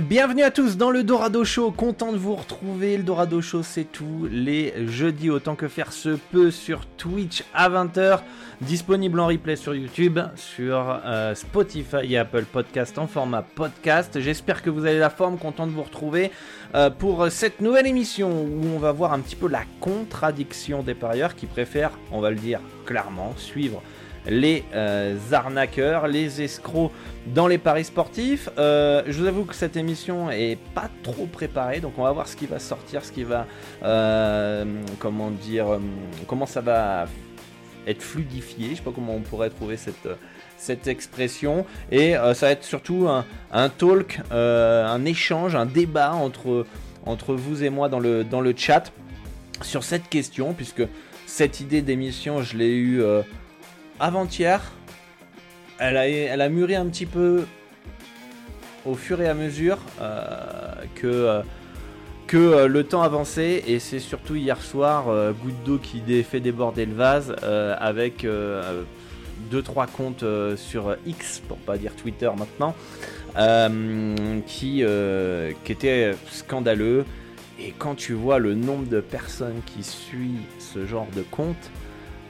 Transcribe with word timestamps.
bienvenue 0.00 0.42
à 0.42 0.50
tous 0.50 0.76
dans 0.76 0.90
le 0.90 1.02
Dorado 1.02 1.44
Show, 1.44 1.72
content 1.72 2.12
de 2.12 2.18
vous 2.18 2.34
retrouver. 2.34 2.96
Le 2.96 3.02
Dorado 3.02 3.40
Show, 3.40 3.62
c'est 3.62 3.84
tous 3.84 4.28
les 4.30 4.86
jeudis, 4.86 5.30
autant 5.30 5.56
que 5.56 5.66
faire 5.66 5.92
se 5.92 6.10
peut, 6.30 6.50
sur 6.50 6.86
Twitch 6.86 7.42
à 7.52 7.68
20h, 7.68 8.20
disponible 8.60 9.18
en 9.18 9.26
replay 9.26 9.56
sur 9.56 9.74
YouTube, 9.74 10.20
sur 10.36 11.00
euh, 11.04 11.34
Spotify 11.34 11.96
et 12.04 12.18
Apple 12.18 12.44
Podcast 12.44 12.98
en 12.98 13.06
format 13.06 13.42
podcast. 13.42 14.20
J'espère 14.20 14.62
que 14.62 14.70
vous 14.70 14.86
avez 14.86 14.98
la 14.98 15.10
forme, 15.10 15.36
content 15.36 15.66
de 15.66 15.72
vous 15.72 15.82
retrouver 15.82 16.30
euh, 16.74 16.90
pour 16.90 17.30
cette 17.30 17.60
nouvelle 17.60 17.86
émission 17.86 18.30
où 18.30 18.66
on 18.74 18.78
va 18.78 18.92
voir 18.92 19.12
un 19.12 19.20
petit 19.20 19.36
peu 19.36 19.48
la 19.48 19.62
contradiction 19.80 20.82
des 20.82 20.94
parieurs 20.94 21.34
qui 21.34 21.46
préfèrent, 21.46 21.98
on 22.12 22.20
va 22.20 22.30
le 22.30 22.36
dire 22.36 22.60
clairement, 22.84 23.34
suivre 23.36 23.82
les 24.28 24.64
euh, 24.74 25.16
arnaqueurs, 25.32 26.06
les 26.06 26.42
escrocs 26.42 26.92
dans 27.26 27.46
les 27.46 27.58
paris 27.58 27.84
sportifs. 27.84 28.48
Euh, 28.58 29.02
je 29.06 29.18
vous 29.18 29.26
avoue 29.26 29.44
que 29.44 29.54
cette 29.54 29.76
émission 29.76 30.30
est 30.30 30.58
pas 30.74 30.90
trop 31.02 31.26
préparée, 31.26 31.80
donc 31.80 31.94
on 31.98 32.02
va 32.02 32.12
voir 32.12 32.28
ce 32.28 32.36
qui 32.36 32.46
va 32.46 32.58
sortir, 32.58 33.04
ce 33.04 33.12
qui 33.12 33.24
va, 33.24 33.46
euh, 33.82 34.64
comment 34.98 35.30
dire, 35.30 35.66
comment 36.26 36.46
ça 36.46 36.60
va 36.60 37.06
être 37.86 38.02
fluidifié. 38.02 38.70
Je 38.70 38.74
sais 38.76 38.82
pas 38.82 38.92
comment 38.94 39.14
on 39.14 39.20
pourrait 39.20 39.50
trouver 39.50 39.76
cette 39.76 40.08
cette 40.60 40.88
expression 40.88 41.64
et 41.92 42.14
ça 42.14 42.46
va 42.46 42.50
être 42.50 42.64
surtout 42.64 43.06
un, 43.52 43.68
talk, 43.68 44.20
un 44.32 45.04
échange, 45.04 45.54
un 45.54 45.66
débat 45.66 46.12
entre 46.14 46.66
entre 47.06 47.34
vous 47.34 47.62
et 47.62 47.70
moi 47.70 47.88
dans 47.88 48.00
le 48.00 48.24
dans 48.24 48.40
le 48.40 48.52
chat 48.56 48.92
sur 49.62 49.84
cette 49.84 50.08
question 50.08 50.54
puisque 50.54 50.82
cette 51.26 51.60
idée 51.60 51.80
d'émission 51.80 52.42
je 52.42 52.56
l'ai 52.56 52.74
eue 52.74 53.00
avant-hier, 54.00 54.72
elle 55.78 56.40
a, 56.40 56.48
mûri 56.48 56.74
un 56.74 56.86
petit 56.86 57.06
peu 57.06 57.44
au 58.84 58.94
fur 58.94 59.20
et 59.20 59.28
à 59.28 59.34
mesure 59.34 59.78
euh, 60.00 60.72
que, 60.94 61.06
euh, 61.06 61.42
euh, 62.34 62.68
le 62.68 62.84
temps 62.84 63.02
avançait 63.02 63.64
et 63.66 63.78
c'est 63.78 64.00
surtout 64.00 64.34
hier 64.34 64.60
soir 64.60 65.06
goutte 65.42 65.62
d'eau 65.64 65.78
qui 65.78 66.02
fait 66.22 66.40
déborder 66.40 66.86
le 66.86 66.94
vase 66.94 67.34
avec 67.42 68.26
2-3 69.50 69.86
comptes 69.86 70.24
sur 70.56 70.96
X 71.06 71.40
pour 71.48 71.58
pas 71.58 71.78
dire 71.78 71.94
Twitter 71.96 72.30
maintenant 72.36 72.74
qui, 74.46 74.84
qui 75.64 75.72
étaient 75.72 76.12
scandaleux. 76.30 77.04
Et 77.60 77.74
quand 77.76 77.96
tu 77.96 78.12
vois 78.12 78.38
le 78.38 78.54
nombre 78.54 78.86
de 78.88 79.00
personnes 79.00 79.60
qui 79.66 79.82
suivent 79.82 80.42
ce 80.60 80.86
genre 80.86 81.08
de 81.16 81.22
compte 81.22 81.70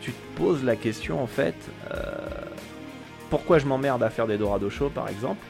tu 0.00 0.12
te 0.12 0.36
poses 0.36 0.64
la 0.64 0.76
question 0.76 1.22
en 1.22 1.26
fait, 1.26 1.54
euh, 1.92 1.96
pourquoi 3.30 3.58
je 3.58 3.66
m'emmerde 3.66 4.02
à 4.02 4.10
faire 4.10 4.26
des 4.26 4.38
Dorado 4.38 4.70
Show 4.70 4.90
par 4.90 5.08
exemple? 5.08 5.44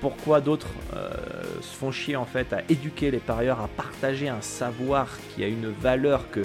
Pourquoi 0.00 0.40
d'autres 0.40 0.68
euh, 0.94 1.10
se 1.60 1.76
font 1.76 1.90
chier 1.90 2.16
en 2.16 2.26
fait 2.26 2.52
à 2.52 2.62
éduquer 2.68 3.10
les 3.10 3.18
parieurs, 3.18 3.60
à 3.60 3.68
partager 3.68 4.28
un 4.28 4.40
savoir 4.40 5.08
qui 5.30 5.44
a 5.44 5.48
une 5.48 5.70
valeur 5.70 6.30
que 6.30 6.40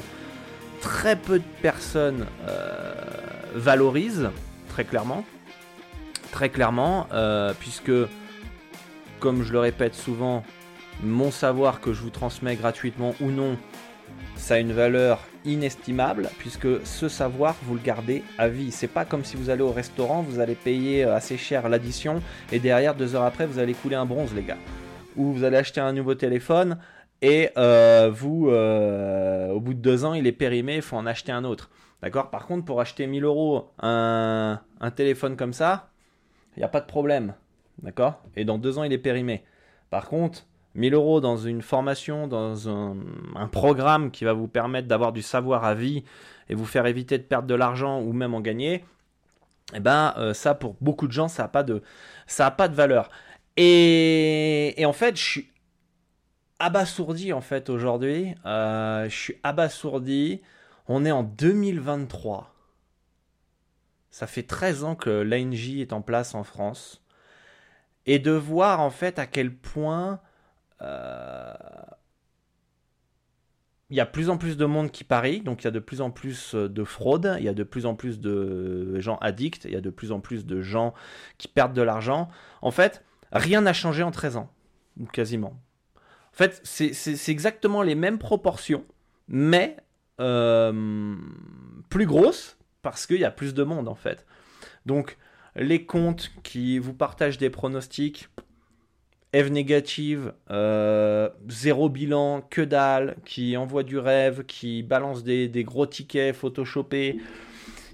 très 0.82 1.16
peu 1.16 1.40
de 1.40 1.46
personnes 1.62 2.26
euh, 2.48 2.94
valorisent, 3.56 4.30
très 4.70 4.86
clairement? 4.86 5.26
Très 6.32 6.50
clairement, 6.50 7.08
puisque, 7.60 7.92
comme 9.20 9.42
je 9.42 9.52
le 9.52 9.60
répète 9.60 9.96
souvent, 9.96 10.44
mon 11.04 11.32
savoir 11.32 11.82
que 11.82 11.92
je 11.92 12.02
vous 12.02 12.12
transmets 12.12 12.56
gratuitement 12.56 13.16
ou 13.20 13.32
non, 13.32 13.58
ça 14.40 14.56
a 14.56 14.60
une 14.60 14.72
valeur 14.72 15.20
inestimable 15.46 16.30
puisque 16.40 16.86
ce 16.86 17.08
savoir 17.08 17.56
vous 17.64 17.76
le 17.76 17.82
gardez 17.82 18.24
à 18.38 18.48
vie. 18.48 18.72
C'est 18.72 18.88
pas 18.88 19.06
comme 19.06 19.24
si 19.24 19.36
vous 19.36 19.50
allez 19.50 19.62
au 19.62 19.72
restaurant, 19.72 20.24
vous 20.24 20.40
allez 20.40 20.56
payer 20.56 21.04
euh, 21.04 21.16
assez 21.16 21.38
cher 21.38 21.70
l'addition 21.70 22.22
et 22.52 22.60
derrière 22.60 22.96
deux 22.96 23.16
heures 23.16 23.24
après 23.24 23.46
vous 23.46 23.60
allez 23.60 23.74
couler 23.74 23.96
un 23.96 24.06
bronze 24.06 24.34
les 24.34 24.44
gars. 24.44 24.58
Ou 25.18 25.34
vous 25.34 25.44
allez 25.44 25.58
acheter 25.58 25.82
un 25.82 25.94
nouveau 25.94 26.16
téléphone 26.16 26.80
et 27.22 27.50
euh, 27.58 28.10
vous 28.12 28.50
euh, 28.50 29.50
au 29.50 29.60
bout 29.60 29.74
de 29.74 29.80
deux 29.80 30.06
ans 30.06 30.14
il 30.14 30.26
est 30.26 30.32
périmé, 30.32 30.78
il 30.78 30.82
faut 30.82 30.96
en 30.96 31.06
acheter 31.06 31.32
un 31.32 31.44
autre. 31.44 31.70
D'accord? 32.02 32.30
Par 32.30 32.48
contre 32.48 32.66
pour 32.66 32.80
acheter 32.80 33.08
1000 33.08 33.26
euros 33.26 33.70
un, 33.80 34.62
un 34.80 34.92
téléphone 34.92 35.36
comme 35.36 35.54
ça, 35.54 35.90
il 36.56 36.60
n'y 36.60 36.66
a 36.66 36.70
pas 36.70 36.82
de 36.82 36.88
problème. 36.88 37.36
D'accord? 37.84 38.24
Et 38.36 38.46
dans 38.46 38.58
deux 38.58 38.78
ans 38.78 38.84
il 38.84 38.94
est 38.94 38.98
périmé. 38.98 39.44
Par 39.90 40.08
contre 40.08 40.46
1000 40.76 40.94
euros 40.94 41.22
dans 41.22 41.38
une 41.38 41.62
formation, 41.62 42.28
dans 42.28 42.70
un, 42.70 42.96
programme 43.52 44.12
qui 44.12 44.24
va 44.24 44.34
vous 44.34 44.48
permettre 44.48 44.88
d'avoir 44.88 45.12
du 45.12 45.22
savoir 45.22 45.66
à 45.66 45.74
vie 45.74 46.04
et 46.50 46.56
vous 46.56 46.66
faire 46.66 46.86
éviter 46.86 47.18
de 47.18 47.24
perdre 47.24 47.48
de 47.48 47.56
l'argent 47.56 48.02
ou 48.02 48.14
même 48.14 48.34
en 48.34 48.42
gagner, 48.42 48.86
eh 49.74 49.80
ben 49.80 50.14
euh, 50.18 50.34
ça 50.34 50.56
pour 50.56 50.76
beaucoup 50.82 51.08
de 51.08 51.12
gens 51.12 51.28
ça 51.28 51.44
n'a 51.44 51.50
pas 51.50 51.64
de 51.64 51.82
ça 52.28 52.48
a 52.48 52.52
pas 52.52 52.68
de 52.68 52.76
valeur. 52.76 53.10
Et, 53.58 54.84
en 54.86 54.94
fait 54.94 55.18
je 55.18 55.24
suis 55.24 55.52
abasourdi 56.60 57.34
en 57.34 57.42
fait 57.42 57.70
aujourd'hui. 57.70 58.36
Euh, 58.46 59.10
je 59.10 59.16
suis 59.16 59.36
abasourdi. 59.44 60.42
On 60.88 61.06
est 61.06 61.12
en 61.12 61.24
2023. 61.24 62.54
Ça 64.12 64.28
fait 64.28 64.44
13 64.44 64.84
ans 64.84 64.96
que 64.96 65.10
l'ANJ 65.10 65.76
est 65.80 65.94
en 65.94 66.02
place 66.02 66.36
en 66.36 66.44
France. 66.44 67.04
Et 68.06 68.18
de 68.18 68.32
voir 68.32 68.80
en 68.80 68.90
fait 68.90 69.20
à 69.20 69.28
quel 69.28 69.54
point 69.54 70.20
il 73.90 73.98
y 73.98 74.00
a 74.00 74.06
plus 74.06 74.30
en 74.30 74.38
plus 74.38 74.56
de 74.56 74.66
monde 74.66 74.92
qui 74.92 75.04
parie, 75.04 75.42
donc 75.42 75.64
il 75.64 75.66
y 75.66 75.68
a 75.68 75.72
de 75.72 75.80
plus 75.80 76.02
en 76.02 76.12
plus 76.12 76.54
euh, 76.54 76.70
de 76.70 76.84
fraude, 76.84 77.36
il 77.40 77.44
y 77.44 77.50
a 77.50 77.54
de 77.54 77.64
plus 77.64 77.86
en 77.86 77.96
plus 77.96 78.20
de 78.20 79.00
gens 79.00 79.18
addicts, 79.18 79.66
il 79.66 79.72
y 79.72 79.76
a 79.76 79.82
de 79.82 79.90
plus 79.90 80.12
en 80.12 80.20
plus 80.20 80.46
de 80.46 80.62
gens 80.62 80.94
qui 81.38 81.48
perdent 81.48 81.74
de 81.74 81.82
l'argent. 81.82 82.30
En 82.62 82.72
fait, 82.72 83.04
rien 83.32 83.62
n'a 83.62 83.74
changé 83.74 84.04
en 84.04 84.12
13 84.12 84.38
ans, 84.38 84.52
quasiment. 85.12 85.60
En 86.34 86.38
fait, 86.38 86.62
c'est 86.64 87.30
exactement 87.30 87.82
les 87.82 87.96
mêmes 87.96 88.20
proportions, 88.20 88.86
mais 89.28 89.78
euh, 90.22 91.16
plus 91.90 92.06
grosses, 92.06 92.58
parce 92.84 93.08
qu'il 93.08 93.20
y 93.20 93.26
a 93.26 93.32
plus 93.32 93.54
de 93.56 93.64
monde 93.64 93.88
en 93.88 93.96
fait. 93.96 94.26
Donc, 94.86 95.18
les 95.56 95.86
comptes 95.86 96.32
qui 96.44 96.78
vous 96.78 96.94
partagent 96.94 97.40
des 97.40 97.50
pronostics, 97.50 98.30
Eve 99.32 99.52
négative, 99.52 100.34
euh, 100.50 101.30
zéro 101.48 101.88
bilan, 101.88 102.42
que 102.50 102.62
dalle, 102.62 103.16
qui 103.26 103.58
envoie 103.58 103.84
du 103.84 104.00
rêve, 104.00 104.44
qui 104.46 104.82
balance 104.82 105.24
des, 105.24 105.64
gros 105.64 105.86
tickets 105.86 106.36
photoshopés, 106.36 107.20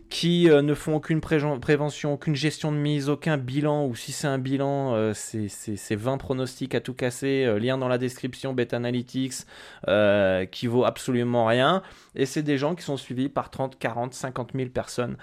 qui 0.10 0.50
euh, 0.50 0.62
ne 0.62 0.74
font 0.74 0.96
aucune 0.96 1.20
prévention, 1.20 2.14
aucune 2.14 2.36
gestion 2.36 2.72
de 2.72 2.78
mise, 2.78 3.10
aucun 3.10 3.38
bilan, 3.38 3.86
ou 3.86 3.96
si 3.96 4.14
c'est 4.14 4.28
un 4.28 4.38
bilan, 4.38 4.96
euh, 4.96 5.12
c'est 5.14 5.96
20 5.96 6.18
pronostics 6.20 6.74
à 6.74 6.80
tout 6.80 6.94
casser, 6.94 7.54
lien 7.60 7.78
dans 7.78 7.90
la 7.90 7.98
description, 7.98 8.54
Beta 8.54 8.78
Analytics, 8.78 9.46
qui 10.52 10.68
vaut 10.68 10.86
absolument 10.86 11.48
rien. 11.48 11.84
Et 12.16 12.26
c'est 12.26 12.44
des 12.44 12.58
gens 12.58 12.76
qui 12.76 12.84
sont 12.84 12.96
suivis 12.96 13.28
par 13.28 13.50
30, 13.50 13.78
40, 13.78 14.14
50 14.14 14.52
000 14.56 14.70
personnes, 14.70 15.18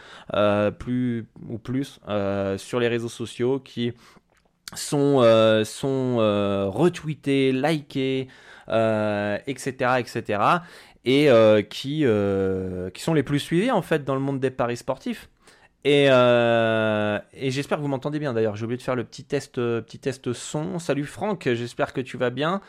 plus 0.79 1.25
ou 1.49 1.57
plus, 1.57 2.01
sur 2.59 2.81
les 2.81 2.89
réseaux 2.89 3.09
sociaux, 3.09 3.61
qui 3.61 3.95
sont, 4.75 5.21
euh, 5.21 5.65
sont 5.65 6.17
euh, 6.19 6.67
retweetés, 6.69 7.53
likés, 7.53 8.29
etc., 8.69 9.73
etc. 9.99 10.43
Et 11.05 11.29
qui, 11.69 12.05
qui 12.95 13.03
sont 13.03 13.15
les 13.15 13.23
plus 13.23 13.41
suivis 13.41 13.71
en 13.71 13.83
fait 13.83 14.05
dans 14.05 14.15
le 14.15 14.21
monde 14.21 14.41
des 14.41 14.51
paris 14.51 14.77
sportifs. 14.77 15.29
Et, 15.85 16.05
et 16.05 17.51
j'espère 17.51 17.79
que 17.79 17.83
vous 17.83 17.89
m'entendez 17.89 18.19
bien 18.19 18.33
d'ailleurs. 18.33 18.57
J'ai 18.57 18.65
oublié 18.65 18.79
de 18.79 18.83
faire 18.83 18.95
le 18.95 19.05
petit 19.05 19.25
test, 19.25 19.57
petit 19.57 19.99
test 19.99 20.33
son. 20.33 20.79
Salut 20.79 21.05
Franck, 21.05 21.49
j'espère 21.53 21.93
que 21.93 22.01
tu 22.01 22.17
vas 22.17 22.31
bien. 22.31 22.61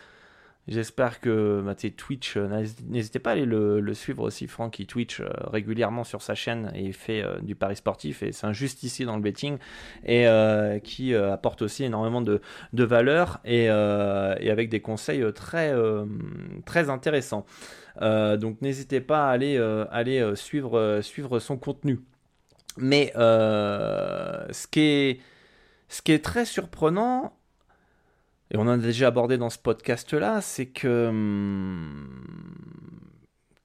J'espère 0.69 1.19
que 1.19 1.62
bah, 1.62 1.75
Twitch, 1.75 2.38
euh, 2.38 2.63
n'hésitez 2.88 3.19
pas 3.19 3.31
à 3.31 3.33
aller 3.33 3.45
le, 3.45 3.94
suivre 3.94 4.24
aussi, 4.24 4.48
Franck, 4.48 4.74
qui 4.74 4.88
Twitch 4.88 5.19
euh, 5.19 5.27
régulièrement 5.48 6.06
sur 6.06 6.21
sa 6.21 6.36
chaîne 6.36 6.71
et 6.74 6.94
fait 6.94 7.21
euh, 7.21 7.38
du 7.42 7.54
pari 7.54 7.75
sportif, 7.75 8.24
et 8.24 8.31
c'est 8.31 8.48
un 8.48 8.54
justicier 8.54 9.06
dans 9.06 9.18
le 9.18 9.21
betting, 9.21 9.57
et 10.06 10.25
qui 10.83 11.15
apporte 11.15 11.62
aussi 11.62 11.83
énormément 11.83 12.21
de, 12.21 12.42
de 12.71 12.83
valeur 12.83 13.42
et, 13.44 13.68
avec 13.69 14.69
des 14.69 14.80
conseils 14.80 15.24
très, 15.33 15.74
très 16.65 16.89
intéressants. 16.89 17.45
donc 18.01 18.62
n'hésitez 18.62 19.01
pas 19.01 19.27
à 19.27 19.31
aller, 19.31 19.57
aller 19.92 20.33
suivre, 20.36 21.00
suivre 21.01 21.39
son 21.39 21.57
contenu. 21.57 22.00
Mais 22.77 23.12
ce, 23.15 24.68
qui 24.68 24.80
est, 24.80 25.19
ce 25.89 26.01
qui 26.01 26.12
est 26.13 26.24
très 26.24 26.45
surprenant, 26.45 27.33
et 28.51 28.57
on 28.57 28.62
en 28.62 28.69
a 28.69 28.78
déjà 28.78 29.07
abordé 29.07 29.38
dans 29.38 29.50
ce 29.50 29.57
podcast-là, 29.57 30.42
c'est 30.42 30.68
que... 30.68 31.07
Hum, 31.07 32.24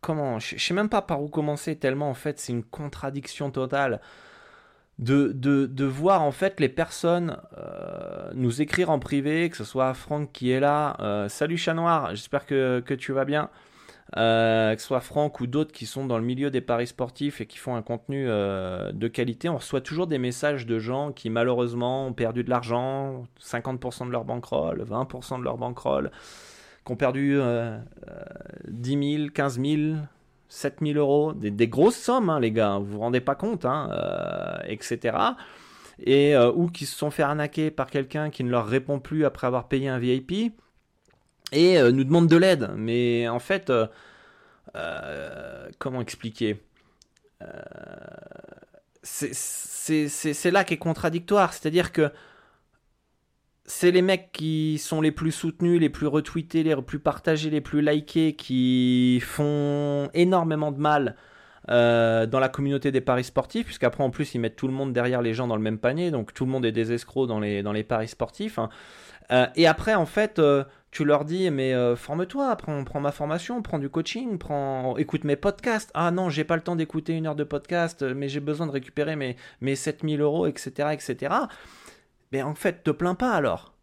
comment 0.00 0.38
Je 0.38 0.58
sais 0.58 0.74
même 0.74 0.88
pas 0.88 1.02
par 1.02 1.22
où 1.22 1.28
commencer, 1.28 1.76
tellement 1.76 2.08
en 2.10 2.14
fait 2.14 2.38
c'est 2.38 2.52
une 2.52 2.64
contradiction 2.64 3.50
totale. 3.50 4.00
De, 4.98 5.30
de, 5.32 5.84
voir 5.84 6.22
en 6.22 6.32
fait 6.32 6.58
les 6.58 6.68
personnes 6.68 7.36
euh, 7.56 8.32
nous 8.34 8.60
écrire 8.60 8.90
en 8.90 8.98
privé, 8.98 9.48
que 9.48 9.56
ce 9.56 9.62
soit 9.62 9.94
Franck 9.94 10.32
qui 10.32 10.50
est 10.50 10.58
là. 10.58 10.96
Euh, 10.98 11.28
salut 11.28 11.56
chat 11.56 11.74
noir, 11.74 12.16
j'espère 12.16 12.46
que, 12.46 12.80
que, 12.84 12.94
tu 12.94 13.12
vas 13.12 13.24
bien. 13.24 13.48
Euh, 14.16 14.74
que 14.74 14.80
ce 14.80 14.86
soit 14.86 15.00
Franck 15.00 15.40
ou 15.40 15.46
d'autres 15.46 15.72
qui 15.72 15.84
sont 15.84 16.06
dans 16.06 16.16
le 16.16 16.24
milieu 16.24 16.50
des 16.50 16.62
paris 16.62 16.86
sportifs 16.86 17.42
et 17.42 17.46
qui 17.46 17.58
font 17.58 17.76
un 17.76 17.82
contenu 17.82 18.24
euh, 18.26 18.90
de 18.92 19.06
qualité, 19.06 19.50
on 19.50 19.58
reçoit 19.58 19.82
toujours 19.82 20.06
des 20.06 20.18
messages 20.18 20.64
de 20.64 20.78
gens 20.78 21.12
qui 21.12 21.28
malheureusement 21.28 22.06
ont 22.06 22.14
perdu 22.14 22.42
de 22.42 22.48
l'argent, 22.48 23.24
50% 23.38 24.06
de 24.06 24.12
leur 24.12 24.24
bankroll, 24.24 24.82
20% 24.82 25.40
de 25.40 25.44
leur 25.44 25.58
bankroll, 25.58 26.10
qui 26.86 26.92
ont 26.92 26.96
perdu 26.96 27.38
10 28.68 29.16
000, 29.18 29.30
15 29.34 29.60
000, 29.60 29.80
7 30.48 30.76
000 30.80 30.98
euros, 30.98 31.34
des, 31.34 31.68
grosses 31.68 31.96
sommes, 31.96 32.30
hein, 32.30 32.40
les 32.40 32.50
gars, 32.50 32.78
vous 32.78 32.92
vous 32.92 33.00
rendez 33.00 33.20
pas 33.20 33.34
compte, 33.34 33.66
hein, 33.66 33.90
euh, 33.92 34.58
etc. 34.66 35.18
Et, 36.00 36.34
ou 36.38 36.68
qui 36.68 36.86
se 36.86 36.96
sont 36.96 37.10
fait 37.10 37.24
arnaquer 37.24 37.70
par 37.70 37.90
quelqu'un 37.90 38.30
qui 38.30 38.42
ne 38.42 38.50
leur 38.50 38.66
répond 38.66 39.00
plus 39.00 39.26
après 39.26 39.46
avoir 39.46 39.68
payé 39.68 39.88
un 39.88 39.98
VIP 39.98 40.54
et 41.52 41.78
euh, 41.78 41.90
nous 41.90 42.04
demande 42.04 42.28
de 42.28 42.36
l'aide. 42.36 42.70
Mais 42.76 43.28
en 43.28 43.38
fait, 43.38 43.70
euh, 43.70 43.86
euh, 44.76 45.68
comment 45.78 46.00
expliquer 46.00 46.62
C'est 49.02 50.50
là 50.50 50.64
qui 50.64 50.74
est 50.74 50.78
contradictoire. 50.78 51.52
C'est-à-dire 51.52 51.92
que 51.92 52.10
c'est 53.64 53.90
les 53.90 54.02
mecs 54.02 54.32
qui 54.32 54.78
sont 54.78 55.00
les 55.00 55.12
plus 55.12 55.32
soutenus, 55.32 55.78
les 55.78 55.90
plus 55.90 56.06
retweetés, 56.06 56.62
les 56.62 56.74
plus 56.76 56.98
partagés, 56.98 57.50
les 57.50 57.60
plus 57.60 57.82
likés, 57.82 58.34
qui 58.34 59.20
font 59.20 60.10
énormément 60.14 60.72
de 60.72 60.78
mal 60.78 61.16
dans 61.68 62.40
la 62.40 62.48
communauté 62.48 62.90
des 62.90 63.02
paris 63.02 63.24
sportifs, 63.24 63.66
puisqu'après 63.66 64.02
en 64.02 64.08
plus 64.08 64.34
ils 64.34 64.38
mettent 64.38 64.56
tout 64.56 64.68
le 64.68 64.72
monde 64.72 64.94
derrière 64.94 65.20
les 65.20 65.34
gens 65.34 65.46
dans 65.46 65.56
le 65.56 65.60
même 65.60 65.76
panier, 65.76 66.10
donc 66.10 66.32
tout 66.32 66.46
le 66.46 66.50
monde 66.50 66.64
est 66.64 66.72
des 66.72 66.94
escrocs 66.94 67.28
dans 67.28 67.40
les, 67.40 67.62
dans 67.62 67.72
les 67.72 67.84
paris 67.84 68.08
sportifs. 68.08 68.58
Hein. 68.58 69.50
et 69.54 69.66
après 69.66 69.94
en 69.94 70.06
fait, 70.06 70.40
tu 70.90 71.04
leur 71.04 71.24
dis 71.24 71.50
mais 71.50 71.74
euh, 71.74 71.96
forme-toi, 71.96 72.56
prends, 72.56 73.00
ma 73.00 73.12
formation, 73.12 73.62
prends 73.62 73.78
du 73.78 73.90
coaching, 73.90 74.38
prends, 74.38 74.96
écoute 74.96 75.24
mes 75.24 75.36
podcasts. 75.36 75.90
Ah 75.94 76.10
non, 76.10 76.30
j'ai 76.30 76.44
pas 76.44 76.56
le 76.56 76.62
temps 76.62 76.76
d'écouter 76.76 77.14
une 77.14 77.26
heure 77.26 77.36
de 77.36 77.44
podcast, 77.44 78.02
mais 78.02 78.28
j'ai 78.28 78.40
besoin 78.40 78.66
de 78.66 78.72
récupérer 78.72 79.16
mes, 79.16 79.36
mes 79.60 79.76
7000 79.76 80.20
euros, 80.20 80.46
etc., 80.46 80.90
etc. 80.92 81.34
Mais 82.32 82.42
en 82.42 82.54
fait, 82.54 82.82
te 82.84 82.90
plains 82.90 83.14
pas 83.14 83.32
alors. 83.32 83.74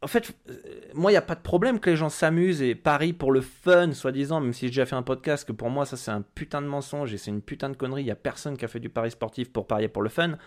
En 0.00 0.06
fait, 0.06 0.32
euh, 0.48 0.54
moi, 0.94 1.10
il 1.10 1.14
n'y 1.14 1.18
a 1.18 1.22
pas 1.22 1.34
de 1.34 1.40
problème 1.40 1.80
que 1.80 1.90
les 1.90 1.96
gens 1.96 2.08
s'amusent 2.08 2.62
et 2.62 2.76
parient 2.76 3.12
pour 3.12 3.32
le 3.32 3.40
fun, 3.40 3.92
soi-disant, 3.92 4.40
même 4.40 4.52
si 4.52 4.66
j'ai 4.66 4.70
déjà 4.70 4.86
fait 4.86 4.94
un 4.94 5.02
podcast, 5.02 5.46
que 5.46 5.52
pour 5.52 5.70
moi, 5.70 5.86
ça 5.86 5.96
c'est 5.96 6.12
un 6.12 6.22
putain 6.22 6.62
de 6.62 6.68
mensonge 6.68 7.12
et 7.12 7.18
c'est 7.18 7.32
une 7.32 7.42
putain 7.42 7.68
de 7.68 7.76
connerie. 7.76 8.02
Il 8.02 8.06
n'y 8.06 8.12
a 8.12 8.16
personne 8.16 8.56
qui 8.56 8.64
a 8.64 8.68
fait 8.68 8.80
du 8.80 8.90
pari 8.90 9.10
sportif 9.10 9.52
pour 9.52 9.66
parier 9.66 9.88
pour 9.88 10.02
le 10.02 10.08
fun. 10.08 10.38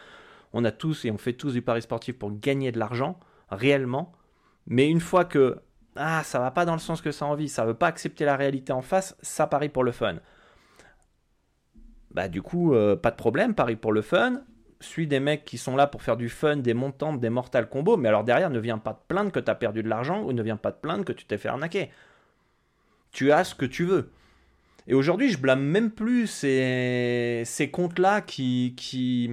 On 0.53 0.63
a 0.63 0.71
tous 0.71 1.05
et 1.05 1.11
on 1.11 1.17
fait 1.17 1.33
tous 1.33 1.53
du 1.53 1.61
pari 1.61 1.81
sportif 1.81 2.17
pour 2.17 2.31
gagner 2.39 2.71
de 2.71 2.79
l'argent, 2.79 3.19
réellement. 3.49 4.13
Mais 4.67 4.89
une 4.89 5.01
fois 5.01 5.25
que 5.25 5.59
ah, 5.95 6.23
ça 6.23 6.39
va 6.39 6.51
pas 6.51 6.65
dans 6.65 6.73
le 6.73 6.79
sens 6.79 7.01
que 7.01 7.11
ça 7.11 7.25
envie, 7.25 7.49
ça 7.49 7.65
veut 7.65 7.73
pas 7.73 7.87
accepter 7.87 8.23
la 8.25 8.37
réalité 8.37 8.71
en 8.71 8.81
face, 8.81 9.17
ça 9.21 9.47
parie 9.47 9.69
pour 9.69 9.83
le 9.83 9.91
fun. 9.91 10.15
Bah 12.11 12.27
du 12.27 12.41
coup, 12.41 12.73
euh, 12.73 12.95
pas 12.95 13.11
de 13.11 13.15
problème, 13.15 13.55
parie 13.55 13.75
pour 13.75 13.91
le 13.91 14.01
fun. 14.01 14.41
Suis 14.79 15.05
des 15.07 15.19
mecs 15.19 15.45
qui 15.45 15.57
sont 15.57 15.75
là 15.75 15.87
pour 15.87 16.01
faire 16.01 16.17
du 16.17 16.29
fun, 16.29 16.57
des 16.57 16.73
montants, 16.73 17.13
des 17.13 17.29
mortal 17.29 17.69
combos, 17.69 17.97
mais 17.97 18.09
alors 18.09 18.23
derrière, 18.23 18.49
ne 18.49 18.59
viens 18.59 18.77
pas 18.77 18.93
te 18.93 19.07
plaindre 19.07 19.31
que 19.31 19.39
tu 19.39 19.51
as 19.51 19.55
perdu 19.55 19.83
de 19.83 19.89
l'argent 19.89 20.23
ou 20.23 20.33
ne 20.33 20.41
viens 20.41 20.57
pas 20.57 20.71
te 20.71 20.81
plaindre 20.81 21.05
que 21.05 21.13
tu 21.13 21.25
t'es 21.25 21.37
fait 21.37 21.49
arnaquer. 21.49 21.91
Tu 23.11 23.31
as 23.31 23.43
ce 23.43 23.53
que 23.53 23.65
tu 23.65 23.85
veux. 23.85 24.09
Et 24.87 24.93
aujourd'hui, 24.93 25.29
je 25.29 25.37
blâme 25.37 25.61
même 25.61 25.91
plus 25.91 26.27
ces, 26.27 27.43
ces 27.45 27.69
comptes-là 27.69 28.21
qui, 28.21 28.73
qui, 28.75 29.29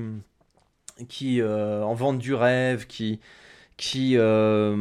qui 1.08 1.40
euh, 1.40 1.82
en 1.82 1.94
vendent 1.94 2.18
du 2.18 2.34
rêve, 2.34 2.86
qui, 2.86 3.20
qui, 3.78 4.16
euh, 4.18 4.76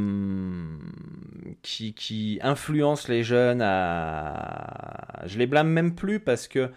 qui, 1.62 1.94
qui 1.94 2.40
influence 2.42 3.08
les 3.08 3.24
jeunes 3.24 3.62
à... 3.62 5.24
Je 5.26 5.38
les 5.38 5.48
blâme 5.48 5.70
même 5.70 5.96
plus 5.96 6.20
parce 6.20 6.50
que 6.50 6.70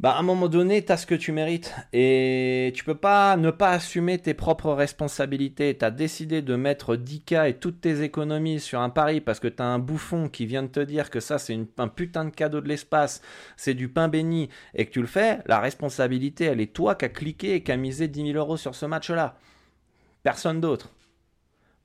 bah, 0.00 0.12
à 0.12 0.20
un 0.20 0.22
moment 0.22 0.48
donné, 0.48 0.84
tu 0.84 0.92
as 0.92 0.96
ce 0.96 1.06
que 1.06 1.16
tu 1.16 1.32
mérites. 1.32 1.74
Et 1.92 2.72
tu 2.76 2.84
peux 2.84 2.94
pas 2.94 3.36
ne 3.36 3.50
pas 3.50 3.70
assumer 3.70 4.18
tes 4.18 4.34
propres 4.34 4.72
responsabilités. 4.72 5.76
Tu 5.76 5.84
as 5.84 5.90
décidé 5.90 6.40
de 6.40 6.54
mettre 6.54 6.94
10K 6.94 7.48
et 7.48 7.54
toutes 7.54 7.80
tes 7.80 8.02
économies 8.02 8.60
sur 8.60 8.80
un 8.80 8.90
pari 8.90 9.20
parce 9.20 9.40
que 9.40 9.48
tu 9.48 9.60
as 9.60 9.66
un 9.66 9.80
bouffon 9.80 10.28
qui 10.28 10.46
vient 10.46 10.62
de 10.62 10.68
te 10.68 10.80
dire 10.80 11.10
que 11.10 11.18
ça, 11.18 11.38
c'est 11.38 11.58
un 11.78 11.88
putain 11.88 12.26
de 12.26 12.30
cadeau 12.30 12.60
de 12.60 12.68
l'espace, 12.68 13.22
c'est 13.56 13.74
du 13.74 13.88
pain 13.88 14.06
béni, 14.06 14.50
et 14.74 14.86
que 14.86 14.92
tu 14.92 15.00
le 15.00 15.08
fais. 15.08 15.40
La 15.46 15.58
responsabilité, 15.58 16.44
elle 16.44 16.60
est 16.60 16.72
toi 16.72 16.94
qui 16.94 17.06
as 17.06 17.08
cliqué 17.08 17.54
et 17.54 17.62
qui 17.64 17.72
a 17.72 17.76
misé 17.76 18.06
10 18.06 18.32
000 18.32 18.38
euros 18.38 18.56
sur 18.56 18.76
ce 18.76 18.86
match-là. 18.86 19.36
Personne 20.22 20.60
d'autre. 20.60 20.92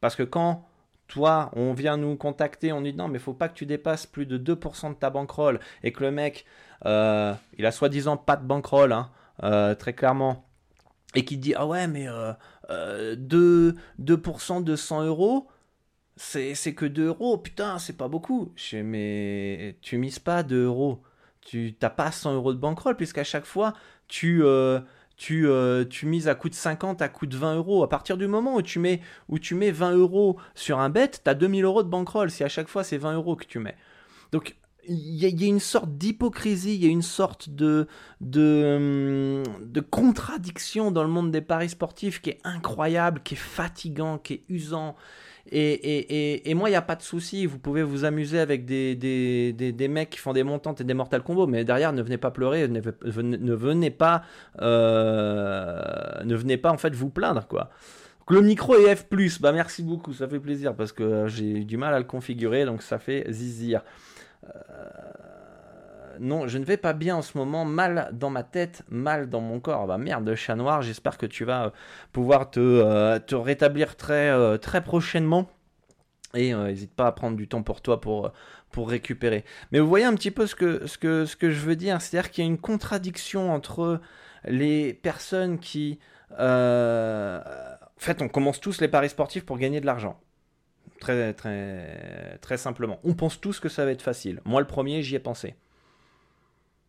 Parce 0.03 0.17
que 0.17 0.23
quand 0.23 0.65
toi, 1.07 1.50
on 1.53 1.71
vient 1.71 1.95
nous 1.95 2.17
contacter, 2.17 2.73
on 2.73 2.81
dit 2.81 2.94
non, 2.94 3.07
mais 3.07 3.19
faut 3.19 3.31
pas 3.31 3.47
que 3.47 3.53
tu 3.53 3.65
dépasses 3.65 4.05
plus 4.05 4.25
de 4.25 4.38
2% 4.38 4.89
de 4.89 4.95
ta 4.95 5.09
bankroll 5.09 5.61
et 5.81 5.94
que 5.94 6.03
le 6.03 6.11
mec, 6.11 6.45
euh, 6.85 7.33
il 7.57 7.66
a 7.66 7.71
soi-disant 7.71 8.18
pas 8.18 8.35
de 8.35 8.45
bankroll, 8.45 8.92
hein, 8.92 9.11
euh, 9.44 9.75
très 9.75 9.94
clairement, 9.94 10.44
et 11.16 11.23
qui 11.23 11.37
dit 11.37 11.54
ah 11.56 11.66
ouais, 11.66 11.87
mais 11.87 12.07
2%, 12.07 12.35
euh, 12.69 13.16
de 13.16 14.75
100 14.75 15.04
euros, 15.04 15.47
c'est 16.18 16.73
que 16.75 16.85
2 16.85 17.07
euros, 17.07 17.37
putain, 17.37 17.80
c'est 17.80 17.95
pas 17.95 18.09
beaucoup. 18.09 18.51
Je 18.57 18.80
mais 18.80 19.78
tu 19.80 19.97
mises 19.97 20.19
pas 20.19 20.44
2 20.44 20.66
euros, 20.66 21.01
tu 21.39 21.78
n'as 21.81 21.89
pas 21.89 22.11
100 22.11 22.33
euros 22.33 22.51
de 22.51 22.59
bankroll, 22.59 22.97
puisqu'à 22.97 23.23
chaque 23.23 23.45
fois, 23.45 23.73
tu 24.09 24.44
tu, 25.23 25.47
euh, 25.47 25.85
tu 25.85 26.06
mises 26.06 26.27
à 26.27 26.35
coût 26.35 26.49
de 26.49 26.53
50, 26.53 27.01
à 27.01 27.07
coût 27.07 27.25
de 27.25 27.37
20 27.37 27.56
euros. 27.56 27.81
À 27.81 27.87
partir 27.87 28.18
du 28.18 28.27
moment 28.27 28.56
où 28.56 28.61
tu 28.61 28.77
mets, 28.77 28.99
où 29.30 29.39
tu 29.39 29.56
mets 29.56 29.71
20 29.71 29.94
euros 29.95 30.35
sur 30.53 30.80
un 30.80 30.89
bet, 30.89 31.11
tu 31.11 31.30
as 31.30 31.33
2000 31.33 31.63
euros 31.63 31.81
de 31.81 31.87
bankroll 31.87 32.30
si 32.30 32.44
à 32.44 32.49
chaque 32.49 32.68
fois 32.68 32.83
c'est 32.83 32.97
20 32.97 33.13
euros 33.13 33.37
que 33.37 33.45
tu 33.45 33.57
mets. 33.57 33.77
Donc 34.33 34.57
il 34.85 35.15
y, 35.15 35.45
a 35.45 35.47
une 35.47 35.61
sorte 35.61 35.97
d'hypocrisie, 35.97 36.75
il 36.75 36.83
y 36.83 36.87
a 36.87 36.89
une 36.89 37.01
sorte 37.01 37.49
de, 37.49 37.87
de, 38.19 39.44
hum, 39.45 39.65
de, 39.65 39.80
contradiction 39.80 40.92
dans 40.92 41.03
le 41.03 41.09
monde 41.09 41.31
des 41.31 41.39
paris 41.39 41.69
sportifs 41.69 42.21
qui 42.21 42.31
est 42.31 42.42
incroyable, 42.44 43.21
qui 43.23 43.35
est 43.35 43.37
fatigant, 43.37 44.18
qui 44.18 44.33
est 44.33 44.44
usant. 44.49 44.97
Et, 45.52 46.54
moi, 46.56 46.69
il 46.69 46.71
n'y 46.71 46.78
a 46.78 46.81
pas 46.81 46.95
de 46.95 47.02
souci. 47.02 47.45
Vous 47.45 47.59
pouvez 47.59 47.83
vous 47.83 48.06
amuser 48.06 48.40
avec 48.40 48.66
des, 48.66 48.95
des, 48.95 49.88
mecs 49.88 50.09
qui 50.09 50.19
font 50.19 50.33
des 50.33 50.44
montantes 50.44 50.81
et 50.81 50.83
des 50.83 50.94
mortal 50.94 51.21
combos, 51.21 51.47
mais 51.47 51.64
derrière, 51.64 51.94
ne 51.94 52.02
venez 52.02 52.18
pas 52.18 52.31
pleurer, 52.31 52.68
ne, 52.68 52.80
venez 53.54 53.92
pas, 53.92 54.23
euh, 54.62 56.23
ne 56.23 56.35
venez 56.35 56.57
pas 56.57 56.71
en 56.71 56.78
fait 56.78 56.95
vous 56.95 57.09
plaindre, 57.09 57.45
quoi. 57.47 57.69
le 58.30 58.42
micro 58.42 58.76
est 58.76 58.95
F+, 58.95 59.06
bah 59.42 59.52
merci 59.52 59.83
beaucoup, 59.83 60.14
ça 60.14 60.28
fait 60.28 60.40
plaisir 60.40 60.76
parce 60.76 60.92
que 60.92 61.28
j'ai 61.28 61.64
du 61.66 61.78
mal 61.78 61.94
à 61.94 62.00
le 62.00 62.06
configurer, 62.06 62.66
donc 62.66 62.81
ça 62.81 62.97
fait 62.97 63.26
zizir. 63.30 63.81
Euh, 64.45 64.50
non, 66.19 66.47
je 66.47 66.57
ne 66.57 66.65
vais 66.65 66.77
pas 66.77 66.93
bien 66.93 67.15
en 67.15 67.21
ce 67.21 67.37
moment, 67.37 67.65
mal 67.65 68.09
dans 68.13 68.29
ma 68.29 68.43
tête, 68.43 68.83
mal 68.89 69.29
dans 69.29 69.41
mon 69.41 69.59
corps. 69.59 69.87
Bah 69.87 69.97
merde, 69.97 70.33
chat 70.35 70.55
noir, 70.55 70.81
j'espère 70.81 71.17
que 71.17 71.25
tu 71.25 71.45
vas 71.45 71.65
euh, 71.65 71.69
pouvoir 72.11 72.51
te, 72.51 72.59
euh, 72.59 73.19
te 73.19 73.35
rétablir 73.35 73.95
très, 73.95 74.29
euh, 74.29 74.57
très 74.57 74.83
prochainement. 74.83 75.49
Et 76.35 76.53
n'hésite 76.53 76.95
pas 76.95 77.05
à 77.05 77.11
prendre 77.11 77.37
du 77.37 77.47
temps 77.47 77.61
pour 77.61 77.81
toi 77.81 78.01
pour, 78.01 78.31
récupérer. 78.75 79.45
Mais 79.71 79.79
vous 79.79 79.87
voyez 79.87 80.05
un 80.05 80.15
petit 80.15 80.31
peu 80.31 80.47
ce 80.47 80.55
que, 80.55 80.87
ce 80.87 80.97
que, 80.97 81.25
ce 81.25 81.35
que 81.35 81.51
je 81.51 81.59
veux 81.59 81.75
dire. 81.75 82.01
C'est-à-dire 82.01 82.31
qu'il 82.31 82.43
y 82.43 82.47
a 82.47 82.49
une 82.49 82.57
contradiction 82.57 83.53
entre 83.53 84.01
les 84.45 84.95
personnes 84.95 85.59
qui... 85.59 85.99
en 86.31 87.39
fait, 87.97 88.23
on 88.23 88.29
commence 88.29 88.59
tous 88.59 88.81
les 88.81 88.87
paris 88.87 89.09
sportifs 89.09 89.45
pour 89.45 89.59
gagner 89.59 89.79
de 89.79 89.85
l'argent. 89.85 90.19
Très, 90.99 91.35
très, 91.35 92.39
très 92.41 92.57
simplement. 92.57 92.99
On 93.03 93.13
pense 93.13 93.39
tous 93.39 93.59
que 93.59 93.69
ça 93.69 93.85
va 93.85 93.91
être 93.91 94.01
facile. 94.01 94.41
Moi, 94.43 94.59
le 94.59 94.65
premier, 94.65 95.03
j'y 95.03 95.13
ai 95.13 95.19
pensé. 95.19 95.53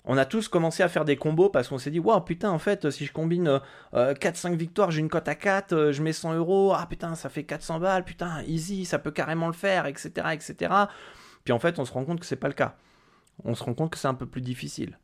On 0.06 0.18
a 0.18 0.26
tous 0.26 0.49
commencé 0.49 0.82
à 0.82 0.88
faire 0.88 1.06
des 1.06 1.16
combos 1.16 1.49
parce 1.49 1.68
qu'on 1.68 1.78
s'est 1.78 1.90
dit, 1.90 1.99
waouh, 1.99 2.20
putain, 2.20 2.50
en 2.50 2.58
fait, 2.58 2.90
si 2.90 3.06
je 3.06 3.12
combine 3.12 3.61
4-5 3.94 4.52
euh, 4.52 4.56
victoires, 4.56 4.90
j'ai 4.90 5.00
une 5.00 5.08
cote 5.08 5.28
à 5.28 5.34
4, 5.34 5.73
euh, 5.73 5.92
je 5.92 6.02
mets 6.02 6.12
100 6.12 6.34
euros, 6.34 6.75
ah 6.76 6.87
putain, 6.88 7.14
ça 7.14 7.30
fait 7.30 7.44
400 7.44 7.80
balles, 7.80 8.04
putain, 8.04 8.42
easy, 8.42 8.84
ça 8.84 8.99
peut 8.99 9.11
carrément 9.11 9.46
le 9.46 9.54
faire, 9.54 9.87
etc., 9.87 10.11
etc. 10.32 10.75
Puis 11.42 11.54
en 11.54 11.58
fait, 11.58 11.78
on 11.78 11.87
se 11.87 11.92
rend 11.92 12.04
compte 12.04 12.20
que 12.20 12.26
c'est 12.26 12.37
pas 12.37 12.49
le 12.49 12.54
cas. 12.54 12.76
On 13.44 13.54
se 13.54 13.64
rend 13.64 13.73
compte 13.73 13.90
que 13.92 13.99
c'est 13.99 14.08
un 14.08 14.14
peu 14.14 14.26
plus 14.26 14.42
difficile. 14.42 14.99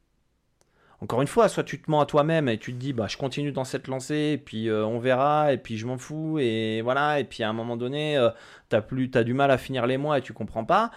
Encore 1.00 1.22
une 1.22 1.28
fois, 1.28 1.48
soit 1.48 1.64
tu 1.64 1.80
te 1.80 1.90
mens 1.90 2.00
à 2.00 2.06
toi-même 2.06 2.50
et 2.50 2.58
tu 2.58 2.74
te 2.74 2.78
dis, 2.78 2.92
bah, 2.92 3.06
je 3.08 3.16
continue 3.16 3.52
dans 3.52 3.64
cette 3.64 3.88
lancée, 3.88 4.32
et 4.34 4.38
puis 4.38 4.68
euh, 4.68 4.84
on 4.84 4.98
verra, 4.98 5.54
et 5.54 5.56
puis 5.56 5.78
je 5.78 5.86
m'en 5.86 5.96
fous, 5.96 6.38
et 6.38 6.82
voilà, 6.82 7.20
et 7.20 7.24
puis 7.24 7.42
à 7.42 7.48
un 7.48 7.54
moment 7.54 7.78
donné, 7.78 8.22
t'as 8.68 8.82
plus, 8.82 9.10
as 9.14 9.24
du 9.24 9.32
mal 9.32 9.50
à 9.50 9.56
finir 9.56 9.86
les 9.86 9.96
mois 9.96 10.18
et 10.18 10.20
tu 10.20 10.34
comprends 10.34 10.66
pas. 10.66 10.90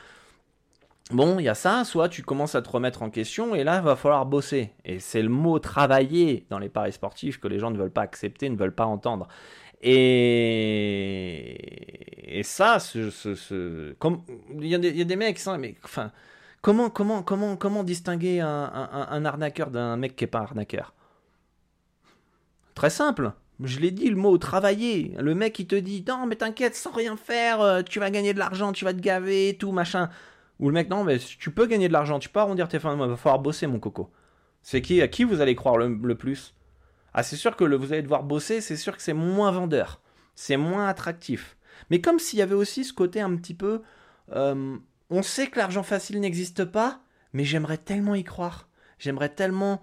Bon, 1.12 1.38
il 1.38 1.44
y 1.44 1.50
a 1.50 1.56
ça, 1.56 1.84
soit 1.84 2.08
tu 2.10 2.24
commences 2.24 2.56
à 2.56 2.62
te 2.62 2.70
remettre 2.70 3.04
en 3.04 3.10
question 3.10 3.56
et 3.56 3.64
là, 3.64 3.78
il 3.78 3.84
va 3.84 3.96
falloir 3.96 4.26
bosser. 4.26 4.72
Et 4.86 5.00
c'est 5.00 5.22
le 5.22 5.30
mot 5.30 5.60
travailler 5.60 6.46
dans 6.50 6.60
les 6.60 6.70
paris 6.70 6.94
sportifs 6.94 7.40
que 7.40 7.48
les 7.48 7.60
gens 7.60 7.72
ne 7.72 7.78
veulent 7.78 7.92
pas 7.92 8.02
accepter, 8.02 8.50
ne 8.50 8.56
veulent 8.56 8.74
pas 8.74 8.86
entendre. 8.86 9.28
Et, 9.82 11.60
ça, 12.44 12.80
ce. 12.80 13.94
Il, 14.60 14.68
y 14.68 14.76
a 14.76 14.78
des, 14.80 15.16
mecs, 15.18 15.40
mais 15.60 15.76
enfin, 15.84 16.12
comment, 16.62 16.90
comment, 16.90 17.22
comment, 17.22 17.58
comment 17.58 17.84
distinguer 17.84 18.40
un 18.40 19.26
arnaqueur 19.26 19.72
d'un 19.72 19.98
mec 19.98 20.16
qui 20.16 20.24
n'est 20.24 20.30
pas 20.30 20.40
arnaqueur? 20.40 20.94
Très 22.76 22.90
simple. 22.90 23.34
Je 23.62 23.80
l'ai 23.80 23.92
dit, 23.92 24.10
le 24.10 24.16
mot 24.16 24.38
travailler. 24.38 25.14
Le 25.20 25.36
mec, 25.36 25.60
il 25.60 25.68
te 25.68 25.76
dit 25.76 26.04
Non, 26.08 26.26
mais 26.26 26.36
t'inquiète, 26.36 26.76
sans 26.76 26.92
rien 26.92 27.16
faire, 27.18 27.62
euh, 27.62 27.82
tu 27.84 28.00
vas 28.00 28.10
gagner 28.10 28.34
de 28.34 28.40
l'argent, 28.40 28.74
tu 28.74 28.84
vas 28.84 28.94
te 28.94 29.00
gaver, 29.00 29.58
tout, 29.60 29.72
machin. 29.72 30.10
Ou 30.60 30.70
le 30.70 30.74
mec, 30.74 30.90
non, 30.90 31.04
mais 31.04 31.20
tu 31.20 31.52
peux 31.52 31.66
gagner 31.66 31.88
de 31.88 31.94
l'argent, 31.94 32.20
tu 32.20 32.30
peux 32.30 32.40
arrondir 32.40 32.68
tes 32.68 32.80
fins 32.80 32.96
de 32.96 33.04
va 33.04 33.18
falloir 33.18 33.40
bosser, 33.40 33.68
mon 33.68 33.80
coco. 33.80 34.12
C'est 34.62 34.82
qui 34.82 35.02
À 35.02 35.08
qui 35.08 35.24
vous 35.24 35.42
allez 35.42 35.56
croire 35.56 35.78
le, 35.78 36.16
plus? 36.16 36.56
Ah, 37.14 37.24
c'est 37.24 37.36
sûr 37.36 37.56
que 37.56 37.64
vous 37.64 37.92
allez 37.92 38.02
devoir 38.02 38.24
bosser, 38.24 38.62
c'est 38.62 38.78
sûr 38.78 38.96
que 38.96 39.04
c'est 39.04 39.14
moins 39.14 39.52
vendeur, 39.52 40.02
c'est 40.36 40.58
moins 40.58 40.88
attractif. 40.88 41.58
Mais 41.90 42.02
comme 42.02 42.20
s'il 42.20 42.40
y 42.40 42.42
avait 42.42 42.56
aussi 42.56 42.84
ce 42.84 42.94
côté 42.94 43.22
un 43.22 43.36
petit 43.36 43.54
peu. 43.54 43.82
Euh, 44.32 44.78
on 45.10 45.22
sait 45.22 45.48
que 45.48 45.60
l'argent 45.60 45.84
facile 45.84 46.20
n'existe 46.20 46.66
pas, 46.66 47.02
mais 47.34 47.44
j'aimerais 47.44 47.78
tellement 47.78 48.16
y 48.16 48.24
croire. 48.24 48.70
J'aimerais 49.00 49.30
tellement 49.30 49.82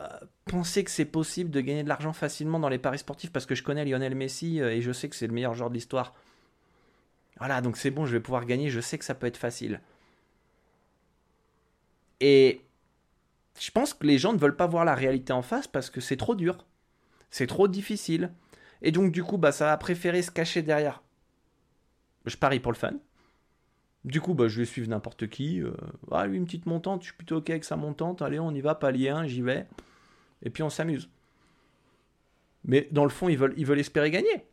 euh, 0.00 0.06
penser 0.44 0.84
que 0.84 0.90
c'est 0.90 1.04
possible 1.04 1.50
de 1.50 1.60
gagner 1.60 1.82
de 1.82 1.88
l'argent 1.88 2.12
facilement 2.12 2.58
dans 2.58 2.68
les 2.68 2.78
paris 2.78 2.98
sportifs 2.98 3.32
parce 3.32 3.46
que 3.46 3.54
je 3.54 3.62
connais 3.62 3.84
Lionel 3.84 4.14
Messi 4.14 4.60
euh, 4.60 4.72
et 4.72 4.82
je 4.82 4.92
sais 4.92 5.08
que 5.08 5.16
c'est 5.16 5.26
le 5.26 5.32
meilleur 5.32 5.54
joueur 5.54 5.70
de 5.70 5.74
l'histoire. 5.74 6.14
Voilà, 7.38 7.60
donc 7.60 7.76
c'est 7.76 7.90
bon, 7.90 8.06
je 8.06 8.12
vais 8.12 8.20
pouvoir 8.20 8.44
gagner, 8.44 8.70
je 8.70 8.80
sais 8.80 8.98
que 8.98 9.04
ça 9.04 9.14
peut 9.14 9.26
être 9.26 9.36
facile. 9.36 9.80
Et 12.20 12.62
je 13.58 13.70
pense 13.70 13.94
que 13.94 14.06
les 14.06 14.18
gens 14.18 14.32
ne 14.32 14.38
veulent 14.38 14.56
pas 14.56 14.66
voir 14.66 14.84
la 14.84 14.94
réalité 14.94 15.32
en 15.32 15.42
face 15.42 15.66
parce 15.66 15.90
que 15.90 16.00
c'est 16.00 16.16
trop 16.16 16.34
dur. 16.34 16.66
C'est 17.30 17.46
trop 17.46 17.68
difficile. 17.68 18.32
Et 18.82 18.92
donc, 18.92 19.12
du 19.12 19.22
coup, 19.22 19.38
bah, 19.38 19.52
ça 19.52 19.66
va 19.66 19.76
préférer 19.76 20.22
se 20.22 20.30
cacher 20.30 20.62
derrière. 20.62 21.02
Je 22.26 22.36
parie 22.36 22.60
pour 22.60 22.72
le 22.72 22.76
fun. 22.76 22.94
Du 24.04 24.20
coup, 24.20 24.34
bah, 24.34 24.48
je 24.48 24.60
vais 24.60 24.66
suivre 24.66 24.88
n'importe 24.88 25.28
qui. 25.28 25.60
Euh, 25.60 25.72
ah, 26.12 26.26
lui, 26.26 26.36
une 26.36 26.44
petite 26.44 26.66
montante, 26.66 27.02
je 27.02 27.06
suis 27.06 27.16
plutôt 27.16 27.36
OK 27.36 27.50
avec 27.50 27.64
sa 27.64 27.76
montante. 27.76 28.22
Allez, 28.22 28.38
on 28.38 28.52
y 28.52 28.60
va, 28.60 28.74
palier 28.74 29.08
1, 29.08 29.26
j'y 29.26 29.42
vais. 29.42 29.66
Et 30.42 30.50
puis, 30.50 30.62
on 30.62 30.70
s'amuse. 30.70 31.08
Mais 32.64 32.88
dans 32.90 33.04
le 33.04 33.10
fond, 33.10 33.28
ils 33.28 33.38
veulent, 33.38 33.78
espérer 33.78 34.10
gagner. 34.10 34.44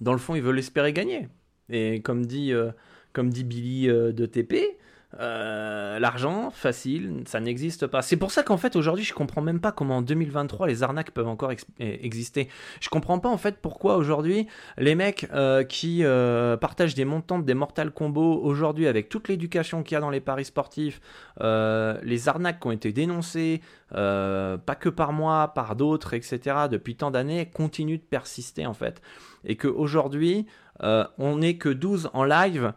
Dans 0.00 0.12
le 0.12 0.18
fond, 0.18 0.34
ils 0.34 0.42
veulent 0.42 0.58
espérer 0.58 0.92
gagner. 0.92 1.28
Et 1.68 2.00
comme 2.00 2.26
dit, 2.26 2.52
euh, 2.52 2.72
Billy 3.14 3.88
euh, 3.88 4.12
de 4.12 4.26
TP, 4.26 4.78
euh, 5.18 5.98
l'argent 5.98 6.50
facile, 6.50 7.22
ça 7.24 7.40
n'existe 7.40 7.86
pas. 7.86 8.02
C'est 8.02 8.18
pour 8.18 8.30
ça 8.30 8.42
qu'en 8.42 8.58
fait 8.58 8.76
aujourd'hui 8.76 9.04
je 9.04 9.14
comprends 9.14 9.40
même 9.40 9.58
pas 9.58 9.72
comment 9.72 9.98
en 9.98 10.02
2023 10.02 10.66
les 10.66 10.82
arnaques 10.82 11.12
peuvent 11.12 11.28
encore 11.28 11.50
eh, 11.50 12.04
exister. 12.04 12.48
Je 12.80 12.90
comprends 12.90 13.18
pas 13.18 13.30
en 13.30 13.38
fait 13.38 13.56
pourquoi 13.62 13.96
aujourd'hui 13.96 14.46
les 14.76 14.94
mecs 14.94 15.26
euh, 15.32 15.64
qui 15.64 16.04
euh, 16.04 16.58
partagent 16.58 16.94
des 16.94 17.06
montants 17.06 17.38
des 17.38 17.54
Mortal 17.54 17.90
Kombo 17.90 18.38
aujourd'hui 18.42 18.86
avec 18.86 19.08
toute 19.08 19.28
l'éducation 19.28 19.82
qu'il 19.82 19.94
y 19.94 19.96
a 19.96 20.00
dans 20.00 20.10
les 20.10 20.20
paris 20.20 20.44
sportifs, 20.44 21.00
les 21.40 22.28
arnaques 22.28 22.60
qui 22.60 22.66
ont 22.66 22.72
été 22.72 22.92
dénoncées, 22.92 23.62
pas 23.90 24.76
que 24.78 24.88
par 24.90 25.12
moi, 25.14 25.52
par 25.54 25.74
d'autres, 25.74 26.12
etc. 26.12 26.56
depuis 26.70 26.96
tant 26.96 27.10
d'années, 27.10 27.46
continuent 27.46 27.96
de 27.96 28.02
persister 28.02 28.66
en 28.66 28.74
fait. 28.74 29.00
Et 29.44 29.56
qu'aujourd'hui 29.56 30.46
on 30.80 31.38
n'est 31.38 31.56
que 31.56 31.70
12 31.70 32.10
en 32.12 32.24
live 32.24 32.72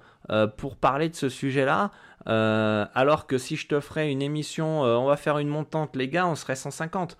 pour 0.57 0.77
parler 0.77 1.09
de 1.09 1.15
ce 1.15 1.27
sujet-là. 1.27 1.91
Euh, 2.27 2.85
alors 2.93 3.27
que 3.27 3.37
si 3.37 3.55
je 3.55 3.67
te 3.67 3.79
ferais 3.79 4.11
une 4.11 4.21
émission, 4.21 4.85
euh, 4.85 4.95
on 4.95 5.05
va 5.05 5.17
faire 5.17 5.37
une 5.39 5.47
montante, 5.47 5.95
les 5.95 6.07
gars, 6.07 6.27
on 6.27 6.35
serait 6.35 6.55
150. 6.55 7.17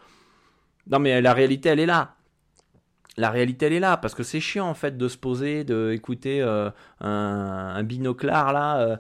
Non, 0.88 1.00
mais 1.00 1.22
la 1.22 1.34
réalité, 1.34 1.70
elle 1.70 1.79
est 1.79 1.86
là. 1.86 2.15
La 3.17 3.29
réalité, 3.29 3.65
elle 3.65 3.74
est 3.74 3.79
là, 3.79 3.98
parce 3.98 4.15
que 4.15 4.24
c'est 4.24 4.39
chiant, 4.39 4.67
en 4.67 4.74
fait, 4.74 4.98
de 4.98 5.08
se 5.08 5.17
poser, 5.17 5.63
d'écouter 5.63 6.41
euh, 6.41 6.70
un, 7.01 7.74
un, 7.75 7.84
binoclard, 7.84 8.53
là, 8.53 9.00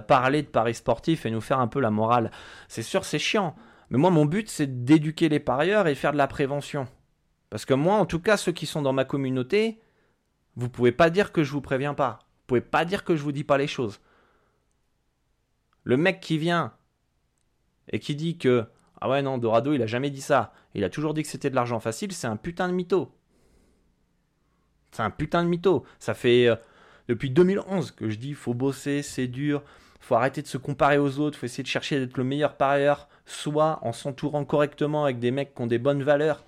parler 0.00 0.42
de 0.42 0.48
paris 0.48 0.74
sportifs 0.74 1.24
et 1.24 1.30
nous 1.30 1.40
faire 1.40 1.58
un 1.60 1.68
peu 1.68 1.80
la 1.80 1.90
morale. 1.90 2.30
C'est 2.68 2.82
sûr, 2.82 3.04
c'est 3.04 3.18
chiant. 3.18 3.54
Mais 3.90 3.98
moi, 3.98 4.10
mon 4.10 4.26
but, 4.26 4.48
c'est 4.50 4.84
d'éduquer 4.84 5.28
les 5.28 5.40
parieurs 5.40 5.86
et 5.86 5.94
faire 5.94 6.12
de 6.12 6.18
la 6.18 6.26
prévention. 6.26 6.86
Parce 7.50 7.64
que 7.64 7.74
moi, 7.74 7.96
en 7.96 8.06
tout 8.06 8.20
cas, 8.20 8.36
ceux 8.36 8.52
qui 8.52 8.66
sont 8.66 8.82
dans 8.82 8.92
ma 8.92 9.04
communauté, 9.04 9.80
vous 10.56 10.68
pouvez 10.68 10.92
pas 10.92 11.10
dire 11.10 11.32
que 11.32 11.44
je 11.44 11.52
vous 11.52 11.60
préviens 11.60 11.94
pas. 11.94 12.18
Vous 12.22 12.46
pouvez 12.48 12.60
pas 12.60 12.84
dire 12.84 13.04
que 13.04 13.16
je 13.16 13.22
vous 13.22 13.32
dis 13.32 13.44
pas 13.44 13.58
les 13.58 13.66
choses. 13.66 14.00
Le 15.84 15.96
mec 15.96 16.20
qui 16.20 16.38
vient 16.38 16.72
et 17.90 18.00
qui 18.00 18.16
dit 18.16 18.38
que 18.38 18.64
ah 19.00 19.08
ouais 19.08 19.22
non 19.22 19.38
Dorado 19.38 19.74
il 19.74 19.82
a 19.82 19.86
jamais 19.86 20.10
dit 20.10 20.22
ça, 20.22 20.52
il 20.74 20.82
a 20.82 20.90
toujours 20.90 21.14
dit 21.14 21.22
que 21.22 21.28
c'était 21.28 21.50
de 21.50 21.54
l'argent 21.54 21.78
facile, 21.78 22.12
c'est 22.12 22.26
un 22.26 22.36
putain 22.36 22.68
de 22.68 22.72
mytho. 22.74 23.12
C'est 24.92 25.02
un 25.02 25.10
putain 25.10 25.42
de 25.44 25.48
mytho. 25.48 25.84
Ça 25.98 26.14
fait 26.14 26.48
euh, 26.48 26.56
depuis 27.08 27.30
2011 27.30 27.90
que 27.90 28.08
je 28.08 28.16
dis 28.16 28.32
faut 28.32 28.54
bosser, 28.54 29.02
c'est 29.02 29.26
dur, 29.26 29.62
faut 30.00 30.14
arrêter 30.14 30.40
de 30.40 30.46
se 30.46 30.56
comparer 30.56 30.98
aux 30.98 31.18
autres, 31.18 31.38
faut 31.38 31.46
essayer 31.46 31.62
de 31.62 31.68
chercher 31.68 32.00
d'être 32.00 32.16
le 32.16 32.24
meilleur 32.24 32.56
parieur, 32.56 33.08
soit 33.26 33.78
en 33.82 33.92
s'entourant 33.92 34.44
correctement 34.44 35.04
avec 35.04 35.18
des 35.18 35.30
mecs 35.30 35.54
qui 35.54 35.62
ont 35.62 35.66
des 35.66 35.78
bonnes 35.78 36.02
valeurs, 36.02 36.44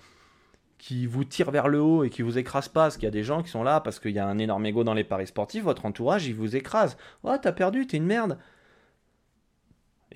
qui 0.77 1.05
vous 1.05 1.23
tirent 1.23 1.51
vers 1.51 1.67
le 1.67 1.81
haut 1.81 2.03
et 2.03 2.09
qui 2.09 2.21
vous 2.21 2.37
écrasent 2.37 2.69
pas, 2.69 2.83
parce 2.83 2.95
qu'il 2.95 3.05
y 3.05 3.07
a 3.07 3.11
des 3.11 3.23
gens 3.23 3.43
qui 3.43 3.49
sont 3.49 3.63
là 3.63 3.81
parce 3.81 3.99
qu'il 3.99 4.11
y 4.11 4.19
a 4.19 4.27
un 4.27 4.37
énorme 4.37 4.65
ego 4.65 4.83
dans 4.83 4.93
les 4.93 5.03
paris 5.03 5.27
sportifs, 5.27 5.63
votre 5.63 5.85
entourage 5.85 6.25
il 6.25 6.35
vous 6.35 6.55
écrase. 6.55 6.97
Oh 7.23 7.35
t'as 7.41 7.51
perdu, 7.51 7.85
t'es 7.85 7.97
une 7.97 8.05
merde. 8.05 8.39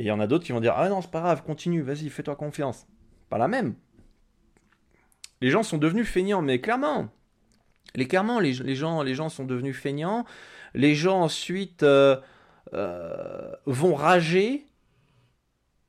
Et 0.01 0.05
il 0.05 0.07
y 0.07 0.11
en 0.11 0.19
a 0.19 0.25
d'autres 0.25 0.45
qui 0.45 0.51
vont 0.51 0.61
dire 0.61 0.73
Ah 0.75 0.89
non, 0.89 0.99
c'est 1.03 1.11
pas 1.11 1.19
grave, 1.19 1.43
continue, 1.43 1.83
vas-y, 1.83 2.09
fais-toi 2.09 2.35
confiance. 2.35 2.87
Pas 3.29 3.37
la 3.37 3.47
même. 3.47 3.75
Les 5.41 5.51
gens 5.51 5.61
sont 5.61 5.77
devenus 5.77 6.07
feignants, 6.07 6.41
mais 6.41 6.59
clairement. 6.59 7.09
Les, 7.93 8.07
clairement, 8.07 8.39
les, 8.39 8.53
gens, 8.73 9.03
les 9.03 9.13
gens 9.13 9.29
sont 9.29 9.45
devenus 9.45 9.77
feignants. 9.77 10.25
Les 10.73 10.95
gens 10.95 11.21
ensuite 11.21 11.83
euh, 11.83 12.17
euh, 12.73 13.51
vont 13.67 13.93
rager. 13.93 14.65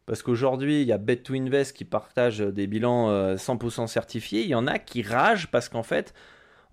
Parce 0.04 0.22
qu'aujourd'hui, 0.22 0.82
il 0.82 0.88
y 0.88 0.92
a 0.92 0.98
Bet2Invest 0.98 1.72
qui 1.72 1.86
partage 1.86 2.40
des 2.40 2.66
bilans 2.66 3.34
100% 3.36 3.84
euh, 3.84 3.86
certifiés. 3.86 4.42
Il 4.42 4.48
y 4.48 4.54
en 4.54 4.66
a 4.66 4.78
qui 4.78 5.00
ragent 5.00 5.46
parce 5.50 5.70
qu'en 5.70 5.82
fait, 5.82 6.12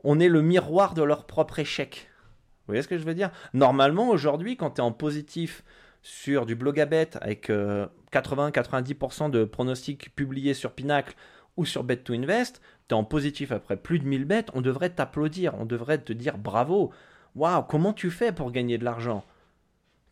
on 0.03 0.19
est 0.19 0.27
le 0.27 0.41
miroir 0.41 0.93
de 0.93 1.03
leur 1.03 1.25
propre 1.25 1.59
échec. 1.59 2.09
Vous 2.11 2.73
voyez 2.73 2.81
ce 2.81 2.89
que 2.89 2.97
je 2.97 3.05
veux 3.05 3.13
dire? 3.13 3.31
Normalement, 3.53 4.09
aujourd'hui, 4.09 4.57
quand 4.57 4.71
tu 4.71 4.81
es 4.81 4.83
en 4.83 4.91
positif 4.91 5.63
sur 6.01 6.45
du 6.45 6.55
blog 6.55 6.79
à 6.79 6.85
bet 6.85 7.11
avec 7.21 7.49
80-90% 7.49 9.25
euh, 9.25 9.29
de 9.29 9.43
pronostics 9.43 10.13
publiés 10.15 10.53
sur 10.53 10.71
Pinacle 10.71 11.15
ou 11.57 11.65
sur 11.65 11.85
Bet2Invest, 11.85 12.61
tu 12.87 12.89
es 12.89 12.93
en 12.93 13.03
positif 13.03 13.51
après 13.51 13.77
plus 13.77 13.99
de 13.99 14.05
1000 14.05 14.25
bêtes, 14.25 14.49
on 14.53 14.61
devrait 14.61 14.89
t'applaudir, 14.89 15.55
on 15.59 15.65
devrait 15.65 15.97
te 15.99 16.13
dire 16.13 16.37
bravo. 16.37 16.91
Waouh, 17.35 17.63
comment 17.63 17.93
tu 17.93 18.09
fais 18.09 18.31
pour 18.31 18.51
gagner 18.51 18.77
de 18.77 18.85
l'argent? 18.85 19.23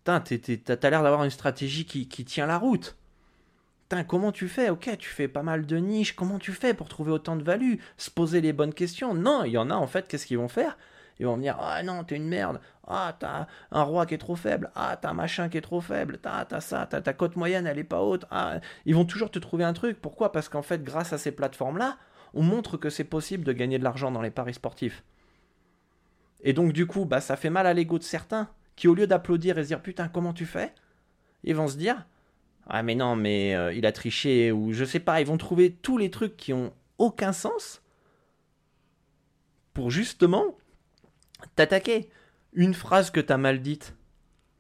T'as 0.04 0.22
l'air 0.90 1.04
d'avoir 1.04 1.24
une 1.24 1.30
stratégie 1.30 1.86
qui, 1.86 2.08
tient 2.08 2.46
la 2.46 2.58
route. 2.58 2.96
comment 4.08 4.32
tu 4.32 4.48
fais? 4.48 4.70
Ok, 4.70 4.90
tu 4.98 5.10
fais 5.10 5.28
pas 5.28 5.44
mal 5.44 5.66
de 5.66 5.78
niches, 5.78 6.16
comment 6.16 6.40
tu 6.40 6.54
fais 6.54 6.74
pour 6.74 6.88
trouver 6.88 7.12
autant 7.12 7.36
de 7.36 7.44
value? 7.44 7.76
Se 7.98 8.10
poser 8.10 8.40
les 8.40 8.54
bonnes 8.54 8.74
questions? 8.74 9.14
Non, 9.14 9.44
il 9.44 9.52
y 9.52 9.58
en 9.58 9.70
a 9.70 9.76
en 9.76 9.88
fait, 9.88 10.08
qu'est-ce 10.08 10.26
qu'ils 10.26 10.38
vont 10.38 10.48
faire? 10.48 10.78
Ils 11.20 11.26
vont 11.26 11.38
me 11.38 11.42
dire 11.42 11.58
Ah 11.60 11.82
non, 11.84 12.04
t'es 12.04 12.16
une 12.16 12.28
merde. 12.28 12.60
Ah, 12.88 13.16
t'as 13.18 13.48
un 13.72 13.84
roi 13.84 14.06
qui 14.06 14.14
est 14.14 14.20
trop 14.20 14.36
faible. 14.36 14.72
Ah, 14.76 14.98
t'as 15.00 15.10
un 15.10 15.14
machin 15.14 15.50
qui 15.50 15.58
est 15.58 15.62
trop 15.62 15.82
faible. 15.82 16.20
T'as, 16.22 16.46
t'as 16.46 16.62
ça. 16.62 16.88
T'as 16.90 17.02
ta 17.02 17.14
cote 17.14 17.36
moyenne, 17.36 17.68
elle 17.68 17.80
est 17.80 17.84
pas 17.84 18.02
haute. 18.02 18.26
Ah, 18.32 18.60
ils 18.86 18.96
vont 18.96 19.06
toujours 19.06 19.32
te 19.32 19.40
trouver 19.40 19.64
un 19.64 19.74
truc. 19.74 20.00
Pourquoi? 20.02 20.32
Parce 20.32 20.50
qu'en 20.50 20.62
fait, 20.62 20.84
grâce 20.84 21.14
à 21.14 21.18
ces 21.18 21.32
plateformes-là, 21.32 21.98
on 22.34 22.44
montre 22.44 22.78
que 22.78 22.90
c'est 22.90 23.04
possible 23.04 23.44
de 23.44 23.54
gagner 23.54 23.80
de 23.80 23.84
l'argent 23.84 24.12
dans 24.12 24.22
les 24.22 24.32
paris 24.32 24.54
sportifs. 24.54 25.04
Et 26.44 26.54
donc, 26.54 26.72
du 26.72 26.86
coup, 26.86 27.06
bah, 27.06 27.20
ça 27.22 27.36
fait 27.36 27.50
mal 27.50 27.66
à 27.66 27.74
l'ego 27.74 27.98
de 27.98 28.04
certains 28.04 28.50
qui, 28.76 28.88
au 28.88 28.94
lieu 28.94 29.08
d'applaudir 29.08 29.58
et 29.58 29.64
se 29.64 29.68
dire 29.68 29.82
Putain, 29.82 30.08
comment 30.08 30.34
tu 30.34 30.46
fais? 30.46 30.74
Ils 31.44 31.56
vont 31.56 31.68
se 31.68 31.78
dire 31.78 32.06
Ah, 32.68 32.84
mais 32.84 32.96
non, 32.96 33.16
mais 33.16 33.56
euh, 33.56 33.74
il 33.74 33.86
a 33.86 33.92
triché. 33.92 34.52
Ou 34.52 34.72
je 34.72 34.86
sais 34.86 35.00
pas. 35.00 35.20
Ils 35.20 35.28
vont 35.28 35.38
trouver 35.38 35.72
tous 35.72 35.98
les 35.98 36.12
trucs 36.12 36.38
qui 36.38 36.54
ont 36.54 36.72
aucun 37.00 37.34
sens 37.34 37.82
pour 39.74 39.92
justement 39.92 40.56
t'attaquer. 41.56 42.10
une 42.54 42.74
phrase 42.74 43.12
que 43.12 43.20
tu 43.20 43.32
as 43.32 43.38
mal 43.38 43.62
dite, 43.62 43.96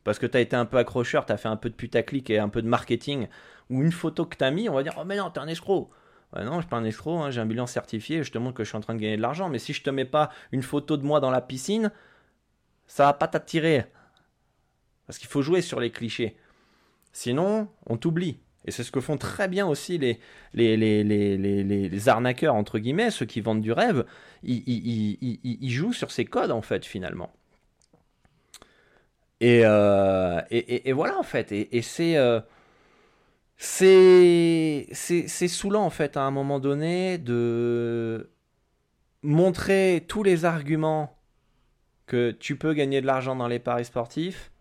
parce 0.03 0.19
que 0.19 0.25
tu 0.25 0.37
as 0.37 0.41
été 0.41 0.55
un 0.55 0.65
peu 0.65 0.77
accrocheur, 0.77 1.25
tu 1.25 1.33
as 1.33 1.37
fait 1.37 1.47
un 1.47 1.55
peu 1.55 1.69
de 1.69 1.75
putaclic 1.75 2.29
et 2.29 2.39
un 2.39 2.49
peu 2.49 2.61
de 2.61 2.67
marketing, 2.67 3.27
ou 3.69 3.81
une 3.81 3.91
photo 3.91 4.25
que 4.25 4.37
tu 4.37 4.43
as 4.43 4.51
mis, 4.51 4.69
on 4.69 4.73
va 4.73 4.83
dire 4.83 4.93
Oh, 4.97 5.03
mais 5.05 5.17
non, 5.17 5.29
t'es 5.31 5.39
un 5.39 5.47
escroc. 5.47 5.89
non, 6.35 6.55
je 6.55 6.61
suis 6.61 6.69
pas 6.69 6.77
un 6.77 6.83
escroc, 6.83 7.19
hein, 7.19 7.31
j'ai 7.31 7.41
un 7.41 7.45
bilan 7.45 7.67
certifié, 7.67 8.23
je 8.23 8.31
te 8.31 8.37
montre 8.37 8.55
que 8.55 8.63
je 8.63 8.69
suis 8.69 8.77
en 8.77 8.81
train 8.81 8.95
de 8.95 8.99
gagner 8.99 9.17
de 9.17 9.21
l'argent, 9.21 9.49
mais 9.49 9.59
si 9.59 9.73
je 9.73 9.83
te 9.83 9.89
mets 9.89 10.05
pas 10.05 10.29
une 10.51 10.63
photo 10.63 10.97
de 10.97 11.03
moi 11.03 11.19
dans 11.19 11.31
la 11.31 11.41
piscine, 11.41 11.91
ça 12.87 13.05
va 13.05 13.13
pas 13.13 13.27
t'attirer. 13.27 13.85
Parce 15.05 15.17
qu'il 15.17 15.29
faut 15.29 15.41
jouer 15.41 15.61
sur 15.61 15.79
les 15.79 15.91
clichés. 15.91 16.37
Sinon, 17.11 17.69
on 17.85 17.97
t'oublie. 17.97 18.39
Et 18.67 18.71
c'est 18.71 18.83
ce 18.83 18.91
que 18.91 18.99
font 18.99 19.17
très 19.17 19.47
bien 19.47 19.65
aussi 19.65 19.97
les, 19.97 20.19
les, 20.53 20.75
les, 20.75 21.03
les, 21.03 22.09
arnaqueurs, 22.09 22.53
entre 22.53 22.79
guillemets, 22.79 23.11
ceux 23.11 23.25
qui 23.25 23.39
vendent 23.39 23.61
du 23.61 23.71
rêve. 23.71 24.05
Ils, 24.43 25.17
ils, 25.41 25.69
jouent 25.71 25.93
sur 25.93 26.11
ces 26.11 26.25
codes, 26.25 26.51
en 26.51 26.61
fait, 26.61 26.85
finalement. 26.85 27.31
Et, 29.39 29.61
euh, 29.63 30.41
et, 30.51 30.91
voilà, 30.91 31.17
en 31.17 31.23
fait. 31.23 31.53
Et, 31.53 31.69
euh, 32.17 32.41
c'est. 33.55 34.87
c'est 34.91 35.47
saoulant, 35.47 35.85
en 35.85 35.89
fait, 35.89 36.17
à 36.17 36.23
un 36.23 36.31
moment 36.31 36.59
donné, 36.59 37.17
de 37.17 38.29
montrer 39.23 40.03
tous 40.09 40.23
les 40.23 40.43
arguments 40.43 41.17
que 42.05 42.31
tu 42.31 42.57
peux 42.57 42.73
gagner 42.73 42.99
de 42.99 43.05
l'argent 43.05 43.35
dans 43.35 43.47
les 43.47 43.59
paris 43.59 43.85
sportifs 43.85 44.51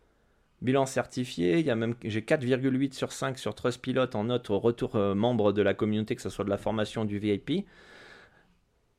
Bilan 0.63 0.87
certifié, 0.87 1.59
il 1.59 1.67
y 1.67 1.71
a 1.71 1.77
même 1.77 1.95
j'ai 2.03 2.23
4,8 2.23 2.95
sur 2.95 3.13
5 3.13 3.39
sur 3.39 3.55
Trustpilot 3.55 4.15
en 4.15 4.25
note 4.25 4.49
au 4.49 4.59
retour 4.59 4.97
euh, 4.97 5.15
membre 5.15 5.53
de 5.53 5.61
la 5.61 5.75
communauté, 5.75 6.17
que 6.17 6.23
ce 6.23 6.31
soit 6.31 6.47
de 6.47 6.51
la 6.51 6.57
formation 6.57 7.05
du 7.05 7.19
VIP. 7.19 7.67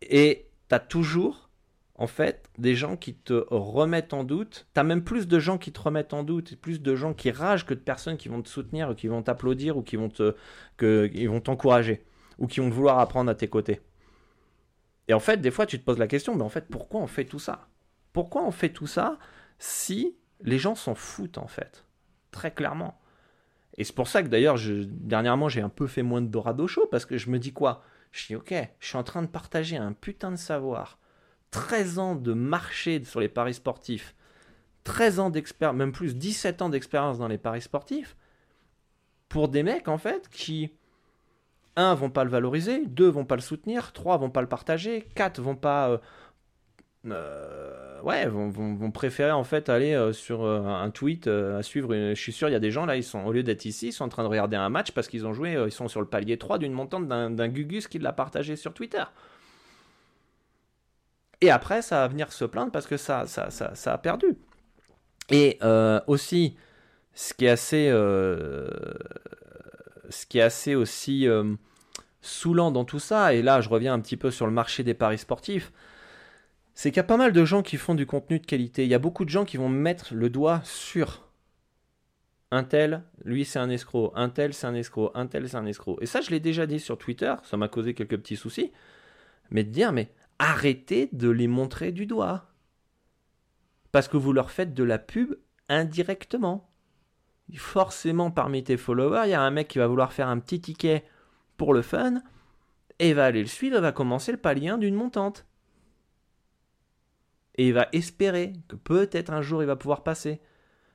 Et 0.04 0.46
tu 0.70 0.76
as 0.76 0.80
toujours, 0.80 1.50
en 1.96 2.06
fait, 2.06 2.48
des 2.60 2.76
gens 2.76 2.96
qui 2.96 3.16
te 3.16 3.46
remettent 3.50 4.14
en 4.14 4.24
doute. 4.24 4.68
Tu 4.76 4.80
as 4.80 4.84
même 4.84 5.04
plus 5.04 5.28
de 5.28 5.40
gens 5.40 5.58
qui 5.58 5.72
te 5.72 5.82
remettent 5.82 6.14
en 6.14 6.24
doute, 6.24 6.56
plus 6.58 6.80
de 6.80 6.96
gens 6.96 7.16
qui 7.16 7.32
ragent 7.32 7.66
que 7.66 7.74
de 7.74 7.80
personnes 7.80 8.18
qui 8.18 8.30
vont 8.30 8.44
te 8.44 8.50
soutenir, 8.50 8.92
ou 8.92 8.94
qui 8.94 9.08
vont 9.08 9.24
t'applaudir, 9.24 9.78
ou 9.78 9.82
qui 9.82 9.96
vont 9.96 10.10
te, 10.10 10.36
vont 10.80 11.42
t'encourager, 11.42 12.06
ou 12.38 12.46
qui 12.46 12.60
vont 12.60 12.70
vouloir 12.70 13.00
apprendre 13.00 13.32
à 13.32 13.36
tes 13.36 13.48
côtés. 13.48 13.82
Et 15.08 15.16
en 15.16 15.20
fait, 15.20 15.38
des 15.38 15.52
fois, 15.52 15.66
tu 15.66 15.80
te 15.80 15.84
poses 15.84 15.98
la 15.98 16.08
question, 16.08 16.36
mais 16.36 16.44
en 16.44 16.50
fait, 16.50 16.68
pourquoi 16.70 17.02
on 17.02 17.08
fait 17.08 17.26
tout 17.26 17.40
ça? 17.40 17.68
Pourquoi 18.14 18.44
on 18.44 18.52
fait 18.52 18.70
tout 18.70 18.88
ça 18.88 19.18
si 19.58 20.16
les 20.42 20.60
gens 20.60 20.76
s'en 20.76 20.96
foutent 20.96 21.38
en 21.38 21.48
fait, 21.48 21.86
très 22.32 22.52
clairement. 22.52 23.00
Et 23.78 23.84
c'est 23.84 23.96
pour 23.96 24.08
ça 24.08 24.24
que 24.24 24.28
d'ailleurs, 24.28 24.58
dernièrement, 24.88 25.50
j'ai 25.50 25.62
un 25.62 25.70
peu 25.70 25.88
fait 25.88 26.04
moins 26.04 26.22
de 26.22 26.28
Dorado 26.28 26.68
Show 26.68 26.88
parce 26.90 27.06
que 27.06 27.18
je 27.18 27.30
me 27.30 27.40
dis 27.40 27.54
quoi? 27.54 27.84
Je 28.12 28.28
dis 28.28 28.36
ok, 28.36 28.54
je 28.80 28.88
suis 28.88 28.98
en 28.98 29.04
train 29.04 29.22
de 29.22 29.28
partager 29.28 29.78
un 29.78 29.94
putain 29.94 30.32
de 30.32 30.38
savoir. 30.38 31.00
13 31.52 32.00
ans 32.00 32.16
de 32.16 32.34
marché 32.34 33.04
sur 33.04 33.20
les 33.20 33.30
paris 33.30 33.54
sportifs, 33.54 34.16
13 34.84 35.20
ans 35.20 35.30
d'expérience, 35.30 35.78
même 35.78 35.92
plus 35.92 36.16
17 36.16 36.62
ans 36.62 36.70
d'expérience 36.70 37.20
dans 37.20 37.28
les 37.28 37.38
paris 37.38 37.62
sportifs, 37.62 38.16
pour 39.30 39.50
des 39.50 39.64
mecs 39.64 39.88
en 39.88 39.98
fait 39.98 40.30
qui, 40.30 40.72
un, 41.76 41.94
vont 41.94 42.10
pas 42.10 42.24
le 42.24 42.30
valoriser, 42.30 42.86
deux, 42.86 43.08
vont 43.08 43.26
pas 43.26 43.36
le 43.36 43.42
soutenir, 43.42 43.94
trois, 43.94 44.18
vont 44.18 44.30
pas 44.30 44.42
le 44.42 44.48
partager, 44.48 45.08
quatre, 45.16 45.42
vont 45.42 45.56
pas 45.56 45.90
euh, 45.90 45.98
euh, 47.12 48.02
ouais, 48.02 48.28
vont, 48.28 48.92
préférer 48.92 49.32
en 49.32 49.44
fait 49.44 49.70
aller 49.70 49.94
euh, 49.94 50.14
sur 50.14 50.44
euh, 50.44 50.66
un 50.66 50.90
tweet 50.90 51.28
à 51.28 51.62
suivre. 51.64 51.94
je 51.94 52.14
suis 52.16 52.32
sûr, 52.32 52.50
il 52.50 52.54
y 52.54 52.56
a 52.56 52.60
des 52.60 52.72
gens 52.72 52.86
là, 52.86 52.96
ils 52.96 53.04
sont 53.04 53.24
au 53.26 53.32
lieu 53.32 53.44
d'être 53.44 53.66
ici, 53.66 53.88
ils 53.88 53.94
sont 53.94 54.06
en 54.06 54.10
train 54.10 54.24
de 54.24 54.28
regarder 54.28 54.56
un 54.56 54.70
match 54.70 54.92
parce 54.92 55.08
qu'ils 55.08 55.26
ont 55.26 55.34
joué, 55.34 55.54
ils 55.66 55.72
sont 55.72 55.88
sur 55.88 56.02
le 56.02 56.08
palier 56.08 56.38
3 56.38 56.58
d'une 56.60 56.74
montante 56.74 57.08
d'un 57.08 57.48
Gugus 57.48 57.88
qui 57.88 58.00
l'a 58.00 58.14
partagé 58.14 58.56
sur 58.56 58.74
Twitter. 58.74 59.04
Et 61.42 61.52
après, 61.52 61.82
ça 61.82 62.00
va 62.02 62.08
venir 62.08 62.32
se 62.32 62.46
plaindre 62.46 62.72
parce 62.72 62.88
que 62.88 62.98
ça, 62.98 63.28
ça, 63.28 63.52
ça, 63.52 63.76
ça 63.76 63.94
a 63.94 63.98
perdu. 63.98 64.38
Et 65.30 65.60
aussi, 66.08 66.56
ce 67.14 67.34
qui 67.34 67.46
est 67.46 67.50
assez, 67.50 67.90
ce 70.10 70.26
qui 70.28 70.40
est 70.40 70.44
assez 70.44 70.76
aussi 70.76 71.28
saoulant 72.22 72.72
dans 72.72 72.86
tout 72.86 73.00
ça, 73.00 73.34
et 73.34 73.42
là 73.42 73.62
je 73.62 73.70
reviens 73.70 73.94
un 73.94 74.00
petit 74.00 74.18
peu 74.18 74.32
sur 74.32 74.46
le 74.46 74.52
marché 74.52 74.84
des 74.84 74.94
paris 74.94 75.18
sportifs, 75.18 75.72
c'est 76.78 76.92
qu'il 76.92 76.98
y 76.98 77.00
a 77.00 77.06
pas 77.06 77.18
mal 77.18 77.34
de 77.34 77.44
gens 77.44 77.64
qui 77.64 77.76
font 77.76 77.96
du 77.96 78.06
contenu 78.06 78.38
de 78.38 78.46
qualité. 78.46 78.84
Il 78.84 78.90
y 78.90 78.94
a 78.94 79.00
beaucoup 79.00 79.26
de 79.26 79.32
gens 79.32 79.46
qui 79.46 79.58
vont 79.58 79.68
mettre 79.68 80.14
le 80.14 80.30
doigt 80.30 80.62
sur 80.64 81.28
un 82.52 82.64
tel, 82.64 83.02
lui 83.26 83.46
c'est 83.46 83.58
un 83.58 83.72
escroc, 83.72 84.12
un 84.14 84.30
tel 84.30 84.54
c'est 84.54 84.68
un 84.68 84.76
escroc, 84.76 85.10
un 85.16 85.26
tel 85.26 85.50
c'est 85.50 85.58
un 85.58 85.66
escroc. 85.66 85.98
Et 86.02 86.06
ça, 86.06 86.22
je 86.22 86.30
l'ai 86.30 86.40
déjà 86.40 86.68
dit 86.68 86.80
sur 86.80 87.00
Twitter, 87.00 87.34
ça 87.42 87.58
m'a 87.58 87.68
causé 87.68 87.96
quelques 87.96 88.18
petits 88.18 88.36
soucis. 88.36 88.72
Mais 89.50 89.64
de 89.64 89.72
dire, 89.72 89.92
mais 89.92 90.14
arrêtez 90.38 91.10
de 91.14 91.30
les 91.30 91.48
montrer 91.48 91.92
du 91.92 92.06
doigt. 92.06 92.46
Parce 93.92 94.08
que 94.08 94.18
vous 94.18 94.32
leur 94.32 94.52
faites 94.52 94.76
de 94.76 94.84
la 94.84 95.00
pub 95.00 95.34
indirectement. 95.70 96.70
Forcément, 97.56 98.30
parmi 98.30 98.64
tes 98.64 98.78
followers, 98.78 99.24
il 99.26 99.32
y 99.32 99.34
a 99.34 99.42
un 99.42 99.50
mec 99.50 99.68
qui 99.68 99.80
va 99.80 99.88
vouloir 99.88 100.14
faire 100.14 100.28
un 100.28 100.38
petit 100.38 100.62
ticket 100.62 101.06
pour 101.58 101.74
le 101.74 101.82
fun, 101.82 102.22
et 103.00 103.14
va 103.14 103.26
aller 103.26 103.42
le 103.42 103.48
suivre 103.48 103.78
et 103.78 103.82
va 103.82 103.92
commencer 103.92 104.32
le 104.32 104.38
palier 104.38 104.76
d'une 104.78 104.94
montante 104.94 105.47
et 107.58 107.68
il 107.68 107.74
va 107.74 107.88
espérer 107.92 108.54
que 108.68 108.76
peut-être 108.76 109.32
un 109.32 109.42
jour 109.42 109.64
il 109.64 109.66
va 109.66 109.76
pouvoir 109.76 110.04
passer. 110.04 110.40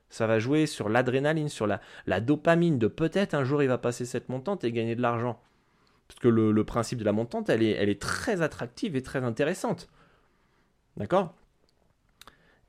Ça 0.09 0.27
va 0.27 0.39
jouer 0.39 0.65
sur 0.65 0.89
l'adrénaline, 0.89 1.49
sur 1.49 1.67
la, 1.67 2.21
dopamine 2.21 2.77
de 2.77 2.87
peut-être 2.87 3.33
un 3.33 3.43
jour 3.43 3.63
il 3.63 3.67
va 3.67 3.77
passer 3.77 4.05
cette 4.05 4.29
montante 4.29 4.63
et 4.63 4.71
gagner 4.71 4.95
de 4.95 5.01
l'argent. 5.01 5.41
Parce 6.07 6.19
que 6.19 6.27
le, 6.27 6.63
principe 6.63 6.99
de 6.99 7.03
la 7.03 7.11
montante, 7.11 7.49
elle 7.49 7.63
est, 7.63 8.01
très 8.01 8.41
attractive 8.41 8.95
et 8.95 9.01
très 9.01 9.23
intéressante. 9.23 9.89
D'accord? 10.97 11.33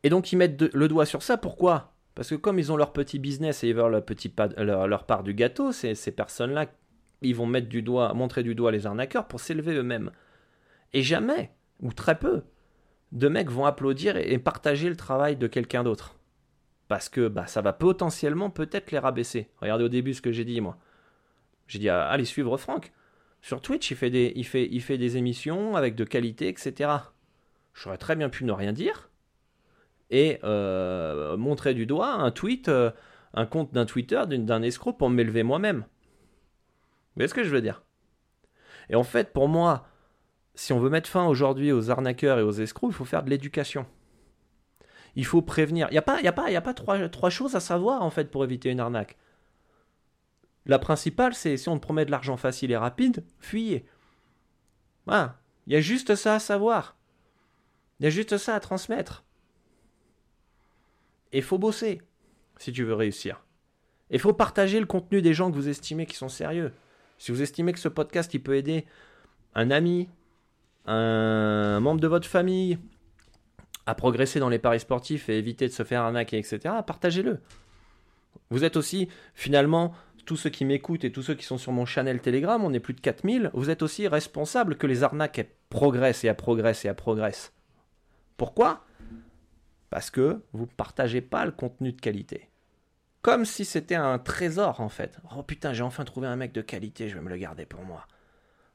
Et 0.03 0.11
donc 0.11 0.33
ils 0.33 0.37
mettent 0.37 0.63
le 0.75 0.89
doigt 0.89 1.07
sur 1.07 1.23
ça, 1.23 1.37
pourquoi? 1.37 1.93
Parce 2.15 2.31
que 2.31 2.35
comme 2.35 2.59
ils 2.59 2.73
ont 2.73 2.77
leur 2.77 2.93
petit 2.93 3.19
business 3.19 3.65
et 3.65 3.69
ils 3.69 3.75
veulent 3.75 4.03
leur, 4.59 4.87
leur 4.87 5.05
part 5.05 5.23
du 5.23 5.35
gâteau, 5.35 5.73
ces, 5.73 5.95
ces 5.95 6.13
personnes-là, 6.13 6.67
ils 7.23 7.35
vont 7.35 7.47
mettre 7.47 7.69
du 7.69 7.83
doigt, 7.83 8.15
montrer 8.15 8.43
du 8.43 8.55
doigt 8.55 8.73
les 8.73 8.87
arnaqueurs 8.87 9.27
pour 9.27 9.41
s'élever 9.41 9.75
eux-mêmes. 9.75 10.11
Et 10.93 11.03
jamais, 11.03 11.51
ou 11.81 11.93
très 11.93 12.19
peu, 12.19 12.43
de 13.15 13.29
mecs 13.29 13.51
vont 13.51 13.65
applaudir 13.65 14.17
et 14.17 14.39
partager 14.39 14.89
le 14.89 14.97
travail 14.97 15.37
de 15.37 15.47
quelqu'un 15.47 15.85
d'autre. 15.85 16.17
Parce 16.89 17.09
que 17.09 17.29
bah, 17.29 17.47
ça 17.47 17.63
va 17.63 17.73
potentiellement 17.73 18.51
peut-être 18.51 18.91
les 18.91 18.99
rabaisser. 18.99 19.49
Regardez 19.61 19.85
au 19.85 19.89
début 19.89 20.15
ce 20.15 20.21
que 20.21 20.33
j'ai 20.33 20.45
dit, 20.45 20.61
moi. 20.61 20.77
J'ai 21.67 21.79
dit, 21.79 21.89
ah, 21.89 22.07
allez 22.09 22.25
suivre 22.27 22.57
Franck. 22.59 22.93
Sur 23.41 23.61
Twitch, 23.61 23.91
il 23.91 23.97
fait, 23.97 24.11
des, 24.11 24.33
il, 24.37 24.45
fait, 24.45 24.99
des 24.99 25.17
émissions 25.17 25.77
avec 25.77 25.95
de 25.95 26.05
qualité, 26.05 26.49
etc. 26.49 26.91
J'aurais 27.73 27.99
très 27.99 28.17
bien 28.17 28.29
pu 28.29 28.45
ne 28.45 28.53
rien 28.53 28.73
dire 28.73 29.11
et 30.11 30.39
euh, 30.45 31.37
montrer 31.37 31.75
du 31.75 31.87
doigt 31.87 32.13
un 32.13 32.31
tweet, 32.31 32.69
euh, 32.69 32.91
un 33.33 33.47
compte 33.47 33.73
d'un 33.73 33.87
Twitter, 33.87 34.23
d'un 34.29 34.63
escroc 34.63 34.95
pour 34.95 35.11
m'élever 35.11 35.43
moi-même. 35.43 35.79
Vous 35.79 37.17
voyez 37.17 37.29
ce 37.29 37.35
que 37.35 37.45
je 37.45 37.51
veux 37.51 37.63
dire? 37.63 37.83
Et 38.91 38.95
en 38.95 39.05
fait, 39.05 39.33
pour 39.33 39.49
moi, 39.49 39.87
si 40.55 40.73
on 40.73 40.79
veut 40.79 40.91
mettre 40.91 41.09
fin 41.09 41.27
aujourd'hui 41.27 41.73
aux 41.73 41.91
arnaqueurs 41.91 42.39
et 42.39 42.43
aux 42.43 42.53
escrocs, 42.53 42.91
il 42.91 42.95
faut 42.95 43.05
faire 43.05 43.23
de 43.23 43.31
l'éducation. 43.31 43.87
Il 45.17 45.27
faut 45.27 45.43
prévenir. 45.43 45.89
Il 45.91 45.93
n'y 45.93 45.99
a 45.99 46.03
pas, 46.03 46.21
y 46.21 46.27
a 46.29 46.61
pas, 46.61 46.75
trois, 46.75 47.31
choses 47.31 47.57
à 47.57 47.61
savoir 47.61 48.03
en 48.03 48.11
fait 48.11 48.31
pour 48.31 48.45
éviter 48.45 48.71
une 48.71 48.81
arnaque. 48.81 49.17
La 50.67 50.79
principale, 50.79 51.35
c'est 51.35 51.57
si 51.57 51.69
on 51.69 51.77
te 51.77 51.83
promet 51.83 52.05
de 52.05 52.11
l'argent 52.11 52.37
facile 52.37 52.71
et 52.71 52.77
rapide, 52.77 53.25
fuyez. 53.39 53.87
Il 55.09 55.73
y 55.73 55.77
a 55.77 55.81
juste 55.81 56.15
ça 56.15 56.35
à 56.35 56.39
savoir. 56.39 56.97
Il 58.01 58.05
y 58.05 58.07
a 58.07 58.11
juste 58.11 58.39
ça 58.39 58.55
à 58.55 58.61
transmettre. 58.61 59.25
Et 61.33 61.39
il 61.39 61.45
faut 61.45 61.59
bosser 61.59 62.01
si 62.59 62.73
tu 62.73 62.85
veux 62.85 62.95
réussir. 62.95 63.45
Il 64.11 64.21
faut 64.21 64.33
partager 64.33 64.81
le 64.81 64.87
contenu 64.87 65.23
des 65.23 65.35
gens 65.35 65.51
que 65.51 65.57
vous 65.57 65.69
estimez 65.69 66.07
qui 66.07 66.17
sont 66.17 66.29
sérieux. 66.29 66.73
Si 67.19 67.33
vous 67.33 67.43
estimez 67.43 67.73
que 67.73 67.79
ce 67.79 67.89
podcast 67.89 68.33
il 68.35 68.43
peut 68.43 68.57
aider 68.57 68.87
un 69.55 69.71
ami, 69.71 70.09
un 70.87 71.81
membre 71.81 72.01
de 72.01 72.09
votre 72.09 72.29
famille 72.29 72.79
à 73.87 73.95
progresser 73.95 74.41
dans 74.41 74.49
les 74.49 74.59
paris 74.59 74.81
sportifs 74.81 75.29
et 75.29 75.39
éviter 75.39 75.69
de 75.69 75.73
se 75.73 75.83
faire 75.83 76.03
arnaquer, 76.03 76.39
etc., 76.39 76.75
partagez-le. 76.87 77.41
Vous 78.51 78.65
êtes 78.65 78.77
aussi, 78.77 79.09
finalement, 79.35 79.95
tous 80.25 80.37
ceux 80.37 80.51
qui 80.51 80.65
m'écoutent 80.65 81.05
et 81.05 81.13
tous 81.13 81.23
ceux 81.23 81.35
qui 81.35 81.45
sont 81.45 81.59
sur 81.59 81.73
mon 81.73 81.85
channel 81.85 82.21
Telegram, 82.21 82.63
on 82.65 82.73
est 82.73 82.81
plus 82.81 82.95
de 82.95 83.01
4000, 83.01 83.51
vous 83.53 83.71
êtes 83.71 83.83
aussi 83.83 84.09
responsables 84.09 84.77
que 84.77 84.87
les 84.87 85.03
arnaques 85.03 85.47
progressent 85.69 86.25
et 86.25 86.29
elles 86.29 86.37
progressent 86.37 86.85
et 86.85 86.89
elles 86.89 86.95
progressent. 86.95 87.53
Pourquoi? 88.37 88.85
Parce 89.91 90.11
que 90.11 90.43
vous 90.53 90.65
ne 90.65 90.71
partagez 90.71 91.21
pas 91.21 91.45
le 91.45 91.53
contenu 91.53 91.93
de 91.93 92.01
qualité. 92.01 92.49
Comme 93.23 93.45
si 93.45 93.65
c'était 93.65 93.95
un 93.95 94.19
trésor 94.19 94.81
en 94.81 94.89
fait. 94.89 95.19
Oh 95.37 95.43
putain, 95.43 95.73
j'ai 95.73 95.83
enfin 95.83 96.05
trouvé 96.05 96.27
un 96.27 96.37
mec 96.37 96.53
de 96.53 96.63
qualité, 96.63 97.09
je 97.09 97.15
vais 97.15 97.23
me 97.23 97.31
le 97.31 97.37
garder 97.37 97.65
pour 97.65 97.83
moi 97.83 98.07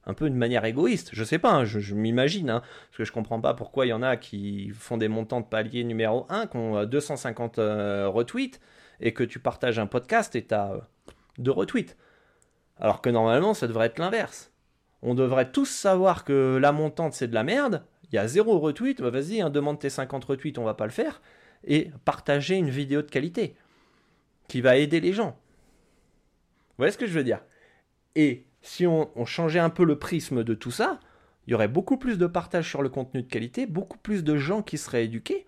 un 0.05 0.13
peu 0.13 0.29
de 0.29 0.35
manière 0.35 0.65
égoïste. 0.65 1.09
Je 1.13 1.23
sais 1.23 1.39
pas, 1.39 1.51
hein, 1.51 1.65
je, 1.65 1.93
m'imagine, 1.93 2.49
hein, 2.49 2.61
parce 2.61 2.97
que 2.97 3.05
je 3.05 3.11
comprends 3.11 3.39
pas 3.41 3.53
pourquoi 3.53 3.85
il 3.85 3.89
y 3.89 3.93
en 3.93 4.01
a 4.01 4.17
qui 4.17 4.69
font 4.71 4.97
des 4.97 5.07
montants 5.07 5.41
de 5.41 5.45
palier 5.45 5.83
numéro 5.83 6.25
1, 6.29 6.47
qui 6.47 6.57
ont 6.57 6.85
250 6.85 7.59
euh, 7.59 7.61
euh, 8.05 8.09
retweets, 8.09 8.59
et 8.99 9.13
que 9.13 9.23
tu 9.23 9.39
partages 9.39 9.79
un 9.79 9.87
podcast 9.87 10.35
et 10.35 10.45
tu 10.45 10.53
as 10.53 10.73
euh, 10.73 10.79
deux 11.37 11.51
retweets. 11.51 11.95
Alors 12.79 13.01
que 13.01 13.09
normalement, 13.09 13.53
ça 13.53 13.67
devrait 13.67 13.87
être 13.87 13.99
l'inverse. 13.99 14.51
On 15.01 15.15
devrait 15.15 15.51
tous 15.51 15.69
savoir 15.69 16.23
que 16.23 16.57
la 16.61 16.71
montante, 16.71 17.13
c'est 17.13 17.27
de 17.27 17.33
la 17.33 17.43
merde. 17.43 17.83
Il 18.11 18.15
y 18.15 18.17
a 18.17 18.27
zéro 18.27 18.59
retweet. 18.59 19.01
Bah, 19.01 19.09
vas-y, 19.09 19.41
hein, 19.41 19.49
demande 19.49 19.79
tes 19.79 19.89
50 19.89 20.25
retweets, 20.25 20.57
on 20.57 20.63
va 20.63 20.73
pas 20.73 20.85
le 20.85 20.91
faire. 20.91 21.21
et 21.65 21.91
partager 22.05 22.55
une 22.55 22.69
vidéo 22.69 23.01
de 23.01 23.11
qualité 23.11 23.53
qui 24.47 24.61
va 24.61 24.77
aider 24.77 25.01
les 25.01 25.11
gens. 25.11 25.37
Vous 26.69 26.75
voyez 26.83 26.91
ce 26.93 26.97
que 26.97 27.05
je 27.05 27.11
veux 27.11 27.23
dire? 27.23 27.41
Et 28.15 28.45
si 28.61 28.85
on, 28.85 29.09
changeait 29.25 29.59
un 29.59 29.69
peu 29.69 29.83
le 29.83 29.97
prisme 29.97 30.43
de 30.43 30.53
tout 30.53 30.71
ça, 30.71 30.99
il 31.47 31.51
y 31.51 31.53
aurait 31.53 31.67
beaucoup 31.67 31.97
plus 31.97 32.17
de 32.17 32.27
partage 32.27 32.69
sur 32.69 32.81
le 32.81 32.89
contenu 32.89 33.23
de 33.23 33.27
qualité, 33.27 33.65
beaucoup 33.65 33.97
plus 33.97 34.23
de 34.23 34.35
gens 34.35 34.61
qui 34.61 34.77
seraient 34.77 35.05
éduqués, 35.05 35.45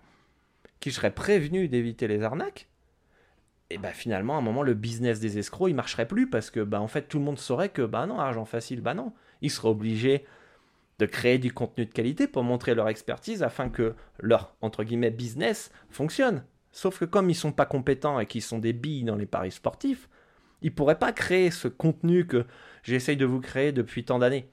qui 0.80 0.90
seraient 0.90 1.14
prévenus 1.14 1.70
d'éviter 1.70 2.08
les 2.08 2.22
arnaques. 2.22 2.68
Et 3.70 3.78
bah 3.78 3.92
finalement, 3.92 4.34
à 4.34 4.38
un 4.38 4.42
moment, 4.42 4.62
le 4.62 4.74
business 4.74 5.20
des 5.20 5.38
escrocs, 5.38 5.70
il 5.70 5.74
marcherait 5.74 6.08
plus 6.08 6.28
parce 6.28 6.50
que 6.50 6.60
bah 6.60 6.80
en 6.80 6.88
fait, 6.88 7.02
tout 7.02 7.18
le 7.18 7.24
monde 7.24 7.38
saurait 7.38 7.70
que 7.70 7.82
bah 7.82 8.06
non, 8.06 8.18
argent 8.18 8.44
facile, 8.44 8.80
bah 8.80 8.94
non. 8.94 9.12
Ils 9.40 9.50
seraient 9.50 9.68
obligés 9.68 10.26
de 10.98 11.06
créer 11.06 11.38
du 11.38 11.52
contenu 11.52 11.86
de 11.86 11.92
qualité 11.92 12.28
pour 12.28 12.44
montrer 12.44 12.74
leur 12.74 12.88
expertise 12.88 13.42
afin 13.42 13.68
que 13.70 13.94
leur 14.20 14.54
entre 14.60 14.84
guillemets 14.84 15.10
business 15.10 15.72
fonctionne. 15.88 16.44
Sauf 16.70 16.98
que 16.98 17.04
comme 17.04 17.30
ils 17.30 17.34
sont 17.34 17.52
pas 17.52 17.66
compétents 17.66 18.20
et 18.20 18.26
qu'ils 18.26 18.42
sont 18.42 18.58
des 18.58 18.72
billes 18.72 19.04
dans 19.04 19.16
les 19.16 19.26
paris 19.26 19.52
sportifs, 19.52 20.08
ils 20.62 20.74
pourraient 20.74 20.98
pas 20.98 21.12
créer 21.12 21.50
ce 21.50 21.68
contenu 21.68 22.26
que 22.26 22.44
j'essaye 22.82 23.16
de 23.16 23.26
vous 23.26 23.40
créer 23.40 23.72
depuis 23.72 24.04
tant 24.04 24.18
d'années. 24.18 24.48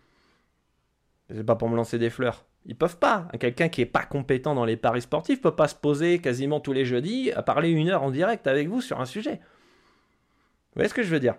C'est 1.30 1.44
pas 1.44 1.56
pour 1.56 1.70
me 1.70 1.76
lancer 1.76 2.00
des 2.00 2.10
fleurs. 2.10 2.46
Ils 2.66 2.76
peuvent 2.76 2.98
pas. 2.98 3.28
Quelqu'un 3.40 3.70
qui 3.70 3.82
est 3.82 3.86
pas 3.86 4.04
compétent 4.04 4.56
dans 4.56 4.66
les 4.66 4.78
paris 4.78 5.02
sportifs 5.02 5.42
peut 5.42 5.56
pas 5.56 5.68
se 5.68 5.76
poser 5.76 6.20
quasiment 6.20 6.60
tous 6.60 6.74
les 6.74 6.86
jeudis 6.86 7.32
à 7.32 7.42
parler 7.42 7.70
une 7.70 7.90
heure 7.90 8.04
en 8.04 8.12
direct 8.12 8.48
avec 8.48 8.68
vous 8.68 8.82
sur 8.82 9.00
un 9.00 9.06
sujet. 9.06 9.36
Vous 9.36 10.76
voyez 10.76 10.90
ce 10.90 10.94
que 10.94 11.04
je 11.04 11.10
veux 11.10 11.20
dire? 11.20 11.36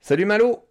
Salut 0.00 0.24
Malo 0.24 0.66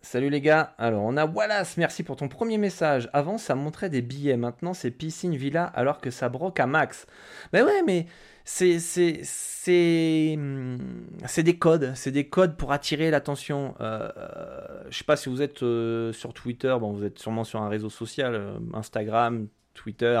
Salut 0.00 0.30
les 0.30 0.40
gars, 0.40 0.74
alors 0.78 1.02
on 1.02 1.18
a 1.18 1.26
Wallace, 1.26 1.76
merci 1.76 2.02
pour 2.02 2.16
ton 2.16 2.28
premier 2.28 2.56
message. 2.56 3.10
Avant 3.12 3.36
ça 3.36 3.54
montrait 3.54 3.90
des 3.90 4.00
billets, 4.00 4.38
maintenant 4.38 4.72
c'est 4.72 4.90
piscine 4.90 5.36
villa 5.36 5.64
alors 5.64 6.00
que 6.00 6.10
ça 6.10 6.30
broque 6.30 6.60
à 6.60 6.66
max. 6.66 7.06
Mais 7.52 7.62
ouais, 7.62 7.82
mais 7.84 8.06
c'est 8.50 8.78
c'est 8.78 10.36
hmm, 10.38 10.78
c'est 11.26 11.42
des 11.42 11.58
codes, 11.58 11.92
c'est 11.94 12.10
des 12.10 12.26
codes 12.28 12.56
pour 12.56 12.72
attirer 12.72 13.10
l'attention. 13.10 13.74
Euh, 13.80 14.10
euh, 14.16 14.84
je 14.88 14.96
sais 14.96 15.04
pas 15.04 15.16
si 15.16 15.28
vous 15.28 15.42
êtes 15.42 15.62
euh, 15.62 16.12
sur 16.14 16.32
Twitter, 16.32 16.74
bon 16.80 16.92
vous 16.92 17.04
êtes 17.04 17.18
sûrement 17.18 17.44
sur 17.44 17.60
un 17.60 17.68
réseau 17.68 17.90
social, 17.90 18.34
euh, 18.34 18.58
Instagram, 18.72 19.48
Twitter, 19.74 20.20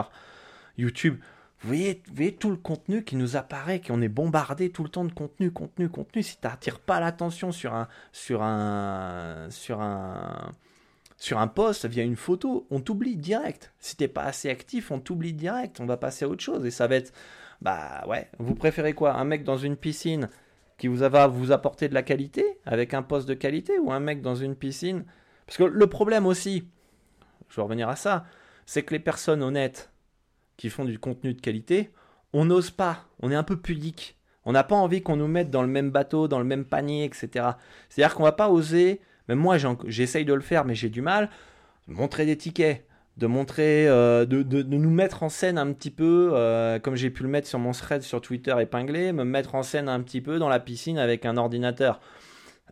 YouTube. 0.76 1.18
Vous 1.60 1.68
voyez, 1.68 2.02
vous 2.06 2.14
voyez, 2.14 2.34
tout 2.34 2.50
le 2.50 2.56
contenu 2.56 3.02
qui 3.02 3.16
nous 3.16 3.36
apparaît, 3.36 3.80
qu'on 3.80 4.00
est 4.02 4.08
bombardé 4.08 4.70
tout 4.70 4.84
le 4.84 4.90
temps 4.90 5.04
de 5.04 5.12
contenu, 5.12 5.50
contenu, 5.50 5.88
contenu. 5.88 6.22
Si 6.22 6.36
tu 6.38 6.46
n'attires 6.46 6.78
pas 6.78 7.00
l'attention 7.00 7.50
sur 7.50 7.74
un, 7.74 7.88
sur 8.12 8.42
un, 8.42 9.48
sur 9.50 9.80
un, 9.80 10.52
sur 11.16 11.38
un 11.38 11.48
post 11.48 11.86
via 11.86 12.04
une 12.04 12.14
photo, 12.14 12.66
on 12.70 12.80
t'oublie 12.80 13.16
direct. 13.16 13.72
Si 13.80 13.96
t'es 13.96 14.06
pas 14.06 14.22
assez 14.22 14.50
actif, 14.50 14.92
on 14.92 15.00
t'oublie 15.00 15.32
direct. 15.32 15.80
On 15.80 15.86
va 15.86 15.96
passer 15.96 16.26
à 16.26 16.28
autre 16.28 16.44
chose 16.44 16.64
et 16.64 16.70
ça 16.70 16.86
va 16.86 16.94
être, 16.94 17.12
bah 17.60 18.04
ouais. 18.06 18.28
Vous 18.38 18.54
préférez 18.54 18.92
quoi 18.92 19.14
Un 19.14 19.24
mec 19.24 19.44
dans 19.44 19.56
une 19.56 19.76
piscine 19.76 20.28
qui 20.76 20.86
vous 20.86 20.98
va 20.98 21.26
vous 21.26 21.52
apporter 21.52 21.88
de 21.88 21.94
la 21.94 22.02
qualité 22.02 22.44
avec 22.64 22.94
un 22.94 23.02
poste 23.02 23.28
de 23.28 23.34
qualité 23.34 23.78
ou 23.78 23.92
un 23.92 24.00
mec 24.00 24.22
dans 24.22 24.36
une 24.36 24.54
piscine? 24.54 25.04
Parce 25.46 25.58
que 25.58 25.64
le 25.64 25.86
problème 25.86 26.26
aussi, 26.26 26.68
je 27.48 27.56
vais 27.56 27.62
revenir 27.62 27.88
à 27.88 27.96
ça, 27.96 28.26
c'est 28.66 28.82
que 28.82 28.94
les 28.94 29.00
personnes 29.00 29.42
honnêtes 29.42 29.90
qui 30.56 30.70
font 30.70 30.84
du 30.84 30.98
contenu 30.98 31.34
de 31.34 31.40
qualité, 31.40 31.90
on 32.32 32.44
n'ose 32.44 32.70
pas, 32.70 33.06
on 33.20 33.30
est 33.30 33.36
un 33.36 33.42
peu 33.42 33.56
pudique. 33.56 34.18
On 34.44 34.52
n'a 34.52 34.64
pas 34.64 34.76
envie 34.76 35.02
qu'on 35.02 35.16
nous 35.16 35.28
mette 35.28 35.50
dans 35.50 35.62
le 35.62 35.68
même 35.68 35.90
bateau, 35.90 36.28
dans 36.28 36.38
le 36.38 36.44
même 36.44 36.64
panier, 36.64 37.04
etc. 37.04 37.28
C'est-à-dire 37.88 38.14
qu'on 38.14 38.22
va 38.22 38.32
pas 38.32 38.48
oser, 38.48 39.00
même 39.28 39.38
moi 39.38 39.56
j'essaye 39.86 40.24
de 40.24 40.32
le 40.32 40.40
faire, 40.40 40.64
mais 40.64 40.74
j'ai 40.74 40.88
du 40.88 41.02
mal, 41.02 41.30
montrer 41.86 42.24
des 42.24 42.36
tickets, 42.36 42.86
de 43.18 43.26
montrer, 43.26 43.88
euh, 43.88 44.24
de, 44.24 44.62
nous 44.62 44.90
mettre 44.90 45.24
en 45.24 45.28
scène 45.28 45.58
un 45.58 45.72
petit 45.72 45.90
peu, 45.90 46.30
euh, 46.32 46.78
comme 46.78 46.94
j'ai 46.94 47.10
pu 47.10 47.24
le 47.24 47.28
mettre 47.28 47.48
sur 47.48 47.58
mon 47.58 47.72
thread 47.72 48.02
sur 48.02 48.20
Twitter 48.20 48.54
épinglé, 48.60 49.12
me 49.12 49.24
mettre 49.24 49.56
en 49.56 49.64
scène 49.64 49.88
un 49.88 50.00
petit 50.00 50.20
peu 50.20 50.38
dans 50.38 50.48
la 50.48 50.60
piscine 50.60 50.98
avec 50.98 51.26
un 51.26 51.36
ordinateur. 51.36 52.00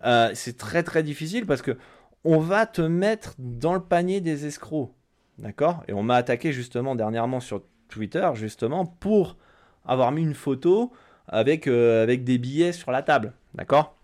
Euh, 0.05 0.31
c'est 0.35 0.57
très 0.57 0.85
très 0.85 1.03
difficile 1.03 1.47
parce 1.47 1.63
que 1.63 1.77
on 2.23 2.39
va 2.39 2.67
te 2.67 2.81
mettre 2.81 3.35
dans 3.39 3.75
le 3.75 3.81
panier 3.81 4.21
des 4.21 4.47
escrocs. 4.47 4.93
D'accord? 5.39 5.83
Et 5.89 5.93
on 5.93 6.05
m'a 6.05 6.15
attaqué 6.15 6.53
justement 6.53 6.95
dernièrement 6.95 7.41
sur 7.41 7.63
Twitter 7.89 8.29
justement 8.35 8.87
pour 8.87 9.37
avoir 9.85 10.13
mis 10.13 10.23
une 10.23 10.35
photo 10.35 10.93
avec, 11.29 11.67
avec 11.67 12.25
des 12.25 12.39
billets 12.39 12.73
sur 12.73 12.93
la 12.93 13.03
table. 13.03 13.33
D'accord? 13.55 13.97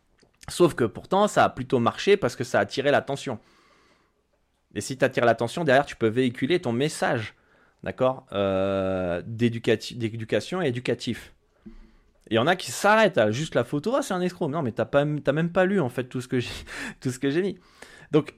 Sauf 0.49 0.75
que 0.75 0.85
pourtant, 0.85 1.29
ça 1.29 1.45
a 1.45 1.49
plutôt 1.49 1.79
marché 1.79 2.17
parce 2.17 2.35
que 2.35 2.45
ça 2.45 2.59
a 2.59 2.63
attiré 2.63 2.91
l'attention. 2.91 3.39
Et 4.75 4.81
si 4.81 4.97
tu 4.97 5.05
attires 5.05 5.25
l'attention, 5.25 5.65
derrière, 5.65 5.87
tu 5.87 5.97
peux 5.97 6.09
véhiculer 6.09 6.61
ton 6.61 6.73
message, 6.73 7.35
d'accord 7.83 8.27
euh, 8.33 9.23
D'éducation 9.27 10.63
et 10.63 10.69
éducatif. 10.69 11.33
Il 12.31 12.35
y 12.35 12.39
en 12.39 12.47
a 12.47 12.57
qui 12.57 12.71
s'arrêtent 12.71 13.19
à 13.19 13.31
juste 13.31 13.55
la 13.55 13.65
photo, 13.65 13.95
ah, 13.97 14.03
c'est 14.03 14.15
un 14.15 14.21
escroc. 14.21 14.49
Non, 14.49 14.63
mais 14.63 14.73
t'as 14.73 14.85
pas, 14.85 15.05
même 15.05 15.53
pas 15.53 15.65
lu 15.65 15.81
en 15.81 15.89
fait 15.89 16.05
tout 16.09 16.21
ce 16.21 16.29
que 16.29 16.41
j'ai 17.31 17.43
mis. 17.43 17.59
Donc, 18.11 18.35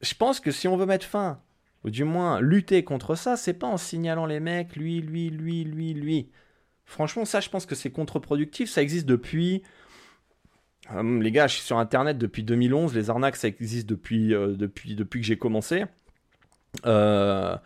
je 0.00 0.14
pense 0.14 0.40
que 0.40 0.50
si 0.50 0.68
on 0.68 0.76
veut 0.76 0.86
mettre 0.86 1.06
fin 1.06 1.40
ou 1.84 1.90
du 1.90 2.04
moins 2.04 2.40
lutter 2.40 2.84
contre 2.84 3.14
ça, 3.14 3.36
c'est 3.36 3.54
pas 3.54 3.66
en 3.66 3.76
signalant 3.76 4.26
les 4.26 4.40
mecs, 4.40 4.76
lui, 4.76 5.00
lui, 5.00 5.30
lui, 5.30 5.64
lui, 5.64 5.94
lui. 5.94 6.30
Franchement, 6.84 7.24
ça, 7.24 7.40
je 7.40 7.48
pense 7.48 7.66
que 7.66 7.74
c'est 7.74 7.90
contre-productif. 7.90 8.70
Ça 8.70 8.82
existe 8.82 9.06
depuis. 9.06 9.62
Euh, 10.90 11.20
les 11.20 11.30
gars, 11.30 11.46
je 11.46 11.54
suis 11.54 11.62
sur 11.62 11.78
Internet 11.78 12.18
depuis 12.18 12.42
2011. 12.42 12.94
Les 12.94 13.10
arnaques, 13.10 13.36
ça 13.36 13.48
existe 13.48 13.88
depuis, 13.88 14.34
euh, 14.34 14.54
depuis, 14.54 14.94
depuis 14.94 15.20
que 15.20 15.26
j'ai 15.26 15.38
commencé. 15.38 15.84
Euh, 16.86 17.56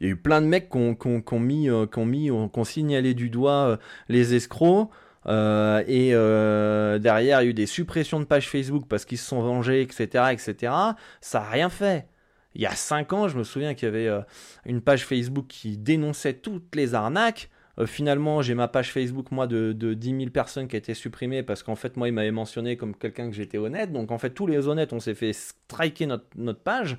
il 0.00 0.06
y 0.06 0.10
a 0.10 0.12
eu 0.12 0.16
plein 0.16 0.40
de 0.40 0.46
mecs 0.46 0.70
qui 0.70 0.78
ont, 0.78 0.96
mis, 1.38 1.68
qu'on 1.90 2.06
mis, 2.06 2.28
qu'on 2.52 2.64
signalé 2.64 3.14
du 3.14 3.30
doigt 3.30 3.78
les 4.08 4.34
escrocs. 4.34 4.90
et 5.26 6.10
derrière, 6.10 7.42
il 7.42 7.44
y 7.44 7.48
a 7.48 7.50
eu 7.50 7.54
des 7.54 7.66
suppressions 7.66 8.18
de 8.18 8.24
pages 8.24 8.48
Facebook 8.48 8.86
parce 8.88 9.04
qu'ils 9.04 9.18
se 9.18 9.26
sont 9.26 9.42
vengés, 9.42 9.82
etc., 9.82 10.32
etc. 10.32 10.72
Ça 11.20 11.40
n'a 11.40 11.48
rien 11.48 11.68
fait 11.68 12.08
il 12.54 12.60
y 12.60 12.66
a 12.66 12.74
5 12.74 13.12
ans, 13.12 13.28
je 13.28 13.38
me 13.38 13.44
souviens 13.44 13.74
qu'il 13.74 13.86
y 13.86 13.88
avait 13.88 14.08
euh, 14.08 14.20
une 14.66 14.80
page 14.82 15.06
Facebook 15.06 15.46
qui 15.48 15.78
dénonçait 15.78 16.34
toutes 16.34 16.74
les 16.74 16.94
arnaques. 16.94 17.50
Euh, 17.78 17.86
finalement, 17.86 18.42
j'ai 18.42 18.54
ma 18.54 18.68
page 18.68 18.92
Facebook, 18.92 19.30
moi, 19.30 19.46
de, 19.46 19.72
de 19.72 19.94
10 19.94 20.18
000 20.18 20.30
personnes 20.30 20.68
qui 20.68 20.76
a 20.76 20.78
été 20.78 20.94
supprimée 20.94 21.42
parce 21.42 21.62
qu'en 21.62 21.76
fait, 21.76 21.96
moi, 21.96 22.08
il 22.08 22.14
m'avait 22.14 22.30
mentionné 22.30 22.76
comme 22.76 22.94
quelqu'un 22.94 23.28
que 23.30 23.34
j'étais 23.34 23.58
honnête. 23.58 23.92
Donc, 23.92 24.10
en 24.10 24.18
fait, 24.18 24.30
tous 24.30 24.46
les 24.46 24.68
honnêtes, 24.68 24.92
on 24.92 25.00
s'est 25.00 25.14
fait 25.14 25.32
striker 25.32 26.06
notre, 26.06 26.60
page. 26.60 26.98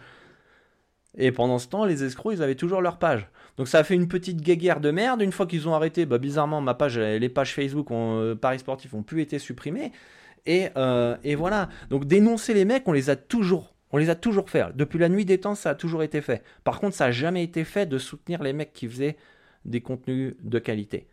Et 1.18 1.32
pendant 1.32 1.60
ce 1.60 1.68
temps, 1.68 1.86
les 1.86 2.04
escrocs, 2.04 2.34
ils 2.34 2.44
avaient 2.44 2.56
toujours 2.56 2.82
leur 2.82 2.98
page. 2.98 3.28
Donc 3.56 3.68
ça 3.68 3.78
a 3.78 3.84
fait 3.84 3.94
une 3.94 4.08
petite 4.08 4.42
guéguerre 4.42 4.80
de 4.80 4.90
merde. 4.90 5.22
Une 5.22 5.32
fois 5.32 5.46
qu'ils 5.46 5.70
ont 5.70 5.76
arrêté, 5.76 6.08
bah, 6.08 6.18
bizarrement, 6.18 6.60
ma 6.60 6.74
page, 6.74 6.98
les 6.98 7.30
pages 7.30 7.54
Facebook 7.54 7.92
euh, 7.92 8.34
Paris 8.34 8.58
Sportif 8.58 8.96
ont 8.96 9.04
plus 9.04 9.22
été 9.22 9.38
supprimées. 9.38 9.92
Et, 10.48 10.70
et 11.24 11.36
voilà. 11.36 11.70
Donc 11.92 12.06
dénoncer 12.06 12.56
les 12.56 12.66
mecs, 12.66 12.88
on 12.88 12.92
les 12.94 13.12
a 13.12 13.16
toujours 13.16 13.74
on 13.94 13.98
les 13.98 14.10
a 14.10 14.16
toujours 14.16 14.50
fait. 14.50 14.66
Depuis 14.76 14.98
la 14.98 15.08
nuit 15.08 15.24
des 15.24 15.40
temps, 15.40 15.54
ça 15.54 15.70
a 15.70 15.76
toujours 15.76 16.02
été 16.02 16.20
fait. 16.22 16.44
Par 16.64 16.80
contre, 16.80 16.96
ça 16.96 17.06
n'a 17.06 17.12
jamais 17.12 17.44
été 17.44 17.64
fait 17.64 17.86
de 17.86 18.00
soutenir 18.00 18.42
les 18.42 18.52
mecs 18.52 18.74
qui 18.74 18.90
faisaient 18.90 19.16
des 19.66 19.82
contenus 19.82 20.36
de 20.42 20.60
qualité. 20.60 21.08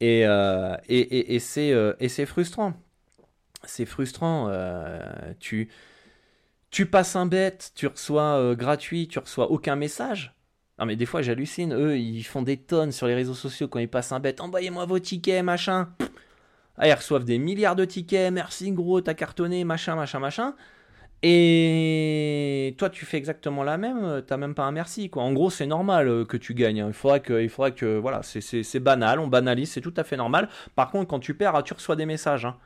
Et, 0.00 0.22
euh, 0.26 0.76
et, 0.88 1.38
euh, 1.58 1.94
et, 2.00 2.08
c'est 2.08 2.26
frustrant. 2.26 2.74
C'est 3.64 3.86
frustrant. 3.86 4.48
Euh, 4.50 5.00
tu, 5.40 5.70
tu 6.70 6.86
passes 6.86 7.16
un 7.16 7.26
bête, 7.26 7.72
tu 7.74 7.86
reçois 7.86 8.54
gratuit, 8.54 9.08
tu 9.08 9.18
reçois 9.18 9.50
aucun 9.50 9.76
message. 9.76 10.34
Non 10.78 10.86
mais 10.86 10.96
des 10.96 11.06
fois 11.06 11.22
j'hallucine, 11.22 11.72
eux 11.72 11.96
ils 11.96 12.24
font 12.24 12.42
des 12.42 12.56
tonnes 12.56 12.90
sur 12.90 13.06
les 13.06 13.14
réseaux 13.14 13.34
sociaux 13.34 13.68
quand 13.68 13.78
ils 13.78 13.88
passent 13.88 14.10
un 14.10 14.18
bête, 14.18 14.40
envoyez-moi 14.40 14.84
vos 14.86 14.98
tickets, 14.98 15.44
machin. 15.44 15.88
Ah, 16.76 16.88
ils 16.88 16.92
reçoivent 16.92 17.24
des 17.24 17.38
milliards 17.38 17.76
de 17.76 17.84
tickets, 17.84 18.32
merci 18.32 18.72
gros, 18.72 19.00
t'as 19.00 19.14
cartonné, 19.14 19.62
machin, 19.62 19.94
machin, 19.94 20.18
machin. 20.18 20.56
Et 21.26 22.74
toi, 22.76 22.90
tu 22.90 23.06
fais 23.06 23.16
exactement 23.16 23.62
la 23.62 23.78
même, 23.78 24.04
euh, 24.04 24.20
t'as 24.20 24.36
même 24.36 24.54
pas 24.54 24.64
un 24.64 24.72
merci, 24.72 25.08
quoi. 25.08 25.22
En 25.22 25.32
gros, 25.32 25.48
c'est 25.48 25.64
normal 25.64 26.06
euh, 26.06 26.26
que 26.26 26.36
tu 26.36 26.52
gagnes. 26.52 26.82
Hein. 26.82 26.88
Il 26.88 26.92
faudrait 26.92 27.20
que, 27.20 27.42
il 27.42 27.48
faudrait 27.48 27.72
que, 27.72 27.96
voilà, 27.96 28.20
c'est 28.22 28.80
banal, 28.80 29.18
on 29.18 29.26
banalise, 29.26 29.70
c'est 29.70 29.80
tout 29.80 29.94
à 29.96 30.04
fait 30.04 30.18
normal. 30.18 30.50
Par 30.76 30.90
contre, 30.90 31.08
quand 31.08 31.20
tu 31.20 31.32
perds, 31.32 31.62
tu 31.64 31.72
reçois 31.72 31.96
des 31.96 32.04
messages. 32.04 32.44
Hein. 32.44 32.58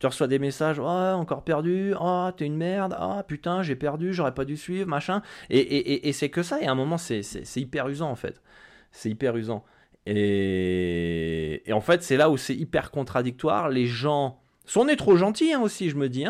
Tu 0.00 0.08
reçois 0.08 0.26
des 0.26 0.40
messages, 0.40 0.80
oh, 0.80 0.82
encore 0.82 1.44
perdu, 1.44 1.94
oh, 2.00 2.30
t'es 2.36 2.46
une 2.46 2.56
merde, 2.56 2.96
ah, 2.98 3.22
putain, 3.28 3.62
j'ai 3.62 3.76
perdu, 3.76 4.12
j'aurais 4.12 4.34
pas 4.34 4.44
dû 4.44 4.56
suivre, 4.56 4.88
machin. 4.88 5.22
Et, 5.48 5.60
et, 5.60 6.08
et, 6.08 6.12
c'est 6.12 6.30
que 6.30 6.42
ça, 6.42 6.60
et 6.60 6.66
à 6.66 6.72
un 6.72 6.74
moment, 6.74 6.98
c'est 6.98 7.22
hyper 7.56 7.86
usant, 7.86 8.10
en 8.10 8.16
fait. 8.16 8.42
C'est 8.90 9.10
hyper 9.10 9.36
usant. 9.36 9.64
Et, 10.06 11.62
et 11.64 11.72
en 11.72 11.80
fait, 11.80 12.02
c'est 12.02 12.16
là 12.16 12.28
où 12.28 12.36
c'est 12.36 12.56
hyper 12.56 12.90
contradictoire. 12.90 13.68
Les 13.68 13.86
gens. 13.86 14.40
sont 14.64 14.86
nés 14.86 14.96
trop 14.96 15.14
gentils, 15.16 15.52
hein, 15.52 15.60
aussi, 15.60 15.90
je 15.90 15.96
me 15.96 16.08
dis. 16.08 16.26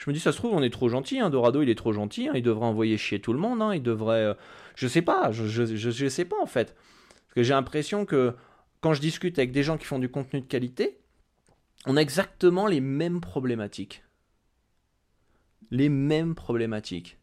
Je 0.00 0.08
me 0.08 0.14
dis, 0.14 0.20
ça 0.20 0.32
se 0.32 0.38
trouve, 0.38 0.54
on 0.54 0.62
est 0.62 0.72
trop 0.72 0.88
gentil. 0.88 1.18
Hein. 1.20 1.28
Dorado, 1.28 1.60
il 1.60 1.68
est 1.68 1.74
trop 1.74 1.92
gentil. 1.92 2.28
Hein. 2.28 2.32
Il 2.34 2.42
devrait 2.42 2.64
envoyer 2.64 2.96
chier 2.96 3.20
tout 3.20 3.34
le 3.34 3.38
monde. 3.38 3.60
Hein. 3.60 3.74
Il 3.74 3.82
devrait. 3.82 4.24
Euh, 4.24 4.34
je 4.74 4.88
sais 4.88 5.02
pas. 5.02 5.30
Je, 5.30 6.08
sais 6.08 6.24
pas, 6.24 6.40
en 6.40 6.46
fait. 6.46 6.74
Parce 6.74 7.34
que 7.34 7.42
j'ai 7.42 7.52
l'impression 7.52 8.06
que 8.06 8.34
quand 8.80 8.94
je 8.94 9.02
discute 9.02 9.38
avec 9.38 9.52
des 9.52 9.62
gens 9.62 9.76
qui 9.76 9.84
font 9.84 9.98
du 9.98 10.08
contenu 10.08 10.40
de 10.40 10.46
qualité, 10.46 11.00
on 11.84 11.98
a 11.98 12.00
exactement 12.00 12.66
les 12.66 12.80
mêmes 12.80 13.20
problématiques. 13.20 14.02
Les 15.70 15.90
mêmes 15.90 16.34
problématiques. 16.34 17.18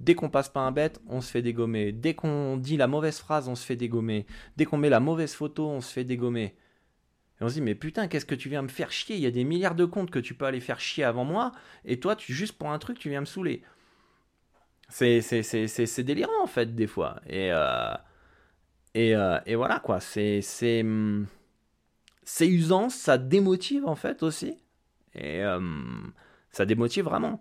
Dès 0.00 0.16
qu'on 0.16 0.28
passe 0.28 0.48
pas 0.48 0.62
un 0.62 0.72
bet, 0.72 0.94
on 1.06 1.20
se 1.20 1.30
fait 1.30 1.42
dégommer. 1.42 1.92
Dès 1.92 2.14
qu'on 2.14 2.56
dit 2.56 2.76
la 2.76 2.88
mauvaise 2.88 3.20
phrase, 3.20 3.46
on 3.46 3.54
se 3.54 3.64
fait 3.64 3.76
dégommer. 3.76 4.26
Dès 4.56 4.64
qu'on 4.64 4.76
met 4.76 4.90
la 4.90 4.98
mauvaise 4.98 5.34
photo, 5.34 5.68
on 5.68 5.80
se 5.80 5.92
fait 5.92 6.02
dégommer. 6.02 6.56
On 7.42 7.48
se 7.48 7.54
dit, 7.54 7.60
mais 7.60 7.74
putain, 7.74 8.08
qu'est-ce 8.08 8.26
que 8.26 8.34
tu 8.34 8.48
viens 8.48 8.62
me 8.62 8.68
faire 8.68 8.92
chier? 8.92 9.16
Il 9.16 9.22
y 9.22 9.26
a 9.26 9.30
des 9.30 9.44
milliards 9.44 9.74
de 9.74 9.84
comptes 9.84 10.10
que 10.10 10.18
tu 10.18 10.34
peux 10.34 10.44
aller 10.44 10.60
faire 10.60 10.80
chier 10.80 11.04
avant 11.04 11.24
moi, 11.24 11.52
et 11.84 11.98
toi, 11.98 12.14
tu 12.14 12.32
juste 12.32 12.56
pour 12.56 12.70
un 12.70 12.78
truc, 12.78 12.98
tu 12.98 13.08
viens 13.08 13.20
me 13.20 13.26
saouler. 13.26 13.62
C'est 14.88 16.02
délirant, 16.02 16.42
en 16.42 16.46
fait, 16.46 16.74
des 16.74 16.86
fois. 16.86 17.20
Et, 17.26 17.50
euh, 17.52 17.94
et, 18.94 19.16
euh, 19.16 19.38
et, 19.46 19.56
voilà, 19.56 19.80
quoi. 19.80 20.00
C'est 20.00 20.42
hum, 20.82 21.26
usant, 22.40 22.88
ça 22.90 23.18
démotive, 23.18 23.86
en 23.86 23.96
fait, 23.96 24.22
aussi. 24.22 24.58
Et 25.14 25.44
hum, 25.44 26.12
ça 26.50 26.66
démotive 26.66 27.06
vraiment. 27.06 27.40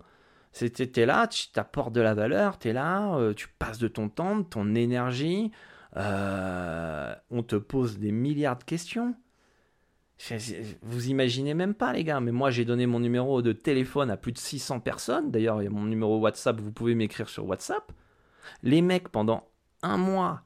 T'es 0.54 1.06
là, 1.06 1.28
tu 1.28 1.50
t'apportes 1.52 1.94
de 1.94 2.02
la 2.02 2.14
valeur, 2.14 2.60
tu 2.60 2.70
es 2.70 2.74
là, 2.74 3.16
euh, 3.16 3.34
tu 3.34 3.48
passes 3.60 3.80
de 3.80 3.88
ton 3.88 4.10
temps, 4.10 4.38
de 4.38 4.44
ton 4.44 4.76
énergie, 4.76 5.52
on 5.96 7.44
te 7.46 7.56
pose 7.56 8.00
des 8.00 8.12
milliards 8.12 8.58
de 8.58 8.64
questions. 8.64 9.16
Vous 10.82 11.10
imaginez 11.10 11.54
même 11.54 11.74
pas, 11.74 11.94
les 11.94 12.04
gars, 12.04 12.20
mais 12.20 12.32
moi 12.32 12.52
j'ai 12.52 12.66
donné 12.66 12.86
mon 12.86 13.00
numéro 13.00 13.42
de 13.42 13.54
téléphone 13.54 14.12
à 14.12 14.18
plus 14.18 14.32
de 14.32 14.38
600 14.38 14.80
personnes. 14.80 15.32
D'ailleurs, 15.32 15.62
il 15.62 15.66
y 15.66 15.68
a 15.68 15.72
mon 15.72 15.84
numéro 15.84 16.20
WhatsApp, 16.20 16.60
vous 16.60 16.72
pouvez 16.72 16.96
m'écrire 16.96 17.30
sur 17.30 17.46
WhatsApp. 17.46 17.92
Les 18.64 18.82
mecs, 18.82 19.10
pendant 19.10 19.48
un 19.82 19.98
mois, 19.98 20.42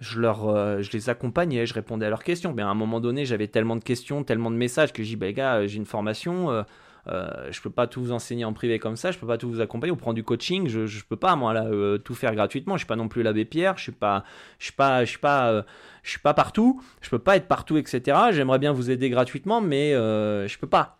je, 0.00 0.20
leur, 0.20 0.48
euh, 0.48 0.82
je 0.82 0.90
les 0.92 1.10
accompagnais, 1.10 1.66
je 1.66 1.74
répondais 1.74 2.06
à 2.06 2.10
leurs 2.10 2.24
questions. 2.24 2.52
Mais 2.54 2.62
à 2.62 2.68
un 2.68 2.74
moment 2.74 3.00
donné, 3.00 3.24
j'avais 3.24 3.48
tellement 3.48 3.76
de 3.76 3.84
questions, 3.84 4.24
tellement 4.24 4.50
de 4.50 4.56
messages 4.56 4.92
que 4.92 5.02
j'ai 5.02 5.10
dit, 5.10 5.16
bah, 5.16 5.26
les 5.26 5.34
gars, 5.34 5.66
j'ai 5.66 5.76
une 5.76 5.86
formation. 5.86 6.50
Euh, 6.50 6.62
je 7.08 7.60
peux 7.60 7.70
pas 7.70 7.86
tout 7.86 8.00
vous 8.00 8.12
enseigner 8.12 8.44
en 8.44 8.52
privé 8.52 8.78
comme 8.78 8.96
ça, 8.96 9.10
je 9.10 9.18
peux 9.18 9.26
pas 9.26 9.38
tout 9.38 9.48
vous 9.48 9.60
accompagner. 9.60 9.92
On 9.92 9.96
prend 9.96 10.12
du 10.12 10.24
coaching, 10.24 10.68
je, 10.68 11.04
peux 11.04 11.16
pas 11.16 11.36
moi 11.36 11.52
là 11.52 11.66
euh, 11.66 11.98
tout 11.98 12.14
faire 12.14 12.34
gratuitement. 12.34 12.76
Je 12.76 12.80
suis 12.80 12.86
pas 12.86 12.96
non 12.96 13.08
plus 13.08 13.22
l'abbé 13.22 13.44
Pierre, 13.44 13.76
je 13.76 13.84
suis 13.84 13.92
pas, 13.92 14.24
je 14.58 14.66
suis 14.66 14.74
pas, 14.74 15.04
je 15.04 15.18
pas, 15.18 15.50
euh, 15.50 15.62
je 16.02 16.18
partout. 16.18 16.82
Je 17.00 17.10
peux 17.10 17.18
pas 17.18 17.36
être 17.36 17.48
partout, 17.48 17.76
etc. 17.76 18.16
J'aimerais 18.32 18.58
bien 18.58 18.72
vous 18.72 18.90
aider 18.90 19.10
gratuitement, 19.10 19.60
mais 19.60 19.92
je 19.92 20.58
peux 20.58 20.66
pas. 20.66 20.98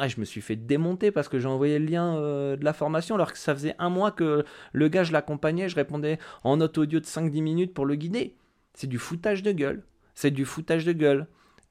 Ah, 0.00 0.06
je 0.06 0.20
me 0.20 0.24
suis 0.24 0.40
fait 0.40 0.54
démonter 0.54 1.10
parce 1.10 1.28
que 1.28 1.40
j'ai 1.40 1.48
envoyé 1.48 1.78
le 1.80 1.86
lien 1.86 2.14
de 2.14 2.64
la 2.64 2.72
formation 2.72 3.16
alors 3.16 3.32
que 3.32 3.38
ça 3.38 3.52
faisait 3.54 3.74
un 3.80 3.88
mois 3.90 4.12
que 4.12 4.44
le 4.72 4.88
gars 4.88 5.02
je 5.02 5.12
l'accompagnais, 5.12 5.68
je 5.68 5.74
répondais 5.74 6.18
en 6.44 6.58
note 6.58 6.78
audio 6.78 7.00
de 7.00 7.04
5-10 7.04 7.42
minutes 7.42 7.74
pour 7.74 7.84
le 7.84 7.96
guider. 7.96 8.36
C'est 8.74 8.86
du 8.86 8.98
foutage 8.98 9.42
de 9.42 9.50
gueule. 9.50 9.82
C'est 10.14 10.30
du 10.30 10.44
foutage 10.44 10.84
de 10.84 10.92
gueule. 10.92 11.26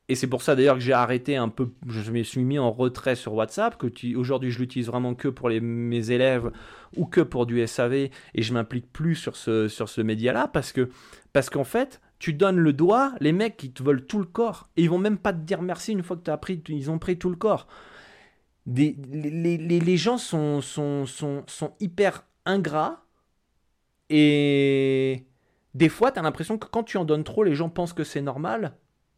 Et 0.10 0.16
c'est 0.16 0.28
pour 0.28 0.42
ça 0.42 0.56
d'ailleurs 0.56 0.76
que 0.76 0.82
j'ai 0.82 0.94
arrêté 0.94 1.36
un 1.36 1.50
peu, 1.50 1.70
je 1.86 2.12
me 2.12 2.24
suis 2.24 2.44
mis 2.44 2.60
en 2.60 2.72
retrait 2.72 3.16
sur 3.16 3.34
WhatsApp, 3.34 3.78
que 3.78 4.16
aujourd'hui 4.16 4.52
je 4.52 4.60
l'utilise 4.60 4.88
vraiment 4.88 5.16
que 5.16 5.28
pour 5.28 5.50
les, 5.50 5.60
mes 5.60 6.12
élèves 6.12 6.52
ou 6.96 7.06
que 7.06 7.20
pour 7.20 7.46
du 7.46 7.66
SAV 7.68 7.94
et 7.94 8.12
je 8.36 8.54
m'implique 8.54 8.92
plus 8.92 9.16
sur 9.16 9.36
ce, 9.36 9.68
sur 9.68 9.90
ce 9.90 10.00
média-là 10.00 10.48
parce 10.48 10.72
que 10.72 10.90
parce 11.34 11.50
qu'en 11.50 11.66
fait, 11.66 12.02
tu 12.20 12.34
donnes 12.34 12.58
le 12.58 12.72
doigt, 12.72 13.14
les 13.20 13.34
mecs 13.34 13.62
ils 13.64 13.74
te 13.74 13.84
veulent 13.84 14.06
tout 14.06 14.20
le 14.20 14.26
corps 14.26 14.70
et 14.78 14.84
ils 14.84 14.90
vont 14.90 14.98
même 14.98 15.18
pas 15.18 15.34
te 15.34 15.40
dire 15.40 15.62
merci 15.62 15.92
une 15.92 16.04
fois 16.04 16.16
que 16.16 16.24
tu 16.24 16.32
as 16.32 16.38
pris, 16.38 16.64
ils 16.70 16.90
ont 16.90 17.00
pris 17.00 17.18
tout 17.18 17.30
le 17.30 17.36
corps. 17.36 17.68
Des, 18.66 18.96
les, 19.12 19.58
les, 19.58 19.80
les, 19.80 19.98
gens 19.98 20.18
sont, 20.18 20.62
sont, 20.62 21.06
sont, 21.06 21.44
sont 21.48 21.74
hyper 21.80 22.26
ingrats 22.46 23.06
et 24.10 25.26
des 25.74 25.90
fois 25.90 26.12
tu 26.12 26.20
as 26.20 26.22
l'impression 26.22 26.58
que 26.58 26.68
quand 26.68 26.84
tu 26.84 26.98
en 26.98 27.06
donnes 27.06 27.24
trop, 27.24 27.44
les 27.44 27.56
gens 27.56 27.70
pensent 27.70 27.94
que 27.94 28.04
c'est 28.04 28.22
normal 28.22 28.74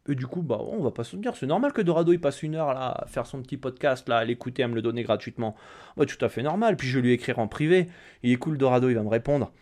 et 0.08 0.14
du 0.14 0.26
coup, 0.26 0.42
bah, 0.42 0.58
on 0.60 0.82
va 0.82 0.90
pas 0.90 1.04
se 1.04 1.16
dire, 1.16 1.36
c'est 1.36 1.46
normal 1.46 1.72
que 1.72 1.82
Dorado 1.82 2.12
il 2.12 2.20
passe 2.20 2.42
une 2.42 2.54
heure 2.54 2.72
là, 2.72 3.02
à 3.02 3.06
faire 3.06 3.26
son 3.26 3.42
petit 3.42 3.56
podcast, 3.56 4.08
là, 4.08 4.18
à 4.18 4.24
l'écouter, 4.24 4.62
à 4.62 4.68
me 4.68 4.74
le 4.74 4.82
donner 4.82 5.02
gratuitement. 5.02 5.54
Bah, 5.96 6.06
tout 6.06 6.22
à 6.24 6.28
fait 6.28 6.42
normal. 6.42 6.76
Puis 6.76 6.88
je 6.88 6.98
vais 6.98 7.02
lui 7.02 7.12
écrire 7.12 7.38
en 7.38 7.48
privé. 7.48 7.88
Il 8.22 8.32
est 8.32 8.36
cool, 8.36 8.56
Dorado, 8.56 8.88
il 8.88 8.94
va 8.94 9.02
me 9.02 9.08
répondre. 9.08 9.52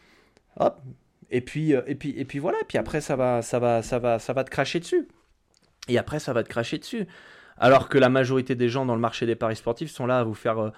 Hop. 0.59 0.81
Et 1.31 1.41
puis, 1.41 1.75
euh, 1.75 1.83
et 1.87 1.95
puis, 1.95 2.15
et 2.17 2.25
puis 2.25 2.39
voilà. 2.39 2.59
Puis 2.69 2.79
après, 2.79 3.01
ça 3.01 3.17
va, 3.17 3.43
ça 3.43 3.59
va, 3.59 3.83
ça 3.83 3.99
va, 3.99 4.19
ça 4.19 4.33
va 4.33 4.45
te 4.45 4.51
cracher 4.51 4.81
dessus. 4.81 5.09
Et 5.89 5.99
après, 5.99 6.21
ça 6.21 6.33
va 6.33 6.43
te 6.43 6.49
cracher 6.49 6.79
dessus. 6.79 7.07
Alors 7.59 7.89
que 7.89 7.99
la 7.99 8.09
majorité 8.09 8.55
des 8.55 8.69
gens 8.69 8.87
dans 8.87 8.95
le 8.95 9.01
marché 9.01 9.27
des 9.27 9.35
paris 9.35 9.57
sportifs 9.57 9.91
sont 9.91 10.07
là 10.07 10.21
à 10.21 10.25
vous 10.25 10.35
faire, 10.35 10.59
euh, 10.59 10.71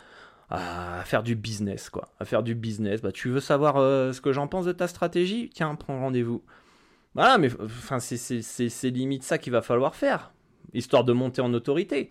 à 0.49 1.03
faire 1.05 1.23
du 1.23 1.37
business, 1.37 1.91
quoi. 1.91 2.09
À 2.19 2.25
faire 2.25 2.43
du 2.43 2.55
business. 2.55 3.03
Bah, 3.03 3.13
tu 3.13 3.29
veux 3.29 3.41
savoir 3.41 3.77
euh, 3.77 4.13
ce 4.13 4.21
que 4.23 4.33
j'en 4.33 4.49
pense 4.49 4.65
de 4.65 4.73
ta 4.73 4.89
stratégie? 4.89 5.51
Tiens, 5.55 5.75
prends 5.75 6.01
rendez-vous. 6.01 6.43
Voilà, 7.15 7.39
mais 7.39 7.49
enfin, 7.63 7.99
c'est 7.99 8.91
limite 8.91 9.23
ça 9.25 9.39
qu'il 9.39 9.53
va 9.53 9.63
falloir 9.63 9.95
faire, 9.97 10.33
histoire 10.75 11.05
de 11.05 11.13
monter 11.13 11.41
en 11.43 11.53
autorité. 11.55 12.09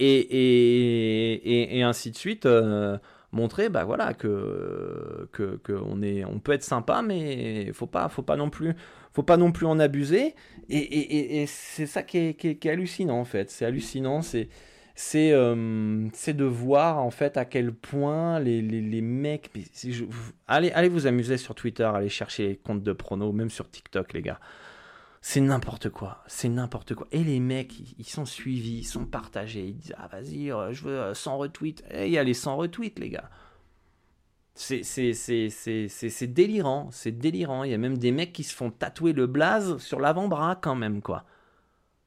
Et, 0.00 0.18
et, 0.18 1.78
et, 1.78 1.82
ainsi 1.82 2.10
de 2.10 2.16
suite, 2.16 2.46
euh, 2.46 2.96
montrer 3.32 3.68
bah, 3.68 3.84
voilà, 3.84 4.14
que, 4.14 5.28
que, 5.32 5.56
que, 5.62 5.72
on, 5.72 6.02
est, 6.02 6.24
on 6.24 6.40
peut 6.40 6.52
être 6.52 6.64
sympa, 6.64 7.02
mais 7.02 7.70
faut 7.74 7.86
pas, 7.86 8.08
faut 8.08 8.22
pas 8.22 8.36
non 8.36 8.50
plus, 8.50 8.74
faut 9.12 9.22
pas 9.22 9.36
non 9.36 9.52
plus 9.52 9.66
en 9.66 9.78
abuser. 9.78 10.34
Et, 10.68 11.44
c'est 11.46 11.86
ça 11.86 12.02
qui 12.02 12.18
est, 12.18 12.34
qui 12.34 12.48
est, 12.48 12.70
hallucinant 12.70 13.20
en 13.20 13.24
fait. 13.24 13.50
C'est 13.50 13.64
hallucinant, 13.66 14.22
c'est 14.22 14.48
euh, 15.16 16.08
c'est 16.12 16.34
de 16.34 16.44
voir 16.44 16.98
en 16.98 17.10
fait 17.10 17.36
à 17.36 17.44
quel 17.44 17.72
point 17.72 18.40
les, 18.40 18.60
les, 18.60 18.80
les 18.80 19.00
mecs. 19.00 19.50
allez, 20.46 20.70
allez 20.72 20.88
vous 20.88 21.06
amuser 21.06 21.36
sur 21.36 21.54
Twitter, 21.54 21.84
allez 21.84 22.08
chercher 22.08 22.48
les 22.48 22.56
comptes 22.56 22.82
de 22.82 22.92
pronos, 22.92 23.32
même 23.32 23.50
sur 23.50 23.70
TikTok, 23.70 24.12
les 24.12 24.22
gars. 24.22 24.40
C'est 25.22 25.40
n'importe 25.40 25.90
quoi, 25.90 26.24
c'est 26.26 26.48
n'importe 26.48 26.94
quoi. 26.94 27.06
Et 27.12 27.22
les 27.22 27.40
mecs, 27.40 27.74
ils, 27.98 28.06
sont 28.06 28.24
suivis, 28.24 28.78
ils 28.78 28.84
sont 28.84 29.04
partagés, 29.04 29.66
ils 29.66 29.76
disent 29.76 29.94
Ah, 29.98 30.08
vas-y, 30.08 30.50
euh, 30.50 30.72
je 30.72 30.84
veux 30.84 31.14
100 31.14 31.32
euh, 31.32 31.36
retweets. 31.36 31.84
Et 31.90 32.06
il 32.06 32.12
y 32.12 32.18
a 32.18 32.24
les 32.24 32.34
100 32.34 32.56
retweets, 32.56 32.98
les 32.98 33.10
gars. 33.10 33.30
C'est 34.54 34.82
délirant, 36.26 36.88
c'est 36.90 37.12
délirant. 37.12 37.64
Il 37.64 37.70
y 37.70 37.74
a 37.74 37.78
même 37.78 37.98
des 37.98 38.12
mecs 38.12 38.32
qui 38.32 38.44
se 38.44 38.54
font 38.54 38.70
tatouer 38.70 39.12
le 39.12 39.26
blaze 39.26 39.78
sur 39.78 40.00
l'avant-bras, 40.00 40.56
quand 40.56 40.74
même, 40.74 41.02
quoi. 41.02 41.24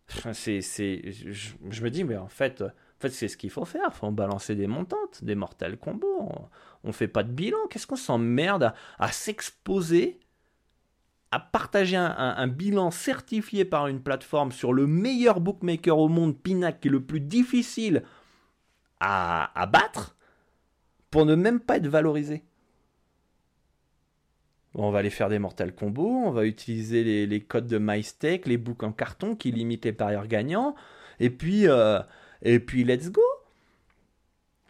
C'est, 0.33 0.61
je, 0.61 1.53
je, 1.69 1.83
me 1.83 1.89
dis, 1.89 2.03
mais 2.03 2.17
en 2.17 2.27
fait, 2.27 2.63
fait, 3.03 3.09
c'est 3.09 3.27
ce 3.27 3.37
qu'il 3.37 3.49
faut 3.49 3.65
faire. 3.65 3.93
Faut 3.93 4.09
balancer 4.11 4.55
des 4.55 4.67
montantes, 4.67 5.23
des 5.23 5.35
mortels 5.35 5.77
combos. 5.77 6.31
On, 6.83 6.87
ne 6.87 6.93
fait 6.93 7.07
pas 7.07 7.23
de 7.23 7.31
bilan. 7.31 7.57
Qu'est-ce 7.69 7.87
qu'on 7.87 7.95
s'emmerde 7.95 8.73
à, 8.97 9.11
s'exposer, 9.11 10.19
à 11.31 11.39
partager 11.39 11.97
un, 11.97 12.47
bilan 12.47 12.91
certifié 12.91 13.65
par 13.65 13.87
une 13.87 14.01
plateforme 14.01 14.51
sur 14.51 14.73
le 14.73 14.87
meilleur 14.87 15.39
bookmaker 15.39 15.97
au 15.97 16.07
monde, 16.07 16.37
Pinac, 16.37 16.79
qui 16.79 16.87
est 16.87 16.91
le 16.91 17.03
plus 17.03 17.19
difficile 17.19 18.03
à, 18.99 19.69
battre, 19.71 20.15
pour 21.11 21.25
ne 21.25 21.35
même 21.35 21.59
pas 21.59 21.77
être 21.77 21.87
valorisé? 21.87 22.43
On 24.75 24.89
va 24.91 24.99
aller 24.99 25.09
faire 25.09 25.29
des 25.29 25.39
mortels 25.39 25.75
combos, 25.75 26.23
on 26.25 26.31
va 26.31 26.45
utiliser 26.45 27.27
les, 27.27 27.41
codes 27.41 27.67
de 27.67 27.77
MyStake, 27.77 28.47
les 28.47 28.57
books 28.57 28.81
en 28.81 28.91
carton 28.91 29.35
qui 29.35 29.51
limitent 29.51 29.85
les 29.85 29.93
parieurs 29.93 30.25
gagnants, 30.25 30.73
et 31.19 31.29
puis 31.29 31.67
euh, 31.67 31.99
et 32.43 32.59
puis 32.59 32.83
let's 32.83 33.09
go. 33.09 33.21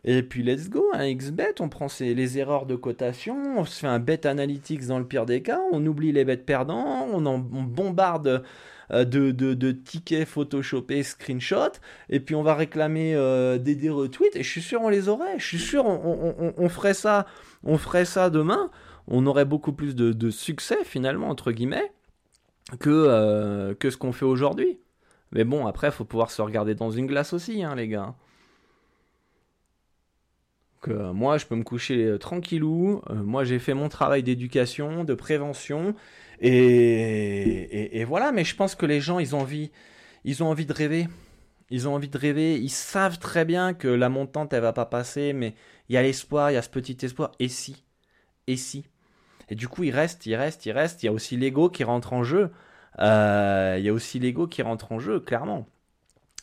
Et 0.06 0.22
puis 0.22 0.44
let's 0.44 0.70
go, 0.70 0.90
un 0.94 1.14
XBet, 1.14 1.56
on 1.62 1.70
prend 1.70 1.88
les 2.02 2.38
erreurs 2.38 2.66
de 2.66 2.76
cotation, 2.76 3.58
on 3.58 3.64
se 3.64 3.80
fait 3.80 3.88
un 3.88 4.00
bet 4.00 4.28
analytics 4.28 4.86
dans 4.88 5.00
le 5.00 5.06
pire 5.06 5.26
des 5.26 5.42
cas, 5.42 5.62
on 5.72 5.86
oublie 5.86 6.12
les 6.12 6.26
bêtes 6.26 6.46
perdants, 6.46 7.08
on, 7.10 7.26
en, 7.26 7.38
bombarde 7.38 8.44
euh, 8.92 9.06
de, 9.06 9.32
de, 9.32 9.72
tickets 9.72 10.28
photoshopés, 10.28 11.04
screenshots, 11.04 11.80
et 12.10 12.20
puis 12.20 12.36
on 12.36 12.44
va 12.44 12.54
réclamer 12.54 13.16
euh, 13.16 13.58
des, 13.58 13.76
des, 13.76 13.90
retweets, 13.90 14.36
et 14.36 14.44
je 14.44 14.50
suis 14.50 14.62
sûr 14.62 14.82
on 14.82 14.90
les 14.90 15.08
aurait, 15.08 15.40
je 15.40 15.46
suis 15.46 15.58
sûr 15.58 15.86
on, 15.86 16.68
ferait 16.68 16.94
ça, 16.94 17.26
on 17.64 17.78
ferait 17.78 18.04
ça 18.04 18.30
demain, 18.30 18.72
on 19.08 19.26
aurait 19.26 19.46
beaucoup 19.46 19.72
plus 19.72 19.96
de, 19.96 20.30
succès 20.32 20.84
finalement, 20.84 21.30
entre 21.30 21.54
guillemets, 21.54 21.94
que, 22.82 22.90
euh, 22.90 23.74
que 23.74 23.90
ce 23.90 23.96
qu'on 23.96 24.12
fait 24.12 24.26
aujourd'hui. 24.26 24.80
Mais 25.34 25.44
bon, 25.44 25.66
après, 25.66 25.92
faut 25.92 26.06
pouvoir 26.06 26.32
se 26.32 26.42
regarder 26.42 26.76
dans 26.76 26.92
une 26.92 27.08
glace 27.08 27.34
aussi, 27.34 27.64
hein, 27.64 27.76
les 27.76 27.88
gars. 27.88 28.14
Que 30.82 30.92
euh, 30.92 31.14
moi, 31.14 31.38
je 31.38 31.46
peux 31.46 31.56
me 31.56 31.64
coucher 31.64 32.06
euh, 32.06 32.18
tranquillou. 32.20 33.02
Euh, 33.10 33.16
moi, 33.16 33.44
j'ai 33.44 33.58
fait 33.58 33.74
mon 33.74 33.90
travail 33.90 34.22
d'éducation, 34.22 35.04
de 35.04 35.14
prévention. 35.16 35.96
Et, 36.40 38.00
et, 38.00 38.04
voilà, 38.04 38.32
mais 38.32 38.44
je 38.44 38.56
pense 38.56 38.76
que 38.76 38.86
les 38.86 39.02
gens, 39.02 39.20
ils 39.20 39.36
ont 39.36 39.40
envie, 39.40 39.72
ils 40.24 40.44
ont 40.44 40.48
envie 40.48 40.66
de 40.66 40.74
rêver. 40.74 41.08
Ils 41.70 41.88
ont 41.88 41.96
envie 41.96 42.10
de 42.10 42.18
rêver. 42.18 42.60
Ils 42.60 42.70
savent 42.70 43.18
très 43.18 43.46
bien 43.46 43.74
que 43.74 43.88
la 43.88 44.10
montante, 44.10 44.54
elle 44.54 44.62
va 44.62 44.74
pas 44.74 44.86
passer, 44.86 45.34
mais 45.34 45.56
il 45.90 45.96
y 45.96 45.98
a 45.98 46.04
l'espoir, 46.04 46.52
il 46.52 46.56
y 46.56 46.58
a 46.58 46.62
ce 46.62 46.70
petit 46.70 46.98
espoir. 47.04 47.32
Et 47.40 47.48
si? 47.48 47.84
Et 48.48 48.58
si? 48.58 48.86
Et 49.50 49.56
du 49.56 49.68
coup, 49.68 49.84
ils 49.84 49.92
restent, 49.92 50.26
ils 50.26 50.36
restent, 50.36 50.66
ils 50.66 50.72
restent. 50.72 51.02
Il 51.02 51.08
y 51.08 51.10
a 51.10 51.14
aussi 51.14 51.38
l'ego 51.38 51.70
qui 51.70 51.84
rentre 51.84 52.14
en 52.14 52.24
jeu. 52.24 52.52
Euh, 53.00 53.76
il 53.78 53.86
y 53.86 53.90
a 53.90 53.94
aussi 53.94 54.20
l'ego 54.20 54.48
qui 54.48 54.62
rentre 54.62 54.92
en 54.92 55.00
jeu, 55.00 55.20
clairement. 55.20 55.68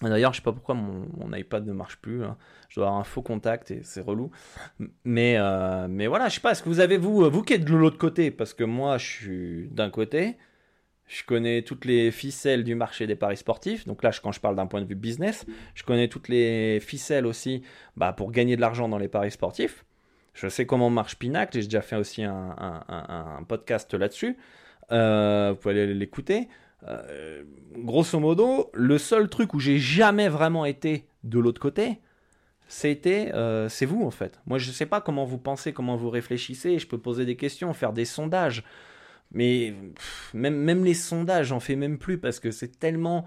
D'ailleurs, 0.03 0.33
je 0.33 0.39
sais 0.39 0.43
pas 0.43 0.53
pourquoi 0.53 0.75
mon, 0.75 1.07
mon 1.19 1.33
iPad 1.37 1.67
ne 1.67 1.73
marche 1.73 1.99
plus. 1.99 2.25
Hein. 2.25 2.37
Je 2.69 2.77
dois 2.77 2.87
avoir 2.87 3.01
un 3.01 3.05
faux 3.05 3.23
contact 3.23 3.71
et 3.71 3.81
c'est 3.83 4.01
relou. 4.01 4.31
Mais, 5.05 5.37
euh, 5.37 5.89
mais 5.89 6.07
voilà, 6.07 6.29
je 6.29 6.37
sais 6.37 6.41
pas. 6.41 6.53
Est-ce 6.53 6.63
que 6.63 6.71
vous 6.71 6.81
avez 6.81 6.97
vous, 6.97 7.29
vous 7.29 7.43
qui 7.43 7.53
êtes 7.53 7.65
de 7.65 7.75
l'autre 7.75 7.99
côté? 7.99 8.31
Parce 8.31 8.55
que 8.55 8.65
moi, 8.65 8.97
je 8.97 9.07
suis 9.07 9.69
d'un 9.71 9.91
côté. 9.91 10.37
Je 11.07 11.25
connais 11.25 11.63
toutes 11.63 11.85
les 11.85 12.13
ficelles 12.13 12.63
du 12.63 12.77
marché 12.77 13.09
des 13.09 13.17
paris 13.17 13.37
sportifs. 13.37 13.85
Donc 13.85 14.05
là, 14.05 14.13
quand 14.23 14.31
je 14.31 14.41
parle 14.41 14.55
d'un 14.55 14.67
point 14.67 14.81
de 14.81 14.87
vue 14.87 14.95
business, 14.95 15.45
je 15.75 15.83
connais 15.83 16.07
toutes 16.07 16.29
les 16.29 16.79
ficelles 16.81 17.27
aussi 17.27 17.63
bah, 17.97 18.13
pour 18.13 18.31
gagner 18.31 18.55
de 18.55 18.61
l'argent 18.61 18.89
dans 18.89 18.99
les 18.99 19.09
paris 19.09 19.33
sportifs. 19.33 19.85
Je 20.35 20.49
sais 20.49 20.67
comment 20.67 20.89
marche 20.89 21.17
Pinacle, 21.17 21.59
j'ai 21.59 21.65
déjà 21.65 21.83
fait 21.83 21.97
aussi 21.97 22.23
un, 22.23 23.45
podcast 23.49 23.93
là-dessus. 23.95 24.37
Euh, 24.93 25.51
vous 25.53 25.57
pouvez 25.57 25.83
aller 25.83 25.95
l'écouter. 25.95 26.49
Euh, 26.87 27.43
grosso 27.77 28.19
modo, 28.19 28.71
le 28.73 28.99
seul 28.99 29.29
truc 29.29 29.55
où 29.55 29.61
j'ai 29.61 29.79
jamais 29.79 30.29
vraiment 30.29 30.65
été 30.65 31.07
de 31.25 31.39
l'autre 31.39 31.61
côté, 31.61 32.01
c'était, 32.69 33.33
euh, 33.35 33.69
c'est 33.69 33.87
vous 33.87 34.03
en 34.05 34.11
fait. 34.11 34.41
Moi, 34.47 34.59
je 34.59 34.69
ne 34.69 34.73
sais 34.73 34.87
pas 34.87 35.01
comment 35.01 35.25
vous 35.25 35.39
pensez, 35.39 35.73
comment 35.73 35.97
vous 35.97 36.11
réfléchissez. 36.11 36.79
Je 36.79 36.87
peux 36.87 36.99
poser 36.99 37.25
des 37.25 37.37
questions, 37.37 37.73
faire 37.75 37.93
des 37.93 38.05
sondages. 38.05 38.65
Mais 39.33 39.75
même, 40.35 40.57
même 40.57 40.85
les 40.85 40.95
sondages, 40.95 41.49
j'en 41.49 41.61
fais 41.61 41.77
même 41.77 41.99
plus 41.99 42.19
parce 42.19 42.41
que 42.41 42.51
c'est 42.51 42.79
tellement, 42.79 43.27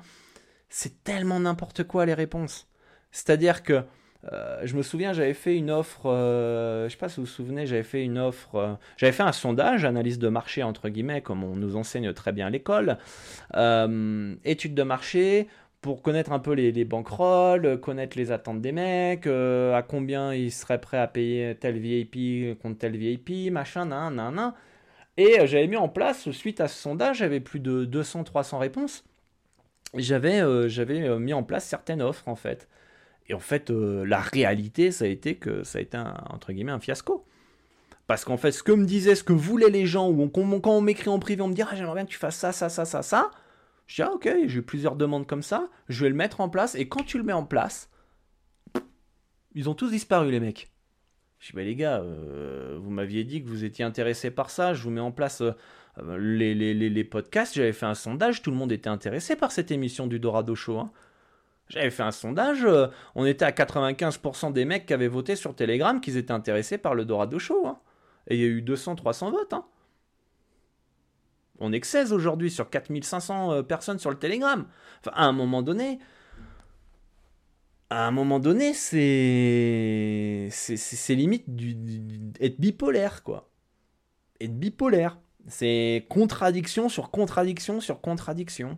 c'est 0.69 1.03
tellement 1.03 1.39
n'importe 1.39 1.83
quoi 1.83 2.05
les 2.05 2.13
réponses. 2.13 2.67
C'est-à-dire 3.11 3.63
que 3.63 3.83
euh, 4.31 4.61
je 4.63 4.75
me 4.75 4.81
souviens, 4.83 5.11
j'avais 5.11 5.33
fait 5.33 5.57
une 5.57 5.69
offre, 5.69 6.05
euh, 6.05 6.87
je 6.87 6.93
sais 6.93 6.97
pas 6.97 7.09
si 7.09 7.17
vous 7.17 7.23
vous 7.23 7.31
souvenez, 7.31 7.65
j'avais 7.65 7.83
fait 7.83 8.03
une 8.03 8.17
offre, 8.17 8.77
j'avais 8.95 9.11
fait 9.11 9.23
un 9.23 9.33
sondage, 9.33 9.83
analyse 9.83 10.19
de 10.19 10.29
marché 10.29 10.63
entre 10.63 10.87
guillemets, 10.89 11.21
comme 11.21 11.43
on 11.43 11.55
nous 11.55 11.75
enseigne 11.75 12.13
très 12.13 12.31
bien 12.31 12.47
à 12.47 12.49
l'école, 12.49 12.97
étude 14.45 14.75
de 14.75 14.83
marché, 14.83 15.47
pour 15.83 16.01
connaître 16.01 16.31
un 16.31 16.39
peu 16.39 16.53
les, 16.53 16.71
les 16.71 16.85
bankrolls, 16.85 17.79
connaître 17.81 18.17
les 18.17 18.31
attentes 18.31 18.61
des 18.61 18.71
mecs, 18.71 19.27
euh, 19.27 19.75
à 19.75 19.83
combien 19.83 20.33
ils 20.33 20.51
seraient 20.51 20.79
prêts 20.79 20.97
à 20.97 21.07
payer 21.07 21.55
tel 21.59 21.77
VIP 21.77 22.57
contre 22.59 22.79
tel 22.79 22.95
VIP, 22.95 23.51
machin, 23.51 23.85
nan, 23.85 24.15
nan, 24.15 24.33
nan. 24.33 24.53
Et 25.17 25.41
euh, 25.41 25.45
j'avais 25.45 25.67
mis 25.67 25.75
en 25.75 25.89
place, 25.89 26.31
suite 26.31 26.61
à 26.61 26.69
ce 26.69 26.81
sondage, 26.81 27.17
j'avais 27.17 27.41
plus 27.41 27.59
de 27.59 27.85
200-300 27.85 28.57
réponses. 28.59 29.03
Euh, 29.93 30.69
j'avais 30.69 31.19
mis 31.19 31.33
en 31.33 31.43
place 31.43 31.65
certaines 31.65 32.01
offres, 32.01 32.29
en 32.29 32.35
fait. 32.35 32.69
Et 33.29 33.33
en 33.33 33.39
fait, 33.39 33.69
la 33.69 34.19
réalité, 34.19 34.91
ça 34.91 35.05
a 35.05 35.07
été 35.07 35.35
que 35.35 35.63
ça 35.63 35.79
a 35.79 35.81
été, 35.81 35.97
un, 35.97 36.13
entre 36.29 36.51
guillemets, 36.51 36.71
un 36.71 36.79
fiasco. 36.79 37.25
Parce 38.07 38.25
qu'en 38.25 38.37
fait, 38.37 38.51
ce 38.51 38.63
que 38.63 38.73
me 38.73 38.85
disaient, 38.85 39.15
ce 39.15 39.23
que 39.23 39.33
voulaient 39.33 39.69
les 39.69 39.85
gens, 39.85 40.09
ou 40.09 40.27
quand 40.27 40.71
on 40.71 40.81
m'écrit 40.81 41.09
en 41.09 41.19
privé, 41.19 41.41
on 41.41 41.47
me 41.47 41.53
dit 41.53 41.61
ah, 41.61 41.69
j'aimerais 41.73 41.95
bien 41.95 42.05
que 42.05 42.11
tu 42.11 42.17
fasses 42.17 42.35
ça, 42.35 42.51
ça, 42.51 42.69
ça, 42.69 42.85
ça, 42.85 43.01
ça 43.01 43.31
je 43.87 43.95
dis, 43.95 44.01
ah 44.01 44.13
ok, 44.13 44.29
j'ai 44.45 44.61
plusieurs 44.61 44.95
demandes 44.95 45.27
comme 45.27 45.43
ça, 45.43 45.69
je 45.89 46.03
vais 46.03 46.09
le 46.09 46.15
mettre 46.15 46.41
en 46.41 46.49
place, 46.49 46.75
et 46.75 46.87
quand 46.87 47.03
tu 47.03 47.17
le 47.17 47.23
mets 47.23 47.33
en 47.33 47.45
place, 47.45 47.89
ils 49.55 49.69
ont 49.69 49.75
tous 49.75 49.91
disparu 49.91 50.31
les 50.31 50.39
mecs. 50.39 50.71
Je 51.39 51.47
dis, 51.47 51.53
bah 51.53 51.63
les 51.63 51.75
gars, 51.75 51.99
euh, 51.99 52.79
vous 52.81 52.89
m'aviez 52.89 53.23
dit 53.23 53.43
que 53.43 53.49
vous 53.49 53.65
étiez 53.65 53.83
intéressé 53.83 54.31
par 54.31 54.49
ça, 54.49 54.73
je 54.73 54.83
vous 54.83 54.89
mets 54.89 55.01
en 55.01 55.11
place 55.11 55.41
euh, 55.41 56.17
les, 56.17 57.03
podcasts, 57.03 57.55
j'avais 57.55 57.73
fait 57.73 57.85
un 57.85 57.93
sondage, 57.93 58.41
tout 58.41 58.51
le 58.51 58.57
monde 58.57 58.71
était 58.71 58.89
intéressé 58.89 59.35
par 59.35 59.51
cette 59.51 59.69
émission 59.69 60.07
du 60.07 60.19
Dorado 60.19 60.55
Show. 60.55 60.79
Hein. 60.79 60.91
J'avais 61.73 61.89
fait 61.89 62.03
un 62.03 62.11
sondage, 62.11 62.65
euh, 62.65 62.85
on 63.15 63.25
était 63.25 63.45
à 63.45 63.49
95% 63.49 64.53
des 64.53 64.63
mecs 64.63 64.85
qui 64.85 64.93
avaient 64.93 65.07
voté 65.07 65.35
sur 65.35 65.55
Telegram 65.55 65.99
qu'ils 65.99 66.17
étaient 66.17 66.31
intéressés 66.31 66.77
par 66.77 66.93
le 66.93 67.03
Dorado 67.03 67.39
Show. 67.39 67.65
Hein. 67.65 67.79
Et 68.27 68.35
il 68.35 68.41
y 68.41 68.43
a 68.43 68.47
eu 68.47 68.61
200-300 68.61 69.31
votes. 69.31 69.53
Hein. 69.53 69.65
On 71.57 71.73
est 71.73 71.79
que 71.79 71.87
16 71.87 72.13
aujourd'hui 72.13 72.51
sur 72.51 72.69
4500 72.69 73.53
euh, 73.53 73.63
personnes 73.63 73.97
sur 73.97 74.11
le 74.11 74.19
Telegram. 74.19 74.67
Enfin, 74.99 75.11
à 75.15 75.25
un 75.25 75.31
moment 75.31 75.63
donné, 75.63 75.97
à 77.89 78.05
un 78.05 78.11
moment 78.11 78.39
donné, 78.39 78.75
c'est 78.75 80.49
c'est 80.51 81.15
limite 81.15 81.55
du, 81.55 81.75
être 82.39 82.59
bipolaire 82.59 83.23
quoi. 83.23 83.49
Être 84.39 84.59
bipolaire, 84.59 85.17
c'est 85.47 86.05
contradiction 86.07 86.87
sur 86.87 87.09
contradiction 87.09 87.79
sur 87.81 87.99
contradiction. 87.99 88.77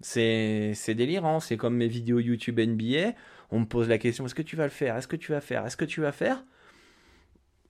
C'est 0.00 0.94
délirant, 0.94 1.40
c'est 1.40 1.56
comme 1.56 1.76
mes 1.76 1.88
vidéos 1.88 2.18
YouTube 2.18 2.60
NBA, 2.60 3.14
on 3.50 3.60
me 3.60 3.64
pose 3.64 3.88
la 3.88 3.98
question 3.98 4.26
est-ce 4.26 4.34
que 4.34 4.42
tu 4.42 4.56
vas 4.56 4.64
le 4.64 4.70
faire? 4.70 4.96
Est-ce 4.96 5.08
que 5.08 5.16
tu 5.16 5.32
vas 5.32 5.40
faire? 5.40 5.64
Est-ce 5.64 5.76
que 5.76 5.84
tu 5.84 6.00
vas 6.00 6.12
faire? 6.12 6.44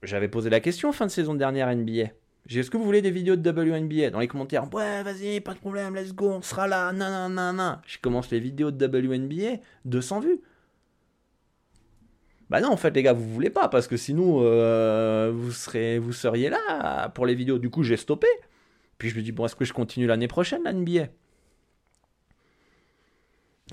J'avais 0.03 0.27
posé 0.27 0.49
la 0.49 0.59
question 0.59 0.91
fin 0.91 1.05
de 1.05 1.11
saison 1.11 1.33
dernière 1.33 1.73
NBA. 1.73 2.09
J'ai 2.45 2.61
est-ce 2.61 2.71
que 2.71 2.77
vous 2.77 2.83
voulez 2.83 3.01
des 3.01 3.11
vidéos 3.11 3.35
de 3.35 3.49
WNBA 3.49 4.09
Dans 4.09 4.19
les 4.19 4.27
commentaires, 4.27 4.71
ouais, 4.73 5.03
vas-y, 5.03 5.41
pas 5.41 5.53
de 5.53 5.59
problème, 5.59 5.95
let's 5.95 6.13
go, 6.13 6.29
on 6.29 6.41
sera 6.41 6.67
là, 6.67 6.91
nan, 6.93 7.33
nan, 7.33 7.55
nan, 7.55 7.81
Je 7.85 7.97
commence 7.97 8.31
les 8.31 8.39
vidéos 8.39 8.71
de 8.71 8.85
WNBA, 8.85 9.61
200 9.85 10.19
vues. 10.21 10.41
Bah 12.49 12.61
non, 12.61 12.69
en 12.69 12.77
fait, 12.77 12.91
les 12.91 13.03
gars, 13.03 13.11
vous 13.11 13.27
voulez 13.27 13.49
pas, 13.49 13.67
parce 13.67 13.87
que 13.87 13.97
sinon, 13.97 14.39
euh, 14.41 15.31
vous, 15.33 15.51
vous 16.01 16.13
seriez 16.13 16.49
là 16.49 17.09
pour 17.09 17.25
les 17.25 17.35
vidéos. 17.35 17.57
Du 17.57 17.69
coup, 17.69 17.83
j'ai 17.83 17.97
stoppé. 17.97 18.27
Puis 18.97 19.09
je 19.09 19.17
me 19.17 19.21
dis, 19.21 19.33
bon, 19.33 19.45
est-ce 19.45 19.55
que 19.55 19.65
je 19.65 19.73
continue 19.73 20.07
l'année 20.07 20.29
prochaine, 20.29 20.63
la 20.63 20.71
NBA 20.71 21.07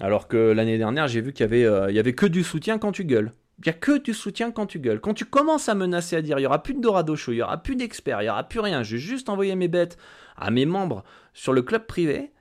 Alors 0.01 0.29
que 0.29 0.37
l'année 0.37 0.79
dernière, 0.79 1.09
j'ai 1.09 1.21
vu 1.21 1.33
qu'il 1.33 1.45
y, 1.45 1.49
avait, 1.49 1.65
euh, 1.65 1.91
il 1.91 1.99
avait 1.99 2.15
que 2.15 2.27
du 2.27 2.43
soutien 2.43 2.79
quand 2.79 2.93
tu 2.93 3.05
gueules. 3.05 3.33
Il 3.59 3.69
n'y 3.69 3.71
a 3.71 3.75
que 3.75 3.99
du 3.99 4.13
soutien 4.13 4.51
quand 4.51 4.67
tu 4.67 4.81
gueules. 4.81 5.01
Quand 5.01 5.15
tu 5.15 5.25
commences 5.25 5.69
à 5.69 5.75
menacer 5.75 6.17
à 6.17 6.23
dire 6.23 6.39
il 6.39 6.43
n'y 6.43 6.47
aura 6.47 6.63
plus 6.63 6.75
de 6.75 6.81
Dorado 6.81 7.15
Show, 7.15 7.33
il 7.33 7.37
n'y 7.37 7.43
aura 7.43 7.63
plus 7.63 7.77
d'experts, 7.77 8.21
il 8.21 8.25
n'y 8.25 8.31
aura 8.31 8.45
plus 8.45 8.59
rien, 8.59 8.83
je 8.83 8.97
vais 8.97 9.01
juste 9.01 9.29
envoyer 9.29 9.55
mes 9.55 9.69
bêtes 9.69 9.97
à 10.37 10.51
mes 10.51 10.67
membres 10.67 11.05
sur 11.33 11.53
le 11.53 11.63
club 11.63 11.87
privé, 11.87 12.33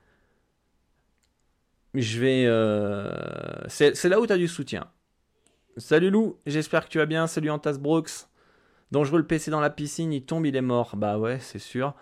je 1.94 2.18
vais. 2.18 2.44
Euh, 2.46 3.12
c'est 3.68 4.08
là 4.08 4.20
où 4.20 4.26
tu 4.26 4.32
as 4.32 4.36
du 4.36 4.48
soutien. 4.48 4.88
Salut 5.76 6.10
Lou, 6.10 6.38
j'espère 6.46 6.84
que 6.84 6.90
tu 6.90 6.98
vas 6.98 7.06
bien. 7.06 7.26
Salut 7.26 7.50
Antas 7.50 7.78
Brooks. 7.78 8.28
Dangereux 8.90 9.18
le 9.18 9.26
PC 9.26 9.50
dans 9.50 9.60
la 9.60 9.70
piscine, 9.70 10.12
il 10.12 10.24
tombe, 10.24 10.46
il 10.46 10.56
est 10.56 10.60
mort. 10.60 10.96
Bah 10.96 11.18
ouais, 11.18 11.38
c'est 11.40 11.58
sûr. 11.58 11.94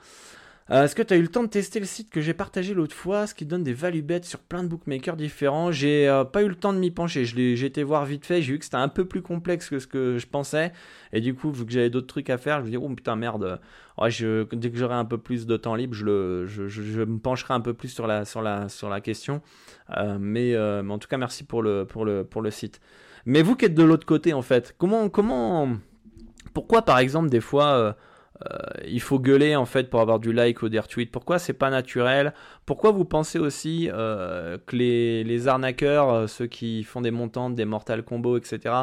Euh, 0.73 0.85
est-ce 0.85 0.95
que 0.95 1.03
tu 1.03 1.13
as 1.13 1.19
eu 1.19 1.23
le 1.23 1.29
temps 1.29 1.43
de 1.43 1.49
tester 1.49 1.81
le 1.81 1.87
site 1.87 2.09
que 2.09 2.23
j'ai 2.23 2.33
partagé 2.33 2.73
l'autre 2.73 2.95
fois, 2.95 3.27
ce 3.27 3.35
qui 3.35 3.45
donne 3.45 3.63
des 3.63 3.75
value 3.75 4.01
bets 4.01 4.23
sur 4.23 4.39
plein 4.39 4.63
de 4.63 4.69
bookmakers 4.69 5.17
différents? 5.17 5.71
J'ai 5.71 6.09
euh, 6.09 6.25
pas 6.25 6.43
eu 6.43 6.49
le 6.49 6.55
temps 6.55 6.73
de 6.73 6.79
m'y 6.79 6.91
pencher, 6.91 7.27
j'ai 7.27 7.67
été 7.67 7.83
voir 7.83 8.07
vite 8.07 8.25
fait, 8.25 8.41
j'ai 8.41 8.55
vu 8.55 8.59
que 8.59 8.65
c'était 8.65 8.79
un 8.79 8.89
peu 8.89 9.05
plus 9.05 9.21
complexe 9.21 9.69
que 9.69 9.79
ce 9.79 9.87
que 9.87 10.17
je 10.17 10.27
pensais, 10.27 10.73
et 11.13 11.21
du 11.21 11.35
coup, 11.35 11.51
vu 11.51 11.67
que 11.67 11.73
j'avais 11.73 11.91
d'autres 11.91 12.07
trucs 12.07 12.31
à 12.31 12.39
faire, 12.39 12.61
je 12.61 12.65
me 12.65 12.71
dis, 12.71 12.79
oh 12.79 12.89
putain 12.89 13.17
merde, 13.17 13.61
dès 14.09 14.71
que 14.71 14.79
j'aurai 14.79 14.95
un 14.95 15.05
peu 15.05 15.19
plus 15.19 15.45
de 15.45 15.59
temps 15.59 15.75
libre, 15.75 15.95
je, 15.95 16.05
me 17.05 17.19
pencherai 17.19 17.53
un 17.53 17.61
peu 17.61 17.75
plus 17.75 17.89
sur 17.89 18.07
la, 18.07 19.01
question. 19.03 19.43
Euh, 19.99 20.17
mais, 20.19 20.59
en 20.59 20.99
tout 20.99 21.09
cas, 21.09 21.19
merci 21.19 21.45
pour 21.45 21.63
le, 21.63 21.85
pour 21.85 22.05
le, 22.07 22.51
site. 22.51 22.81
Mais 23.27 23.43
vous 23.43 23.57
qui 23.57 23.67
êtes 23.67 23.75
de 23.75 23.83
l'autre 23.83 24.07
côté, 24.07 24.33
en 24.33 24.43
fait, 24.43 24.75
comment, 24.79 25.11
comment, 25.11 25.69
pourquoi 26.55 26.81
par 26.81 26.99
exemple, 26.99 27.29
des 27.29 27.41
fois 27.41 27.95
il 28.87 29.01
faut 29.01 29.19
gueuler 29.19 29.57
en 29.57 29.67
fait 29.67 29.91
pour 29.91 30.01
avoir 30.01 30.19
du 30.19 30.33
like 30.33 30.63
ou 30.63 30.69
des 30.69 30.79
retweets. 30.79 31.11
Pourquoi 31.11 31.39
c'est 31.39 31.53
pas 31.53 31.71
naturel? 31.71 32.33
Pourquoi 32.67 32.91
vous 32.91 33.05
pensez 33.05 33.39
aussi 33.39 33.89
euh, 33.93 34.59
que 34.67 34.77
les, 34.77 35.49
arnaqueurs, 35.49 36.11
euh, 36.11 36.27
ceux 36.27 36.47
qui 36.47 36.85
font 36.85 37.01
des 37.01 37.11
montantes, 37.11 37.55
des 37.55 37.65
mortal 37.65 38.03
combos, 38.03 38.37
etc., 38.37 38.75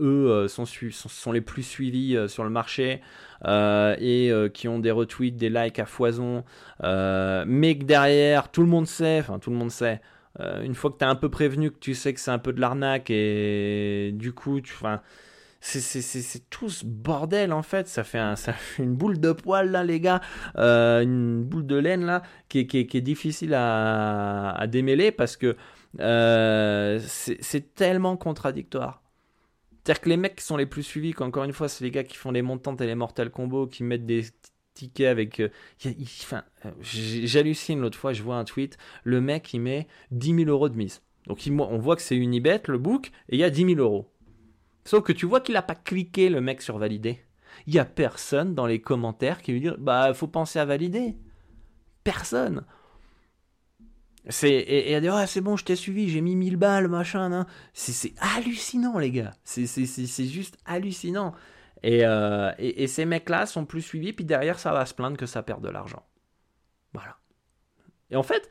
eux 0.00 0.46
sont, 0.48 1.32
les 1.32 1.40
plus 1.42 1.62
suivis 1.62 2.16
sur 2.28 2.44
le 2.44 2.50
marché 2.50 3.02
et 3.46 4.32
qui 4.54 4.68
ont 4.68 4.78
des 4.78 4.90
retweets, 4.90 5.36
des 5.36 5.50
likes 5.50 5.78
à 5.78 5.84
foison, 5.84 6.44
mais 6.82 7.76
que 7.78 7.84
derrière 7.84 8.50
tout 8.50 8.62
le 8.62 8.68
monde 8.68 8.86
sait, 8.86 9.18
enfin 9.20 9.38
tout 9.38 9.50
le 9.50 9.56
monde 9.56 9.70
sait. 9.70 10.00
une 10.40 10.74
fois 10.74 10.90
que 10.90 10.96
tu 10.96 11.04
es 11.04 11.06
un 11.06 11.14
peu 11.14 11.28
prévenu 11.28 11.70
que 11.70 11.78
tu 11.78 11.92
sais 11.92 12.14
que 12.14 12.20
c'est 12.20 12.30
un 12.30 12.38
peu 12.38 12.54
de 12.54 12.60
l'arnaque 12.60 13.10
et 13.10 14.12
du 14.14 14.32
coup 14.32 14.62
tu, 14.62 14.72
c'est 15.66 16.50
tout 16.50 16.68
ce 16.68 16.84
bordel 16.84 17.52
en 17.52 17.62
fait. 17.62 17.88
Ça 17.88 18.04
fait, 18.04 18.18
un, 18.18 18.34
une 18.78 18.94
boule 18.94 19.20
de 19.20 19.32
poil 19.32 19.70
là, 19.70 19.84
les 19.84 20.00
gars. 20.00 20.20
Euh, 20.56 21.02
une 21.02 21.42
boule 21.42 21.66
de 21.66 21.76
laine 21.76 22.04
là 22.04 22.22
qui 22.48 22.60
est, 22.60 23.00
difficile 23.00 23.54
à, 23.54 24.64
démêler 24.68 25.12
parce 25.12 25.36
que 25.36 25.56
euh, 26.00 27.00
c'est 27.02 27.74
tellement 27.74 28.16
contradictoire. 28.16 29.02
C'est-à-dire 29.84 30.00
que 30.00 30.08
les 30.08 30.16
mecs 30.16 30.36
qui 30.36 30.44
sont 30.44 30.56
les 30.56 30.66
plus 30.66 30.82
suivis, 30.82 31.14
encore 31.20 31.44
une 31.44 31.52
fois, 31.52 31.68
c'est 31.68 31.84
les 31.84 31.92
gars 31.92 32.02
qui 32.02 32.16
font 32.16 32.32
les 32.32 32.42
montantes 32.42 32.80
et 32.80 32.86
les 32.86 32.96
mortal 32.96 33.30
combos, 33.30 33.68
qui 33.68 33.84
mettent 33.84 34.06
des 34.06 34.24
tickets 34.74 35.06
avec. 35.06 35.40
Euh, 35.40 35.48
J'hallucine 36.80 37.80
l'autre 37.80 37.96
fois, 37.96 38.12
je 38.12 38.22
vois 38.22 38.36
un 38.36 38.44
tweet. 38.44 38.78
Le 39.04 39.20
mec, 39.20 39.54
il 39.54 39.60
met 39.60 39.86
10 40.10 40.44
000 40.44 40.50
euros 40.50 40.68
de 40.68 40.76
mise. 40.76 41.02
Donc 41.28 41.40
on 41.48 41.78
voit 41.78 41.96
que 41.96 42.02
c'est 42.02 42.16
Unibet, 42.16 42.62
le 42.66 42.78
book, 42.78 43.10
et 43.28 43.36
il 43.36 43.38
y 43.38 43.44
a 43.44 43.50
10 43.50 43.74
000 43.74 43.80
euros. 43.80 44.10
Sauf 44.86 45.02
que 45.02 45.12
tu 45.12 45.26
vois 45.26 45.40
qu'il 45.40 45.54
n'a 45.54 45.62
pas 45.62 45.74
cliqué 45.74 46.28
le 46.28 46.40
mec 46.40 46.62
sur 46.62 46.78
valider. 46.78 47.20
Il 47.66 47.72
n'y 47.72 47.80
a 47.80 47.84
personne 47.84 48.54
dans 48.54 48.66
les 48.66 48.80
commentaires 48.80 49.42
qui 49.42 49.52
lui 49.52 49.60
dit 49.60 49.70
bah 49.78 50.14
faut 50.14 50.28
penser 50.28 50.60
à 50.60 50.64
valider. 50.64 51.16
Personne. 52.04 52.64
Et, 54.42 54.92
et 54.92 55.00
dire 55.00 55.28
c'est 55.28 55.40
bon 55.40 55.56
je 55.56 55.64
t'ai 55.64 55.76
suivi 55.76 56.08
j'ai 56.08 56.20
mis 56.20 56.34
1000 56.34 56.56
balles 56.56 56.88
machin 56.88 57.46
c'est 57.74 58.12
hallucinant 58.18 58.98
les 58.98 59.12
gars 59.12 59.30
c'est 59.44 60.26
juste 60.26 60.58
hallucinant 60.64 61.32
euh, 61.84 62.50
et, 62.58 62.82
et, 62.82 62.88
ces 62.88 63.04
mecs 63.04 63.28
là 63.28 63.46
sont 63.46 63.64
plus 63.64 63.82
suivis 63.82 64.12
puis 64.12 64.24
derrière 64.24 64.58
ça 64.58 64.72
va 64.72 64.84
se 64.84 64.94
plaindre 64.94 65.16
que 65.16 65.26
ça 65.26 65.44
perd 65.44 65.62
de 65.62 65.68
l'argent 65.68 66.04
voilà 66.92 67.18
et 68.10 68.16
en 68.16 68.24
fait 68.24 68.50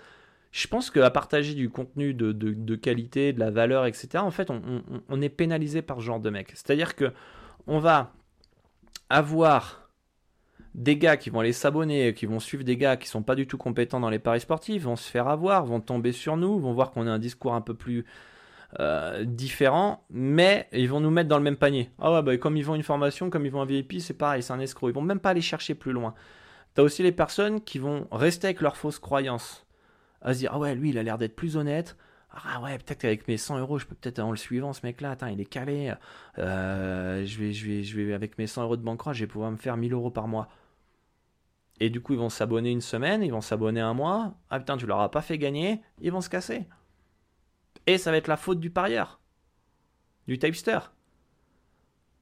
je 0.56 0.68
pense 0.68 0.90
qu'à 0.90 1.10
partager 1.12 1.54
du 1.54 1.70
contenu 1.70 2.14
de, 2.14 2.76
qualité, 2.76 3.34
de 3.34 3.42
la 3.42 3.52
valeur, 3.52 3.86
etc., 3.86 4.08
en 4.20 4.32
fait, 4.32 4.50
on, 4.50 5.22
est 5.22 5.28
pénalisé 5.28 5.82
par 5.82 5.98
ce 5.98 6.04
genre 6.04 6.22
de 6.22 6.30
mec. 6.30 6.52
C'est-à-dire 6.52 6.96
que 6.96 7.12
on 7.68 7.80
va 7.80 8.14
avoir 9.10 9.90
des 10.74 10.96
gars 10.96 11.18
qui 11.18 11.30
vont 11.30 11.42
aller 11.42 11.52
s'abonner, 11.52 12.14
qui 12.14 12.26
vont 12.26 12.40
suivre 12.40 12.64
des 12.64 12.78
gars 12.78 12.96
qui 12.96 13.10
sont 13.10 13.22
pas 13.22 13.36
du 13.36 13.48
tout 13.48 13.58
compétents 13.58 14.00
dans 14.00 14.10
les 14.10 14.18
paris 14.18 14.40
sportifs, 14.40 14.84
vont 14.84 14.96
se 14.96 15.12
faire 15.12 15.28
avoir, 15.28 15.66
vont 15.66 15.82
tomber 15.82 16.14
sur 16.14 16.38
nous, 16.38 16.58
vont 16.58 16.72
voir 16.72 16.92
qu'on 16.92 17.06
a 17.06 17.12
un 17.12 17.20
discours 17.20 17.54
un 17.54 17.60
peu 17.60 17.74
plus 17.74 18.06
euh, 18.80 19.26
différents, 19.26 20.06
mais 20.10 20.70
ils 20.72 20.88
vont 20.88 21.02
nous 21.02 21.12
mettre 21.12 21.28
dans 21.28 21.38
le 21.38 21.44
même 21.44 21.58
panier. 21.58 21.90
Ah 22.00 22.14
ouais, 22.14 22.24
bah, 22.24 22.38
comme 22.38 22.56
ils 22.56 22.64
vont 22.64 22.76
une 22.76 22.84
formation, 22.84 23.30
comme 23.30 23.46
ils 23.46 23.52
vont 23.52 23.62
un 23.62 23.66
VIP, 23.66 24.00
c'est 24.00 24.14
pareil, 24.14 24.42
c'est 24.42 24.54
un 24.54 24.62
escroc. 24.62 24.88
Ils 24.88 24.96
vont 24.96 25.02
même 25.02 25.20
pas 25.20 25.32
aller 25.32 25.42
chercher 25.42 25.76
plus 25.76 25.92
loin. 25.92 26.14
Tu 26.76 26.82
as 26.82 26.84
aussi 26.86 27.04
les 27.04 27.12
personnes 27.12 27.60
qui 27.60 27.78
vont 27.78 28.08
rester 28.14 28.48
avec 28.48 28.62
leurs 28.62 28.78
fausses 28.78 29.00
croyances. 29.00 29.65
À 30.26 30.34
se 30.34 30.40
dire, 30.40 30.50
ah 30.54 30.60
ouais, 30.60 30.76
lui, 30.76 30.90
il 30.90 30.98
a 30.98 31.04
l'air 31.04 31.18
d'être 31.18 31.36
plus 31.36 31.56
honnête. 31.56 31.96
Ah 32.32 32.60
ouais, 32.62 32.78
peut-être 32.78 32.98
qu'avec 32.98 33.28
mes 33.28 33.38
100 33.38 33.60
euros, 33.60 33.80
je 33.80 33.86
peux 33.86 33.96
peut-être 33.96 34.20
en 34.20 34.32
le 34.32 34.38
suivant, 34.38 34.74
ce 34.74 34.82
mec-là, 34.84 35.12
attends, 35.12 35.28
il 35.28 35.40
est 35.40 35.46
calé. 35.46 35.94
Euh, 36.40 37.24
je, 37.26 37.40
vais, 37.40 37.54
je, 37.54 37.66
vais, 37.68 37.84
je 37.84 38.02
vais, 38.02 38.14
avec 38.14 38.38
mes 38.38 38.48
100 38.48 38.64
euros 38.64 38.76
de 38.76 38.82
banque, 38.82 39.02
je 39.14 39.20
vais 39.22 39.28
pouvoir 39.28 39.52
me 39.52 39.56
faire 39.56 39.78
1000 39.78 39.94
euros 39.94 40.10
par 40.10 40.28
mois. 40.28 40.50
Et 41.80 41.90
du 41.90 42.02
coup, 42.02 42.14
ils 42.14 42.20
vont 42.20 42.30
s'abonner 42.30 42.72
une 42.72 42.82
semaine, 42.82 43.22
ils 43.22 43.32
vont 43.32 43.42
s'abonner 43.42 43.82
un 43.82 43.94
mois. 43.94 44.34
Ah 44.50 44.60
putain, 44.60 44.78
tu 44.78 44.88
leur 44.88 45.00
as 45.00 45.12
pas 45.12 45.22
fait 45.22 45.38
gagner, 45.38 45.82
ils 46.02 46.12
vont 46.12 46.22
se 46.22 46.30
casser. 46.30 46.66
Et 47.86 47.98
ça 47.98 48.12
va 48.12 48.18
être 48.18 48.28
la 48.28 48.38
faute 48.38 48.60
du 48.60 48.72
parieur, 48.72 49.20
du 50.28 50.40
typester. 50.40 50.80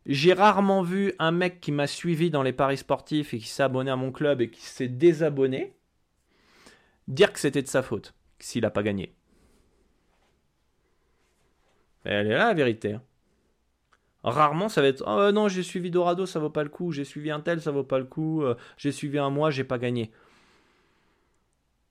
J'ai 0.05 0.33
rarement 0.33 0.83
vu 0.83 1.13
un 1.19 1.31
mec 1.31 1.61
qui 1.61 1.71
m'a 1.71 1.87
suivi 1.87 2.29
dans 2.29 2.43
les 2.43 2.51
paris 2.51 2.77
sportifs 2.77 3.33
et 3.33 3.39
qui 3.39 3.47
s'est 3.47 3.63
abonné 3.63 3.89
à 3.89 3.95
mon 3.95 4.11
club 4.11 4.41
et 4.41 4.49
qui 4.49 4.61
s'est 4.61 4.89
désabonné 4.89 5.77
dire 7.07 7.33
que 7.33 7.39
c'était 7.39 7.61
de 7.61 7.67
sa 7.67 7.81
faute 7.81 8.13
s'il 8.39 8.63
n'a 8.63 8.69
pas 8.69 8.83
gagné. 8.83 9.13
elle 12.03 12.27
est 12.27 12.31
là 12.31 12.47
la 12.47 12.53
vérité. 12.53 12.93
Hein. 12.93 13.01
Rarement 14.23 14.69
ça 14.69 14.81
va 14.81 14.87
être 14.87 15.03
oh 15.05 15.31
non 15.31 15.49
j'ai 15.49 15.63
suivi 15.63 15.91
Dorado 15.91 16.25
ça 16.25 16.39
vaut 16.39 16.49
pas 16.49 16.63
le 16.63 16.69
coup, 16.69 16.91
j'ai 16.91 17.03
suivi 17.03 17.29
un 17.29 17.41
tel 17.41 17.61
ça 17.61 17.71
vaut 17.71 17.83
pas 17.83 17.99
le 17.99 18.05
coup, 18.05 18.43
euh, 18.43 18.55
j'ai 18.77 18.91
suivi 18.91 19.17
un 19.17 19.29
mois 19.29 19.49
j'ai 19.51 19.63
pas 19.63 19.77
gagné. 19.77 20.11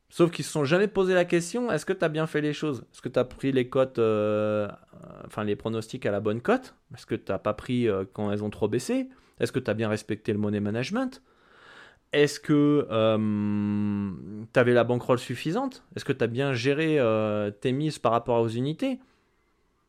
Sauf 0.09 0.31
qu'ils 0.31 0.45
se 0.45 0.53
sont 0.53 0.65
jamais 0.65 0.89
posé 0.89 1.15
la 1.15 1.25
question 1.25 1.71
est-ce 1.73 1.87
que 1.87 1.93
tu 1.93 2.05
as 2.05 2.09
bien 2.09 2.27
fait 2.27 2.41
les 2.41 2.53
choses? 2.53 2.85
Est-ce 2.93 3.01
que 3.03 3.09
tu 3.09 3.19
as 3.19 3.25
pris 3.25 3.53
les 3.53 3.69
cotes, 3.69 3.99
euh, 3.99 4.69
enfin 5.27 5.45
les 5.45 5.57
pronostics 5.57 6.05
à 6.07 6.11
la 6.11 6.21
bonne 6.21 6.41
cote? 6.41 6.75
Est-ce 6.95 7.07
que 7.07 7.15
tu 7.15 7.33
n'as 7.33 7.39
pas 7.39 7.55
pris 7.55 7.89
euh, 7.89 8.05
quand 8.13 8.31
elles 8.31 8.45
ont 8.45 8.51
trop 8.51 8.69
baissé? 8.69 9.09
Est-ce 9.41 9.53
que 9.53 9.59
tu 9.59 9.71
as 9.71 9.75
bien 9.75 9.89
respecté 9.89 10.33
le 10.33 10.39
money 10.39 10.61
management? 10.61 11.23
Est-ce 12.13 12.41
que 12.41 12.87
euh, 12.91 14.11
tu 14.53 14.61
avais 14.61 14.73
la 14.73 14.85
bankroll 14.85 15.19
suffisante? 15.19 15.85
Est-ce 15.97 16.05
que 16.05 16.13
tu 16.13 16.23
as 16.23 16.27
bien 16.27 16.53
géré 16.53 16.99
tes 17.61 17.73
mises 17.73 17.99
par 17.99 18.13
rapport 18.13 18.41
aux 18.41 18.49
unités? 18.49 19.01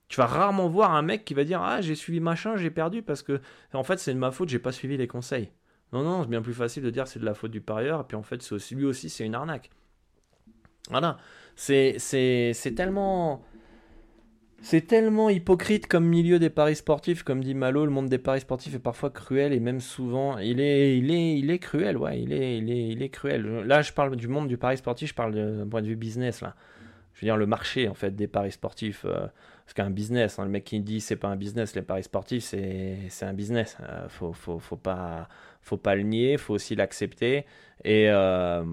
Tu 0.08 0.18
vas 0.18 0.26
rarement 0.28 0.68
voir 0.68 0.94
un 0.94 1.02
mec 1.02 1.26
qui 1.26 1.34
va 1.34 1.44
dire 1.44 1.62
ah 1.62 1.82
j'ai 1.82 1.96
suivi 1.96 2.20
machin 2.20 2.56
j'ai 2.56 2.70
perdu 2.70 3.02
parce 3.02 3.24
que 3.24 3.42
en 3.74 3.84
fait 3.84 3.98
c'est 3.98 4.14
de 4.14 4.20
ma 4.20 4.30
faute 4.30 4.48
j'ai 4.48 4.60
pas 4.60 4.72
suivi 4.72 4.96
les 4.96 5.08
conseils 5.08 5.50
non 5.92 6.04
non 6.04 6.22
c'est 6.22 6.30
bien 6.30 6.44
plus 6.44 6.54
facile 6.54 6.84
de 6.84 6.92
dire 6.92 7.08
c'est 7.08 7.18
de 7.18 7.26
la 7.26 7.34
faute 7.34 7.50
du 7.50 7.62
parieur 7.62 8.02
et 8.02 8.04
puis 8.04 8.16
en 8.16 8.22
fait 8.22 8.52
aussi 8.52 8.76
lui 8.76 8.86
aussi 8.86 9.10
c'est 9.10 9.26
une 9.26 9.34
arnaque 9.34 9.72
voilà. 10.90 11.18
C'est, 11.56 11.98
tellement. 12.76 13.44
C'est 14.64 14.88
tellement 14.88 15.30
hypocrite 15.30 15.88
comme 15.88 16.06
milieu 16.06 16.40
des 16.40 16.50
paris 16.50 16.78
sportifs, 16.78 17.24
comme 17.24 17.44
dit 17.44 17.54
Malo, 17.54 17.84
le 17.84 17.92
monde 17.92 18.08
des 18.08 18.18
paris 18.18 18.40
sportifs 18.40 18.74
est 18.74 18.80
parfois 18.80 19.10
cruel 19.10 19.52
et 19.52 19.60
même 19.60 19.82
souvent, 19.82 20.38
il 20.38 20.62
est, 20.62 20.98
il 20.98 21.12
est, 21.12 21.38
il 21.38 21.52
est 21.52 21.60
cruel, 21.60 21.98
ouais, 21.98 22.22
il 22.22 22.32
est, 22.32 22.60
il 22.60 22.72
est, 22.72 22.88
il 22.88 23.04
est 23.04 23.10
cruel. 23.10 23.46
Là, 23.66 23.82
je 23.82 23.92
parle 23.92 24.16
du 24.16 24.30
monde 24.30 24.48
du 24.48 24.58
pari 24.58 24.78
sportif, 24.78 25.10
je 25.10 25.14
parle 25.14 25.36
d'un 25.36 25.68
point 25.68 25.82
de 25.82 25.88
vue 25.88 25.98
business 25.98 26.40
là. 26.40 26.56
Je 27.14 27.20
veux 27.20 27.26
dire 27.26 27.36
le 27.36 27.46
marché 27.46 27.90
en 27.90 27.94
fait 27.94 28.16
des 28.16 28.28
paris 28.28 28.54
sportifs, 28.54 29.04
euh, 29.04 29.28
parce 29.66 29.74
qu'un 29.76 29.90
business, 29.90 30.40
hein, 30.40 30.46
le 30.46 30.50
mec 30.50 30.64
qui 30.64 30.80
dit 30.80 31.02
c'est 31.02 31.18
pas 31.18 31.28
un 31.28 31.36
business, 31.36 31.76
les 31.76 31.82
paris 31.82 32.04
sportifs 32.04 32.46
c'est, 32.46 33.10
un 33.22 33.34
business. 33.34 33.76
Euh, 33.82 34.08
faut, 34.08 34.32
faut, 34.32 34.60
faut 34.60 34.78
pas, 34.78 35.28
faut 35.62 35.78
pas 35.78 35.96
le 35.96 36.04
nier, 36.04 36.38
faut 36.38 36.54
aussi 36.54 36.74
l'accepter. 36.76 37.46
Et, 37.84 38.06
euh, 38.10 38.64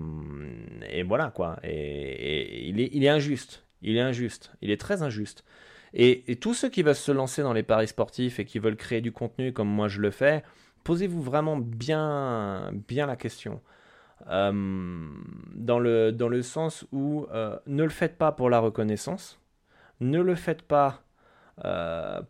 et 0.88 1.02
voilà 1.02 1.32
quoi. 1.32 1.58
Et, 1.64 2.68
il, 2.68 2.80
est, 2.80 2.90
il 2.92 3.02
est 3.02 3.08
injuste. 3.08 3.64
Il 3.82 3.96
est 3.96 4.00
injuste. 4.00 4.52
Il 4.62 4.70
est 4.70 4.80
très 4.80 5.02
injuste. 5.02 5.44
Et, 5.92 6.36
tous 6.40 6.54
ceux 6.54 6.68
qui 6.68 6.82
veulent 6.82 6.94
se 6.94 7.12
lancer 7.12 7.42
dans 7.42 7.52
les 7.52 7.62
paris 7.62 7.88
sportifs 7.88 8.38
et 8.38 8.44
qui 8.44 8.58
veulent 8.58 8.76
créer 8.76 9.00
du 9.00 9.12
contenu 9.12 9.52
comme 9.52 9.68
moi 9.68 9.88
je 9.88 10.00
le 10.00 10.10
fais, 10.10 10.42
posez-vous 10.84 11.22
vraiment 11.22 11.56
bien, 11.56 12.70
bien 12.88 13.06
la 13.06 13.16
question. 13.16 13.60
Euh, 14.28 14.52
dans, 15.54 15.78
le, 15.78 16.12
dans 16.12 16.28
le 16.28 16.42
sens 16.42 16.86
où 16.92 17.26
euh, 17.32 17.58
ne 17.66 17.82
le 17.82 17.88
faites 17.88 18.18
pas 18.18 18.32
pour 18.32 18.50
la 18.50 18.60
reconnaissance, 18.60 19.40
ne 20.00 20.20
le 20.20 20.34
faites 20.34 20.62
pas 20.62 21.02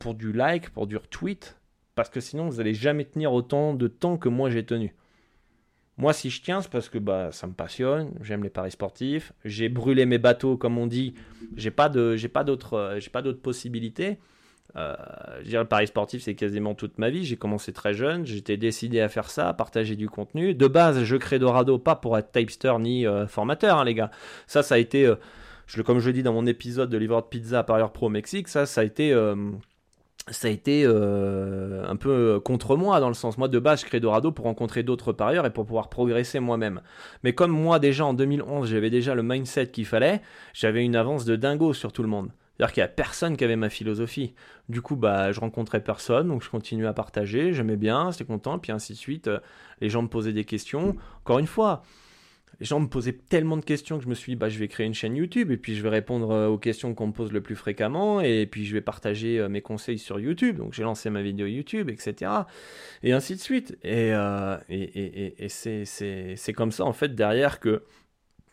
pour 0.00 0.14
du 0.14 0.32
like, 0.32 0.70
pour 0.70 0.88
du 0.88 0.96
retweet, 0.96 1.56
parce 1.94 2.10
que 2.10 2.18
sinon 2.18 2.48
vous 2.48 2.56
n'allez 2.56 2.74
jamais 2.74 3.04
tenir 3.04 3.32
autant 3.32 3.74
de 3.74 3.86
temps 3.86 4.16
que 4.16 4.28
moi 4.28 4.50
j'ai 4.50 4.66
tenu. 4.66 4.92
Moi, 6.00 6.14
si 6.14 6.30
je 6.30 6.40
tiens, 6.40 6.62
c'est 6.62 6.70
parce 6.70 6.88
que 6.88 6.96
bah, 6.96 7.28
ça 7.30 7.46
me 7.46 7.52
passionne, 7.52 8.12
j'aime 8.22 8.42
les 8.42 8.48
paris 8.48 8.70
sportifs, 8.70 9.34
j'ai 9.44 9.68
brûlé 9.68 10.06
mes 10.06 10.16
bateaux, 10.16 10.56
comme 10.56 10.78
on 10.78 10.86
dit, 10.86 11.12
euh, 11.52 11.54
j'ai 11.54 11.70
pas 11.70 11.90
d'autres 11.90 13.32
possibilités. 13.42 14.16
Euh, 14.76 14.96
je 15.42 15.48
dirais, 15.48 15.62
le 15.62 15.68
pari 15.68 15.86
sportif, 15.86 16.22
c'est 16.22 16.34
quasiment 16.34 16.74
toute 16.74 16.96
ma 16.96 17.10
vie. 17.10 17.26
J'ai 17.26 17.36
commencé 17.36 17.74
très 17.74 17.92
jeune, 17.92 18.24
j'étais 18.24 18.56
décidé 18.56 19.00
à 19.00 19.10
faire 19.10 19.28
ça, 19.28 19.50
à 19.50 19.52
partager 19.52 19.94
du 19.94 20.08
contenu. 20.08 20.54
De 20.54 20.68
base, 20.68 21.04
je 21.04 21.16
crée 21.16 21.38
Dorado 21.38 21.76
pas 21.76 21.96
pour 21.96 22.16
être 22.16 22.32
typester 22.32 22.72
ni 22.78 23.06
euh, 23.06 23.26
formateur, 23.26 23.76
hein, 23.76 23.84
les 23.84 23.92
gars. 23.92 24.10
Ça, 24.46 24.62
ça 24.62 24.76
a 24.76 24.78
été, 24.78 25.12
je, 25.66 25.82
comme 25.82 25.98
je 25.98 26.06
le 26.06 26.14
dis 26.14 26.22
dans 26.22 26.32
mon 26.32 26.46
épisode 26.46 26.88
de 26.88 26.96
livreur 26.96 27.24
de 27.24 27.28
pizza 27.28 27.62
parieur 27.62 27.92
pro 27.92 28.08
Mexique, 28.08 28.48
ça, 28.48 28.64
ça 28.64 28.80
a 28.80 28.84
été 28.84 29.12
ça 30.30 30.48
a 30.48 30.50
été 30.50 30.84
euh, 30.84 31.84
un 31.88 31.96
peu 31.96 32.40
contre 32.40 32.76
moi 32.76 33.00
dans 33.00 33.08
le 33.08 33.14
sens 33.14 33.36
moi 33.36 33.48
de 33.48 33.58
base 33.58 33.80
je 33.80 33.86
crée 33.86 34.00
Dorado 34.00 34.32
pour 34.32 34.44
rencontrer 34.44 34.82
d'autres 34.82 35.12
parieurs 35.12 35.46
et 35.46 35.50
pour 35.50 35.66
pouvoir 35.66 35.88
progresser 35.88 36.40
moi-même 36.40 36.80
mais 37.24 37.32
comme 37.32 37.50
moi 37.50 37.78
déjà 37.78 38.06
en 38.06 38.14
2011 38.14 38.68
j'avais 38.68 38.90
déjà 38.90 39.14
le 39.14 39.22
mindset 39.22 39.68
qu'il 39.68 39.86
fallait 39.86 40.22
j'avais 40.54 40.84
une 40.84 40.96
avance 40.96 41.24
de 41.24 41.36
dingo 41.36 41.74
sur 41.74 41.92
tout 41.92 42.02
le 42.02 42.08
monde 42.08 42.30
c'est-à-dire 42.60 42.74
qu'il 42.74 42.80
n'y 42.82 42.84
a 42.84 42.88
personne 42.88 43.38
qui 43.38 43.44
avait 43.44 43.56
ma 43.56 43.70
philosophie. 43.70 44.34
Du 44.68 44.82
coup, 44.82 44.94
bah, 44.94 45.32
je 45.32 45.40
rencontrais 45.40 45.82
personne, 45.82 46.28
donc 46.28 46.42
je 46.42 46.50
continuais 46.50 46.86
à 46.86 46.92
partager, 46.92 47.54
j'aimais 47.54 47.78
bien, 47.78 48.10
j'étais 48.10 48.26
content, 48.26 48.58
puis 48.58 48.70
ainsi 48.70 48.92
de 48.92 48.98
suite. 48.98 49.30
Les 49.80 49.88
gens 49.88 50.02
me 50.02 50.08
posaient 50.08 50.34
des 50.34 50.44
questions. 50.44 50.94
Encore 51.20 51.38
une 51.38 51.46
fois, 51.46 51.80
les 52.60 52.66
gens 52.66 52.78
me 52.78 52.88
posaient 52.88 53.16
tellement 53.28 53.56
de 53.56 53.64
questions 53.64 53.96
que 53.96 54.04
je 54.04 54.08
me 54.08 54.14
suis 54.14 54.32
dit, 54.32 54.36
bah, 54.36 54.50
je 54.50 54.58
vais 54.58 54.68
créer 54.68 54.86
une 54.86 54.94
chaîne 54.94 55.16
YouTube 55.16 55.50
et 55.50 55.56
puis 55.56 55.74
je 55.74 55.82
vais 55.82 55.88
répondre 55.88 56.30
euh, 56.30 56.48
aux 56.48 56.58
questions 56.58 56.94
qu'on 56.94 57.08
me 57.08 57.12
pose 57.12 57.32
le 57.32 57.40
plus 57.40 57.56
fréquemment 57.56 58.20
et 58.20 58.46
puis 58.46 58.66
je 58.66 58.74
vais 58.74 58.82
partager 58.82 59.40
euh, 59.40 59.48
mes 59.48 59.62
conseils 59.62 59.98
sur 59.98 60.20
YouTube. 60.20 60.58
Donc 60.58 60.74
j'ai 60.74 60.82
lancé 60.82 61.08
ma 61.08 61.22
vidéo 61.22 61.46
YouTube, 61.46 61.88
etc. 61.88 62.30
Et 63.02 63.12
ainsi 63.12 63.34
de 63.34 63.40
suite. 63.40 63.78
Et, 63.82 64.12
euh, 64.12 64.58
c'est 65.48 66.52
comme 66.52 66.70
ça, 66.70 66.84
en 66.84 66.92
fait, 66.92 67.14
derrière 67.14 67.60
que 67.60 67.82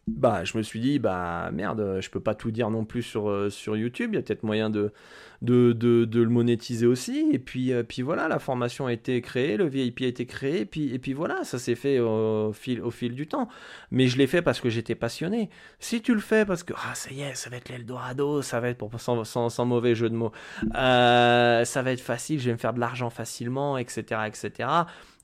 bah, 0.07 0.45
je 0.45 0.57
me 0.57 0.63
suis 0.63 0.79
dit, 0.79 0.99
bah 0.99 1.51
merde, 1.51 1.99
je 1.99 2.09
peux 2.09 2.21
pas 2.21 2.33
tout 2.33 2.49
dire 2.49 2.69
non 2.69 2.85
plus 2.85 3.03
sur, 3.03 3.51
sur 3.51 3.75
YouTube. 3.75 4.11
Il 4.13 4.15
y 4.15 4.19
a 4.19 4.21
peut-être 4.21 4.43
moyen 4.43 4.69
de, 4.69 4.93
de, 5.41 5.73
de, 5.73 6.21
le 6.21 6.29
monétiser 6.29 6.85
aussi. 6.85 7.29
Et 7.31 7.39
puis, 7.39 7.71
euh, 7.71 7.83
puis 7.83 8.01
voilà, 8.01 8.27
la 8.27 8.39
formation 8.39 8.87
a 8.87 8.93
été 8.93 9.21
créée, 9.21 9.57
le 9.57 9.67
VIP 9.67 10.01
a 10.01 10.05
été 10.05 10.25
créé, 10.25 10.61
et 10.61 10.65
puis, 10.65 10.93
et 10.93 10.99
puis 10.99 11.13
voilà, 11.13 11.43
ça 11.43 11.59
s'est 11.59 11.75
fait 11.75 11.99
au 11.99 12.51
fil, 12.53 12.81
au 12.81 12.91
fil 12.91 13.13
du 13.13 13.27
temps. 13.27 13.47
Mais 13.91 14.07
je 14.07 14.17
l'ai 14.17 14.27
fait 14.27 14.41
parce 14.41 14.59
que 14.59 14.69
j'étais 14.69 14.95
passionné. 14.95 15.49
Si 15.79 16.01
tu 16.01 16.13
le 16.13 16.19
fais 16.19 16.45
parce 16.45 16.63
que, 16.63 16.73
ah 16.75 16.95
ça 16.95 17.11
y 17.11 17.21
est, 17.21 17.35
ça 17.35 17.49
va 17.49 17.57
être 17.57 17.69
l'Eldorado, 17.69 18.41
ça 18.41 18.59
va 18.59 18.69
être, 18.69 18.77
pour, 18.77 18.99
sans, 18.99 19.23
sans, 19.23 19.65
mauvais 19.65 19.95
jeu 19.95 20.09
de 20.09 20.15
mots, 20.15 20.31
euh, 20.75 21.65
ça 21.65 21.81
va 21.81 21.91
être 21.91 22.01
facile, 22.01 22.39
je 22.39 22.45
vais 22.45 22.53
me 22.53 22.57
faire 22.57 22.73
de 22.73 22.79
l'argent 22.79 23.09
facilement, 23.09 23.77
etc. 23.77 24.21
etc. 24.27 24.69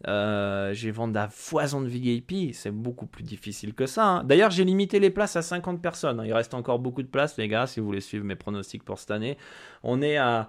Euh, 0.07 0.73
j'ai 0.73 0.91
vendu 0.91 1.17
à 1.17 1.29
foison 1.29 1.81
de 1.81 1.87
VIP, 1.87 2.53
c'est 2.53 2.71
beaucoup 2.71 3.05
plus 3.05 3.23
difficile 3.23 3.73
que 3.73 3.85
ça. 3.85 4.05
Hein. 4.05 4.23
D'ailleurs, 4.25 4.51
j'ai 4.51 4.65
limité 4.65 4.99
les 4.99 5.09
places 5.09 5.35
à 5.35 5.41
50 5.41 5.81
personnes. 5.81 6.19
Hein. 6.19 6.25
Il 6.25 6.33
reste 6.33 6.53
encore 6.53 6.79
beaucoup 6.79 7.03
de 7.03 7.07
places, 7.07 7.37
les 7.37 7.47
gars, 7.47 7.67
si 7.67 7.79
vous 7.79 7.85
voulez 7.85 8.01
suivre 8.01 8.25
mes 8.25 8.35
pronostics 8.35 8.83
pour 8.83 8.99
cette 8.99 9.11
année. 9.11 9.37
On 9.81 10.01
à, 10.17 10.47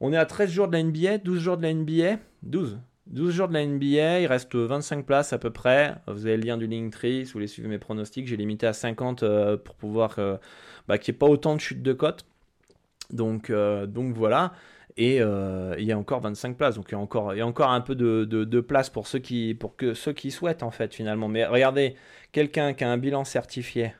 on 0.00 0.12
est 0.12 0.16
à 0.16 0.26
13 0.26 0.50
jours 0.50 0.68
de 0.68 0.72
la 0.72 0.82
NBA, 0.82 1.18
12 1.18 1.38
jours 1.40 1.56
de 1.56 1.62
la 1.62 1.72
NBA, 1.72 2.18
12. 2.42 2.78
12 3.08 3.34
jours 3.34 3.48
de 3.48 3.54
la 3.54 3.64
NBA, 3.64 4.20
il 4.20 4.26
reste 4.26 4.54
25 4.54 5.06
places 5.06 5.32
à 5.32 5.38
peu 5.38 5.50
près. 5.50 5.96
Vous 6.06 6.26
avez 6.26 6.36
le 6.36 6.42
lien 6.42 6.56
du 6.58 6.66
Linktree, 6.66 7.20
si 7.20 7.24
vous 7.24 7.32
voulez 7.32 7.46
suivre 7.46 7.68
mes 7.68 7.78
pronostics. 7.78 8.26
J'ai 8.26 8.36
limité 8.36 8.66
à 8.66 8.72
50 8.72 9.22
euh, 9.22 9.56
pour 9.56 9.74
pouvoir 9.76 10.18
euh, 10.18 10.36
bah, 10.86 10.98
qu'il 10.98 11.12
n'y 11.12 11.16
ait 11.16 11.18
pas 11.18 11.26
autant 11.26 11.54
de 11.54 11.60
chutes 11.60 11.82
de 11.82 11.92
cote. 11.92 12.26
Donc, 13.10 13.48
euh, 13.48 13.86
voilà. 14.14 14.52
Et 14.98 15.18
il 15.18 15.84
y 15.84 15.92
a 15.92 15.98
encore 15.98 16.20
25 16.20 16.56
places. 16.56 16.74
Donc 16.74 16.86
il 16.88 16.92
y 16.92 16.96
a 16.96 16.98
encore, 16.98 17.70
un 17.70 17.80
peu 17.80 17.94
de, 17.94 18.24
de, 18.24 18.60
place 18.60 18.90
pour 18.90 19.06
ceux, 19.06 19.20
qui, 19.20 19.56
ceux 19.94 20.12
qui 20.12 20.32
souhaitent 20.32 20.64
en 20.64 20.72
fait 20.72 20.92
finalement. 20.92 21.28
Mais 21.28 21.46
regardez, 21.46 21.94
quelqu'un 22.32 22.74
qui 22.74 22.82
a 22.82 22.90
un 22.90 22.98
bilan 22.98 23.24
certifié, 23.24 23.92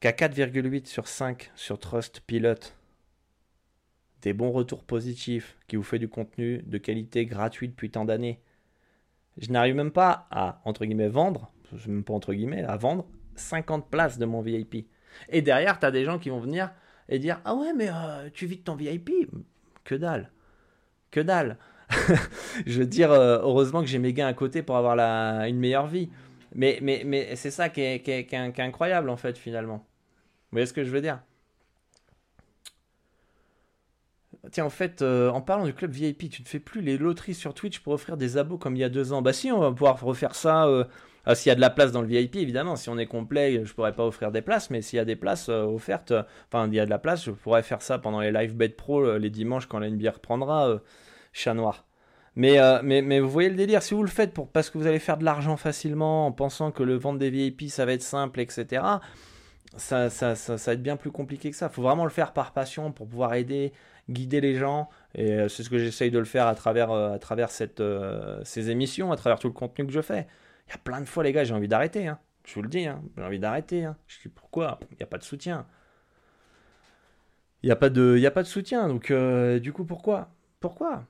qui 0.00 0.06
a 0.06 0.12
4,8 0.12 0.86
sur 0.86 1.08
5 1.08 1.50
sur 1.56 1.80
Trust 1.80 2.20
Pilot 2.20 2.54
des 4.22 4.32
bons 4.32 4.50
retours 4.50 4.84
positifs, 4.84 5.56
qui 5.68 5.76
vous 5.76 5.82
fait 5.82 5.98
du 5.98 6.08
contenu 6.08 6.62
de 6.66 6.78
qualité 6.78 7.26
gratuit 7.26 7.68
depuis 7.68 7.90
tant 7.90 8.04
d'années. 8.04 8.40
Je 9.38 9.50
n'arrive 9.50 9.74
même 9.74 9.90
pas 9.90 10.26
à, 10.30 10.60
entre 10.64 10.84
guillemets, 10.84 11.08
vendre, 11.08 11.52
même 11.86 12.04
pas 12.04 12.14
entre 12.14 12.32
guillemets, 12.34 12.64
à 12.64 12.76
vendre 12.76 13.06
50 13.36 13.90
places 13.90 14.18
de 14.18 14.24
mon 14.24 14.40
VIP. 14.40 14.88
Et 15.28 15.42
derrière, 15.42 15.78
tu 15.78 15.86
as 15.86 15.90
des 15.90 16.04
gens 16.04 16.18
qui 16.18 16.30
vont 16.30 16.40
venir 16.40 16.70
et 17.08 17.18
dire 17.18 17.40
Ah 17.44 17.54
ouais, 17.54 17.72
mais 17.74 17.88
euh, 17.90 18.28
tu 18.32 18.46
vis 18.46 18.56
de 18.56 18.62
ton 18.62 18.74
VIP 18.74 19.10
Que 19.84 19.94
dalle 19.94 20.30
Que 21.10 21.20
dalle 21.20 21.58
Je 22.66 22.80
veux 22.80 22.86
dire, 22.86 23.12
euh, 23.12 23.38
heureusement 23.42 23.80
que 23.80 23.86
j'ai 23.86 23.98
mes 23.98 24.12
gains 24.12 24.26
à 24.26 24.34
côté 24.34 24.62
pour 24.62 24.76
avoir 24.76 24.96
la, 24.96 25.48
une 25.48 25.58
meilleure 25.58 25.86
vie. 25.86 26.10
Mais, 26.54 26.78
mais, 26.82 27.02
mais 27.04 27.36
c'est 27.36 27.50
ça 27.50 27.68
qui 27.68 27.80
est, 27.80 28.00
qui 28.02 28.10
est 28.10 28.60
incroyable, 28.60 29.10
en 29.10 29.16
fait, 29.16 29.36
finalement. 29.38 29.76
Vous 29.76 30.52
voyez 30.52 30.66
ce 30.66 30.72
que 30.72 30.84
je 30.84 30.90
veux 30.90 31.00
dire? 31.00 31.20
Tiens, 34.52 34.64
en 34.64 34.70
fait, 34.70 35.02
euh, 35.02 35.30
en 35.30 35.40
parlant 35.40 35.64
du 35.64 35.74
club 35.74 35.90
VIP, 35.90 36.30
tu 36.30 36.42
ne 36.42 36.46
fais 36.46 36.58
plus 36.58 36.80
les 36.80 36.98
loteries 36.98 37.34
sur 37.34 37.54
Twitch 37.54 37.80
pour 37.80 37.92
offrir 37.92 38.16
des 38.16 38.36
abos 38.36 38.58
comme 38.58 38.76
il 38.76 38.80
y 38.80 38.84
a 38.84 38.88
deux 38.88 39.12
ans. 39.12 39.22
Bah 39.22 39.32
si, 39.32 39.50
on 39.50 39.60
va 39.60 39.70
pouvoir 39.70 40.00
refaire 40.00 40.34
ça. 40.34 40.66
Euh, 40.66 40.84
ah, 41.24 41.34
s'il 41.34 41.48
y 41.50 41.52
a 41.52 41.56
de 41.56 41.60
la 41.60 41.70
place 41.70 41.90
dans 41.90 42.02
le 42.02 42.06
VIP, 42.06 42.36
évidemment. 42.36 42.76
Si 42.76 42.88
on 42.88 42.98
est 42.98 43.06
complet, 43.06 43.64
je 43.64 43.72
pourrais 43.74 43.94
pas 43.94 44.04
offrir 44.04 44.30
des 44.30 44.42
places, 44.42 44.70
mais 44.70 44.82
s'il 44.82 44.98
y 44.98 45.00
a 45.00 45.04
des 45.04 45.16
places 45.16 45.48
euh, 45.48 45.64
offertes, 45.64 46.12
enfin, 46.52 46.68
il 46.68 46.74
y 46.74 46.80
a 46.80 46.84
de 46.84 46.90
la 46.90 46.98
place, 46.98 47.24
je 47.24 47.30
pourrais 47.32 47.62
faire 47.62 47.82
ça 47.82 47.98
pendant 47.98 48.20
les 48.20 48.30
live 48.30 48.54
bet 48.54 48.68
pro 48.68 49.18
les 49.18 49.30
dimanches 49.30 49.66
quand 49.66 49.78
la 49.78 49.90
NBA 49.90 50.10
reprendra. 50.10 50.80
chat 51.32 51.54
noir. 51.54 51.84
Mais, 52.36 52.58
mais, 52.82 53.00
mais, 53.02 53.18
vous 53.18 53.30
voyez 53.30 53.48
le 53.48 53.56
délire, 53.56 53.82
si 53.82 53.94
vous 53.94 54.02
le 54.02 54.08
faites 54.08 54.34
pour, 54.34 54.48
parce 54.48 54.68
que 54.70 54.78
vous 54.78 54.86
allez 54.86 54.98
faire 54.98 55.16
de 55.16 55.24
l'argent 55.24 55.56
facilement 55.56 56.26
en 56.26 56.32
pensant 56.32 56.70
que 56.70 56.82
le 56.82 56.94
vente 56.96 57.18
des 57.18 57.30
VIP 57.30 57.70
ça 57.70 57.86
va 57.86 57.92
être 57.94 58.02
simple, 58.02 58.40
etc., 58.40 58.82
ça, 59.76 60.10
ça, 60.10 60.34
ça 60.36 60.56
va 60.56 60.72
être 60.72 60.82
bien 60.82 60.96
plus 60.96 61.10
compliqué 61.10 61.50
que 61.50 61.56
ça. 61.56 61.68
Il 61.70 61.74
faut 61.74 61.82
vraiment 61.82 62.04
le 62.04 62.10
faire 62.10 62.32
par 62.32 62.52
passion 62.52 62.92
pour 62.92 63.08
pouvoir 63.08 63.34
aider 63.34 63.72
guider 64.08 64.40
les 64.40 64.54
gens. 64.54 64.88
Et 65.14 65.32
euh, 65.32 65.48
c'est 65.48 65.62
ce 65.62 65.70
que 65.70 65.78
j'essaye 65.78 66.10
de 66.10 66.18
le 66.18 66.24
faire 66.24 66.46
à 66.46 66.54
travers, 66.54 66.90
euh, 66.90 67.12
à 67.12 67.18
travers 67.18 67.50
cette, 67.50 67.80
euh, 67.80 68.40
ces 68.44 68.70
émissions, 68.70 69.12
à 69.12 69.16
travers 69.16 69.38
tout 69.38 69.48
le 69.48 69.52
contenu 69.52 69.86
que 69.86 69.92
je 69.92 70.00
fais. 70.00 70.26
Il 70.68 70.70
y 70.70 70.74
a 70.74 70.78
plein 70.78 71.00
de 71.00 71.06
fois, 71.06 71.24
les 71.24 71.32
gars, 71.32 71.44
j'ai 71.44 71.54
envie 71.54 71.68
d'arrêter. 71.68 72.06
Hein. 72.06 72.18
Je 72.44 72.54
vous 72.54 72.62
le 72.62 72.68
dis, 72.68 72.86
hein. 72.86 73.02
j'ai 73.16 73.24
envie 73.24 73.38
d'arrêter. 73.38 73.84
Hein. 73.84 73.96
Je 74.06 74.20
dis 74.20 74.28
pourquoi? 74.28 74.78
Il 74.92 74.96
n'y 74.96 75.02
a 75.02 75.06
pas 75.06 75.18
de 75.18 75.24
soutien. 75.24 75.66
Il 77.62 77.66
n'y 77.66 77.72
a, 77.72 77.76
pas 77.76 77.88
de, 77.88 78.22
a 78.24 78.30
pas 78.30 78.42
de 78.42 78.48
soutien. 78.48 78.88
Donc, 78.88 79.12
du 79.60 79.72
coup, 79.72 79.84
pourquoi? 79.84 80.30
Pourquoi? 80.60 81.04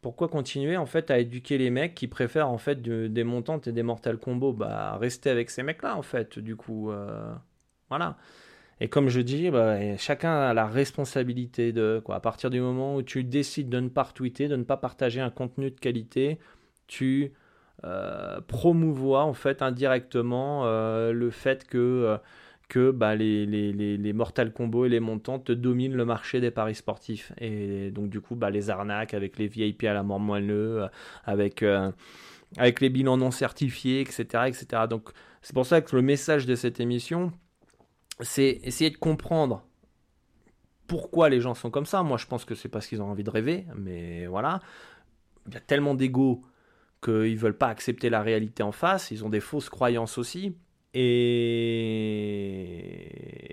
Pourquoi 0.00 0.28
continuer 0.28 0.76
en 0.76 0.86
fait 0.86 1.10
à 1.10 1.18
éduquer 1.18 1.58
les 1.58 1.70
mecs 1.70 1.94
qui 1.94 2.06
préfèrent 2.06 2.48
en 2.48 2.56
fait 2.56 2.80
des 2.80 3.24
montantes 3.24 3.66
et 3.66 3.72
des 3.72 3.82
mortal 3.82 4.16
combos 4.16 4.52
bah 4.52 4.96
rester 4.96 5.28
avec 5.28 5.50
ces 5.50 5.64
mecs 5.64 5.82
là 5.82 5.96
en 5.96 6.02
fait 6.02 6.38
du 6.38 6.54
coup 6.54 6.92
voilà 7.88 8.16
et 8.80 8.88
comme 8.88 9.08
je 9.08 9.20
dis, 9.20 9.50
bah, 9.50 9.96
chacun 9.96 10.40
a 10.40 10.54
la 10.54 10.66
responsabilité 10.66 11.72
de 11.72 12.00
quoi. 12.04 12.16
À 12.16 12.20
partir 12.20 12.50
du 12.50 12.60
moment 12.60 12.96
où 12.96 13.02
tu 13.02 13.24
décides 13.24 13.68
de 13.68 13.80
ne 13.80 13.88
pas 13.88 14.04
retweeter, 14.04 14.48
de 14.48 14.56
ne 14.56 14.64
pas 14.64 14.76
partager 14.76 15.20
un 15.20 15.30
contenu 15.30 15.70
de 15.70 15.78
qualité, 15.78 16.38
tu 16.86 17.32
euh, 17.84 18.40
promouvois 18.40 19.24
en 19.24 19.34
fait 19.34 19.62
indirectement 19.62 20.62
euh, 20.66 21.12
le 21.12 21.30
fait 21.30 21.64
que 21.66 21.78
euh, 21.78 22.18
que 22.68 22.90
bah, 22.90 23.14
les, 23.14 23.46
les, 23.46 23.72
les, 23.72 24.12
Mortal 24.12 24.52
Kombo 24.52 24.84
et 24.84 24.90
les 24.90 25.00
montants 25.00 25.38
te 25.38 25.52
dominent 25.52 25.96
le 25.96 26.04
marché 26.04 26.38
des 26.40 26.50
paris 26.50 26.74
sportifs. 26.74 27.32
Et 27.38 27.90
donc, 27.90 28.10
du 28.10 28.20
coup, 28.20 28.34
bah, 28.36 28.50
les 28.50 28.68
arnaques 28.68 29.14
avec 29.14 29.38
les 29.38 29.46
VIP 29.48 29.84
à 29.84 29.94
la 29.94 30.02
mort 30.02 30.20
moelleux, 30.20 30.86
avec, 31.24 31.64
avec 32.58 32.80
les 32.82 32.90
bilans 32.90 33.16
non 33.16 33.30
certifiés, 33.30 34.02
etc. 34.02 34.44
etc. 34.48 34.82
Donc, 34.90 35.08
c'est 35.40 35.54
pour 35.54 35.64
ça 35.64 35.80
que 35.80 35.96
le 35.96 36.02
message 36.02 36.44
de 36.44 36.54
cette 36.54 36.78
émission, 36.78 37.32
c'est 38.20 38.60
essayer 38.62 38.90
de 38.90 38.96
comprendre 38.96 39.64
pourquoi 40.86 41.28
les 41.28 41.40
gens 41.40 41.54
sont 41.54 41.70
comme 41.70 41.86
ça. 41.86 42.02
Moi, 42.02 42.16
je 42.18 42.26
pense 42.26 42.44
que 42.44 42.54
c'est 42.54 42.68
parce 42.68 42.86
qu'ils 42.86 43.02
ont 43.02 43.10
envie 43.10 43.24
de 43.24 43.30
rêver, 43.30 43.66
mais 43.76 44.26
voilà. 44.26 44.60
Il 45.46 45.54
y 45.54 45.56
a 45.56 45.60
tellement 45.60 45.94
d'ego 45.94 46.42
qu'ils 47.02 47.34
ne 47.34 47.38
veulent 47.38 47.56
pas 47.56 47.68
accepter 47.68 48.10
la 48.10 48.22
réalité 48.22 48.62
en 48.62 48.72
face. 48.72 49.10
Ils 49.10 49.24
ont 49.24 49.28
des 49.28 49.40
fausses 49.40 49.68
croyances 49.68 50.18
aussi. 50.18 50.56
Et, 50.94 51.08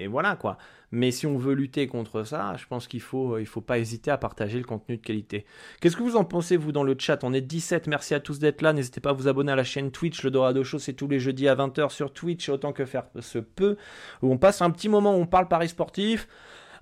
voilà 0.07 0.35
quoi. 0.35 0.57
Mais 0.91 1.11
si 1.11 1.27
on 1.27 1.37
veut 1.37 1.53
lutter 1.53 1.87
contre 1.87 2.23
ça, 2.23 2.55
je 2.57 2.65
pense 2.67 2.87
qu'il 2.87 3.01
faut, 3.01 3.37
il 3.37 3.45
faut 3.45 3.61
pas 3.61 3.79
hésiter 3.79 4.11
à 4.11 4.17
partager 4.17 4.57
le 4.57 4.63
contenu 4.63 4.97
de 4.97 5.01
qualité. 5.01 5.45
Qu'est-ce 5.81 5.97
que 5.97 6.03
vous 6.03 6.15
en 6.15 6.23
pensez 6.23 6.57
vous 6.57 6.71
dans 6.71 6.83
le 6.83 6.95
chat? 6.97 7.23
On 7.23 7.33
est 7.33 7.41
17, 7.41 7.87
merci 7.87 8.13
à 8.13 8.19
tous 8.19 8.39
d'être 8.39 8.61
là. 8.61 8.71
N'hésitez 8.71 9.01
pas 9.01 9.09
à 9.09 9.13
vous 9.13 9.27
abonner 9.27 9.51
à 9.51 9.55
la 9.55 9.63
chaîne 9.63 9.91
Twitch. 9.91 10.23
Le 10.23 10.31
Dorado 10.31 10.63
Show, 10.63 10.79
c'est 10.79 10.93
tous 10.93 11.07
les 11.07 11.19
jeudis 11.19 11.47
à 11.47 11.55
20h 11.55 11.89
sur 11.89 12.13
Twitch, 12.13 12.47
autant 12.49 12.71
que 12.71 12.85
faire 12.85 13.05
se 13.19 13.39
peut. 13.39 13.77
Où 14.21 14.31
on 14.31 14.37
passe 14.37 14.61
un 14.61 14.71
petit 14.71 14.89
moment 14.89 15.15
où 15.15 15.19
on 15.19 15.25
parle 15.25 15.47
paris 15.47 15.69
sportif. 15.69 16.27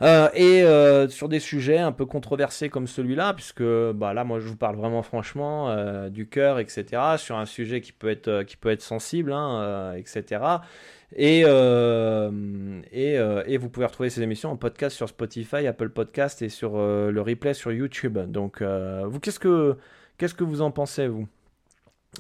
Euh, 0.04 0.28
et 0.34 0.64
euh, 0.64 1.08
sur 1.08 1.30
des 1.30 1.39
sujets 1.39 1.78
un 1.78 1.93
peu 1.93 2.06
controversés 2.06 2.68
comme 2.68 2.88
celui-là, 2.88 3.34
puisque 3.34 3.64
bah, 3.64 4.14
là, 4.14 4.26
moi, 4.26 4.39
je 4.39 4.47
vous 4.47 4.58
parle 4.58 4.76
vraiment 4.76 5.01
franchement 5.01 5.70
euh, 5.70 6.10
du 6.10 6.28
cœur, 6.28 6.60
etc., 6.60 7.01
sur 7.18 7.38
un 7.38 7.45
sujet 7.45 7.80
qui 7.80 7.93
peut 7.93 8.10
être, 8.10 8.43
qui 8.43 8.58
peut 8.58 8.70
être 8.70 8.82
sensible, 8.82 9.32
hein, 9.32 9.93
etc. 9.95 10.43
Et, 11.16 11.41
et, 11.41 13.14
et, 13.14 13.58
vous 13.58 13.70
pouvez 13.70 13.86
retrouver 13.86 14.10
ces 14.10 14.22
émissions 14.24 14.51
en 14.51 14.58
podcast 14.58 14.95
sur 14.95 15.08
Spotify, 15.08 15.68
Apple 15.68 15.89
Podcast 15.89 16.41
et 16.41 16.49
sur 16.49 16.76
le 16.76 17.22
replay 17.22 17.54
sur 17.54 17.72
YouTube. 17.72 18.18
Donc, 18.18 18.62
vous, 18.62 19.20
qu'est-ce 19.20 19.39
que, 19.39 19.78
qu'est-ce 20.18 20.34
que 20.34 20.43
vous 20.43 20.62
en 20.62 20.72
pensez, 20.72 21.08
vous, 21.08 21.28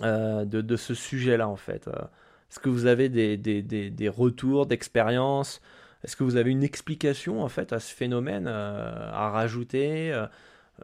de, 0.01 0.61
de, 0.61 0.75
ce 0.77 0.93
sujet-là, 0.93 1.49
en 1.49 1.57
fait? 1.57 1.87
Est-ce 1.87 2.59
que 2.59 2.69
vous 2.69 2.85
avez 2.85 3.09
des, 3.09 3.35
des, 3.35 3.63
des, 3.63 3.89
des 3.89 4.09
retours 4.09 4.67
d'expérience? 4.67 5.59
Est-ce 6.03 6.17
que 6.17 6.23
vous 6.23 6.35
avez 6.35 6.51
une 6.51 6.63
explication 6.63 7.41
en 7.41 7.49
fait 7.49 7.71
à 7.71 7.79
ce 7.79 7.93
phénomène 7.93 8.47
euh, 8.47 9.11
à 9.11 9.29
rajouter 9.29 10.11
euh, 10.11 10.27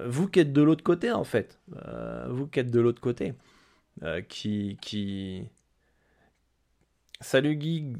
Vous 0.06 0.28
qui 0.30 0.40
êtes 0.40 0.54
de 0.54 0.62
l'autre 0.62 0.84
côté 0.84 1.12
en 1.12 1.26
fait, 1.26 1.60
euh, 1.86 2.28
vous 2.30 2.48
qui 2.48 2.60
êtes 2.60 2.72
de 2.72 2.80
l'autre 2.80 3.02
côté, 3.02 3.34
qui. 4.30 5.46
Salut 7.22 7.58
Guy, 7.58 7.98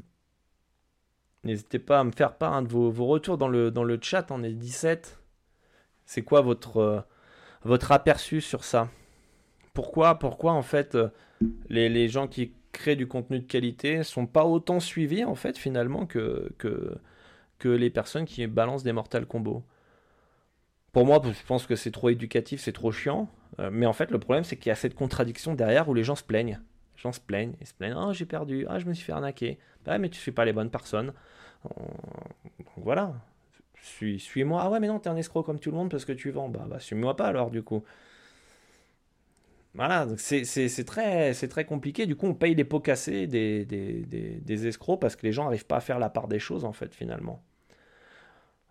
n'hésitez 1.44 1.78
pas 1.78 2.00
à 2.00 2.04
me 2.04 2.10
faire 2.10 2.38
part 2.38 2.54
hein, 2.54 2.62
de 2.62 2.68
vos, 2.68 2.90
retours 3.04 3.36
dans 3.36 3.48
le, 3.48 3.70
dans 3.70 3.84
le 3.84 3.98
chat, 4.00 4.30
on 4.30 4.42
est 4.42 4.54
17. 4.54 5.18
C'est 6.06 6.22
quoi 6.22 6.40
votre, 6.40 7.04
aperçu 7.90 8.40
sur 8.40 8.64
ça? 8.64 8.88
Pourquoi, 9.74 10.18
pourquoi 10.18 10.52
en 10.52 10.62
fait 10.62 10.96
les 11.68 12.08
gens 12.08 12.28
qui 12.28 12.54
créent 12.72 12.96
du 12.96 13.06
contenu 13.06 13.40
de 13.40 13.44
qualité 13.44 14.02
sont 14.02 14.26
pas 14.26 14.44
autant 14.44 14.80
suivis 14.80 15.24
en 15.24 15.34
fait 15.34 15.58
finalement 15.58 16.06
que, 16.06 16.52
que, 16.58 16.98
les 17.68 17.90
personnes 17.90 18.24
qui 18.24 18.46
balancent 18.46 18.84
des 18.84 18.92
mortal 18.92 19.26
combos. 19.26 19.62
Pour 20.92 21.04
moi, 21.04 21.20
je 21.24 21.46
pense 21.46 21.66
que 21.66 21.76
c'est 21.76 21.90
trop 21.90 22.08
éducatif, 22.08 22.60
c'est 22.60 22.72
trop 22.72 22.90
chiant. 22.90 23.28
Euh, 23.58 23.70
mais 23.70 23.86
en 23.86 23.92
fait, 23.92 24.10
le 24.10 24.18
problème, 24.18 24.44
c'est 24.44 24.56
qu'il 24.56 24.70
y 24.70 24.72
a 24.72 24.76
cette 24.76 24.94
contradiction 24.94 25.54
derrière 25.54 25.88
où 25.88 25.94
les 25.94 26.02
gens 26.02 26.16
se 26.16 26.24
plaignent. 26.24 26.58
Les 26.96 27.02
gens 27.02 27.12
se 27.12 27.20
plaignent, 27.20 27.52
ils 27.60 27.66
se 27.66 27.74
plaignent. 27.74 27.94
Ah, 27.96 28.12
j'ai 28.12 28.24
perdu. 28.24 28.66
Ah, 28.68 28.78
je 28.78 28.86
me 28.86 28.94
suis 28.94 29.04
fait 29.04 29.12
arnaquer. 29.12 29.58
Bah, 29.84 29.98
mais 29.98 30.08
tu 30.08 30.18
suis 30.18 30.32
pas 30.32 30.44
les 30.44 30.52
bonnes 30.52 30.70
personnes. 30.70 31.12
Voilà. 32.76 33.14
Suis, 33.82 34.18
suis-moi. 34.18 34.62
Ah 34.64 34.70
ouais, 34.70 34.80
mais 34.80 34.88
non, 34.88 34.98
t'es 34.98 35.10
un 35.10 35.16
escroc 35.16 35.42
comme 35.42 35.60
tout 35.60 35.70
le 35.70 35.76
monde 35.76 35.90
parce 35.90 36.04
que 36.04 36.12
tu 36.12 36.30
vends. 36.30 36.48
Bah, 36.48 36.66
bah 36.66 36.80
suis-moi 36.80 37.14
pas 37.16 37.26
alors, 37.26 37.50
du 37.50 37.62
coup. 37.62 37.84
Voilà, 39.74 40.06
c'est, 40.16 40.84
très, 40.84 41.64
compliqué. 41.64 42.06
Du 42.06 42.16
coup, 42.16 42.26
on 42.26 42.34
paye 42.34 42.54
les 42.54 42.64
pots 42.64 42.80
cassés 42.80 43.26
des, 43.26 44.66
escrocs 44.66 45.00
parce 45.00 45.16
que 45.16 45.26
les 45.26 45.32
gens 45.32 45.44
n'arrivent 45.44 45.66
pas 45.66 45.76
à 45.76 45.80
faire 45.80 45.98
la 45.98 46.10
part 46.10 46.28
des 46.28 46.38
choses, 46.38 46.64
en 46.64 46.72
fait, 46.72 46.94
finalement. 46.94 47.42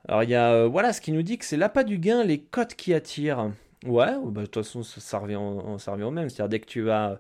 Alors 0.08 0.24
il 0.24 0.30
y 0.30 0.36
a, 0.36 0.54
euh, 0.54 0.68
voilà, 0.68 0.94
ce 0.94 1.02
qui 1.02 1.12
nous 1.12 1.22
dit 1.22 1.38
que 1.38 1.46
c'est 1.46 1.58
l'appât 1.58 1.84
du 1.84 2.00
gain, 2.00 2.24
les 2.24 2.40
cotes 2.40 2.74
qui 2.76 2.94
attirent. 2.94 3.52
Ouais, 3.86 4.14
bah, 4.26 4.42
de 4.42 4.46
toute 4.46 4.64
façon, 4.64 4.84
ça, 4.84 5.20
revient, 5.20 5.40
ça 5.78 5.92
revient 5.92 6.04
au 6.04 6.12
même. 6.12 6.30
C'est-à-dire, 6.30 6.50
dès 6.50 6.60
que 6.60 6.66
tu 6.66 6.82
vas 6.82 7.20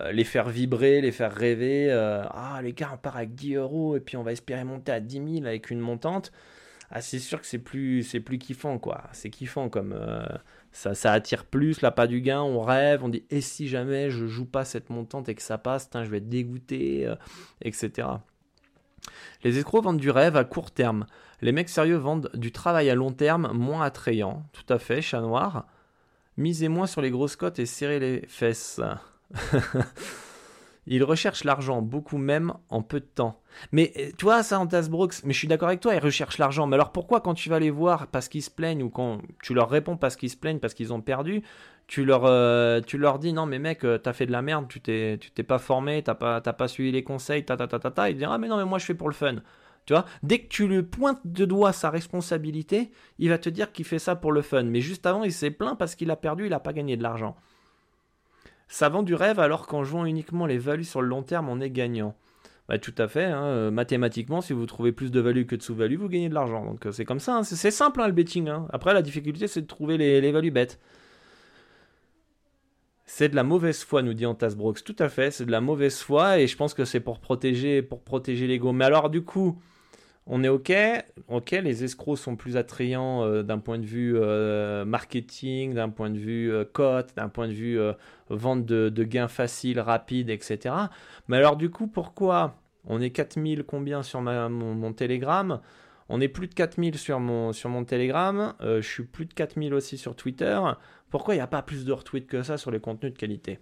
euh, 0.00 0.12
les 0.12 0.24
faire 0.24 0.48
vibrer, 0.48 1.00
les 1.00 1.12
faire 1.12 1.32
rêver, 1.32 1.90
euh, 1.90 2.22
ah, 2.30 2.60
les 2.62 2.72
gars, 2.72 2.90
on 2.94 2.96
part 2.98 3.16
avec 3.16 3.34
10 3.34 3.54
euros 3.54 3.96
et 3.96 4.00
puis 4.00 4.16
on 4.16 4.22
va 4.22 4.32
espérer 4.32 4.64
monter 4.64 4.92
à 4.92 5.00
10 5.00 5.34
000 5.38 5.46
avec 5.46 5.70
une 5.70 5.80
montante. 5.80 6.32
Ah, 6.90 7.00
c'est 7.00 7.18
sûr 7.18 7.40
que 7.40 7.46
c'est 7.46 7.58
plus, 7.58 8.02
c'est 8.02 8.20
plus 8.20 8.38
kiffant, 8.38 8.78
quoi. 8.78 9.04
C'est 9.12 9.30
kiffant 9.30 9.68
comme. 9.68 9.98
ça, 10.72 10.94
ça 10.94 11.12
attire 11.12 11.44
plus, 11.44 11.80
l'appât 11.80 12.06
du 12.06 12.20
gain, 12.20 12.42
on 12.42 12.60
rêve, 12.60 13.02
on 13.02 13.08
dit, 13.08 13.24
et 13.30 13.40
si 13.40 13.68
jamais 13.68 14.10
je 14.10 14.26
joue 14.26 14.46
pas 14.46 14.64
cette 14.64 14.90
montante 14.90 15.28
et 15.28 15.34
que 15.34 15.42
ça 15.42 15.58
passe, 15.58 15.90
je 15.94 16.08
vais 16.08 16.18
être 16.18 16.28
dégoûté, 16.28 17.12
etc. 17.60 18.08
Les 19.42 19.58
escrocs 19.58 19.84
vendent 19.84 20.00
du 20.00 20.10
rêve 20.10 20.36
à 20.36 20.44
court 20.44 20.70
terme. 20.70 21.06
Les 21.40 21.52
mecs 21.52 21.68
sérieux 21.68 21.96
vendent 21.96 22.30
du 22.34 22.52
travail 22.52 22.88
à 22.90 22.94
long 22.94 23.12
terme 23.12 23.52
moins 23.52 23.82
attrayant. 23.82 24.44
Tout 24.52 24.72
à 24.72 24.78
fait, 24.78 25.02
chat 25.02 25.20
noir. 25.20 25.66
Misez 26.36 26.68
moins 26.68 26.86
sur 26.86 27.00
les 27.00 27.10
grosses 27.10 27.36
cotes 27.36 27.58
et 27.58 27.66
serrez 27.66 27.98
les 27.98 28.26
fesses. 28.28 28.80
Ils 30.86 31.02
recherchent 31.02 31.44
l'argent, 31.44 31.82
beaucoup 31.82 32.18
même 32.18 32.52
en 32.68 32.82
peu 32.82 33.00
de 33.00 33.06
temps. 33.06 33.40
Mais 33.72 33.92
euh, 33.98 34.10
tu 34.16 34.24
vois, 34.24 34.42
en 34.52 34.66
Brooks, 34.66 35.14
mais 35.24 35.32
je 35.32 35.38
suis 35.38 35.48
d'accord 35.48 35.68
avec 35.68 35.80
toi, 35.80 35.94
ils 35.94 36.00
recherchent 36.00 36.38
l'argent. 36.38 36.66
Mais 36.66 36.74
alors 36.74 36.92
pourquoi 36.92 37.20
quand 37.20 37.34
tu 37.34 37.48
vas 37.48 37.58
les 37.58 37.70
voir 37.70 38.06
parce 38.08 38.28
qu'ils 38.28 38.42
se 38.42 38.50
plaignent 38.50 38.82
ou 38.82 38.90
quand 38.90 39.20
tu 39.42 39.54
leur 39.54 39.68
réponds 39.68 39.96
parce 39.96 40.16
qu'ils 40.16 40.30
se 40.30 40.36
plaignent, 40.36 40.60
parce 40.60 40.74
qu'ils 40.74 40.92
ont 40.92 41.00
perdu, 41.00 41.42
tu 41.86 42.04
leur, 42.04 42.24
euh, 42.24 42.80
tu 42.80 42.98
leur 42.98 43.18
dis 43.18 43.32
non 43.32 43.46
mais 43.46 43.58
mec, 43.58 43.84
euh, 43.84 43.98
t'as 43.98 44.12
fait 44.12 44.26
de 44.26 44.32
la 44.32 44.42
merde, 44.42 44.66
tu 44.68 44.80
t'es, 44.80 45.18
tu 45.20 45.30
t'es 45.30 45.42
pas 45.42 45.58
formé, 45.58 46.02
t'as 46.02 46.14
pas, 46.14 46.40
pas 46.40 46.68
suivi 46.68 46.92
les 46.92 47.02
conseils, 47.02 47.44
ta 47.44 47.56
ta 47.56 47.66
ta 47.66 47.78
ta 47.78 47.90
ta, 47.90 48.10
ils 48.10 48.16
disent 48.16 48.28
ah 48.30 48.38
mais 48.38 48.48
non 48.48 48.56
mais 48.56 48.64
moi 48.64 48.78
je 48.78 48.84
fais 48.84 48.94
pour 48.94 49.08
le 49.08 49.14
fun. 49.14 49.36
Tu 49.86 49.92
vois, 49.92 50.04
dès 50.24 50.40
que 50.40 50.48
tu 50.48 50.66
lui 50.66 50.82
pointes 50.82 51.20
de 51.24 51.44
doigt 51.44 51.72
sa 51.72 51.90
responsabilité, 51.90 52.90
il 53.20 53.28
va 53.28 53.38
te 53.38 53.48
dire 53.48 53.70
qu'il 53.70 53.84
fait 53.84 54.00
ça 54.00 54.16
pour 54.16 54.32
le 54.32 54.42
fun. 54.42 54.64
Mais 54.64 54.80
juste 54.80 55.06
avant, 55.06 55.22
il 55.22 55.32
s'est 55.32 55.52
plaint 55.52 55.78
parce 55.78 55.94
qu'il 55.94 56.10
a 56.10 56.16
perdu, 56.16 56.44
il 56.46 56.50
n'a 56.50 56.58
pas 56.58 56.72
gagné 56.72 56.96
de 56.96 57.04
l'argent. 57.04 57.36
Ça 58.68 58.88
vend 58.88 59.02
du 59.02 59.14
rêve 59.14 59.38
alors 59.38 59.66
qu'en 59.66 59.84
jouant 59.84 60.04
uniquement 60.04 60.46
les 60.46 60.58
values 60.58 60.84
sur 60.84 61.02
le 61.02 61.08
long 61.08 61.22
terme, 61.22 61.48
on 61.48 61.60
est 61.60 61.70
gagnant. 61.70 62.16
Bah, 62.68 62.78
tout 62.78 62.94
à 62.98 63.06
fait. 63.06 63.26
Hein. 63.26 63.44
Euh, 63.44 63.70
mathématiquement, 63.70 64.40
si 64.40 64.52
vous 64.52 64.66
trouvez 64.66 64.92
plus 64.92 65.10
de 65.12 65.20
value 65.20 65.46
que 65.46 65.54
de 65.54 65.62
sous-value, 65.62 65.96
vous 65.96 66.08
gagnez 66.08 66.28
de 66.28 66.34
l'argent. 66.34 66.64
Donc 66.64 66.86
c'est 66.92 67.04
comme 67.04 67.20
ça. 67.20 67.36
Hein. 67.36 67.42
C'est 67.44 67.70
simple 67.70 68.04
le 68.04 68.12
betting. 68.12 68.50
Après, 68.70 68.92
la 68.92 69.02
difficulté, 69.02 69.46
c'est 69.46 69.62
de 69.62 69.66
trouver 69.66 69.96
les, 69.96 70.20
les 70.20 70.32
values 70.32 70.50
bêtes. 70.50 70.80
C'est 73.04 73.28
de 73.28 73.36
la 73.36 73.44
mauvaise 73.44 73.84
foi, 73.84 74.02
nous 74.02 74.14
dit 74.14 74.26
Antasbrox. 74.26 74.82
Tout 74.82 74.96
à 74.98 75.08
fait, 75.08 75.30
c'est 75.30 75.46
de 75.46 75.52
la 75.52 75.60
mauvaise 75.60 76.00
foi 76.00 76.40
et 76.40 76.48
je 76.48 76.56
pense 76.56 76.74
que 76.74 76.84
c'est 76.84 76.98
pour 76.98 77.20
protéger, 77.20 77.82
pour 77.82 78.02
protéger 78.02 78.48
l'ego. 78.48 78.72
Mais 78.72 78.84
alors, 78.84 79.10
du 79.10 79.22
coup, 79.22 79.56
on 80.26 80.42
est 80.42 80.48
OK. 80.48 80.72
OK, 81.28 81.50
les 81.52 81.84
escrocs 81.84 82.18
sont 82.18 82.36
plus 82.36 82.56
attrayants 82.56 83.24
euh, 83.24 83.42
d'un 83.42 83.58
point 83.58 83.78
de 83.78 83.86
vue 83.86 84.16
euh, 84.16 84.84
marketing, 84.84 85.74
d'un 85.74 85.88
point 85.88 86.10
de 86.10 86.18
vue 86.18 86.52
euh, 86.52 86.64
cote, 86.64 87.14
d'un 87.16 87.28
point 87.28 87.48
de 87.48 87.52
vue 87.52 87.78
vente 88.28 88.66
de, 88.66 89.04
gains 89.04 89.28
faciles, 89.28 89.80
rapides, 89.80 90.30
etc. 90.30 90.74
Mais 91.28 91.36
alors 91.36 91.56
du 91.56 91.70
coup, 91.70 91.86
pourquoi 91.86 92.56
on 92.84 93.00
est 93.00 93.10
4000 93.10 93.64
combien 93.64 94.02
sur 94.02 94.20
mon, 94.20 94.50
mon, 94.50 94.92
Telegram? 94.92 95.60
On 96.08 96.20
est 96.20 96.28
plus 96.28 96.48
de 96.48 96.54
4000 96.54 96.98
sur 96.98 97.20
mon, 97.20 97.52
sur 97.52 97.70
mon 97.70 97.84
Telegram. 97.84 98.54
je 98.60 98.80
suis 98.80 99.04
plus 99.04 99.26
de 99.26 99.34
4000 99.34 99.74
aussi 99.74 99.98
sur 99.98 100.16
Twitter. 100.16 100.60
Pourquoi 101.10 101.34
il 101.34 101.38
n'y 101.38 101.42
a 101.42 101.48
pas 101.48 101.62
plus 101.62 101.84
de 101.84 101.92
retweets 101.92 102.26
que 102.26 102.42
ça 102.42 102.58
sur 102.58 102.70
les 102.70 102.80
contenus 102.80 103.12
de 103.12 103.18
qualité? 103.18 103.58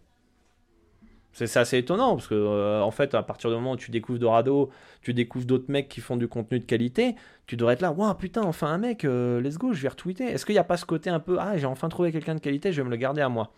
C'est 1.34 1.56
assez 1.56 1.78
étonnant 1.78 2.14
parce 2.14 2.28
que 2.28 2.34
euh, 2.34 2.80
en 2.80 2.92
fait, 2.92 3.14
à 3.14 3.22
partir 3.22 3.50
du 3.50 3.56
moment 3.56 3.72
où 3.72 3.76
tu 3.76 3.90
découvres 3.90 4.20
Dorado, 4.20 4.70
tu 5.02 5.12
découvres 5.12 5.44
d'autres 5.44 5.68
mecs 5.68 5.88
qui 5.88 6.00
font 6.00 6.16
du 6.16 6.28
contenu 6.28 6.60
de 6.60 6.64
qualité, 6.64 7.16
tu 7.46 7.56
devrais 7.56 7.74
être 7.74 7.80
là, 7.80 7.90
waouh 7.90 8.14
putain, 8.14 8.42
enfin 8.42 8.68
un 8.68 8.78
mec, 8.78 9.04
euh, 9.04 9.40
let's 9.40 9.58
go, 9.58 9.72
je 9.72 9.82
vais 9.82 9.88
retweeter. 9.88 10.26
Est-ce 10.26 10.46
qu'il 10.46 10.54
n'y 10.54 10.60
a 10.60 10.64
pas 10.64 10.76
ce 10.76 10.84
côté 10.84 11.10
un 11.10 11.18
peu, 11.18 11.38
ah 11.40 11.56
j'ai 11.58 11.66
enfin 11.66 11.88
trouvé 11.88 12.12
quelqu'un 12.12 12.36
de 12.36 12.40
qualité, 12.40 12.72
je 12.72 12.80
vais 12.80 12.86
me 12.86 12.90
le 12.90 12.96
garder 12.96 13.20
à 13.20 13.28
moi? 13.28 13.50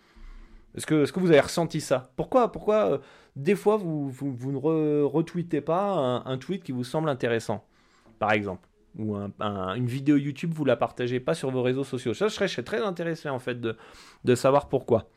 Est-ce 0.75 0.87
que, 0.87 1.21
vous 1.21 1.31
avez 1.31 1.41
ressenti 1.41 1.83
ça? 1.83 2.11
Pourquoi, 2.17 2.51
pourquoi 2.51 2.93
euh, 2.93 2.99
des 3.35 3.55
fois 3.55 3.77
vous, 3.77 4.11
ne 4.23 5.03
retweetez 5.03 5.61
pas 5.61 6.23
un, 6.25 6.39
tweet 6.39 6.65
qui 6.65 6.73
vous 6.73 6.85
semble 6.85 7.11
intéressant, 7.11 7.65
par 8.19 8.33
exemple? 8.33 8.69
Ou 8.99 9.15
une 9.15 9.87
vidéo 9.87 10.17
YouTube, 10.17 10.55
vous 10.55 10.65
la 10.65 10.77
partagez 10.77 11.21
pas 11.21 11.35
sur 11.35 11.51
vos 11.51 11.63
réseaux 11.63 11.85
sociaux. 11.85 12.15
Ça, 12.15 12.29
je 12.29 12.35
serais, 12.35 12.63
très 12.63 12.81
intéressé 12.83 13.29
en 13.29 13.39
fait 13.39 13.61
de 13.61 14.35
savoir 14.35 14.71
pourquoi 14.71 15.11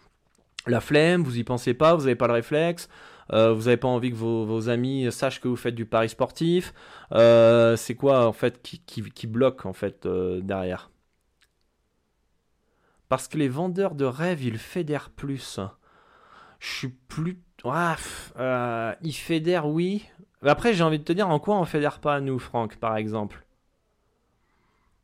la 0.67 0.81
flemme, 0.81 1.23
vous 1.23 1.37
y 1.37 1.43
pensez 1.43 1.73
pas, 1.73 1.95
vous 1.95 2.01
n'avez 2.01 2.15
pas 2.15 2.27
le 2.27 2.33
réflexe, 2.33 2.89
euh, 3.31 3.53
vous 3.53 3.63
n'avez 3.63 3.77
pas 3.77 3.87
envie 3.87 4.11
que 4.11 4.15
vos, 4.15 4.69
amis 4.69 5.11
sachent 5.11 5.39
que 5.39 5.47
vous 5.47 5.55
faites 5.55 5.75
du 5.75 5.85
pari 5.85 6.09
sportif. 6.09 6.73
Euh, 7.13 7.75
c'est 7.75 7.95
quoi 7.95 8.27
en 8.27 8.33
fait 8.33 8.61
qui, 8.61 9.27
bloque 9.27 9.65
en 9.65 9.73
fait 9.73 10.05
euh, 10.05 10.41
derrière? 10.41 10.89
Parce 13.07 13.27
que 13.27 13.37
les 13.37 13.49
vendeurs 13.49 13.95
de 13.95 14.05
rêves, 14.05 14.43
ils 14.43 14.57
fédèrent 14.57 15.09
plus. 15.09 15.59
Je 16.59 16.67
suis 16.67 16.89
plus. 16.89 17.41
Ah, 17.65 18.95
ils 19.01 19.13
fédèrent, 19.13 19.67
oui. 19.67 20.05
Après, 20.43 20.73
j'ai 20.73 20.83
envie 20.83 20.99
de 20.99 21.03
te 21.03 21.11
dire 21.11 21.29
en 21.29 21.39
quoi 21.39 21.59
on 21.59 21.65
fédère 21.65 21.99
pas 21.99 22.21
nous, 22.21 22.39
Franck, 22.39 22.77
par 22.77 22.95
exemple? 22.95 23.45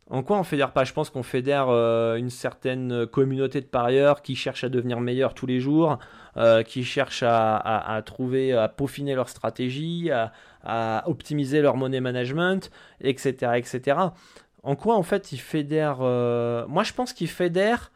En 0.10 0.22
quoi 0.22 0.38
on 0.38 0.44
fédère 0.44 0.72
pas? 0.72 0.84
Je 0.84 0.94
pense 0.94 1.10
qu'on 1.10 1.24
fédère 1.24 1.70
euh, 1.70 2.16
une 2.16 2.30
certaine 2.30 3.08
communauté 3.08 3.60
de 3.60 3.66
parieurs 3.66 4.22
qui 4.22 4.36
cherchent 4.36 4.64
à 4.64 4.70
devenir 4.70 5.00
meilleurs 5.00 5.34
tous 5.34 5.48
les 5.48 5.60
jours, 5.60 5.98
euh, 6.38 6.62
qui 6.62 6.84
cherchent 6.84 7.24
à, 7.26 8.02
trouver, 8.06 8.54
à 8.54 8.68
peaufiner 8.68 9.16
leur 9.16 9.30
stratégie, 9.30 10.12
à, 10.12 11.04
optimiser 11.08 11.62
leur 11.62 11.76
money 11.76 12.02
management, 12.02 12.72
etc., 13.02 13.54
etc. 13.56 13.98
En 14.64 14.76
quoi 14.76 14.96
en 14.96 15.04
fait 15.04 15.32
ils 15.32 15.40
fédèrent 15.40 16.00
euh, 16.02 16.66
Moi 16.68 16.84
je 16.84 16.94
pense 16.94 17.14
qu'ils 17.14 17.30
fédèrent 17.30 17.92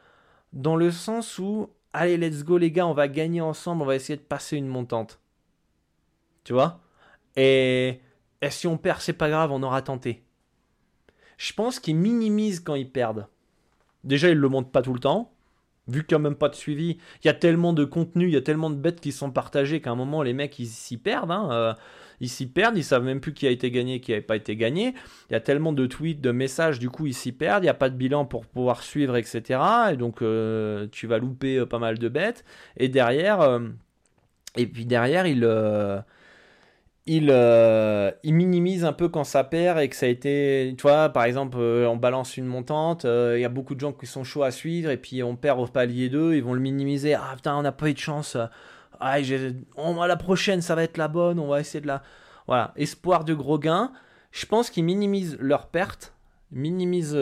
dans 0.54 0.76
le 0.76 0.92
sens 0.92 1.40
où 1.40 1.70
allez 1.94 2.18
let's 2.18 2.44
go 2.44 2.58
les 2.58 2.72
gars, 2.72 2.88
on 2.88 2.94
va 2.94 3.08
gagner 3.08 3.42
ensemble, 3.42 3.84
on 3.84 3.86
va 3.86 3.96
essayer 3.96 4.18
de 4.18 4.22
passer 4.22 4.58
une 4.58 4.68
montante. 4.68 5.20
Tu 6.44 6.54
vois? 6.54 6.80
Et, 7.36 8.02
et 8.42 8.50
si 8.50 8.68
on 8.68 8.78
perd, 8.78 9.02
c'est 9.02 9.14
pas 9.14 9.30
grave, 9.30 9.52
on 9.52 9.62
aura 9.64 9.82
tenté 9.82 10.24
je 11.40 11.54
pense 11.54 11.80
qu'ils 11.80 11.96
minimisent 11.96 12.60
quand 12.60 12.76
ils 12.76 12.92
perdent. 12.92 13.26
Déjà, 14.04 14.30
ils 14.30 14.38
le 14.38 14.50
montrent 14.50 14.70
pas 14.70 14.82
tout 14.82 14.94
le 14.94 15.00
temps. 15.00 15.32
Vu 15.88 16.06
qu'il 16.06 16.18
n'y 16.18 16.22
a 16.22 16.30
même 16.30 16.38
pas 16.38 16.50
de 16.50 16.56
suivi, 16.56 16.98
il 17.24 17.28
y 17.28 17.30
a 17.30 17.34
tellement 17.34 17.74
de 17.74 17.86
contenu, 17.86 18.26
il 18.26 18.34
y 18.34 18.38
a 18.38 18.42
tellement 18.42 18.70
de 18.70 18.76
bêtes 18.76 19.00
qui 19.00 19.12
sont 19.12 19.32
partagées 19.32 19.82
qu'à 19.82 19.90
un 19.90 19.96
moment, 19.96 20.22
les 20.22 20.34
mecs, 20.34 20.60
ils 20.60 20.68
s'y 20.68 20.98
perdent. 20.98 21.32
Hein, 21.32 21.50
euh, 21.52 21.74
ils 22.20 22.28
s'y 22.30 22.46
perdent, 22.46 22.78
ils 22.78 22.84
savent 22.84 23.06
même 23.06 23.22
plus 23.22 23.34
qui 23.34 23.48
a 23.48 23.52
été 23.52 23.72
gagné, 23.72 24.02
qui 24.02 24.12
n'a 24.12 24.22
pas 24.22 24.36
été 24.36 24.58
gagné. 24.58 24.94
Il 25.30 25.34
y 25.34 25.36
a 25.36 25.40
tellement 25.40 25.72
de 25.72 25.86
tweets, 25.86 26.20
de 26.20 26.32
messages, 26.32 26.78
du 26.78 26.90
coup, 26.90 27.08
ils 27.08 27.14
s'y 27.14 27.32
perdent. 27.32 27.64
Il 27.64 27.68
n'y 27.68 27.72
a 27.72 27.74
pas 27.74 27.90
de 27.90 27.96
bilan 27.96 28.26
pour 28.26 28.46
pouvoir 28.46 28.84
suivre, 28.84 29.16
etc. 29.16 29.62
Et 29.94 29.96
donc, 29.96 30.22
euh, 30.22 30.88
tu 30.92 31.08
vas 31.08 31.20
louper 31.20 31.58
euh, 31.58 31.66
pas 31.66 31.80
mal 31.80 31.98
de 31.98 32.10
bêtes. 32.10 32.44
Et 32.76 32.90
derrière, 32.90 33.62
et 34.58 34.68
puis 34.68 34.86
derrière, 34.86 35.26
ils 35.26 35.46
il, 37.10 37.30
euh, 37.32 38.12
minimise 38.24 38.86
un 38.86 38.94
peu 38.94 39.10
quand 39.10 39.24
ça 39.24 39.44
perd 39.44 39.80
et 39.80 39.90
que 39.90 39.96
ça 39.96 40.06
a 40.06 40.10
été, 40.10 40.76
tu 40.78 40.84
vois, 40.84 41.10
par 41.10 41.24
exemple, 41.24 41.58
euh, 41.60 41.90
on 41.90 41.98
balance 41.98 42.38
une 42.38 42.46
montante, 42.46 43.06
euh, 43.06 43.34
il 43.36 43.42
y 43.42 43.46
a 43.46 43.50
beaucoup 43.50 43.74
de 43.74 43.80
gens 43.80 43.94
qui 43.94 44.06
sont 44.06 44.24
chauds 44.24 44.44
à 44.44 44.52
suivre 44.52 44.92
et 44.92 44.98
puis 44.98 45.24
on 45.24 45.36
perd 45.36 45.60
au 45.60 45.66
palier 45.66 46.10
2, 46.10 46.36
ils 46.36 46.44
vont 46.44 46.54
le 46.54 46.60
minimiser. 46.60 47.16
Ah 47.16 47.32
putain, 47.36 47.58
on 47.58 47.64
n'a 47.64 47.72
pas 47.72 47.90
eu 47.90 47.94
de 47.94 48.00
chance. 48.00 48.38
Ah, 49.00 49.18
on, 49.76 50.04
la 50.04 50.18
prochaine, 50.18 50.62
ça 50.62 50.76
va 50.76 50.84
être 50.84 50.98
la 50.98 51.08
bonne, 51.08 51.40
on 51.40 51.48
va 51.48 51.60
essayer 51.60 51.82
de 51.82 51.88
la. 51.88 52.04
Voilà, 52.46 52.74
espoir 52.76 53.26
de 53.26 53.34
gros 53.34 53.58
gains. 53.58 53.92
Je 54.32 54.46
pense 54.46 54.70
qu'ils 54.70 54.84
minimisent 54.84 55.38
leurs 55.40 55.68
pertes, 55.68 56.14
minimisent 56.52 57.18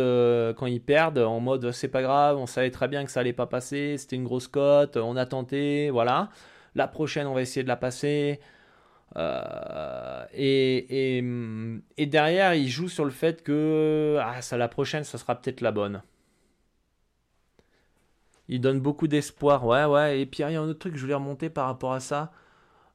quand 0.57 0.65
ils 0.65 0.81
perdent 0.81 1.19
en 1.19 1.39
mode 1.39 1.71
c'est 1.71 1.87
pas 1.87 2.01
grave, 2.01 2.37
on 2.37 2.45
savait 2.45 2.71
très 2.71 2.89
bien 2.89 3.05
que 3.05 3.11
ça 3.11 3.21
allait 3.21 3.33
pas 3.33 3.45
passer, 3.45 3.95
c'était 3.97 4.17
une 4.17 4.25
grosse 4.25 4.47
cote, 4.49 4.97
on 4.97 5.15
a 5.15 5.25
tenté, 5.25 5.89
voilà. 5.91 6.29
La 6.75 6.87
prochaine, 6.87 7.27
on 7.27 7.33
va 7.33 7.41
essayer 7.41 7.63
de 7.63 7.69
la 7.69 7.77
passer. 7.77 8.41
Euh, 9.15 10.25
et, 10.33 11.21
derrière, 12.05 12.53
il 12.53 12.67
joue 12.67 12.89
sur 12.89 13.05
le 13.05 13.11
fait 13.11 13.43
que 13.43 14.17
ah, 14.21 14.41
ça, 14.41 14.57
la 14.57 14.67
prochaine, 14.67 15.03
ça 15.03 15.17
sera 15.17 15.35
peut-être 15.35 15.61
la 15.61 15.71
bonne. 15.71 16.01
Il 18.49 18.61
donne 18.61 18.79
beaucoup 18.79 19.07
d'espoir, 19.07 19.65
ouais, 19.65 19.85
ouais. 19.85 20.21
Et 20.21 20.25
puis 20.25 20.43
il 20.43 20.51
y 20.51 20.55
a 20.55 20.61
un 20.61 20.67
autre 20.67 20.79
truc 20.79 20.93
que 20.93 20.97
je 20.97 21.03
voulais 21.03 21.15
remonter 21.15 21.49
par 21.49 21.65
rapport 21.67 21.93
à 21.93 21.99
ça. 21.99 22.31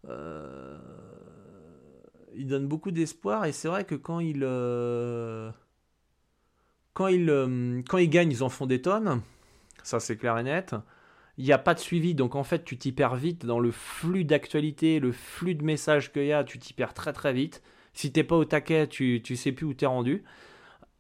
Euh, 0.09 0.79
il 2.35 2.47
donne 2.47 2.67
beaucoup 2.67 2.91
d'espoir 2.91 3.45
et 3.45 3.53
c'est 3.53 3.69
vrai 3.69 3.85
que 3.85 3.95
quand 3.95 4.21
il 4.21 4.41
euh, 4.43 5.51
quand 6.95 7.09
il 7.09 8.11
gagne, 8.11 8.31
ils 8.31 8.43
en 8.43 8.49
font 8.49 8.67
des 8.67 8.81
tonnes. 8.81 9.21
Ça 9.83 10.01
c'est 10.01 10.17
clair 10.17 10.39
et 10.39 10.43
net 10.43 10.75
il 11.39 11.45
n'y 11.45 11.53
a 11.53 11.59
pas 11.59 11.75
de 11.75 11.79
suivi, 11.79 12.15
donc 12.15 12.35
en 12.35 12.45
fait 12.45 12.65
tu 12.65 12.77
t'y 12.77 12.93
perds 12.93 13.17
vite 13.17 13.47
dans 13.47 13.61
le 13.61 13.71
flux 13.71 14.25
d'actualité, 14.25 15.01
le 15.01 15.13
flux 15.13 15.55
de 15.55 15.65
messages 15.65 16.13
qu'il 16.13 16.27
y 16.27 16.33
a, 16.33 16.45
tu 16.45 16.59
t'y 16.59 16.75
perds 16.75 16.95
très 16.95 17.13
très 17.13 17.33
vite. 17.33 17.63
Si 17.95 18.13
t'es 18.13 18.25
pas 18.25 18.37
au 18.37 18.45
taquet, 18.45 18.87
tu, 18.87 19.21
tu 19.23 19.37
sais 19.37 19.53
plus 19.53 19.67
où 19.67 19.75
t'es 19.75 19.87
rendu. 19.87 20.25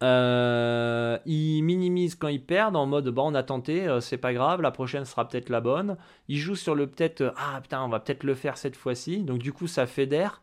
Euh, 0.02 1.16
ils 1.26 1.62
minimisent 1.62 2.16
quand 2.16 2.28
ils 2.28 2.44
perdent 2.44 2.74
en 2.74 2.86
mode 2.86 3.08
bon 3.10 3.30
on 3.30 3.34
a 3.34 3.42
tenté, 3.44 3.86
euh, 3.86 4.00
c'est 4.00 4.16
pas 4.16 4.32
grave, 4.34 4.60
la 4.60 4.72
prochaine 4.72 5.04
sera 5.04 5.28
peut-être 5.28 5.48
la 5.48 5.60
bonne. 5.60 5.96
Ils 6.28 6.38
jouent 6.38 6.56
sur 6.56 6.74
le 6.74 6.88
peut-être 6.88 7.20
euh, 7.20 7.30
ah 7.36 7.60
putain 7.62 7.82
on 7.84 7.88
va 7.88 8.00
peut-être 8.00 8.24
le 8.24 8.34
faire 8.34 8.56
cette 8.58 8.76
fois-ci, 8.76 9.22
donc 9.22 9.38
du 9.38 9.52
coup 9.52 9.68
ça 9.68 9.86
fédère. 9.86 10.42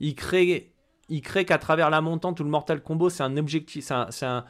Ils 0.00 0.14
créent, 0.14 0.72
ils 1.08 1.22
créent 1.22 1.46
qu'à 1.46 1.58
travers 1.58 1.90
la 1.90 2.00
montante 2.02 2.40
ou 2.40 2.44
le 2.44 2.50
mortal 2.50 2.82
combo 2.82 3.08
c'est 3.08 3.22
un 3.22 3.36
objectif, 3.38 3.84
c'est 4.10 4.26
un, 4.26 4.44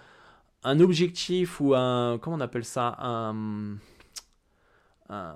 un, 0.64 0.80
objectif 0.80 1.60
ou 1.60 1.74
un 1.74 2.18
comment 2.18 2.36
on 2.36 2.40
appelle 2.40 2.64
ça? 2.64 2.96
Un, 5.08 5.34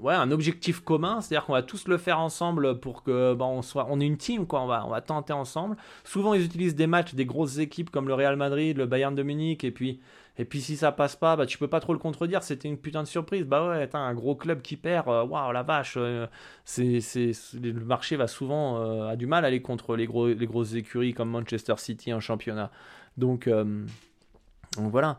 ouais, 0.00 0.14
un 0.14 0.30
objectif 0.30 0.80
commun, 0.80 1.20
c'est-à-dire 1.20 1.46
qu'on 1.46 1.52
va 1.52 1.62
tous 1.62 1.88
le 1.88 1.98
faire 1.98 2.20
ensemble 2.20 2.80
pour 2.80 3.02
que 3.02 3.34
bon, 3.34 3.58
on 3.58 3.62
soit, 3.62 3.86
on 3.90 4.00
est 4.00 4.06
une 4.06 4.16
team 4.16 4.46
quoi, 4.46 4.62
on 4.62 4.66
va, 4.66 4.86
on 4.86 4.90
va 4.90 5.00
tenter 5.00 5.32
ensemble. 5.32 5.76
Souvent 6.04 6.34
ils 6.34 6.44
utilisent 6.44 6.76
des 6.76 6.86
matchs 6.86 7.14
des 7.14 7.26
grosses 7.26 7.58
équipes 7.58 7.90
comme 7.90 8.08
le 8.08 8.14
Real 8.14 8.36
Madrid, 8.36 8.76
le 8.76 8.86
Bayern 8.86 9.14
de 9.14 9.22
Munich 9.22 9.64
et 9.64 9.70
puis 9.70 10.00
et 10.36 10.44
puis 10.44 10.60
si 10.60 10.76
ça 10.76 10.90
passe 10.90 11.14
pas, 11.14 11.36
bah 11.36 11.46
tu 11.46 11.58
peux 11.58 11.68
pas 11.68 11.78
trop 11.78 11.92
le 11.92 11.98
contredire, 12.00 12.42
c'était 12.42 12.68
une 12.68 12.76
putain 12.78 13.04
de 13.04 13.08
surprise. 13.08 13.44
Bah 13.44 13.68
ouais, 13.68 13.88
un 13.94 14.14
gros 14.14 14.34
club 14.34 14.62
qui 14.62 14.76
perd, 14.76 15.08
euh, 15.08 15.24
waouh 15.24 15.52
la 15.52 15.62
vache, 15.62 15.94
euh, 15.96 16.26
c'est, 16.64 17.00
c'est, 17.00 17.30
le 17.54 17.72
marché 17.84 18.16
va 18.16 18.26
souvent 18.26 18.80
euh, 18.80 19.10
a 19.10 19.16
du 19.16 19.26
mal 19.26 19.44
à 19.44 19.48
aller 19.48 19.62
contre 19.62 19.94
les 19.94 20.06
gros 20.06 20.26
les 20.26 20.46
grosses 20.46 20.74
écuries 20.74 21.14
comme 21.14 21.30
Manchester 21.30 21.74
City 21.76 22.12
en 22.12 22.18
championnat. 22.20 22.72
Donc, 23.16 23.48
donc 23.48 24.90
voilà. 24.90 25.18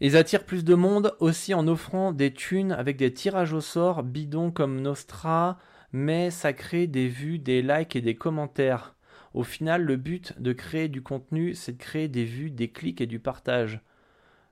Ils 0.00 0.16
attirent 0.16 0.44
plus 0.44 0.64
de 0.64 0.74
monde 0.74 1.14
aussi 1.18 1.54
en 1.54 1.66
offrant 1.66 2.12
des 2.12 2.32
thunes 2.32 2.72
avec 2.72 2.96
des 2.96 3.12
tirages 3.12 3.52
au 3.52 3.60
sort 3.60 4.04
bidons 4.04 4.50
comme 4.52 4.80
Nostra, 4.80 5.58
mais 5.92 6.30
ça 6.30 6.52
crée 6.52 6.86
des 6.86 7.08
vues, 7.08 7.38
des 7.38 7.62
likes 7.62 7.96
et 7.96 8.00
des 8.00 8.14
commentaires. 8.14 8.94
Au 9.34 9.42
final, 9.42 9.82
le 9.82 9.96
but 9.96 10.40
de 10.40 10.52
créer 10.52 10.88
du 10.88 11.02
contenu, 11.02 11.54
c'est 11.54 11.72
de 11.72 11.78
créer 11.82 12.08
des 12.08 12.24
vues, 12.24 12.50
des 12.50 12.70
clics 12.70 13.00
et 13.00 13.06
du 13.06 13.18
partage. 13.18 13.80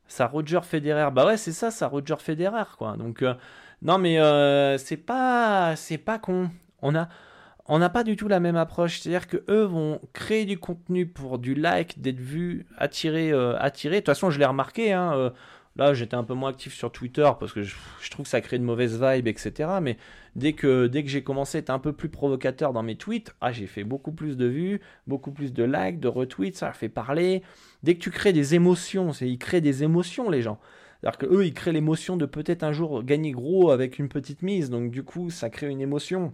Ça 0.09 0.27
Roger 0.27 0.61
Federer, 0.63 1.11
bah 1.13 1.27
ouais, 1.27 1.37
c'est 1.37 1.53
ça, 1.53 1.71
ça 1.71 1.89
Roger 1.89 2.17
Federer, 2.19 2.77
quoi. 2.79 2.97
Donc, 2.97 3.23
euh, 3.23 3.35
non, 3.83 3.99
mais 3.99 4.19
euh, 4.21 4.79
c'est 4.79 4.97
pas, 4.97 5.77
c'est 5.77 5.99
pas 5.99 6.19
con. 6.19 6.51
On 6.83 6.95
a, 6.95 7.09
on 7.69 7.79
n'a 7.79 7.89
pas 7.89 8.05
du 8.05 8.17
tout 8.17 8.29
la 8.29 8.41
même 8.41 8.57
approche. 8.57 9.01
C'est-à-dire 9.01 9.27
que 9.27 9.39
eux 9.49 9.65
vont 9.65 10.01
créer 10.13 10.45
du 10.45 10.59
contenu 10.59 11.07
pour 11.07 11.39
du 11.39 11.55
like, 11.55 12.01
d'être 12.01 12.21
vu, 12.21 12.67
attirer, 12.79 13.33
euh, 13.33 13.59
attirer. 13.59 13.97
De 13.97 14.01
toute 14.01 14.07
façon, 14.07 14.31
je 14.31 14.39
l'ai 14.39 14.45
remarqué. 14.45 14.93
Hein, 14.93 15.13
euh, 15.15 15.31
là, 15.77 15.95
j'étais 15.95 16.15
un 16.15 16.25
peu 16.25 16.35
moins 16.35 16.51
actif 16.51 16.75
sur 16.75 16.93
Twitter 16.93 17.29
parce 17.39 17.53
que 17.53 17.63
je, 17.63 17.75
trouve 18.11 18.25
que 18.25 18.31
ça 18.31 18.41
crée 18.41 18.59
de 18.59 18.65
mauvaises 18.65 19.01
vibes, 19.01 19.27
etc. 19.27 19.71
Mais 19.83 19.97
dès 20.37 20.53
que, 20.53 20.87
dès 20.87 21.03
que 21.03 21.11
j'ai 21.11 21.23
commencé 21.23 21.59
à 21.59 21.61
être 21.61 21.71
un 21.71 21.79
peu 21.79 21.93
plus 21.93 22.09
provocateur 22.09 22.73
dans 22.73 22.83
mes 22.83 22.97
tweets, 22.97 23.35
ah, 23.41 23.53
j'ai 23.53 23.67
fait 23.67 23.85
beaucoup 23.85 24.13
plus 24.13 24.37
de 24.37 24.47
vues, 24.47 24.81
beaucoup 25.07 25.33
plus 25.33 25.53
de 25.53 25.65
likes, 25.65 25.99
de 25.99 26.09
retweets. 26.09 26.57
Ça 26.57 26.73
fait 26.73 26.89
parler. 26.89 27.43
Dès 27.83 27.95
que 27.95 28.01
tu 28.01 28.11
crées 28.11 28.33
des 28.33 28.55
émotions, 28.55 29.11
ils 29.21 29.39
créent 29.39 29.61
des 29.61 29.83
émotions 29.83 30.31
les 30.31 30.43
gens. 30.43 30.61
C'est-à-dire 31.01 31.19
que 31.19 31.27
eux, 31.27 31.45
ils 31.45 31.53
créent 31.53 31.73
l'émotion 31.73 32.17
de 32.17 32.27
peut-être 32.27 32.63
un 32.63 32.73
jour 32.73 33.03
gagner 33.03 33.33
gros 33.33 33.71
avec 33.71 33.99
une 33.99 34.09
petite 34.09 34.43
mise. 34.43 34.71
Donc 34.71 34.91
du 34.91 35.03
coup, 35.03 35.31
ça 35.31 35.51
crée 35.51 35.69
une 35.69 35.81
émotion 35.81 36.33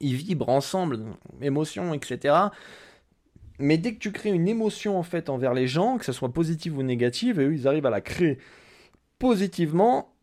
ils 0.00 0.14
vibrent 0.14 0.48
ensemble, 0.48 1.00
émotions, 1.40 1.94
etc. 1.94 2.34
mais 3.58 3.78
dès 3.78 3.94
que 3.94 3.98
tu 3.98 4.12
crées 4.12 4.30
une 4.30 4.48
émotion 4.48 4.98
en 4.98 5.02
fait 5.02 5.28
envers 5.28 5.54
les 5.54 5.66
gens, 5.66 5.98
que 5.98 6.04
ce 6.04 6.12
soit 6.12 6.32
positive 6.32 6.78
ou 6.78 6.82
négative, 6.82 7.40
et 7.40 7.44
eux 7.44 7.54
ils 7.54 7.68
arrivent 7.68 7.86
à 7.86 7.90
la 7.90 8.00
créer 8.00 8.38
positivement, 9.18 10.14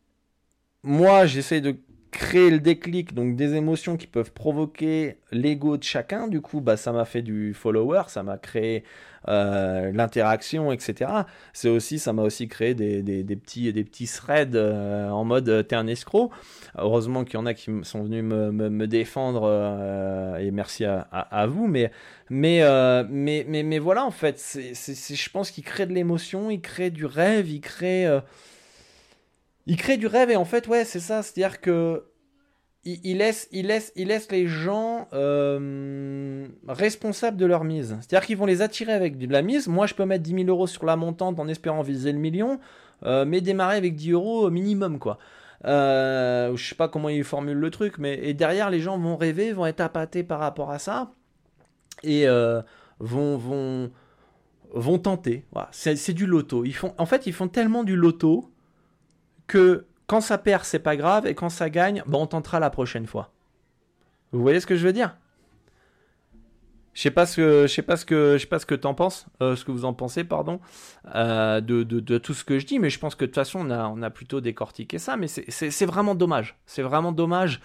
moi 0.84 1.26
j'essaie 1.26 1.62
de 1.62 1.78
créer 2.14 2.50
le 2.50 2.60
déclic, 2.60 3.14
donc 3.14 3.36
des 3.36 3.56
émotions 3.56 3.98
qui 3.98 4.08
peuvent 4.08 4.32
provoquer 4.32 5.18
l'ego 5.32 5.78
de 5.78 5.84
chacun. 5.84 6.28
Du 6.28 6.42
coup, 6.42 6.62
bah, 6.62 6.78
ça 6.78 6.92
m'a 6.92 7.06
fait 7.06 7.22
du 7.22 7.54
follower, 7.54 8.04
ça 8.08 8.24
m'a 8.24 8.38
créé 8.38 8.84
euh, 9.28 9.92
l'interaction, 9.92 10.72
etc. 10.72 11.12
C'est 11.54 11.70
aussi, 11.70 11.98
ça 11.98 12.14
m'a 12.14 12.22
aussi 12.22 12.48
créé 12.48 12.76
des, 12.76 13.02
des, 13.02 13.36
petits, 13.36 13.74
des 13.74 13.84
petits 13.84 14.06
threads 14.06 14.56
euh, 14.56 15.10
en 15.10 15.24
mode 15.24 15.50
euh, 15.50 15.64
t'es 15.64 15.76
un 15.76 15.88
escroc. 15.88 16.30
Heureusement 16.78 17.24
qu'il 17.24 17.36
y 17.36 17.38
en 17.38 17.46
a 17.46 17.54
qui 17.54 17.72
sont 17.82 18.04
venus 18.04 18.24
me, 18.24 18.52
me, 18.52 18.88
défendre 18.88 19.48
et 20.40 20.52
merci 20.52 20.86
à, 20.86 21.02
à, 21.12 21.48
vous. 21.48 21.68
Mais, 21.68 21.92
mais, 22.30 22.62
mais, 23.10 23.46
mais, 23.48 23.64
mais, 23.64 23.80
voilà, 23.80 24.06
en 24.06 24.12
fait, 24.12 24.38
c'est, 24.40 24.74
je 24.74 25.30
pense 25.32 25.52
qu'il 25.52 25.64
crée 25.64 25.86
de 25.88 25.94
l'émotion, 25.94 26.50
il 26.50 26.62
crée 26.62 26.92
du 26.92 27.06
rêve, 27.06 27.50
il 27.50 27.62
crée 27.62 28.08
il 29.66 29.78
crée 29.78 29.98
du 29.98 30.08
rêve 30.08 30.30
et 30.30 30.36
en 30.36 30.46
fait, 30.46 30.68
ouais, 30.68 30.86
c'est 30.86 31.00
ça. 31.00 31.22
C'est-à-dire 31.24 31.62
que 31.62 32.04
il, 32.86 33.18
laisse, 33.18 33.48
il, 33.52 33.68
laisse, 33.68 33.94
il 33.96 34.10
laisse 34.10 34.30
les 34.30 34.46
gens 34.46 35.08
euh, 35.14 36.48
responsables 36.68 37.38
de 37.38 37.46
leur 37.46 37.64
mise. 37.64 37.98
C'est-à-dire 38.02 38.26
qu'ils 38.26 38.38
vont 38.38 38.46
les 38.46 38.62
attirer 38.62 38.92
avec 38.92 39.18
de 39.18 39.32
la 39.32 39.42
mise. 39.42 39.68
Moi, 39.68 39.88
je 39.88 39.94
peux 39.94 40.06
mettre 40.06 40.24
10 40.24 40.32
000 40.32 40.44
euros 40.50 40.68
sur 40.68 40.86
la 40.86 40.98
montante 40.98 41.40
en 41.40 41.48
espérant 41.48 41.82
viser 41.82 42.12
le 42.12 42.20
million, 42.20 42.60
euh, 43.04 43.24
mais 43.26 43.40
démarrer 43.40 43.78
avec 43.78 43.96
10 43.96 44.12
euros 44.12 44.50
minimum, 44.50 45.00
quoi. 45.00 45.18
Euh, 45.66 46.56
je 46.58 46.70
sais 46.70 46.76
pas 46.76 46.90
comment 46.90 47.08
il 47.08 47.24
formule 47.24 47.58
le 47.58 47.70
truc, 47.70 47.98
mais 47.98 48.20
et 48.22 48.34
derrière, 48.34 48.70
les 48.70 48.82
gens 48.82 48.98
vont 48.98 49.16
rêver, 49.16 49.54
vont 49.54 49.66
être 49.66 49.80
appâtés 49.80 50.24
par 50.24 50.40
rapport 50.40 50.72
à 50.72 50.80
ça 50.80 51.14
et 52.04 52.28
euh, 52.28 52.62
vont, 53.00 53.38
vont, 53.38 53.92
vont 54.74 55.00
tenter. 55.00 55.46
Voilà. 55.54 55.70
C'est 55.72 56.14
du 56.14 56.26
loto. 56.26 56.66
Ils 56.66 56.76
font, 56.76 56.94
en 56.98 57.06
fait, 57.06 57.28
ils 57.28 57.34
font 57.34 57.48
tellement 57.48 57.86
du 57.86 57.96
loto 57.96 58.53
que 59.48 59.86
quand 60.08 60.22
ça 60.22 60.38
perd, 60.38 60.64
c'est 60.64 60.80
pas 60.80 60.96
grave, 60.96 61.28
et 61.28 61.36
quand 61.36 61.50
ça 61.50 61.70
gagne, 61.70 62.04
bon, 62.06 62.24
on 62.24 62.28
tentera 62.28 62.60
la 62.60 62.70
prochaine 62.70 63.08
fois. 63.08 63.32
Vous 64.32 64.42
voyez 64.42 64.60
ce 64.60 64.68
que 64.68 64.76
je 64.76 64.86
veux 64.86 64.94
dire? 64.94 65.16
Je 66.94 67.02
sais 67.02 67.12
pas 67.12 67.26
ce 67.26 67.38
que 67.38 67.66
je 67.68 67.74
sais 67.74 67.82
pas 67.82 67.98
ce 67.98 68.06
que 68.06 68.34
je 68.34 68.42
sais 68.42 68.48
pas 68.48 68.60
ce 68.60 68.68
que 68.68 68.76
t'en 68.76 68.94
penses, 68.94 69.26
euh, 69.42 69.56
ce 69.56 69.66
que 69.66 69.72
vous 69.72 69.84
en 69.84 69.94
pensez, 69.94 70.24
pardon, 70.24 70.60
euh, 71.16 71.60
de, 71.60 71.82
de, 71.82 72.18
tout 72.20 72.36
ce 72.36 72.44
que 72.44 72.60
je 72.60 72.68
dis, 72.68 72.78
mais 72.78 72.92
je 72.92 73.00
pense 73.00 73.16
que 73.16 73.26
de 73.26 73.28
toute 73.28 73.36
façon 73.36 73.62
on 73.62 73.72
a, 73.72 73.88
on 73.88 74.04
a 74.04 74.12
plutôt 74.12 74.42
décortiqué 74.42 75.00
ça, 75.00 75.18
mais 75.18 75.28
c'est 75.28 75.86
vraiment 75.86 76.14
dommage, 76.14 76.56
c'est 76.68 76.84
vraiment 76.84 77.12
dommage 77.12 77.62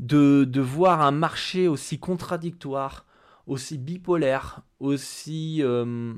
de, 0.00 0.44
de, 0.44 0.60
voir 0.62 1.02
un 1.02 1.10
marché 1.10 1.68
aussi 1.68 1.98
contradictoire, 1.98 3.04
aussi 3.46 3.76
bipolaire, 3.76 4.62
aussi 4.80 5.62
euh, 5.62 6.14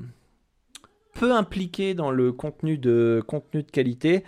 peu 1.15 1.33
impliqué 1.33 1.95
dans 1.95 2.11
le 2.11 2.31
contenu 2.31 2.77
de 2.77 3.21
contenu 3.27 3.63
de 3.63 3.71
qualité. 3.71 4.23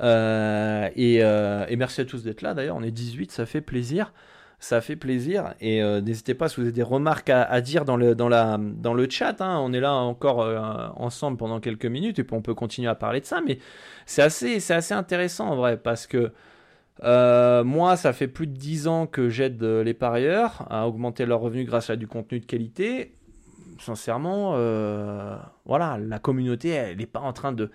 Euh, 0.00 0.88
euh, 0.96 1.66
et, 1.68 1.76
merci 1.76 2.00
à 2.00 2.04
tous 2.04 2.22
d'être 2.22 2.42
là 2.42 2.54
d'ailleurs, 2.54 2.76
on 2.76 2.82
est 2.82 2.90
18, 2.90 3.32
ça 3.32 3.46
fait 3.46 3.60
plaisir. 3.60 4.12
Ça 4.58 4.80
fait 4.80 4.94
plaisir 4.94 5.54
et 5.60 5.82
euh, 5.82 6.00
n'hésitez 6.00 6.34
pas 6.34 6.48
si 6.48 6.54
vous 6.54 6.62
avez 6.62 6.70
des 6.70 6.84
remarques 6.84 7.30
à, 7.30 7.60
dire 7.60 7.84
dans 7.84 7.96
le, 7.96 8.14
dans 8.14 8.28
la, 8.28 8.58
dans 8.60 8.94
le 8.94 9.10
chat. 9.10 9.40
Hein. 9.40 9.58
On 9.60 9.72
est 9.72 9.80
là 9.80 9.92
encore 9.92 10.38
ensemble 10.94 11.36
pendant 11.36 11.58
quelques 11.58 11.86
minutes 11.86 12.20
et 12.20 12.22
puis 12.22 12.36
on 12.36 12.42
peut 12.42 12.54
continuer 12.54 12.88
à 12.88 12.94
parler 12.94 13.20
de 13.20 13.24
ça. 13.26 13.40
Mais 13.44 13.58
c'est 14.06 14.22
assez, 14.22 14.60
c'est 14.60 14.74
assez 14.74 14.94
intéressant 14.94 15.48
en 15.48 15.56
vrai 15.56 15.76
parce 15.78 16.06
que 16.06 16.30
moi, 17.02 17.96
ça 17.96 18.12
fait 18.12 18.28
plus 18.28 18.46
de 18.46 18.56
10 18.56 18.86
ans 18.86 19.08
que 19.08 19.28
j'aide 19.28 19.60
les 19.64 19.94
parieurs 19.94 20.64
à 20.70 20.86
augmenter 20.86 21.26
leurs 21.26 21.40
revenus 21.40 21.66
grâce 21.66 21.90
à 21.90 21.96
du 21.96 22.06
contenu 22.06 22.38
de 22.38 22.46
qualité. 22.46 23.16
Sincèrement, 23.80 24.52
voilà, 25.64 25.98
la 25.98 26.20
communauté, 26.20 26.68
elle 26.68 26.98
n'est 26.98 27.06
pas 27.06 27.18
en 27.18 27.32
train 27.32 27.50
de, 27.50 27.72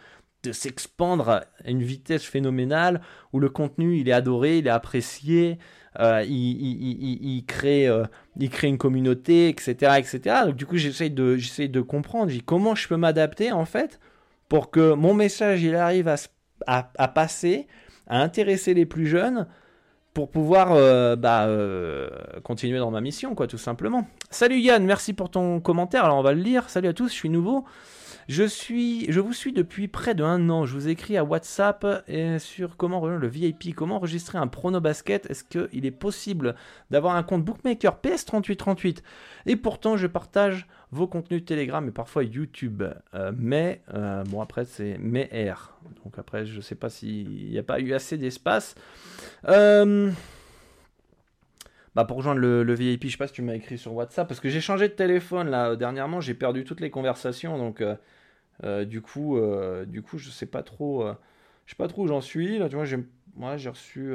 de 0.48 0.54
s'expandre 0.54 1.30
à 1.30 1.44
une 1.66 1.84
vitesse 1.84 2.24
phénoménale 2.24 3.02
où 3.34 3.40
le 3.40 3.50
contenu 3.50 3.98
il 4.00 4.10
est 4.10 4.14
adoré, 4.14 4.60
il 4.60 4.68
est 4.68 4.72
apprécié, 4.72 5.60
euh, 6.00 6.24
il, 6.28 7.44
crée, 7.48 7.88
euh, 7.88 8.06
il 8.40 8.50
crée 8.50 8.68
une 8.68 8.78
communauté, 8.78 9.50
etc. 9.50 9.74
etc. 9.98 10.36
Donc 10.46 10.56
du 10.56 10.66
coup 10.66 10.78
j'essaye 10.78 11.12
de, 11.12 11.38
j'essaye 11.38 11.70
de 11.70 11.82
comprendre 11.82 12.32
comment 12.46 12.76
je 12.76 12.88
peux 12.88 12.98
m'adapter 12.98 13.52
en 13.52 13.66
fait 13.66 14.00
pour 14.50 14.72
que 14.72 14.94
mon 14.94 15.14
message 15.14 15.64
il 15.64 15.76
arrive 15.76 16.08
à, 16.08 16.16
à, 16.66 17.08
passer, 17.08 17.68
à 18.08 18.22
intéresser 18.22 18.74
les 18.74 18.86
plus 18.86 19.08
jeunes 19.08 19.48
pour 20.14 20.32
pouvoir 20.32 20.72
euh, 20.72 21.16
bah, 21.16 21.48
continuer 22.44 22.80
dans 22.80 22.90
ma 22.90 23.02
mission, 23.02 23.36
quoi, 23.36 23.46
tout 23.46 23.58
simplement. 23.58 24.08
Salut 24.30 24.58
Yann, 24.58 24.84
merci 24.86 25.14
pour 25.14 25.30
ton 25.30 25.60
commentaire. 25.60 26.06
Alors 26.06 26.18
on 26.18 26.24
va 26.24 26.34
le 26.34 26.42
lire. 26.42 26.70
Salut 26.70 26.88
à 26.88 26.94
tous, 26.94 27.10
je 27.10 27.14
suis 27.14 27.30
nouveau. 27.30 27.66
Je, 28.28 28.44
suis, 28.44 29.10
je 29.10 29.22
vous 29.22 29.32
suis 29.32 29.54
depuis 29.54 29.88
près 29.88 30.14
de 30.14 30.24
un 30.24 30.50
an. 30.50 30.66
Je 30.66 30.74
vous 30.74 30.90
écris 30.90 31.16
à 31.16 31.24
WhatsApp 31.24 31.86
sur 32.40 32.76
comment 32.76 33.00
rejoindre 33.00 33.22
le 33.22 33.30
VIP, 33.30 33.74
comment 33.74 33.96
enregistrer 33.96 34.38
un 34.38 34.48
prono 34.48 34.82
basket. 34.82 35.30
Est-ce 35.30 35.46
qu'il 35.46 35.86
est 35.86 35.92
possible 35.92 36.56
d'avoir 36.92 37.16
un 37.16 37.24
compte 37.24 37.46
bookmaker 37.46 38.00
PS3838 38.04 38.98
Et 39.46 39.56
pourtant, 39.56 39.96
je 39.96 40.08
partage 40.08 40.68
vos 40.92 41.08
contenus 41.08 41.46
Telegram 41.46 41.88
et 41.88 41.92
parfois 41.92 42.24
YouTube. 42.24 42.84
Euh, 43.14 43.32
mais, 43.36 43.82
euh, 43.94 44.24
bon, 44.26 44.42
après, 44.42 44.66
c'est 44.66 44.98
mais 45.00 45.30
R. 45.52 45.78
Donc 46.04 46.18
après, 46.18 46.46
je 46.46 46.58
ne 46.58 46.62
sais 46.62 46.76
pas 46.76 46.90
s'il 46.90 47.30
n'y 47.30 47.58
a 47.58 47.64
pas 47.64 47.80
eu 47.80 47.94
assez 47.94 48.18
d'espace. 48.18 48.76
Euh, 49.48 50.12
bah 51.96 52.06
pour 52.06 52.18
rejoindre 52.18 52.42
le, 52.42 52.74
VIP, 52.74 53.06
je 53.06 53.12
sais 53.12 53.18
pas 53.18 53.28
si 53.28 53.34
tu 53.34 53.42
m'as 53.42 53.56
écrit 53.56 53.78
sur 53.78 53.94
WhatsApp, 53.94 54.28
parce 54.28 54.40
que 54.40 54.50
j'ai 54.50 54.62
changé 54.62 54.88
de 54.88 54.94
téléphone 54.94 55.50
là 55.50 55.76
dernièrement, 55.76 56.22
j'ai 56.22 56.36
perdu 56.36 56.64
toutes 56.64 56.80
les 56.80 56.92
conversations, 56.92 57.58
donc 57.58 57.82
du 58.64 59.02
coup, 59.02 59.38
euh, 59.38 59.86
du 59.86 60.02
coup, 60.02 60.18
je 60.18 60.30
sais 60.30 60.46
pas 60.46 60.64
trop, 60.64 61.04
euh, 61.04 61.14
je 61.66 61.72
sais 61.72 61.78
pas 61.78 61.88
trop 61.88 62.04
où 62.04 62.08
j'en 62.08 62.22
suis. 62.22 62.58
Là, 62.58 62.70
tu 62.70 62.76
vois, 62.76 62.86
j'ai, 62.86 62.98
moi, 63.36 63.58
j'ai 63.58 63.70
reçu, 63.70 64.14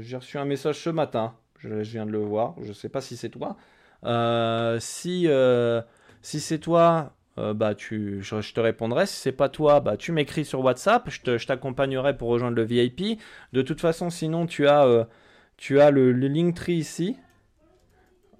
j'ai 0.00 0.16
reçu 0.16 0.38
un 0.38 0.44
message 0.44 0.80
ce 0.80 0.90
matin. 0.90 1.34
Je, 1.58 1.74
viens 1.82 2.06
de 2.06 2.10
le 2.10 2.18
voir. 2.18 2.54
Je 2.62 2.72
sais 2.72 2.88
pas 2.88 3.00
si 3.00 3.16
c'est 3.16 3.30
toi. 3.30 3.56
si, 4.80 5.28
si 6.22 6.40
c'est 6.40 6.58
toi, 6.58 7.14
bah 7.36 7.74
tu, 7.74 8.22
je, 8.22 8.52
te 8.52 8.60
répondrai. 8.60 9.06
Si 9.06 9.16
c'est 9.16 9.32
pas 9.32 9.48
toi, 9.48 9.80
bah 9.80 9.96
tu 9.96 10.12
m'écris 10.12 10.44
sur 10.44 10.60
WhatsApp. 10.60 11.08
Je, 11.08 11.38
je 11.38 11.46
t'accompagnerai 11.46 12.16
pour 12.16 12.28
rejoindre 12.28 12.56
le 12.56 12.64
VIP. 12.64 13.20
De 13.52 13.62
toute 13.62 13.80
façon, 13.80 14.10
sinon 14.10 14.46
tu 14.46 14.66
as, 14.68 15.06
tu 15.56 15.80
as 15.80 15.90
le, 15.90 16.12
le 16.12 16.28
Linktree 16.28 16.74
ici. 16.74 17.16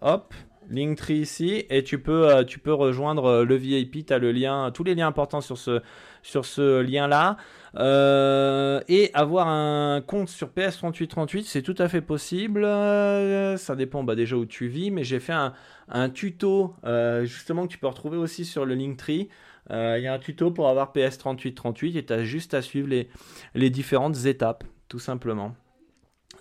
Hop, 0.01 0.35
Linktree 0.69 1.19
ici 1.19 1.65
et 1.71 1.85
tu 1.85 1.99
peux, 1.99 2.29
euh, 2.29 2.45
tu 2.45 2.59
peux 2.59 2.73
rejoindre 2.73 3.27
euh, 3.27 3.45
le 3.45 3.57
VIP. 3.57 4.07
Tu 4.07 4.13
as 4.13 4.19
le 4.19 4.33
lien, 4.33 4.71
tous 4.73 4.85
les 4.85 4.95
liens 4.95 5.07
importants 5.07 5.41
sur 5.41 5.59
ce, 5.59 5.83
sur 6.23 6.45
ce 6.45 6.81
lien 6.81 7.07
là. 7.07 7.37
Euh, 7.77 8.81
et 8.89 9.11
avoir 9.15 9.49
un 9.49 10.01
compte 10.01 10.29
sur 10.29 10.49
PS3838, 10.49 11.45
c'est 11.45 11.63
tout 11.63 11.75
à 11.79 11.89
fait 11.89 12.01
possible. 12.01 12.63
ça 12.63 13.75
dépend 13.77 14.05
bah, 14.05 14.15
déjà 14.15 14.37
où 14.37 14.47
tu 14.47 14.69
vis, 14.69 14.91
mais 14.91 15.05
j'ai 15.05 15.21
fait 15.21 15.33
un, 15.33 15.53
un 15.89 16.09
tuto 16.09 16.75
justement 17.23 17.67
que 17.67 17.73
tu 17.73 17.79
peux 17.79 17.89
retrouver 17.89 18.17
aussi 18.17 18.45
sur 18.45 18.65
le 18.65 18.75
Linktree. 18.75 19.29
Il 19.71 20.01
y 20.01 20.07
a 20.07 20.15
un 20.15 20.19
tuto 20.19 20.51
pour 20.51 20.69
avoir 20.69 20.93
PS3838 20.93 21.99
et 21.99 22.05
tu 22.05 22.13
as 22.13 22.23
juste 22.23 22.55
à 22.55 22.63
suivre 22.63 22.89
les, 22.89 23.09
les 23.55 23.71
différentes 23.71 24.25
étapes, 24.27 24.65
tout 24.89 25.01
simplement. 25.01 25.57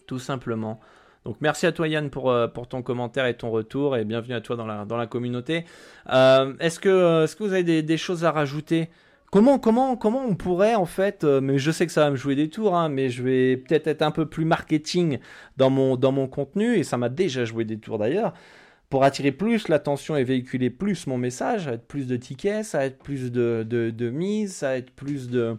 Tout 0.06 0.20
simplement. 0.20 0.80
Donc 1.26 1.38
merci 1.40 1.66
à 1.66 1.72
toi 1.72 1.88
Yann 1.88 2.10
pour, 2.10 2.30
euh, 2.30 2.48
pour 2.48 2.68
ton 2.68 2.82
commentaire 2.82 3.26
et 3.26 3.36
ton 3.36 3.50
retour 3.50 3.96
et 3.96 4.04
bienvenue 4.04 4.34
à 4.34 4.42
toi 4.42 4.56
dans 4.56 4.66
la, 4.66 4.86
dans 4.86 4.98
la 4.98 5.08
communauté. 5.08 5.64
Euh, 6.10 6.54
est-ce, 6.60 6.80
que, 6.80 6.90
euh, 6.90 7.24
est-ce 7.24 7.36
que 7.36 7.44
vous 7.44 7.54
avez 7.54 7.82
des, 7.82 7.98
choses 7.98 8.26
à 8.26 8.32
rajouter? 8.32 8.90
Comment, 9.32 9.58
comment, 9.58 9.96
comment 9.96 10.24
on 10.26 10.36
pourrait 10.36 10.76
en 10.76 10.86
fait, 10.86 11.24
mais 11.24 11.58
je 11.58 11.72
sais 11.72 11.88
que 11.88 11.92
ça 11.92 12.02
va 12.02 12.12
me 12.12 12.16
jouer 12.16 12.36
des 12.36 12.50
tours, 12.50 12.76
hein, 12.76 12.90
mais 12.90 13.10
je 13.10 13.24
vais 13.24 13.58
peut-être 13.58 13.88
être 13.88 14.02
un 14.04 14.12
peu 14.12 14.28
plus 14.28 14.46
marketing 14.46 15.18
dans 15.58 15.72
mon, 15.72 16.28
contenu, 16.28 16.76
et 16.76 16.84
ça 16.84 16.98
m'a 16.98 17.10
déjà 17.10 17.44
joué 17.44 17.66
des 17.66 17.80
tours 17.80 17.98
d'ailleurs, 17.98 18.34
pour 18.92 19.04
attirer 19.04 19.32
plus 19.32 19.70
l'attention 19.70 20.16
et 20.16 20.24
véhiculer 20.24 20.70
plus 20.70 21.08
mon 21.08 21.18
message, 21.18 21.64
ça 21.64 21.74
être 21.74 21.88
plus 21.88 22.06
de 22.06 22.16
tickets, 22.16 22.64
ça 22.64 22.80
va 22.80 22.86
être 22.86 23.00
plus 23.00 23.32
de, 23.32 23.66
de, 23.68 23.90
de 23.90 24.10
mise, 24.12 24.54
ça 24.54 24.68
va 24.68 24.78
être 24.78 24.92
plus 24.92 25.30
de, 25.30 25.58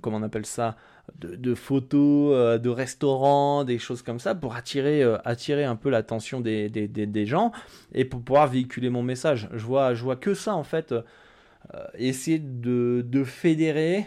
comment 0.00 0.16
on 0.16 0.22
appelle 0.24 0.46
ça, 0.46 0.74
de, 1.18 1.54
photos, 1.54 2.34
euh, 2.34 2.58
de 2.58 2.68
restaurants, 2.68 3.64
des 3.64 3.78
choses 3.78 4.02
comme 4.02 4.18
ça, 4.18 4.34
pour 4.34 4.54
attirer, 4.54 5.02
euh, 5.02 5.18
attirer 5.24 5.64
un 5.64 5.76
peu 5.76 5.88
l'attention 5.88 6.40
des, 6.40 6.68
des, 6.68 7.26
gens 7.26 7.52
et 7.92 8.04
pour 8.04 8.22
pouvoir 8.22 8.48
véhiculer 8.48 8.90
mon 8.90 9.02
message. 9.02 9.48
Je 9.52 9.64
vois, 9.64 9.94
je 9.94 10.02
vois 10.02 10.16
que 10.16 10.34
ça 10.34 10.54
en 10.54 10.64
fait. 10.64 10.92
Euh, 10.92 11.84
essayer 11.94 12.38
de, 12.38 13.04
de, 13.04 13.24
fédérer. 13.24 14.06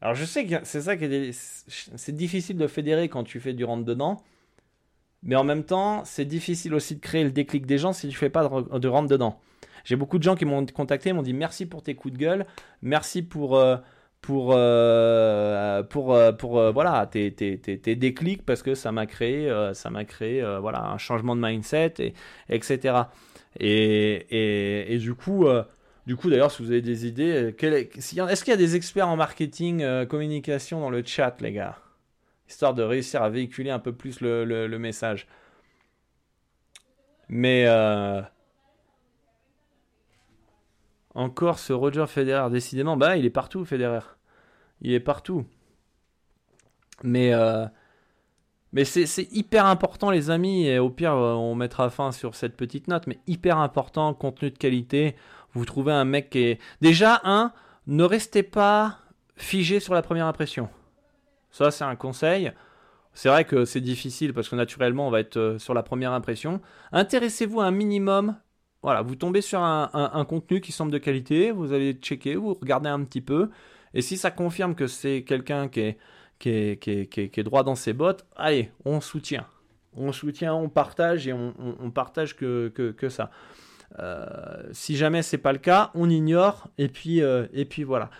Alors 0.00 0.14
je 0.14 0.24
sais 0.24 0.46
que 0.46 0.54
c'est 0.62 0.82
ça 0.82 0.96
qui 0.96 1.04
est, 1.04 1.32
c'est 1.32 2.14
difficile 2.14 2.56
de 2.56 2.66
fédérer 2.68 3.08
quand 3.08 3.24
tu 3.24 3.40
fais 3.40 3.54
du 3.54 3.64
rentre 3.64 3.84
dedans. 3.84 4.22
Mais 5.22 5.36
en 5.36 5.44
même 5.44 5.64
temps, 5.64 6.04
c'est 6.04 6.24
difficile 6.24 6.74
aussi 6.74 6.94
de 6.94 7.00
créer 7.00 7.24
le 7.24 7.32
déclic 7.32 7.66
des 7.66 7.76
gens 7.76 7.92
si 7.92 8.08
tu 8.08 8.16
fais 8.16 8.30
pas 8.30 8.48
de, 8.48 8.78
de 8.78 8.88
rentre 8.88 9.08
dedans. 9.08 9.40
J'ai 9.84 9.96
beaucoup 9.96 10.18
de 10.18 10.22
gens 10.22 10.36
qui 10.36 10.44
m'ont 10.44 10.64
contacté, 10.66 11.12
m'ont 11.12 11.22
dit 11.22 11.32
merci 11.32 11.66
pour 11.66 11.82
tes 11.82 11.94
coups 11.94 12.14
de 12.14 12.18
gueule, 12.18 12.46
merci 12.82 13.22
pour 13.22 13.58
pour 14.20 14.52
euh, 14.54 15.82
pour 15.82 16.14
euh, 16.14 16.32
pour 16.32 16.58
euh, 16.58 16.70
voilà 16.72 17.06
tes, 17.06 17.32
tes, 17.32 17.58
tes, 17.58 17.96
déclics 17.96 18.44
parce 18.44 18.62
que 18.62 18.74
ça 18.74 18.92
m'a 18.92 19.06
créé 19.06 19.50
ça 19.74 19.90
m'a 19.90 20.04
créé 20.04 20.42
voilà 20.60 20.84
un 20.84 20.98
changement 20.98 21.36
de 21.36 21.40
mindset 21.40 21.94
et 21.98 22.14
etc 22.48 23.04
Et, 23.58 24.92
et, 24.94 24.98
du 24.98 25.14
coup, 25.14 25.46
du 26.06 26.16
coup 26.16 26.30
d'ailleurs, 26.30 26.50
si 26.50 26.62
vous 26.62 26.70
avez 26.70 26.82
des 26.82 27.06
idées, 27.06 27.54
est-ce 27.58 28.44
qu'il 28.44 28.50
y 28.50 28.54
a 28.54 28.56
des 28.56 28.76
experts 28.76 29.08
en 29.08 29.16
marketing, 29.16 30.06
communication 30.06 30.80
dans 30.80 30.90
le 30.90 31.02
chat, 31.04 31.36
les 31.40 31.52
gars? 31.52 31.78
Histoire 32.48 32.74
de 32.74 32.82
réussir 32.82 33.22
à 33.22 33.30
véhiculer 33.30 33.70
un 33.70 33.78
peu 33.78 33.92
plus 33.92 34.20
le, 34.20 34.44
le, 34.44 34.78
message. 34.78 35.26
Mais 37.28 37.64
encore 41.14 41.58
ce 41.58 41.72
Roger 41.72 42.06
Federer, 42.06 42.50
décidément, 42.50 42.96
bah 42.96 43.16
il 43.16 43.24
est 43.24 43.30
partout, 43.30 43.64
Federer. 43.64 44.00
Il 44.80 44.92
est 44.92 45.00
partout. 45.00 45.44
Mais, 47.02 47.32
euh, 47.34 47.66
c'est 48.84 49.28
hyper 49.32 49.66
important, 49.66 50.10
les 50.10 50.30
amis. 50.30 50.66
Et 50.66 50.78
au 50.78 50.90
pire, 50.90 51.14
euh, 51.14 51.34
on 51.34 51.54
mettra 51.54 51.90
fin 51.90 52.12
sur 52.12 52.34
cette 52.34 52.56
petite 52.56 52.88
note. 52.88 53.06
Mais 53.06 53.18
hyper 53.26 53.58
important, 53.58 54.14
contenu 54.14 54.50
de 54.50 54.58
qualité. 54.58 55.16
Vous 55.52 55.64
trouvez 55.64 55.92
un 55.92 56.04
mec 56.04 56.30
qui 56.30 56.40
est. 56.40 56.60
Déjà, 56.80 57.20
un, 57.24 57.52
ne 57.86 58.04
restez 58.04 58.42
pas 58.42 58.98
figé 59.36 59.80
sur 59.80 59.94
la 59.94 60.02
première 60.02 60.26
impression. 60.26 60.68
Ça, 61.50 61.70
c'est 61.70 61.84
un 61.84 61.96
conseil. 61.96 62.52
C'est 63.12 63.28
vrai 63.28 63.44
que 63.44 63.64
c'est 63.64 63.80
difficile 63.80 64.32
parce 64.32 64.48
que 64.48 64.54
naturellement, 64.54 65.08
on 65.08 65.10
va 65.10 65.20
être 65.20 65.36
euh, 65.36 65.58
sur 65.58 65.74
la 65.74 65.82
première 65.82 66.12
impression. 66.12 66.60
Intéressez-vous 66.92 67.60
un 67.60 67.72
minimum. 67.72 68.36
Voilà, 68.82 69.02
vous 69.02 69.14
tombez 69.14 69.42
sur 69.42 69.60
un, 69.60 70.24
contenu 70.26 70.60
qui 70.60 70.72
semble 70.72 70.90
de 70.90 70.98
qualité, 70.98 71.50
vous 71.50 71.72
allez 71.72 71.92
checker, 71.92 72.36
vous 72.36 72.54
regardez 72.54 72.88
un 72.88 73.04
petit 73.04 73.20
peu. 73.20 73.50
Et 73.92 74.00
si 74.00 74.16
ça 74.16 74.30
confirme 74.30 74.74
que 74.74 74.86
c'est 74.86 75.22
quelqu'un 75.22 75.68
qui 75.68 75.80
est 75.80 75.98
qui 76.40 76.48
est, 76.50 77.42
droit 77.42 77.62
dans 77.62 77.74
ses 77.74 77.92
bottes, 77.92 78.26
allez, 78.34 78.72
on 78.84 79.00
soutient. 79.00 79.46
On 79.94 80.12
soutient, 80.12 80.54
on 80.54 80.68
partage 80.68 81.28
et 81.28 81.32
on, 81.32 81.90
partage 81.90 82.34
que, 82.34 82.68
que, 82.68 83.08
ça. 83.08 83.30
Euh, 83.98 84.62
si 84.72 84.96
jamais 84.96 85.22
c'est 85.22 85.38
pas 85.38 85.52
le 85.52 85.58
cas, 85.58 85.90
on 85.94 86.08
ignore 86.08 86.68
et 86.78 86.88
puis, 86.88 87.22
euh, 87.22 87.46
et 87.52 87.64
puis 87.64 87.82
voilà. 87.82 88.10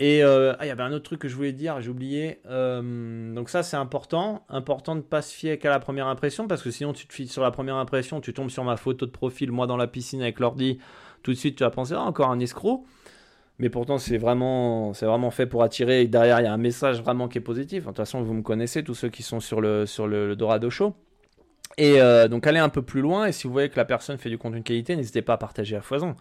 Et 0.00 0.24
euh, 0.24 0.54
ah, 0.58 0.64
il 0.64 0.68
y 0.68 0.72
avait 0.72 0.82
un 0.82 0.92
autre 0.92 1.04
truc 1.04 1.20
que 1.20 1.28
je 1.28 1.36
voulais 1.36 1.52
dire, 1.52 1.80
j'ai 1.80 1.90
oublié. 1.90 2.40
donc 2.44 3.48
ça 3.48 3.62
c'est 3.62 3.76
important, 3.76 4.44
important 4.48 4.94
de 4.94 5.00
ne 5.00 5.04
pas 5.04 5.22
se 5.22 5.32
fier 5.32 5.58
qu'à 5.58 5.70
la 5.70 5.78
première 5.78 6.08
impression 6.08 6.48
parce 6.48 6.62
que 6.62 6.70
sinon 6.70 6.92
tu 6.92 7.06
te 7.06 7.12
fies 7.12 7.28
sur 7.28 7.42
la 7.42 7.50
première 7.50 7.76
impression, 7.76 8.20
tu 8.20 8.32
tombes 8.32 8.50
sur 8.50 8.64
ma 8.64 8.76
photo 8.76 9.06
de 9.06 9.10
profil, 9.10 9.52
moi 9.52 9.66
dans 9.66 9.76
la 9.76 9.86
piscine 9.86 10.22
avec 10.22 10.40
l'ordi, 10.40 10.78
tout 11.22 11.32
de 11.32 11.36
suite 11.36 11.56
tu 11.56 11.64
vas 11.64 11.70
penser 11.70 11.92
ah, 11.94 12.00
encore 12.00 12.30
un 12.30 12.40
escroc 12.40 12.86
mais 13.60 13.68
pourtant 13.68 13.98
c'est 13.98 14.16
vraiment, 14.16 14.92
vraiment 14.92 15.30
fait 15.30 15.46
pour 15.46 15.62
attirer. 15.62 16.00
Et 16.00 16.08
derrière, 16.08 16.40
il 16.40 16.44
y 16.44 16.46
a 16.46 16.52
un 16.52 16.56
message 16.56 17.02
vraiment 17.02 17.28
qui 17.28 17.38
est 17.38 17.42
positif. 17.42 17.82
De 17.82 17.88
toute 17.88 17.98
façon, 17.98 18.22
vous 18.22 18.32
me 18.32 18.42
connaissez, 18.42 18.82
tous 18.82 18.94
ceux 18.94 19.10
qui 19.10 19.22
sont 19.22 19.38
sur 19.38 19.60
le, 19.60 19.84
sur 19.84 20.08
le, 20.08 20.34
Dorado 20.34 20.70
Show. 20.70 20.94
Et 21.76 22.00
euh, 22.00 22.26
donc, 22.26 22.46
allez 22.46 22.58
un 22.58 22.70
peu 22.70 22.80
plus 22.80 23.02
loin. 23.02 23.26
Et 23.26 23.32
si 23.32 23.46
vous 23.46 23.52
voyez 23.52 23.68
que 23.68 23.76
la 23.76 23.84
personne 23.84 24.16
fait 24.16 24.30
du 24.30 24.38
contenu 24.38 24.60
de 24.60 24.64
qualité, 24.64 24.96
n'hésitez 24.96 25.20
pas 25.20 25.34
à 25.34 25.36
partager 25.36 25.76
à 25.76 25.82
foison. 25.82 26.16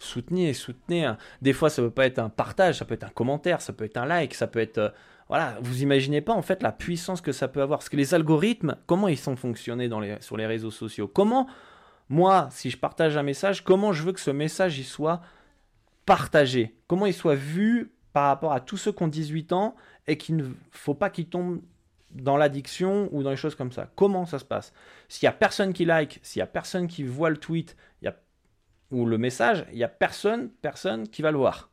Soutenez, 0.00 0.54
soutenez. 0.54 1.12
Des 1.42 1.52
fois, 1.52 1.70
ça 1.70 1.82
peut 1.82 1.90
pas 1.90 2.06
être 2.06 2.18
un 2.18 2.30
partage, 2.30 2.78
ça 2.78 2.84
peut 2.84 2.94
être 2.94 3.04
un 3.04 3.10
commentaire, 3.10 3.60
ça 3.60 3.72
peut 3.72 3.84
être 3.84 3.98
un 3.98 4.06
like, 4.06 4.34
ça 4.34 4.46
peut 4.46 4.58
être. 4.58 4.78
Euh, 4.78 4.88
voilà, 5.28 5.58
vous 5.60 5.82
imaginez 5.82 6.22
pas 6.22 6.32
en 6.32 6.42
fait 6.42 6.62
la 6.62 6.72
puissance 6.72 7.20
que 7.20 7.32
ça 7.32 7.46
peut 7.46 7.62
avoir. 7.62 7.78
Parce 7.78 7.88
que 7.88 7.96
les 7.96 8.14
algorithmes, 8.14 8.76
comment 8.86 9.06
ils 9.06 9.18
sont 9.18 9.36
fonctionnés 9.36 9.88
sur 10.20 10.36
les 10.36 10.46
réseaux 10.46 10.72
sociaux? 10.72 11.06
Comment, 11.06 11.46
moi, 12.08 12.48
si 12.50 12.70
je 12.70 12.76
partage 12.76 13.16
un 13.16 13.22
message, 13.22 13.62
comment 13.62 13.92
je 13.92 14.02
veux 14.02 14.12
que 14.12 14.20
ce 14.20 14.32
message 14.32 14.78
y 14.78 14.84
soit 14.84 15.20
partagé, 16.06 16.74
comment 16.88 17.06
il 17.06 17.14
soit 17.14 17.36
vu 17.36 17.92
par 18.12 18.26
rapport 18.26 18.52
à 18.52 18.60
tous 18.60 18.76
ceux 18.76 18.90
qui 18.90 19.02
ont 19.02 19.08
18 19.08 19.52
ans 19.52 19.76
et 20.08 20.16
qu'il 20.16 20.36
ne 20.36 20.44
faut 20.72 20.94
pas 20.94 21.10
qu'ils 21.10 21.28
tombent 21.28 21.60
dans 22.10 22.36
l'addiction 22.36 23.08
ou 23.12 23.22
dans 23.22 23.30
les 23.30 23.36
choses 23.36 23.54
comme 23.54 23.70
ça. 23.70 23.88
Comment 23.94 24.26
ça 24.26 24.38
se 24.38 24.44
passe? 24.44 24.72
S'il 25.08 25.26
y 25.26 25.28
a 25.28 25.32
personne 25.32 25.72
qui 25.72 25.84
like, 25.84 26.18
s'il 26.22 26.40
y 26.40 26.42
a 26.42 26.46
personne 26.46 26.88
qui 26.88 27.04
voit 27.04 27.30
le 27.30 27.36
tweet 27.36 27.76
y 28.02 28.08
a, 28.08 28.16
ou 28.90 29.06
le 29.06 29.18
message, 29.18 29.66
il 29.72 29.78
y 29.78 29.84
a 29.84 29.88
personne, 29.88 30.50
personne 30.62 31.08
qui 31.08 31.22
va 31.22 31.30
le 31.30 31.38
voir. 31.38 31.70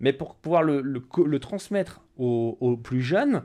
Mais 0.00 0.12
pour 0.12 0.36
pouvoir 0.36 0.62
le, 0.62 1.38
transmettre 1.38 2.00
aux, 2.16 2.78
plus 2.82 3.02
jeunes, 3.02 3.42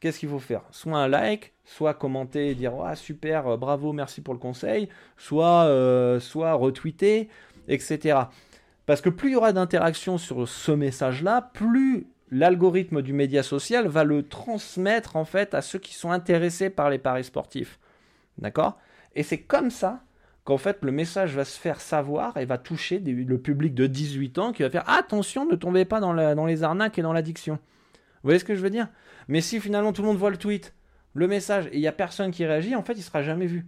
qu'est-ce 0.00 0.18
qu'il 0.18 0.28
faut 0.28 0.38
faire? 0.38 0.62
Soit 0.70 0.98
un 0.98 1.08
like, 1.08 1.52
soit 1.64 1.94
commenter 1.94 2.50
et 2.50 2.54
dire 2.54 2.72
ah, 2.84 2.96
super, 2.96 3.58
bravo, 3.58 3.92
merci 3.92 4.20
pour 4.20 4.34
le 4.34 4.40
conseil, 4.40 4.88
soit, 5.16 5.64
euh, 5.64 6.18
soit 6.18 6.54
retweeter, 6.54 7.28
etc. 7.68 8.20
Parce 8.86 9.00
que 9.00 9.10
plus 9.10 9.30
il 9.30 9.32
y 9.32 9.36
aura 9.36 9.52
d'interactions 9.52 10.18
sur 10.18 10.48
ce 10.48 10.72
message-là, 10.72 11.50
plus 11.52 12.06
l'algorithme 12.30 13.02
du 13.02 13.12
média 13.12 13.42
social 13.42 13.86
va 13.86 14.04
le 14.04 14.26
transmettre 14.26 15.16
en 15.16 15.26
fait 15.26 15.52
à 15.54 15.60
ceux 15.60 15.78
qui 15.78 15.94
sont 15.94 16.10
intéressés 16.10 16.70
par 16.70 16.88
les 16.88 16.98
paris 16.98 17.24
sportifs. 17.24 17.78
D'accord? 18.38 18.78
Et 19.14 19.22
c'est 19.22 19.42
comme 19.42 19.70
ça 19.70 20.02
qu'en 20.44 20.58
fait 20.58 20.78
le 20.82 20.92
message 20.92 21.34
va 21.36 21.44
se 21.44 21.58
faire 21.58 21.80
savoir 21.80 22.36
et 22.36 22.44
va 22.44 22.58
toucher 22.58 22.98
le 22.98 23.38
public 23.38 23.74
de 23.74 23.86
18 23.86 24.38
ans 24.38 24.52
qui 24.52 24.62
va 24.62 24.70
faire 24.70 24.88
attention, 24.88 25.46
ne 25.46 25.56
tombez 25.56 25.84
pas 25.84 26.00
dans, 26.00 26.12
les 26.46 26.62
arnaques 26.62 26.98
et 26.98 27.02
dans 27.02 27.12
l'addiction. 27.12 27.54
Vous 27.54 28.28
voyez 28.28 28.38
ce 28.38 28.44
que 28.44 28.54
je 28.54 28.60
veux 28.60 28.70
dire? 28.70 28.88
Mais 29.28 29.40
si 29.40 29.60
finalement 29.60 29.92
tout 29.92 30.02
le 30.02 30.08
monde 30.08 30.18
voit 30.18 30.30
le 30.30 30.36
tweet, 30.36 30.74
le 31.14 31.28
message 31.28 31.66
et 31.66 31.76
il 31.76 31.80
n'y 31.80 31.86
a 31.86 31.92
personne 31.92 32.30
qui 32.30 32.44
réagit, 32.44 32.74
en 32.74 32.82
fait 32.82 32.94
il 32.94 33.02
sera 33.02 33.22
jamais 33.22 33.46
vu. 33.46 33.66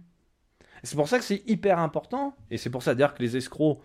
C'est 0.83 0.95
pour 0.95 1.07
ça 1.07 1.17
que 1.17 1.23
c'est 1.23 1.43
hyper 1.47 1.79
important, 1.79 2.35
et 2.51 2.57
c'est 2.57 2.69
pour 2.69 2.83
ça 2.83 2.93
d'ailleurs 2.93 3.13
que 3.13 3.23
les 3.23 3.37
escrocs 3.37 3.79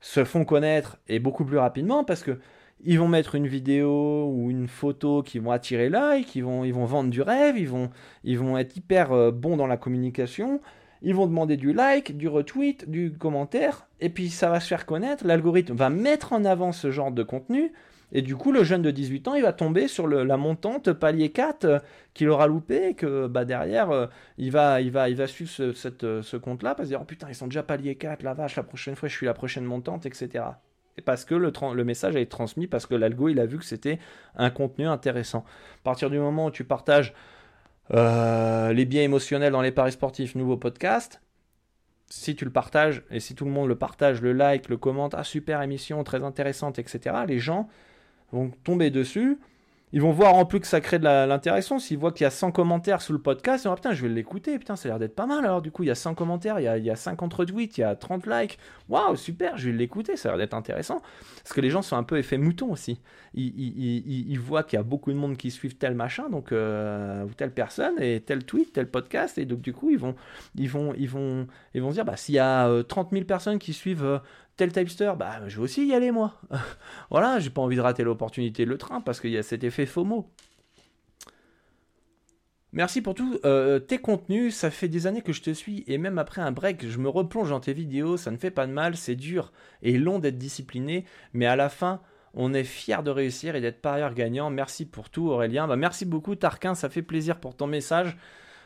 se 0.00 0.24
font 0.24 0.44
connaître 0.44 0.96
et 1.08 1.18
beaucoup 1.18 1.44
plus 1.44 1.58
rapidement 1.58 2.04
parce 2.04 2.22
que 2.22 2.38
ils 2.82 2.98
vont 2.98 3.08
mettre 3.08 3.34
une 3.34 3.46
vidéo 3.46 4.26
ou 4.32 4.50
une 4.50 4.66
photo 4.66 5.22
qui 5.22 5.38
vont 5.38 5.50
attirer 5.50 5.90
l'œil, 5.90 6.24
qui 6.24 6.40
vont, 6.40 6.64
ils 6.64 6.72
vont 6.72 6.86
vendre 6.86 7.10
du 7.10 7.20
rêve, 7.20 7.58
ils 7.58 7.68
vont, 7.68 7.90
ils 8.24 8.38
vont 8.38 8.56
être 8.56 8.76
hyper 8.76 9.12
euh, 9.12 9.30
bons 9.30 9.56
dans 9.56 9.66
la 9.66 9.76
communication, 9.76 10.60
ils 11.02 11.14
vont 11.14 11.26
demander 11.26 11.56
du 11.56 11.72
like, 11.72 12.16
du 12.16 12.28
retweet, 12.28 12.90
du 12.90 13.12
commentaire, 13.12 13.86
et 14.00 14.08
puis 14.08 14.30
ça 14.30 14.50
va 14.50 14.60
se 14.60 14.68
faire 14.68 14.86
connaître, 14.86 15.26
l'algorithme 15.26 15.74
va 15.74 15.90
mettre 15.90 16.32
en 16.32 16.44
avant 16.44 16.72
ce 16.72 16.90
genre 16.90 17.12
de 17.12 17.22
contenu, 17.22 17.72
et 18.12 18.22
du 18.22 18.36
coup, 18.36 18.50
le 18.50 18.64
jeune 18.64 18.82
de 18.82 18.90
18 18.90 19.28
ans, 19.28 19.34
il 19.34 19.42
va 19.42 19.52
tomber 19.52 19.86
sur 19.86 20.08
la 20.08 20.36
montante 20.36 20.92
palier 20.92 21.30
4 21.30 21.64
euh, 21.64 21.78
qu'il 22.12 22.28
aura 22.28 22.46
loupé, 22.46 22.94
que 22.94 23.28
bah, 23.28 23.44
derrière, 23.44 23.90
euh, 23.90 24.06
il, 24.36 24.50
va, 24.50 24.80
il, 24.80 24.90
va, 24.90 25.26
suivre 25.26 25.50
ce, 25.50 25.72
cette, 25.72 26.04
euh, 26.04 26.22
compte-là, 26.42 26.74
parce 26.74 26.88
qu'il 26.88 26.96
dire, 26.96 27.02
oh 27.02 27.06
putain, 27.06 27.28
ils 27.28 27.34
sont 27.34 27.46
déjà 27.46 27.62
palier 27.62 27.94
4, 27.94 28.22
la 28.22 28.34
vache, 28.34 28.56
la 28.56 28.64
prochaine 28.64 28.96
fois, 28.96 29.08
je 29.08 29.14
suis 29.14 29.26
la 29.26 29.34
prochaine 29.34 29.64
montante, 29.64 30.06
etc. 30.06 30.44
Et 30.98 31.02
parce 31.02 31.24
que 31.24 31.36
le, 31.36 31.52
le 31.74 31.84
message 31.84 32.16
a 32.16 32.20
été 32.20 32.28
transmis, 32.28 32.66
parce 32.66 32.86
que 32.86 32.96
l'algo, 32.96 33.28
il 33.28 33.38
a 33.38 33.46
vu 33.46 33.58
que 33.58 33.64
c'était 33.64 34.00
un 34.34 34.50
contenu 34.50 34.86
intéressant. 34.86 35.44
À 35.76 35.84
partir 35.84 36.10
du 36.10 36.18
moment 36.18 36.46
où 36.46 36.50
tu 36.50 36.64
partages 36.64 37.14
les 37.90 38.84
biens 38.84 39.02
émotionnels 39.02 39.52
dans 39.52 39.62
les 39.62 39.72
paris 39.72 39.92
sportifs, 39.92 40.34
nouveau 40.34 40.56
podcast, 40.56 41.20
si 42.08 42.34
tu 42.34 42.44
le 42.44 42.50
partages, 42.50 43.02
et 43.10 43.20
si 43.20 43.34
tout 43.34 43.44
le 43.44 43.50
monde 43.50 43.68
le 43.68 43.76
partage, 43.76 44.20
le 44.20 44.32
like, 44.32 44.68
le 44.68 44.76
commente, 44.76 45.14
ah 45.16 45.24
super 45.24 45.62
émission, 45.62 46.02
très 46.04 46.22
intéressante, 46.24 46.78
etc., 46.78 47.16
les 47.26 47.38
gens 47.38 47.68
vont 48.32 48.50
tomber 48.64 48.90
dessus. 48.90 49.38
Ils 49.92 50.00
vont 50.00 50.12
voir 50.12 50.34
en 50.34 50.44
plus 50.44 50.60
que 50.60 50.66
ça 50.66 50.80
crée 50.80 50.98
de 50.98 51.04
l'interaction. 51.04 51.78
S'ils 51.78 51.98
voient 51.98 52.12
qu'il 52.12 52.24
y 52.24 52.26
a 52.26 52.30
100 52.30 52.52
commentaires 52.52 53.02
sous 53.02 53.12
le 53.12 53.18
podcast, 53.18 53.64
ils 53.64 53.68
vont 53.68 53.74
dire, 53.74 53.82
putain, 53.82 53.94
je 53.94 54.02
vais 54.02 54.08
l'écouter. 54.08 54.58
Putain, 54.58 54.76
ça 54.76 54.88
a 54.88 54.92
l'air 54.92 54.98
d'être 55.00 55.16
pas 55.16 55.26
mal. 55.26 55.44
Alors, 55.44 55.62
du 55.62 55.72
coup, 55.72 55.82
il 55.82 55.86
y 55.86 55.90
a 55.90 55.96
100 55.96 56.14
commentaires, 56.14 56.60
il 56.60 56.64
y 56.64 56.68
a, 56.68 56.78
il 56.78 56.84
y 56.84 56.90
a 56.90 56.96
50 56.96 57.32
retweets, 57.34 57.78
il 57.78 57.80
y 57.80 57.84
a 57.84 57.96
30 57.96 58.26
likes. 58.26 58.58
Waouh, 58.88 59.16
super, 59.16 59.56
je 59.56 59.70
vais 59.70 59.76
l'écouter. 59.76 60.16
Ça 60.16 60.28
a 60.28 60.32
l'air 60.32 60.38
d'être 60.38 60.54
intéressant. 60.54 61.02
Parce 61.42 61.52
que 61.52 61.60
les 61.60 61.70
gens 61.70 61.82
sont 61.82 61.96
un 61.96 62.04
peu 62.04 62.18
effet 62.18 62.38
mouton 62.38 62.70
aussi. 62.70 63.00
Ils, 63.34 64.38
voient 64.38 64.62
qu'il 64.62 64.76
y 64.76 64.80
a 64.80 64.84
beaucoup 64.84 65.12
de 65.12 65.16
monde 65.16 65.36
qui 65.36 65.50
suivent 65.50 65.76
tel 65.76 65.94
machin, 65.94 66.28
donc, 66.28 66.52
euh, 66.52 67.24
ou 67.24 67.34
telle 67.34 67.52
personne, 67.52 68.00
et 68.00 68.20
tel 68.20 68.44
tweet, 68.44 68.72
tel 68.72 68.88
podcast. 68.88 69.38
Et 69.38 69.44
donc, 69.44 69.60
du 69.60 69.72
coup, 69.72 69.90
ils 69.90 69.98
vont, 69.98 70.14
ils 70.54 70.68
vont, 70.68 70.94
ils 70.96 71.08
vont, 71.08 71.46
ils 71.74 71.82
vont 71.82 71.90
se 71.90 71.94
dire, 71.96 72.04
bah, 72.04 72.16
s'il 72.16 72.36
y 72.36 72.38
a 72.38 72.82
30 72.84 73.08
euh, 73.08 73.16
000 73.16 73.24
personnes 73.24 73.58
qui 73.58 73.72
suivent 73.72 74.04
euh, 74.04 74.18
tel 74.60 74.72
Typester, 74.72 75.12
bah 75.16 75.40
je 75.48 75.56
vais 75.56 75.62
aussi 75.62 75.86
y 75.86 75.94
aller 75.94 76.10
moi. 76.10 76.34
voilà, 77.10 77.38
j'ai 77.38 77.48
pas 77.48 77.62
envie 77.62 77.76
de 77.76 77.80
rater 77.80 78.04
l'opportunité 78.04 78.66
le 78.66 78.76
train 78.76 79.00
parce 79.00 79.18
qu'il 79.18 79.30
y 79.30 79.38
a 79.38 79.42
cet 79.42 79.64
effet 79.64 79.86
FOMO. 79.86 80.30
Merci 82.74 83.00
pour 83.00 83.14
tous 83.14 83.40
euh, 83.46 83.78
tes 83.78 83.96
contenus, 83.96 84.54
ça 84.54 84.70
fait 84.70 84.88
des 84.88 85.06
années 85.06 85.22
que 85.22 85.32
je 85.32 85.40
te 85.40 85.50
suis 85.50 85.82
et 85.86 85.96
même 85.96 86.18
après 86.18 86.42
un 86.42 86.52
break, 86.52 86.86
je 86.86 86.98
me 86.98 87.08
replonge 87.08 87.48
dans 87.48 87.58
tes 87.58 87.72
vidéos, 87.72 88.18
ça 88.18 88.30
ne 88.30 88.36
fait 88.36 88.50
pas 88.50 88.66
de 88.66 88.72
mal, 88.72 88.96
c'est 88.96 89.16
dur 89.16 89.50
et 89.80 89.96
long 89.96 90.18
d'être 90.18 90.36
discipliné, 90.36 91.06
mais 91.32 91.46
à 91.46 91.56
la 91.56 91.70
fin, 91.70 92.02
on 92.34 92.52
est 92.52 92.62
fier 92.62 93.02
de 93.02 93.10
réussir 93.10 93.56
et 93.56 93.62
d'être 93.62 93.80
par 93.80 93.94
ailleurs 93.94 94.14
gagnant. 94.14 94.50
Merci 94.50 94.84
pour 94.84 95.08
tout 95.08 95.30
Aurélien. 95.30 95.68
Bah, 95.68 95.76
merci 95.76 96.04
beaucoup 96.04 96.36
Tarquin, 96.36 96.74
ça 96.74 96.90
fait 96.90 97.02
plaisir 97.02 97.40
pour 97.40 97.56
ton 97.56 97.66
message. 97.66 98.18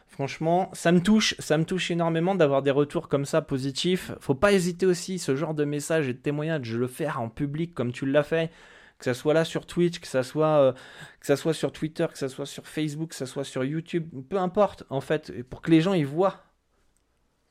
Franchement, 0.07 0.71
ça 0.73 0.93
me 0.93 1.01
touche, 1.01 1.35
ça 1.41 1.59
me 1.59 1.65
touche 1.65 1.91
énormément 1.91 2.35
d'avoir 2.35 2.63
des 2.63 2.71
retours 2.71 3.09
comme 3.09 3.25
ça 3.25 3.43
positifs. 3.43 4.13
Faut 4.21 4.35
pas 4.35 4.53
hésiter 4.53 4.87
aussi, 4.87 5.19
ce 5.19 5.35
genre 5.35 5.55
de 5.55 5.65
message 5.65 6.09
et 6.09 6.13
de 6.13 6.19
témoignage, 6.19 6.65
je 6.65 6.79
le 6.79 6.87
faire 6.87 7.21
en 7.21 7.29
public 7.29 7.75
comme 7.75 7.91
tu 7.91 8.07
l'as 8.07 8.23
fait, 8.23 8.51
que 8.99 9.05
ça 9.05 9.15
soit 9.15 9.35
là 9.35 9.45
sur 9.45 9.67
Twitch, 9.67 9.99
que 9.99 10.07
ça 10.07 10.23
soit, 10.23 10.61
euh, 10.61 10.73
que 11.19 11.27
ça 11.27 11.37
soit 11.37 11.55
sur 11.55 11.73
Twitter, 11.73 12.07
que 12.13 12.19
ça 12.19 12.29
soit 12.29 12.47
sur 12.47 12.67
Facebook, 12.67 13.11
que 13.11 13.17
ça 13.17 13.27
soit 13.27 13.45
sur 13.45 13.65
YouTube, 13.65 14.09
peu 14.29 14.39
importe 14.39 14.85
en 14.89 15.01
fait, 15.01 15.43
pour 15.51 15.63
que 15.63 15.71
les 15.71 15.81
gens 15.81 15.95
y 15.95 16.05
voient 16.05 16.45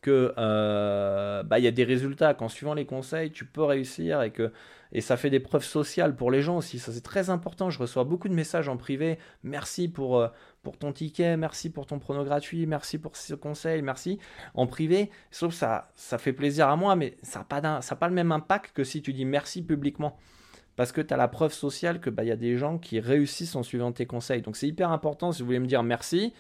que 0.04 0.34
euh, 0.38 1.44
bah, 1.44 1.60
y 1.60 1.68
a 1.68 1.72
des 1.72 1.86
résultats 1.86 2.34
qu'en 2.34 2.50
suivant 2.50 2.74
les 2.74 2.86
conseils 2.86 3.32
tu 3.32 3.46
peux 3.46 3.64
réussir 3.64 4.22
et 4.22 4.32
que 4.32 4.52
et 4.92 5.02
ça 5.02 5.18
fait 5.18 5.32
des 5.32 5.40
preuves 5.40 5.64
sociales 5.64 6.16
pour 6.16 6.30
les 6.30 6.44
gens 6.44 6.58
aussi. 6.58 6.78
Ça 6.78 6.92
c'est 6.92 7.02
très 7.02 7.32
important. 7.32 7.72
Je 7.72 7.80
reçois 7.80 8.04
beaucoup 8.04 8.28
de 8.28 8.34
messages 8.36 8.70
en 8.70 8.78
privé. 8.78 9.18
Merci 9.42 9.88
pour 9.88 10.20
euh, 10.20 10.28
pour 10.62 10.78
ton 10.78 10.92
ticket 10.92 11.38
merci 11.38 11.72
pour 11.72 11.88
ton 11.88 12.00
prono 12.00 12.24
gratuit 12.24 12.68
merci 12.68 13.00
pour 13.00 13.16
ce 13.16 13.34
conseil 13.34 13.82
merci. 13.82 14.20
En 14.54 14.68
privé 14.68 15.10
sauf 15.32 15.54
ça 15.54 15.90
ça 15.96 16.18
fait 16.20 16.34
plaisir 16.34 16.68
à 16.68 16.76
moi 16.76 16.96
mais 16.96 17.18
ça 17.24 17.40
n'a 17.40 17.46
pas 17.46 17.82
ça 17.82 17.96
pas 17.96 18.08
le 18.08 18.14
même 18.14 18.32
impact 18.32 18.76
que 18.76 18.84
si 18.84 19.02
tu 19.02 19.14
dis 19.14 19.26
merci 19.26 19.64
publiquement. 19.64 20.18
Parce 20.76 20.92
que 20.92 21.02
tu 21.02 21.14
as 21.14 21.18
la 21.18 21.28
preuve 21.28 21.54
sociale 21.54 22.00
que 22.02 22.10
bah 22.10 22.24
y 22.24 22.32
a 22.32 22.36
des 22.36 22.58
gens 22.58 22.78
qui 22.78 23.00
réussissent 23.00 23.56
en 23.56 23.64
suivant 23.64 23.92
tes 23.94 24.06
conseils. 24.06 24.42
Donc 24.42 24.58
c'est 24.58 24.68
hyper 24.68 24.92
important 24.92 25.32
si 25.32 25.42
vous 25.42 25.46
voulez 25.46 25.60
me 25.60 25.68
dire 25.68 25.84
merci 25.84 26.34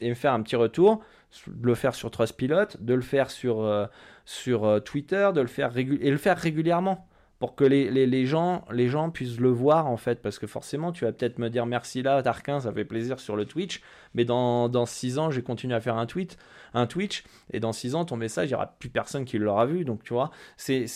et 0.00 0.08
me 0.08 0.14
faire 0.14 0.32
un 0.32 0.42
petit 0.42 0.56
retour 0.56 1.02
de 1.46 1.66
le 1.66 1.74
faire 1.74 1.94
sur 1.94 2.10
Trustpilot, 2.10 2.76
de 2.78 2.94
le 2.94 3.00
faire 3.00 3.30
sur, 3.30 3.60
euh, 3.60 3.86
sur 4.24 4.64
euh, 4.64 4.80
Twitter, 4.80 5.30
de 5.34 5.40
le 5.40 5.46
faire 5.46 5.76
et 5.76 6.10
le 6.10 6.16
faire 6.16 6.38
régulièrement 6.38 7.06
pour 7.42 7.56
que 7.56 7.64
les, 7.64 7.90
les, 7.90 8.06
les, 8.06 8.24
gens, 8.24 8.64
les 8.70 8.86
gens 8.86 9.10
puissent 9.10 9.40
le 9.40 9.48
voir 9.48 9.88
en 9.88 9.96
fait. 9.96 10.22
Parce 10.22 10.38
que 10.38 10.46
forcément, 10.46 10.92
tu 10.92 11.04
vas 11.04 11.10
peut-être 11.10 11.40
me 11.40 11.50
dire 11.50 11.66
merci 11.66 12.00
là, 12.00 12.22
Tarquin, 12.22 12.60
ça 12.60 12.72
fait 12.72 12.84
plaisir 12.84 13.18
sur 13.18 13.34
le 13.34 13.46
Twitch. 13.46 13.82
Mais 14.14 14.24
dans, 14.24 14.68
dans 14.68 14.86
6 14.86 15.18
ans, 15.18 15.32
j'ai 15.32 15.42
continué 15.42 15.74
à 15.74 15.80
faire 15.80 15.96
un 15.96 16.06
tweet, 16.06 16.38
un 16.72 16.86
Twitch. 16.86 17.24
Et 17.52 17.58
dans 17.58 17.72
6 17.72 17.96
ans, 17.96 18.04
ton 18.04 18.16
message, 18.16 18.46
il 18.46 18.50
n'y 18.50 18.54
aura 18.54 18.68
plus 18.78 18.90
personne 18.90 19.24
qui 19.24 19.38
l'aura 19.38 19.66
vu. 19.66 19.84
Donc 19.84 20.04
tu 20.04 20.12
vois, 20.12 20.30
c'est 20.56 20.86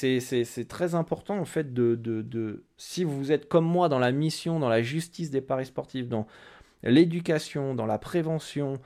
très 0.69 0.95
important 0.95 1.37
en 1.37 1.45
fait 1.45 1.75
de, 1.75 1.97
de, 1.97 2.23
de. 2.23 2.63
Si 2.77 3.03
vous 3.03 3.33
êtes 3.33 3.49
comme 3.49 3.67
moi 3.67 3.89
dans 3.89 3.99
la 3.99 4.13
mission, 4.13 4.61
dans 4.61 4.69
la 4.69 4.83
justice 4.83 5.33
des 5.33 5.41
paris 5.41 5.67
sportifs, 5.67 6.07
dans 6.07 6.29
l'éducation, 6.85 7.75
dans 7.75 7.87
la 7.87 7.99
prévention, 7.99 8.79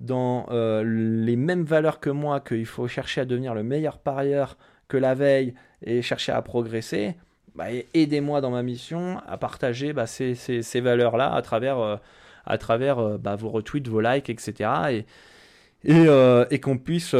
dans 0.00 0.46
euh, 0.50 0.84
les 0.84 1.36
mêmes 1.36 1.64
valeurs 1.64 2.00
que 2.00 2.10
moi, 2.10 2.40
qu'il 2.40 2.66
faut 2.66 2.88
chercher 2.88 3.22
à 3.22 3.24
devenir 3.24 3.54
le 3.54 3.62
meilleur 3.62 3.98
parieur 3.98 4.56
que 4.86 4.96
la 4.96 5.14
veille 5.14 5.54
et 5.82 6.02
chercher 6.02 6.32
à 6.32 6.40
progresser, 6.42 7.16
bah, 7.54 7.66
aidez-moi 7.94 8.40
dans 8.40 8.50
ma 8.50 8.62
mission 8.62 9.20
à 9.26 9.36
partager 9.36 9.92
bah, 9.92 10.06
ces, 10.06 10.80
valeurs-là 10.80 11.32
à 11.32 11.42
travers, 11.42 11.78
euh, 11.78 11.96
à 12.46 12.58
travers 12.58 12.98
euh, 12.98 13.18
bah, 13.18 13.36
vos 13.36 13.48
retweets, 13.48 13.88
vos 13.88 14.00
likes, 14.00 14.30
etc. 14.30 14.70
Et, 14.90 15.04
et 15.84 16.60
qu'on 16.60 16.78
puisse 16.78 17.14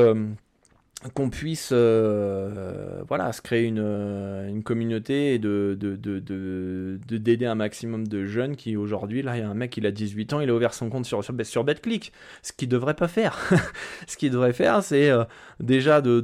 qu'on 1.14 1.30
puisse 1.30 1.70
euh, 1.72 3.03
voilà 3.07 3.32
se 3.32 3.40
créer 3.40 3.66
une, 3.66 3.78
euh, 3.78 4.61
communauté 4.62 5.34
et 5.34 5.38
de 5.38 5.78
d'aider 5.78 7.36
de, 7.36 7.44
de, 7.44 7.46
un 7.46 7.55
maximum 7.55 8.09
de 8.09 8.26
jeunes 8.26 8.57
qui 8.57 8.76
aujourd'hui 8.76 9.22
là 9.22 9.36
il 9.36 9.40
y 9.40 9.42
a 9.44 9.49
un 9.49 9.55
mec 9.55 9.76
il 9.76 9.86
a 9.86 9.92
18 9.92 10.32
ans 10.32 10.40
il 10.40 10.51
a 10.51 10.55
ouvert 10.55 10.74
son 10.74 10.90
compte 10.90 11.07
sur 11.07 11.22
sur, 11.22 11.34
sur 11.44 11.62
BetClick 11.62 12.12
ce 12.42 12.53
qu'il 12.53 12.68
devrait 12.68 12.94
pas 12.94 13.09
faire. 13.09 13.38
Ce 14.09 14.16
qu'il 14.16 14.32
devrait 14.32 14.53
faire 14.53 14.82
c'est 14.82 15.11
euh, 15.11 15.24
déjà 15.61 16.01
de, 16.01 16.20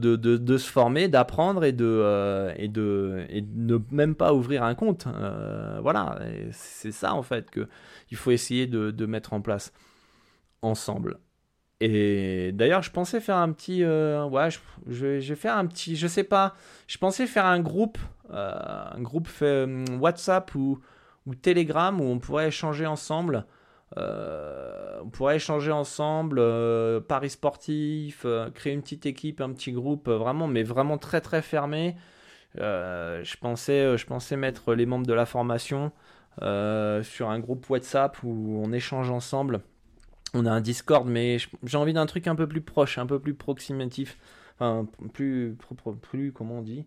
se 0.59 0.70
former 0.70 1.09
d'apprendre 1.09 1.64
et 1.64 1.72
de 1.72 3.27
ne 3.55 3.79
même 3.91 4.14
pas 4.14 4.33
ouvrir 4.33 4.64
un 4.64 4.75
compte. 4.75 5.07
Voilà. 5.83 6.20
C'est 6.53 6.93
ça 6.93 7.14
en 7.14 7.22
fait 7.22 7.51
que 7.51 7.68
il 8.11 8.16
faut 8.16 8.31
essayer 8.31 8.66
de 8.66 9.07
mettre 9.07 9.33
en 9.35 9.41
place 9.41 9.72
ensemble 10.62 11.18
et 11.81 12.53
d'ailleurs, 12.53 12.83
je 12.83 12.91
pensais 12.91 13.20
faire 13.20 13.37
un 13.37 13.53
petit. 13.53 13.83
Euh, 13.83 14.25
ouais, 14.27 14.49
je, 14.87 15.07
vais 15.07 15.35
faire 15.35 15.57
un 15.57 15.66
petit. 15.66 15.97
Je 15.97 16.07
sais 16.07 16.25
pas. 16.25 16.55
Je 16.87 16.99
pensais 16.99 17.27
faire 17.27 17.47
un 17.47 17.61
groupe. 17.61 17.99
Euh, 18.33 18.85
un 18.93 19.03
groupe 19.03 19.29
euh, 19.43 19.85
WhatsApp 19.99 20.55
ou, 20.55 20.81
ou 21.27 21.35
Telegram 21.35 22.01
où 22.01 22.05
on 22.05 22.18
pourrait 22.18 22.49
échanger 22.49 22.87
ensemble. 22.87 23.45
on 23.97 25.11
pourrait 25.12 25.37
échanger 25.37 25.72
ensemble. 25.72 26.41
Paris 27.09 27.31
sportif. 27.31 28.25
créer 28.55 28.72
une 28.72 28.83
petite 28.83 29.07
équipe, 29.07 29.41
un 29.41 29.53
petit 29.53 29.72
groupe. 29.72 30.09
vraiment, 30.09 30.47
mais 30.47 30.62
vraiment 30.62 30.99
très 30.99 31.20
très 31.20 31.43
fermé. 31.43 31.97
je, 32.57 33.37
pensais, 33.39 33.99
je 33.99 34.07
pensais 34.07 34.37
mettre 34.37 34.75
les 34.75 34.87
membres 34.87 35.07
de 35.07 35.14
la 35.14 35.27
formation 35.27 35.93
sur 36.41 37.31
un 37.31 37.39
groupe 37.41 37.68
WhatsApp 37.68 38.16
où 38.22 38.62
on 38.64 38.72
échange 38.72 39.11
ensemble 39.11 39.61
on 40.35 40.47
a 40.47 40.51
un 40.51 40.61
Discord, 40.61 41.09
mais 41.09 41.39
j'ai 41.64 41.76
envie 41.76 41.93
d'un 41.93 42.07
truc 42.07 42.26
un 42.26 42.35
peu 42.35 42.47
plus 42.47 42.61
proche, 42.61 42.99
un 42.99 43.07
peu 43.07 43.18
plus 43.18 43.35
proximatif. 43.35 44.18
Enfin, 44.55 44.87
plus, 45.12 45.57
plus, 46.03 46.32
comment 46.32 46.59
on 46.59 46.62
dit? 46.62 46.87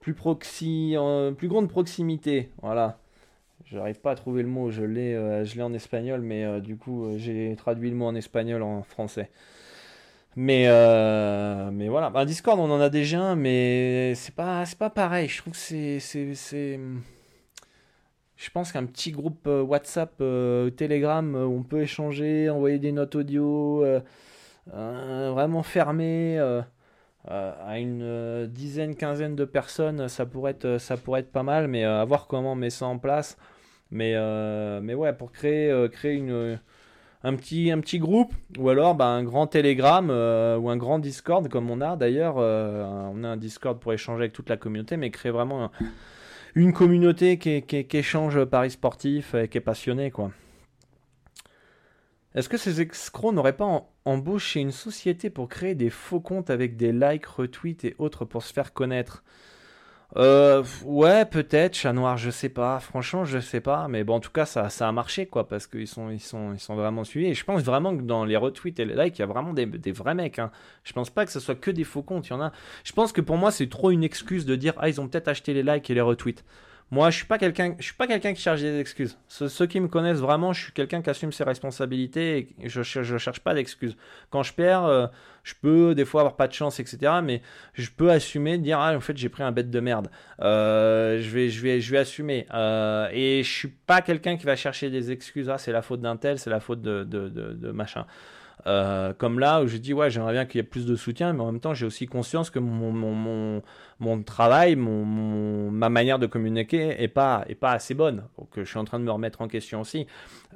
Plus 0.00 0.14
proxy, 0.14 0.96
plus 1.36 1.48
grande 1.48 1.68
proximité. 1.68 2.50
Voilà. 2.62 2.98
J'arrive 3.64 3.98
pas 3.98 4.12
à 4.12 4.14
trouver 4.14 4.42
le 4.42 4.48
mot, 4.48 4.70
je 4.70 4.84
l'ai 4.84 5.14
euh, 5.14 5.44
en 5.60 5.72
espagnol, 5.74 6.20
mais 6.20 6.44
euh, 6.44 6.60
du 6.60 6.76
coup, 6.76 7.04
euh, 7.04 7.18
j'ai 7.18 7.54
traduit 7.56 7.90
le 7.90 7.96
mot 7.96 8.06
en 8.06 8.14
espagnol 8.14 8.62
en 8.62 8.82
français. 8.84 9.30
Mais, 10.36 10.66
mais 11.72 11.88
voilà. 11.88 12.08
Un 12.08 12.10
bah, 12.10 12.24
Discord, 12.24 12.60
on 12.60 12.70
en 12.70 12.80
a 12.80 12.90
déjà 12.90 13.20
un, 13.20 13.36
mais 13.36 14.14
c'est 14.14 14.34
pas, 14.34 14.64
pas 14.78 14.90
pareil. 14.90 15.28
Je 15.28 15.38
trouve 15.38 15.54
que 15.54 15.98
c'est 15.98 16.80
je 18.36 18.50
pense 18.50 18.70
qu'un 18.72 18.84
petit 18.84 19.12
groupe 19.12 19.46
euh, 19.46 19.62
WhatsApp, 19.62 20.12
euh, 20.20 20.70
Telegram, 20.70 21.34
euh, 21.34 21.46
où 21.46 21.58
on 21.58 21.62
peut 21.62 21.80
échanger, 21.80 22.50
envoyer 22.50 22.78
des 22.78 22.92
notes 22.92 23.14
audio, 23.14 23.84
vraiment 24.66 25.62
fermé 25.62 26.38
à 27.28 27.78
une 27.78 28.46
dizaine, 28.46 28.94
quinzaine 28.94 29.36
de 29.36 29.44
personnes, 29.44 30.08
ça 30.08 30.26
pourrait 30.26 30.52
être, 30.52 30.78
ça 30.78 30.96
pourrait 30.96 31.20
être 31.20 31.32
pas 31.32 31.42
mal, 31.42 31.66
mais 31.68 31.84
à 31.84 32.04
voir 32.04 32.26
comment 32.26 32.52
on 32.52 32.56
met 32.56 32.70
ça 32.70 32.86
en 32.86 32.98
place. 32.98 33.36
Mais, 33.90 34.14
mais 34.82 34.94
ouais, 34.94 35.12
pour 35.12 35.30
créer, 35.32 35.88
créer 35.90 36.14
une, 36.14 36.58
un, 37.22 37.34
petit, 37.36 37.70
un 37.70 37.80
petit 37.80 38.00
groupe, 38.00 38.34
ou 38.58 38.68
alors 38.68 38.96
bah, 38.96 39.06
un 39.06 39.22
grand 39.22 39.46
Telegram 39.46 40.08
ou 40.10 40.68
un 40.68 40.76
grand 40.76 40.98
Discord, 40.98 41.48
comme 41.48 41.70
on 41.70 41.80
a 41.80 41.96
d'ailleurs. 41.96 42.36
on 42.36 43.24
a 43.24 43.28
un 43.28 43.36
Discord 43.36 43.78
pour 43.78 43.92
échanger 43.92 44.22
avec 44.22 44.32
toute 44.32 44.48
la 44.48 44.56
communauté, 44.56 44.96
mais 44.96 45.10
créer 45.10 45.30
vraiment 45.30 45.64
un, 45.64 45.70
une 46.56 46.72
communauté 46.72 47.38
qui, 47.38 47.86
échange 47.92 48.42
Paris 48.46 48.70
sportif 48.70 49.34
et 49.34 49.46
qui 49.46 49.58
est 49.58 49.60
passionnée, 49.60 50.10
quoi. 50.10 50.32
Est-ce 52.34 52.48
que 52.48 52.56
ces 52.56 52.80
escrocs 52.80 53.34
n'auraient 53.34 53.56
pas 53.56 53.90
embauché 54.06 54.60
une 54.60 54.72
société 54.72 55.28
pour 55.28 55.48
créer 55.48 55.74
des 55.74 55.90
faux 55.90 56.20
comptes 56.20 56.48
avec 56.48 56.76
des 56.76 56.92
likes, 56.92 57.26
retweets 57.26 57.84
et 57.84 57.94
autres 57.98 58.24
pour 58.24 58.42
se 58.42 58.54
faire 58.54 58.72
connaître? 58.72 59.22
Euh, 60.14 60.62
ouais, 60.84 61.24
peut-être, 61.24 61.74
chat 61.74 61.92
noir, 61.92 62.16
je 62.16 62.30
sais 62.30 62.48
pas. 62.48 62.78
Franchement, 62.78 63.24
je 63.24 63.38
sais 63.38 63.60
pas. 63.60 63.88
Mais 63.88 64.04
bon, 64.04 64.14
en 64.14 64.20
tout 64.20 64.30
cas, 64.30 64.46
ça, 64.46 64.68
ça 64.68 64.88
a 64.88 64.92
marché, 64.92 65.26
quoi, 65.26 65.48
parce 65.48 65.66
qu'ils 65.66 65.88
sont, 65.88 66.10
ils 66.10 66.20
sont, 66.20 66.52
ils 66.52 66.60
sont 66.60 66.76
vraiment 66.76 67.04
suivis. 67.04 67.28
Et 67.28 67.34
je 67.34 67.44
pense 67.44 67.62
vraiment 67.62 67.96
que 67.96 68.02
dans 68.02 68.24
les 68.24 68.36
retweets 68.36 68.78
et 68.78 68.84
les 68.84 68.94
likes, 68.94 69.18
il 69.18 69.22
y 69.22 69.24
a 69.24 69.26
vraiment 69.26 69.52
des, 69.52 69.66
des 69.66 69.92
vrais 69.92 70.14
mecs. 70.14 70.38
Hein. 70.38 70.50
Je 70.84 70.92
pense 70.92 71.10
pas 71.10 71.26
que 71.26 71.32
ce 71.32 71.40
soit 71.40 71.56
que 71.56 71.70
des 71.70 71.84
faux 71.84 72.02
comptes. 72.02 72.28
Il 72.28 72.30
y 72.30 72.34
en 72.34 72.40
a. 72.40 72.52
Je 72.84 72.92
pense 72.92 73.12
que 73.12 73.20
pour 73.20 73.36
moi, 73.36 73.50
c'est 73.50 73.68
trop 73.68 73.90
une 73.90 74.04
excuse 74.04 74.46
de 74.46 74.54
dire, 74.56 74.74
ah, 74.78 74.88
ils 74.88 75.00
ont 75.00 75.08
peut-être 75.08 75.28
acheté 75.28 75.52
les 75.54 75.62
likes 75.62 75.90
et 75.90 75.94
les 75.94 76.00
retweets. 76.00 76.44
Moi, 76.92 77.10
je 77.10 77.16
suis 77.16 77.26
pas 77.26 77.38
quelqu'un, 77.38 77.74
je 77.80 77.84
suis 77.84 77.94
pas 77.94 78.06
quelqu'un 78.06 78.32
qui 78.32 78.40
cherche 78.40 78.60
des 78.60 78.78
excuses. 78.78 79.18
Ceux, 79.26 79.66
qui 79.66 79.80
me 79.80 79.88
connaissent 79.88 80.20
vraiment, 80.20 80.52
je 80.52 80.64
suis 80.64 80.72
quelqu'un 80.72 81.02
qui 81.02 81.10
assume 81.10 81.32
ses 81.32 81.42
responsabilités 81.42 82.54
et 82.60 82.68
je, 82.68 82.82
je, 82.82 83.18
cherche 83.18 83.40
pas 83.40 83.54
d'excuses. 83.54 83.96
Quand 84.30 84.44
je 84.44 84.52
perds, 84.52 84.84
euh, 84.84 85.08
je 85.42 85.54
peux 85.60 85.96
des 85.96 86.04
fois 86.04 86.20
avoir 86.20 86.36
pas 86.36 86.46
de 86.46 86.52
chance, 86.52 86.78
etc. 86.78 87.14
Mais 87.24 87.42
je 87.74 87.90
peux 87.90 88.12
assumer, 88.12 88.58
dire 88.58 88.78
ah 88.78 88.94
en 88.94 89.00
fait 89.00 89.16
j'ai 89.16 89.28
pris 89.28 89.42
un 89.42 89.50
bête 89.50 89.68
de 89.68 89.80
merde. 89.80 90.08
Euh, 90.40 91.20
je 91.20 91.28
vais, 91.28 91.48
je 91.48 91.60
vais, 91.60 91.80
je 91.80 91.90
vais 91.90 91.98
assumer. 91.98 92.46
Euh, 92.54 93.08
et 93.12 93.42
je 93.42 93.50
suis 93.50 93.68
pas 93.68 94.00
quelqu'un 94.00 94.36
qui 94.36 94.46
va 94.46 94.54
chercher 94.54 94.88
des 94.88 95.10
excuses. 95.10 95.50
Ah 95.50 95.58
c'est 95.58 95.72
la 95.72 95.82
faute 95.82 96.00
d'un 96.00 96.16
tel, 96.16 96.38
c'est 96.38 96.50
la 96.50 96.60
faute 96.60 96.82
de, 96.82 97.02
de, 97.02 97.28
de, 97.28 97.52
de 97.52 97.70
machin. 97.72 98.06
Euh, 98.66 99.12
comme 99.12 99.38
là 99.38 99.62
où 99.62 99.66
je 99.66 99.76
dis 99.76 99.92
ouais 99.92 100.10
j'aimerais 100.10 100.32
bien 100.32 100.46
qu'il 100.46 100.58
y 100.58 100.60
ait 100.60 100.66
plus 100.66 100.86
de 100.86 100.96
soutien 100.96 101.32
mais 101.34 101.42
en 101.42 101.52
même 101.52 101.60
temps 101.60 101.74
j'ai 101.74 101.84
aussi 101.86 102.06
conscience 102.06 102.48
que 102.48 102.58
mon, 102.58 103.62
travail 104.24 104.76
mon, 104.76 105.70
ma 105.70 105.88
manière 105.90 106.18
de 106.18 106.26
communiquer 106.26 107.00
est 107.00 107.08
pas 107.08 107.44
est 107.48 107.54
pas 107.54 107.72
assez 107.72 107.94
bonne. 107.94 108.24
Donc 108.38 108.48
je 108.56 108.64
suis 108.64 108.78
en 108.78 108.84
train 108.84 108.98
de 108.98 109.04
me 109.04 109.10
remettre 109.10 109.42
en 109.42 109.48
question 109.48 109.82
aussi. 109.82 110.06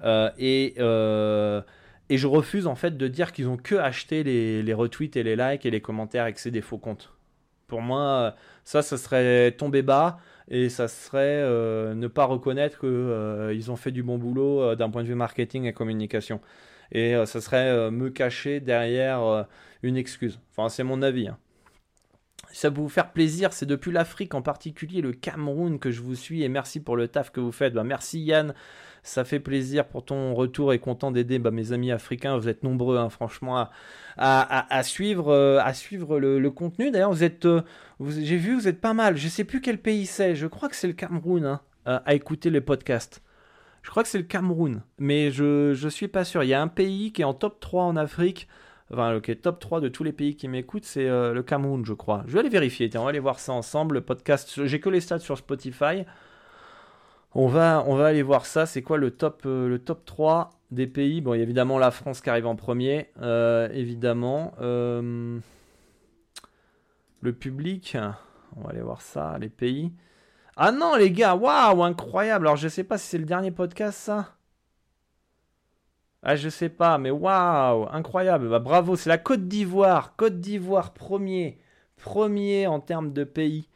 Euh, 0.03 0.31
et 0.39 0.75
euh, 0.79 1.61
et 2.09 2.17
je 2.17 2.27
refuse 2.27 2.67
en 2.67 2.75
fait 2.75 2.97
de 2.97 3.07
dire 3.07 3.33
qu'ils 3.33 3.49
ont 3.49 3.59
que 3.59 3.77
acheté 3.77 4.25
les, 4.25 4.63
les, 4.63 4.75
retweets 4.75 5.17
et 5.17 5.23
les 5.23 5.37
likes 5.37 5.65
et 5.67 5.71
les 5.71 5.81
commentaires 5.81 6.27
et 6.27 6.33
que 6.33 6.41
c'est 6.41 6.51
des 6.51 6.63
faux 6.63 6.79
comptes. 6.79 7.13
Pour 7.69 7.83
moi 7.83 8.35
ça 8.65 8.83
ça 8.83 8.97
serait 8.97 9.53
tomber 9.53 9.83
bas 9.83 10.19
et 10.49 10.69
ça 10.71 10.89
serait 10.89 11.45
ne 11.95 12.07
pas 12.09 12.25
reconnaître 12.25 12.81
qu'ils 12.81 13.71
ont 13.71 13.77
fait 13.77 13.93
du 13.93 14.03
bon 14.03 14.19
boulot 14.19 14.75
d'un 14.75 14.91
point 14.91 15.03
de 15.03 15.09
vue 15.09 15.15
marketing 15.15 15.67
et 15.67 15.73
communication 15.73 16.41
et 16.93 17.15
euh, 17.15 17.27
ça 17.27 17.41
serait 17.41 17.69
euh, 17.69 17.91
me 17.91 18.11
cacher 18.11 18.61
derrière 18.61 19.23
euh, 19.23 19.43
une 19.83 19.97
excuse. 19.97 20.41
Enfin, 20.51 20.69
c'est 20.69 20.85
mon 20.85 21.03
avis. 21.03 21.29
Hein. 21.29 21.39
Ça 22.53 22.71
peut 22.71 22.81
vous 22.81 22.89
faire 22.89 23.13
plaisir, 23.13 23.53
c'est 23.53 23.67
depuis 23.67 23.93
l'Afrique, 23.93 24.35
en 24.35 24.43
particulier 24.43 25.03
le 25.03 25.13
Cameroun, 25.13 25.79
que 25.79 25.93
je 25.93 26.01
vous 26.01 26.17
suis 26.17 26.43
et 26.43 26.49
merci 26.49 26.81
pour 26.81 26.97
le 26.97 27.07
taf 27.07 27.31
que 27.31 27.39
vous 27.39 27.53
faites. 27.53 27.75
Bah, 27.75 27.85
merci 27.85 28.21
Yann, 28.21 28.55
ça 29.05 29.25
fait 29.25 29.39
plaisir 29.39 29.87
pour 29.87 30.05
ton 30.05 30.35
retour 30.35 30.73
et 30.73 30.81
content 30.81 31.13
d'aider 31.13 31.39
bah, 31.39 31.53
mes 31.53 31.71
amis 31.71 31.93
africains. 31.93 32.37
Vous 32.37 32.49
êtes 32.49 32.65
nombreux, 32.65 32.99
hein, 32.99 33.09
franchement, 33.09 33.69
à, 34.17 34.83
suivre, 34.83 35.33
à 35.63 35.73
suivre 35.75 36.19
le, 36.19 36.51
contenu. 36.51 36.91
D'ailleurs, 36.91 37.13
vous 37.13 37.23
êtes, 37.23 37.47
j'ai 38.01 38.37
vu, 38.37 38.57
vous 38.57 38.67
êtes 38.67 38.81
pas 38.81 38.95
mal. 38.95 39.17
Je 39.17 39.29
sais 39.29 39.45
plus 39.45 39.61
quel 39.61 39.79
pays 39.79 40.07
c'est. 40.07 40.35
Je 40.35 40.49
crois 40.49 40.69
que 40.69 40.75
c'est 40.75 40.89
le 40.89 40.95
Cameroun 40.95 41.47
hein, 41.47 41.61
à 41.85 42.15
écouter 42.15 42.51
les 42.51 42.61
podcasts. 42.61 43.23
Je 43.83 43.91
crois 43.91 44.03
que 44.03 44.09
c'est 44.09 44.19
le 44.19 44.25
Cameroun, 44.25 44.83
mais 44.99 45.31
je 45.31 45.71
ne 45.71 45.91
suis 45.91 46.09
pas 46.09 46.25
sûr. 46.25 46.43
Il 46.43 46.49
y 46.49 46.55
a 46.55 46.61
un 46.61 46.69
pays 46.69 47.13
qui 47.13 47.23
est 47.23 47.25
en 47.25 47.35
top 47.35 47.61
3 47.61 47.85
en 47.85 47.97
Afrique 47.97 48.47
enfin, 48.93 49.13
le 49.13 49.21
top 49.21 49.61
3 49.61 49.81
de 49.81 49.89
tous 49.89 50.05
les 50.05 50.13
pays 50.13 50.37
qui 50.37 50.49
m'écoutent, 50.49 50.85
c'est 50.85 51.09
le 51.09 51.43
Cameroun, 51.43 51.85
je 51.85 51.93
crois. 51.93 52.25
Je 52.27 52.33
vais 52.33 52.41
aller 52.41 52.49
vérifier, 52.49 52.89
tiens, 52.91 53.01
on 53.01 53.05
va 53.05 53.11
aller 53.11 53.19
voir 53.19 53.39
ça 53.39 53.53
ensemble. 53.53 53.97
Le 53.97 54.01
podcast, 54.01 54.67
j'ai 54.67 54.81
que 54.81 54.89
les 54.89 55.01
stats 55.01 55.21
sur 55.21 55.39
Spotify. 55.39 56.05
On 57.33 57.47
va, 57.47 57.85
on 57.87 57.95
va 57.95 58.07
aller 58.07 58.23
voir 58.23 58.47
ça. 58.47 58.67
C'est 58.67 58.83
quoi 58.83 58.99
le 58.99 59.13
top, 59.13 59.43
le 59.45 59.79
top 59.79 60.05
3 60.05 60.51
des 60.73 60.87
pays? 60.87 61.21
Bon, 61.21 61.35
il 61.35 61.39
y 61.39 61.41
a 61.41 61.45
évidemment 61.45 61.79
la 61.79 61.91
France 61.91 62.21
qui 62.21 62.31
arrive 62.31 62.47
en 62.47 62.57
premier, 62.57 63.11
évidemment. 63.73 64.55
le 64.61 65.41
public, 67.33 67.97
on 68.57 68.63
va 68.63 68.71
aller 68.71 68.83
voir 68.83 69.01
ça, 69.01 69.39
les 69.39 69.49
pays. 69.49 69.93
Ah 70.63 70.73
non, 70.73 70.95
les 70.95 71.11
gars, 71.11 71.35
waouh, 71.37 71.83
incroyable. 71.83 72.47
Alors, 72.47 72.57
je 72.57 72.69
sais 72.69 72.85
pas 72.85 72.99
si 72.99 73.07
c'est 73.09 73.19
le 73.19 73.25
dernier 73.25 73.51
podcast, 73.51 73.99
ça. 73.99 74.37
Ah, 76.23 76.37
je 76.37 76.51
sais 76.51 76.69
pas, 76.69 76.99
mais 76.99 77.11
waouh, 77.11 77.89
incroyable. 77.91 78.51
Bah, 78.51 78.59
bravo, 78.59 78.95
c'est 78.95 79.09
la 79.09 79.17
Côte 79.17 79.49
d'Ivoire. 79.49 80.17
Côte 80.17 80.39
d'Ivoire, 80.39 80.93
premier. 80.93 81.59
Premier 81.97 82.67
en 82.67 82.79
termes 82.79 83.15
de 83.15 83.25
pays 83.25 83.69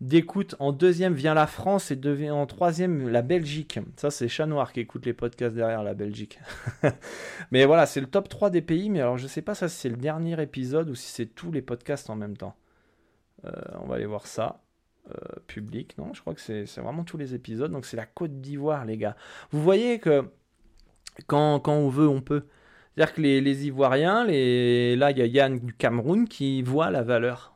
d'écoute. 0.00 0.54
En 0.60 0.70
deuxième 0.72 1.14
vient 1.14 1.34
la 1.34 1.48
France 1.48 1.90
et 1.90 2.30
en 2.30 2.46
troisième 2.46 3.08
la 3.08 3.22
Belgique. 3.22 3.80
Ça, 3.96 4.12
c'est 4.12 4.28
Chat 4.28 4.46
Noir 4.46 4.72
qui 4.72 4.78
écoute 4.78 5.06
les 5.06 5.14
podcasts 5.14 5.56
derrière 5.56 5.82
la 5.82 5.94
Belgique. 5.94 6.38
mais 7.50 7.64
voilà, 7.64 7.84
c'est 7.86 8.00
le 8.00 8.06
top 8.06 8.28
3 8.28 8.50
des 8.50 8.62
pays. 8.62 8.90
Mais 8.90 9.00
alors, 9.00 9.18
je 9.18 9.26
sais 9.26 9.42
pas 9.42 9.56
si 9.56 9.68
c'est 9.68 9.88
le 9.88 9.96
dernier 9.96 10.40
épisode 10.40 10.88
ou 10.88 10.94
si 10.94 11.10
c'est 11.10 11.26
tous 11.26 11.50
les 11.50 11.62
podcasts 11.62 12.10
en 12.10 12.16
même 12.16 12.36
temps. 12.36 12.54
Euh, 13.44 13.50
on 13.80 13.88
va 13.88 13.96
aller 13.96 14.06
voir 14.06 14.28
ça. 14.28 14.62
Euh, 15.10 15.40
public, 15.46 15.96
non 15.96 16.12
Je 16.12 16.20
crois 16.20 16.34
que 16.34 16.40
c'est 16.40 16.64
vraiment 16.78 17.04
tous 17.04 17.16
les 17.16 17.34
épisodes. 17.34 17.72
Donc 17.72 17.86
c'est 17.86 17.96
la 17.96 18.06
Côte 18.06 18.40
d'Ivoire, 18.40 18.84
les 18.84 18.98
gars. 18.98 19.16
Vous 19.50 19.62
voyez 19.62 19.98
que 19.98 20.24
quand, 21.26 21.60
quand 21.60 21.72
on 21.72 21.88
veut, 21.88 22.08
on 22.08 22.20
peut. 22.20 22.44
C'est-à-dire 22.94 23.14
que 23.14 23.20
les, 23.22 23.40
les, 23.40 23.66
Ivoiriens, 23.66 24.24
les... 24.24 24.96
là, 24.96 25.10
il 25.10 25.18
y 25.18 25.22
a 25.22 25.26
Yann 25.26 25.60
du 25.60 25.72
Cameroun 25.72 26.28
qui 26.28 26.62
voit 26.62 26.90
la 26.90 27.02
valeur 27.02 27.54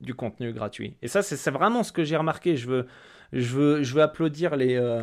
du 0.00 0.14
contenu 0.14 0.52
gratuit. 0.52 0.96
Et 1.02 1.08
ça, 1.08 1.22
c'est 1.22 1.50
vraiment 1.50 1.82
ce 1.82 1.92
que 1.92 2.04
j'ai 2.04 2.16
remarqué. 2.16 2.56
Je 2.56 2.68
veux, 2.68 2.86
je, 3.32 3.56
veux, 3.56 3.82
je 3.82 3.94
veux 3.94 4.02
applaudir 4.02 4.56
les, 4.56 4.76
euh, 4.76 5.02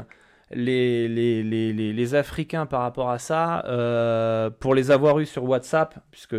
les, 0.51 1.07
les, 1.07 1.43
les, 1.43 1.73
les, 1.73 2.15
Africains 2.15 2.65
par 2.65 2.81
rapport 2.81 3.09
à 3.09 3.19
ça, 3.19 3.65
euh, 3.65 4.49
pour 4.49 4.75
les 4.75 4.91
avoir 4.91 5.19
eus 5.19 5.25
sur 5.25 5.43
WhatsApp, 5.43 5.95
puisque 6.11 6.35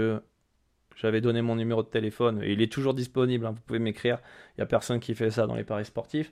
j'avais 1.00 1.22
donné 1.22 1.40
mon 1.40 1.56
numéro 1.56 1.82
de 1.82 1.88
téléphone 1.88 2.42
et 2.42 2.52
il 2.52 2.60
est 2.60 2.70
toujours 2.70 2.92
disponible. 2.92 3.46
Hein, 3.46 3.52
vous 3.52 3.60
pouvez 3.66 3.78
m'écrire. 3.78 4.18
Il 4.50 4.60
n'y 4.60 4.62
a 4.64 4.66
personne 4.66 5.00
qui 5.00 5.14
fait 5.14 5.30
ça 5.30 5.46
dans 5.46 5.54
les 5.54 5.64
paris 5.64 5.86
sportifs. 5.86 6.30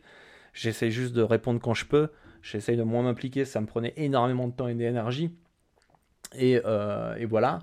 J'essaie 0.52 0.90
juste 0.90 1.14
de 1.14 1.22
répondre 1.22 1.58
quand 1.58 1.72
je 1.72 1.86
peux. 1.86 2.08
J'essaie 2.42 2.76
de 2.76 2.82
moins 2.82 3.02
m'impliquer. 3.02 3.46
Ça 3.46 3.62
me 3.62 3.66
prenait 3.66 3.94
énormément 3.96 4.46
de 4.46 4.52
temps 4.52 4.68
et 4.68 4.74
d'énergie. 4.74 5.30
Et, 6.36 6.60
euh, 6.66 7.16
voilà. 7.28 7.60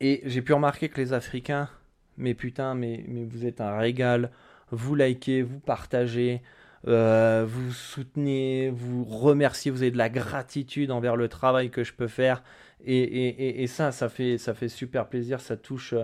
Et 0.00 0.20
j'ai 0.26 0.42
pu 0.42 0.52
remarquer 0.52 0.90
que 0.90 1.00
les 1.00 1.14
Africains, 1.14 1.70
mais 2.18 2.34
putain, 2.34 2.74
mais, 2.74 3.04
vous 3.08 3.46
êtes 3.46 3.62
un 3.62 3.78
régal. 3.78 4.30
Vous 4.70 4.94
likez, 4.94 5.40
vous 5.40 5.60
partagez. 5.60 6.42
Euh, 6.86 7.46
vous 7.48 7.72
soutenez, 7.72 8.70
vous 8.70 9.04
remerciez, 9.04 9.70
vous 9.70 9.80
avez 9.80 9.90
de 9.90 9.96
la 9.96 10.10
gratitude 10.10 10.90
envers 10.90 11.16
le 11.16 11.28
travail 11.28 11.70
que 11.70 11.84
je 11.84 11.94
peux 11.94 12.08
faire. 12.08 12.42
Et, 12.84 13.66
ça, 13.66 13.92
ça 13.92 14.10
fait, 14.10 14.36
ça 14.36 14.52
fait 14.52 14.68
super 14.68 15.08
plaisir, 15.08 15.40
ça 15.40 15.56
touche, 15.56 15.94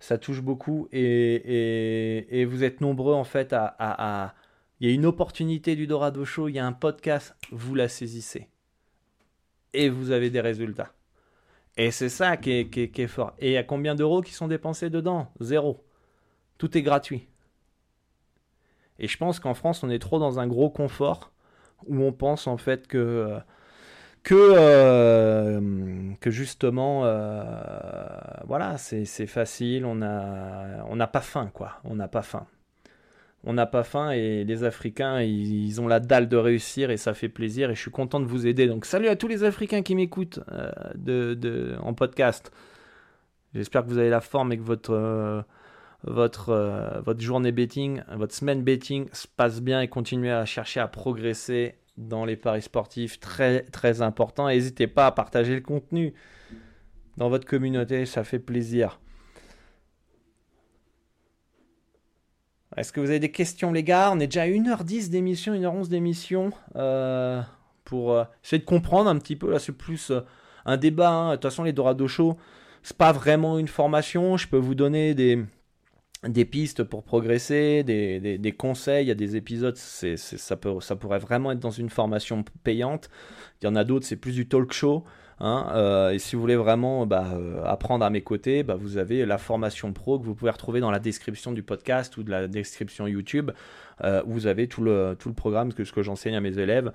ça 0.00 0.18
touche 0.18 0.42
beaucoup 0.42 0.88
et, 0.92 2.46
vous 2.48 2.64
êtes 2.64 2.80
nombreux 2.80 3.14
en 3.14 3.24
fait 3.24 3.52
à, 3.52 4.34
Il 4.80 4.88
y 4.88 4.90
a 4.90 4.94
une 4.94 5.06
opportunité 5.06 5.76
du 5.76 5.86
Dorado 5.86 6.24
Show, 6.24 6.48
il 6.48 6.54
y 6.54 6.58
a 6.58 6.66
un 6.66 6.72
podcast, 6.72 7.34
vous 7.50 7.74
la 7.74 7.88
saisissez. 7.88 8.48
Et 9.72 9.88
vous 9.88 10.10
avez 10.10 10.30
des 10.30 10.40
résultats. 10.40 10.92
Et 11.76 11.90
c'est 11.90 12.08
ça 12.08 12.36
qui 12.36 12.52
est, 12.52 12.70
qui, 12.70 13.02
est, 13.02 13.06
fort. 13.06 13.34
Et 13.38 13.50
il 13.50 13.52
y 13.52 13.58
a 13.58 13.64
combien 13.64 13.94
d'euros 13.94 14.22
qui 14.22 14.32
sont 14.32 14.48
dépensés 14.48 14.88
dedans? 14.88 15.30
Zéro. 15.40 15.84
Tout 16.56 16.76
est 16.78 16.82
gratuit. 16.82 17.28
Et 18.98 19.08
je 19.08 19.18
pense 19.18 19.40
qu'en 19.40 19.52
France, 19.52 19.82
on 19.82 19.90
est 19.90 19.98
trop 19.98 20.18
dans 20.18 20.38
un 20.38 20.46
gros 20.46 20.70
confort 20.70 21.32
où 21.86 22.02
on 22.02 22.12
pense 22.12 22.46
en 22.46 22.56
fait 22.56 22.86
que 22.86 22.96
euh, 22.96 23.38
que, 24.26 24.34
euh, 24.34 25.60
que 26.20 26.32
justement, 26.32 27.02
euh, 27.04 27.44
voilà, 28.44 28.76
c'est 28.76 29.04
facile, 29.28 29.84
on 29.84 29.94
n'a 29.94 30.84
on 30.90 30.98
pas 30.98 31.20
faim, 31.20 31.48
quoi. 31.54 31.74
On 31.84 31.94
n'a 31.94 32.08
pas 32.08 32.22
faim. 32.22 32.44
On 33.44 33.52
n'a 33.52 33.66
pas 33.66 33.84
faim 33.84 34.10
et 34.10 34.42
les 34.42 34.64
Africains, 34.64 35.22
ils, 35.22 35.80
ont 35.80 35.86
la 35.86 36.00
dalle 36.00 36.28
de 36.28 36.36
réussir 36.36 36.90
et 36.90 36.96
ça 36.96 37.14
fait 37.14 37.28
plaisir 37.28 37.70
et 37.70 37.76
je 37.76 37.80
suis 37.80 37.92
content 37.92 38.18
de 38.18 38.24
vous 38.24 38.48
aider. 38.48 38.66
Donc 38.66 38.84
salut 38.84 39.06
à 39.06 39.14
tous 39.14 39.28
les 39.28 39.44
Africains 39.44 39.82
qui 39.82 39.94
m'écoutent 39.94 40.40
euh, 40.50 40.72
de, 40.96 41.34
de, 41.34 41.76
en 41.80 41.94
podcast. 41.94 42.50
J'espère 43.54 43.84
que 43.84 43.90
vous 43.90 43.98
avez 43.98 44.10
la 44.10 44.20
forme 44.20 44.50
et 44.50 44.58
que 44.58 44.64
votre, 44.64 45.44
votre, 46.02 47.00
votre 47.04 47.20
journée 47.20 47.52
betting, 47.52 48.02
votre 48.16 48.34
semaine 48.34 48.64
betting 48.64 49.06
se 49.12 49.28
passe 49.28 49.60
bien 49.60 49.82
et 49.82 49.86
continuez 49.88 50.32
à 50.32 50.44
chercher 50.44 50.80
à 50.80 50.88
progresser 50.88 51.76
dans 51.96 52.24
les 52.24 52.36
paris 52.36 52.62
sportifs, 52.62 53.20
très 53.20 53.62
très 53.62 54.02
important. 54.02 54.48
N'hésitez 54.48 54.86
pas 54.86 55.06
à 55.06 55.12
partager 55.12 55.54
le 55.54 55.60
contenu 55.60 56.14
dans 57.16 57.28
votre 57.28 57.46
communauté, 57.46 58.06
ça 58.06 58.24
fait 58.24 58.38
plaisir. 58.38 59.00
Est-ce 62.76 62.92
que 62.92 63.00
vous 63.00 63.08
avez 63.08 63.20
des 63.20 63.30
questions 63.30 63.72
les 63.72 63.82
gars? 63.82 64.10
On 64.12 64.20
est 64.20 64.26
déjà 64.26 64.42
à 64.42 64.48
1h10 64.48 65.08
d'émission, 65.08 65.54
1h11 65.54 65.88
d'émission. 65.88 66.50
Euh, 66.76 67.40
pour 67.84 68.12
euh, 68.12 68.24
essayer 68.44 68.58
de 68.60 68.66
comprendre 68.66 69.08
un 69.08 69.16
petit 69.16 69.36
peu, 69.36 69.50
là 69.50 69.58
c'est 69.58 69.72
plus 69.72 70.10
euh, 70.10 70.20
un 70.66 70.76
débat. 70.76 71.10
Hein. 71.10 71.30
De 71.30 71.36
toute 71.36 71.44
façon 71.44 71.62
les 71.62 71.72
Dorado 71.72 72.06
Show, 72.06 72.36
c'est 72.82 72.96
pas 72.96 73.12
vraiment 73.12 73.58
une 73.58 73.68
formation. 73.68 74.36
Je 74.36 74.46
peux 74.46 74.58
vous 74.58 74.74
donner 74.74 75.14
des, 75.14 75.42
des 76.28 76.44
pistes 76.44 76.82
pour 76.82 77.02
progresser, 77.02 77.82
des, 77.82 78.38
des, 78.38 78.52
conseils, 78.52 79.04
il 79.04 79.08
y 79.08 79.12
a 79.12 79.14
des 79.14 79.36
épisodes, 79.36 79.76
ça, 79.76 80.56
peut, 80.56 80.80
ça 80.80 80.96
pourrait 80.96 81.18
vraiment 81.18 81.52
être 81.52 81.60
dans 81.60 81.70
une 81.70 81.90
formation 81.90 82.44
payante. 82.64 83.10
Il 83.60 83.66
y 83.66 83.68
en 83.68 83.76
a 83.76 83.84
d'autres, 83.84 84.06
c'est 84.06 84.16
plus 84.16 84.32
du 84.32 84.48
talk 84.48 84.72
show. 84.72 85.04
Hein, 85.38 85.70
euh, 85.74 86.10
et 86.10 86.18
si 86.18 86.34
vous 86.34 86.40
voulez 86.40 86.56
vraiment 86.56 87.04
bah, 87.04 87.26
euh, 87.34 87.62
apprendre 87.64 88.04
à 88.04 88.10
mes 88.10 88.22
côtés, 88.22 88.62
bah, 88.62 88.74
vous 88.74 88.96
avez 88.96 89.26
la 89.26 89.36
formation 89.36 89.92
pro 89.92 90.18
que 90.18 90.24
vous 90.24 90.34
pouvez 90.34 90.50
retrouver 90.50 90.80
dans 90.80 90.90
la 90.90 90.98
description 90.98 91.52
du 91.52 91.62
podcast 91.62 92.16
ou 92.16 92.22
de 92.22 92.30
la 92.30 92.48
description 92.48 93.06
YouTube. 93.06 93.50
Euh, 94.02 94.22
vous 94.26 94.46
avez 94.46 94.66
tout 94.66 94.82
le, 94.82 95.14
tout 95.18 95.28
le 95.28 95.34
programme, 95.34 95.74
que, 95.74 95.84
ce 95.84 95.92
que 95.92 96.02
j'enseigne 96.02 96.36
à 96.36 96.40
mes 96.40 96.58
élèves 96.58 96.92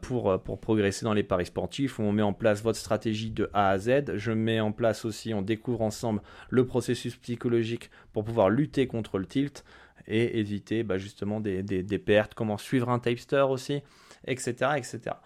pour, 0.00 0.40
pour 0.42 0.60
progresser 0.60 1.04
dans 1.04 1.14
les 1.14 1.22
paris 1.22 1.46
sportifs, 1.46 1.98
où 1.98 2.02
on 2.02 2.12
met 2.12 2.22
en 2.22 2.32
place 2.32 2.62
votre 2.62 2.78
stratégie 2.78 3.30
de 3.30 3.48
A 3.52 3.70
à 3.70 3.78
Z. 3.78 4.16
Je 4.16 4.32
mets 4.32 4.60
en 4.60 4.72
place 4.72 5.04
aussi, 5.04 5.32
on 5.32 5.42
découvre 5.42 5.82
ensemble 5.82 6.22
le 6.48 6.66
processus 6.66 7.16
psychologique 7.16 7.90
pour 8.12 8.24
pouvoir 8.24 8.50
lutter 8.50 8.86
contre 8.86 9.18
le 9.18 9.26
tilt 9.26 9.64
et 10.08 10.38
éviter 10.38 10.82
bah, 10.82 10.98
justement 10.98 11.40
des, 11.40 11.62
des, 11.62 11.98
pertes, 11.98 12.34
comment 12.34 12.58
suivre 12.58 12.88
un 12.88 12.98
tapester 12.98 13.44
aussi, 13.48 13.82
etc. 14.26 14.72
etc. 14.76 15.16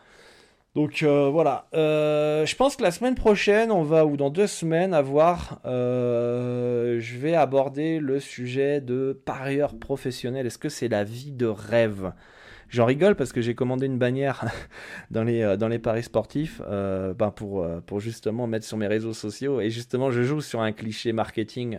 Donc 0.75 1.05
euh, 1.05 1.29
voilà, 1.31 1.68
euh, 1.75 2.45
je 2.47 2.57
pense 2.57 2.75
que 2.75 2.83
la 2.83 2.91
semaine 2.91 3.14
prochaine, 3.14 3.70
on 3.70 3.85
va, 3.85 4.05
ou 4.05 4.16
dans 4.16 4.31
deux 4.31 4.49
semaines, 4.49 4.93
avoir, 4.93 5.61
euh, 5.66 6.99
je 6.99 7.16
vais 7.16 7.37
aborder 7.37 8.01
le 8.01 8.18
sujet 8.18 8.81
de 8.81 9.20
parieur 9.25 9.79
professionnel. 9.79 10.47
Est-ce 10.47 10.59
que 10.59 10.68
c'est 10.68 10.89
la 10.89 11.05
vie 11.05 11.31
de 11.31 11.47
rêve? 11.47 12.12
J'en 12.70 12.87
rigole 12.87 13.14
parce 13.14 13.33
que 13.33 13.41
j'ai 13.41 13.55
commandé 13.55 13.87
une 13.87 13.99
bannière 13.99 14.47
dans 15.12 15.22
les, 15.22 15.57
dans 15.57 15.68
les 15.68 15.79
paris 15.79 16.03
sportifs 16.03 16.61
ben 16.61 17.31
pour 17.31 18.01
justement 18.01 18.49
mettre 18.49 18.66
sur 18.66 18.77
mes 18.77 18.89
réseaux 18.89 19.12
sociaux. 19.12 19.61
Et 19.61 19.70
justement, 19.70 20.11
je 20.11 20.23
joue 20.23 20.40
sur 20.40 20.61
un 20.61 20.73
cliché 20.73 21.12
marketing 21.12 21.78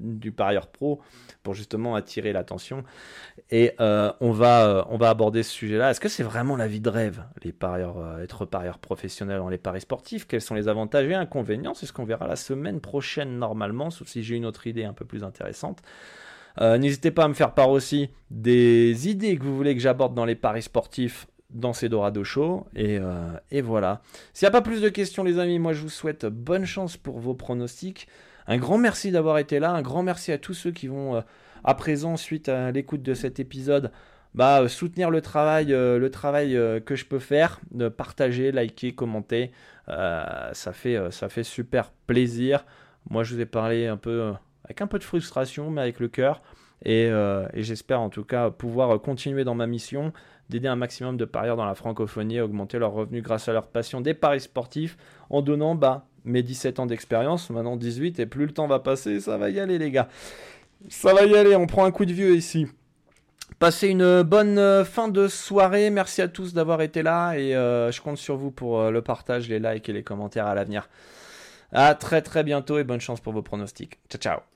du 0.00 0.32
parieur 0.32 0.66
pro 0.66 1.00
pour 1.42 1.54
justement 1.54 1.94
attirer 1.94 2.34
l'attention. 2.34 2.84
Et 3.50 3.72
on, 3.78 4.30
va, 4.30 4.86
on 4.90 4.98
va 4.98 5.08
aborder 5.08 5.42
ce 5.42 5.50
sujet-là. 5.50 5.90
Est-ce 5.90 6.00
que 6.00 6.08
c'est 6.08 6.22
vraiment 6.22 6.54
la 6.54 6.66
vie 6.66 6.80
de 6.80 6.90
rêve, 6.90 7.24
les 7.42 7.52
parieurs, 7.52 8.20
être 8.20 8.44
parieur 8.44 8.78
professionnel 8.78 9.38
dans 9.38 9.48
les 9.48 9.56
paris 9.56 9.80
sportifs? 9.80 10.26
Quels 10.26 10.42
sont 10.42 10.54
les 10.54 10.68
avantages 10.68 11.08
et 11.08 11.14
inconvénients? 11.14 11.72
C'est 11.72 11.86
ce 11.86 11.92
qu'on 11.94 12.04
verra 12.04 12.26
la 12.26 12.36
semaine 12.36 12.80
prochaine 12.80 13.38
normalement, 13.38 13.90
sauf 13.90 14.06
si 14.06 14.22
j'ai 14.22 14.36
une 14.36 14.44
autre 14.44 14.66
idée 14.66 14.84
un 14.84 14.92
peu 14.92 15.06
plus 15.06 15.24
intéressante. 15.24 15.78
Euh, 16.60 16.76
n'hésitez 16.78 17.10
pas 17.10 17.24
à 17.24 17.28
me 17.28 17.34
faire 17.34 17.54
part 17.54 17.70
aussi 17.70 18.10
des 18.30 19.08
idées 19.08 19.36
que 19.36 19.44
vous 19.44 19.56
voulez 19.56 19.74
que 19.74 19.80
j'aborde 19.80 20.14
dans 20.14 20.24
les 20.24 20.34
paris 20.34 20.62
sportifs 20.62 21.26
dans 21.50 21.72
ces 21.72 21.88
Dorado 21.88 22.24
Show. 22.24 22.66
Et, 22.74 22.98
euh, 22.98 23.30
et 23.50 23.60
voilà. 23.62 24.02
S'il 24.32 24.46
n'y 24.46 24.48
a 24.48 24.52
pas 24.52 24.62
plus 24.62 24.82
de 24.82 24.88
questions, 24.88 25.24
les 25.24 25.38
amis, 25.38 25.58
moi 25.58 25.72
je 25.72 25.82
vous 25.82 25.88
souhaite 25.88 26.26
bonne 26.26 26.64
chance 26.64 26.96
pour 26.96 27.18
vos 27.18 27.34
pronostics. 27.34 28.08
Un 28.46 28.56
grand 28.58 28.78
merci 28.78 29.10
d'avoir 29.10 29.38
été 29.38 29.58
là. 29.58 29.70
Un 29.70 29.82
grand 29.82 30.02
merci 30.02 30.32
à 30.32 30.38
tous 30.38 30.54
ceux 30.54 30.72
qui 30.72 30.88
vont 30.88 31.16
euh, 31.16 31.20
à 31.64 31.74
présent, 31.74 32.16
suite 32.16 32.48
à 32.48 32.70
l'écoute 32.70 33.02
de 33.02 33.14
cet 33.14 33.40
épisode, 33.40 33.90
bah, 34.34 34.68
soutenir 34.68 35.10
le 35.10 35.20
travail, 35.20 35.66
le 35.68 36.08
travail 36.10 36.52
que 36.84 36.94
je 36.94 37.04
peux 37.04 37.18
faire, 37.18 37.60
partager, 37.96 38.52
liker, 38.52 38.94
commenter. 38.94 39.50
ça, 39.86 40.72
fait, 40.72 40.98
ça 41.10 41.28
fait 41.28 41.42
super 41.42 41.90
plaisir. 42.06 42.64
Moi, 43.10 43.24
je 43.24 43.34
vous 43.34 43.40
ai 43.40 43.46
parlé 43.46 43.86
un 43.86 43.96
peu 43.96 44.32
avec 44.64 44.82
un 44.82 44.86
peu 44.86 44.98
de 44.98 45.04
frustration, 45.04 45.70
mais 45.70 45.80
avec 45.80 45.98
le 45.98 46.08
cœur. 46.08 46.42
Euh, 46.86 47.48
et, 47.54 47.62
j'espère 47.62 48.00
en 48.00 48.08
tout 48.08 48.24
cas 48.24 48.50
pouvoir 48.50 49.00
continuer 49.00 49.44
dans 49.44 49.54
ma 49.54 49.66
mission 49.66 50.12
d'aider 50.48 50.68
un 50.68 50.76
maximum 50.76 51.16
de 51.16 51.24
parieurs 51.24 51.56
dans 51.56 51.66
la 51.66 51.74
francophonie 51.74 52.38
à 52.38 52.44
augmenter 52.44 52.78
leurs 52.78 52.92
revenus 52.92 53.22
grâce 53.22 53.48
à 53.48 53.52
leur 53.52 53.66
passion 53.66 54.00
des 54.00 54.14
paris 54.14 54.40
sportifs 54.40 54.96
en 55.28 55.42
donnant 55.42 55.74
bah, 55.74 56.06
mes 56.24 56.42
17 56.42 56.78
ans 56.78 56.86
d'expérience, 56.86 57.50
maintenant 57.50 57.76
18, 57.76 58.20
et 58.20 58.26
plus 58.26 58.46
le 58.46 58.52
temps 58.52 58.66
va 58.66 58.78
passer, 58.78 59.20
ça 59.20 59.36
va 59.36 59.50
y 59.50 59.60
aller 59.60 59.78
les 59.78 59.90
gars. 59.90 60.08
Ça 60.88 61.12
va 61.12 61.24
y 61.24 61.36
aller, 61.36 61.56
on 61.56 61.66
prend 61.66 61.84
un 61.84 61.90
coup 61.90 62.04
de 62.04 62.12
vieux 62.12 62.36
ici. 62.36 62.66
Passez 63.58 63.88
une 63.88 64.22
bonne 64.22 64.58
euh, 64.58 64.84
fin 64.84 65.08
de 65.08 65.26
soirée. 65.26 65.90
Merci 65.90 66.22
à 66.22 66.28
tous 66.28 66.54
d'avoir 66.54 66.80
été 66.80 67.02
là 67.02 67.34
et 67.34 67.56
euh, 67.56 67.90
je 67.90 68.00
compte 68.00 68.18
sur 68.18 68.36
vous 68.36 68.52
pour 68.52 68.80
euh, 68.80 68.90
le 68.92 69.02
partage, 69.02 69.48
les 69.48 69.58
likes 69.58 69.88
et 69.88 69.92
les 69.92 70.04
commentaires 70.04 70.46
à 70.46 70.54
l'avenir. 70.54 70.88
À 71.72 71.94
très 71.94 72.22
très 72.22 72.44
bientôt 72.44 72.78
et 72.78 72.84
bonne 72.84 73.00
chance 73.00 73.20
pour 73.20 73.32
vos 73.32 73.42
pronostics. 73.42 73.98
Ciao 74.08 74.20
ciao. 74.20 74.47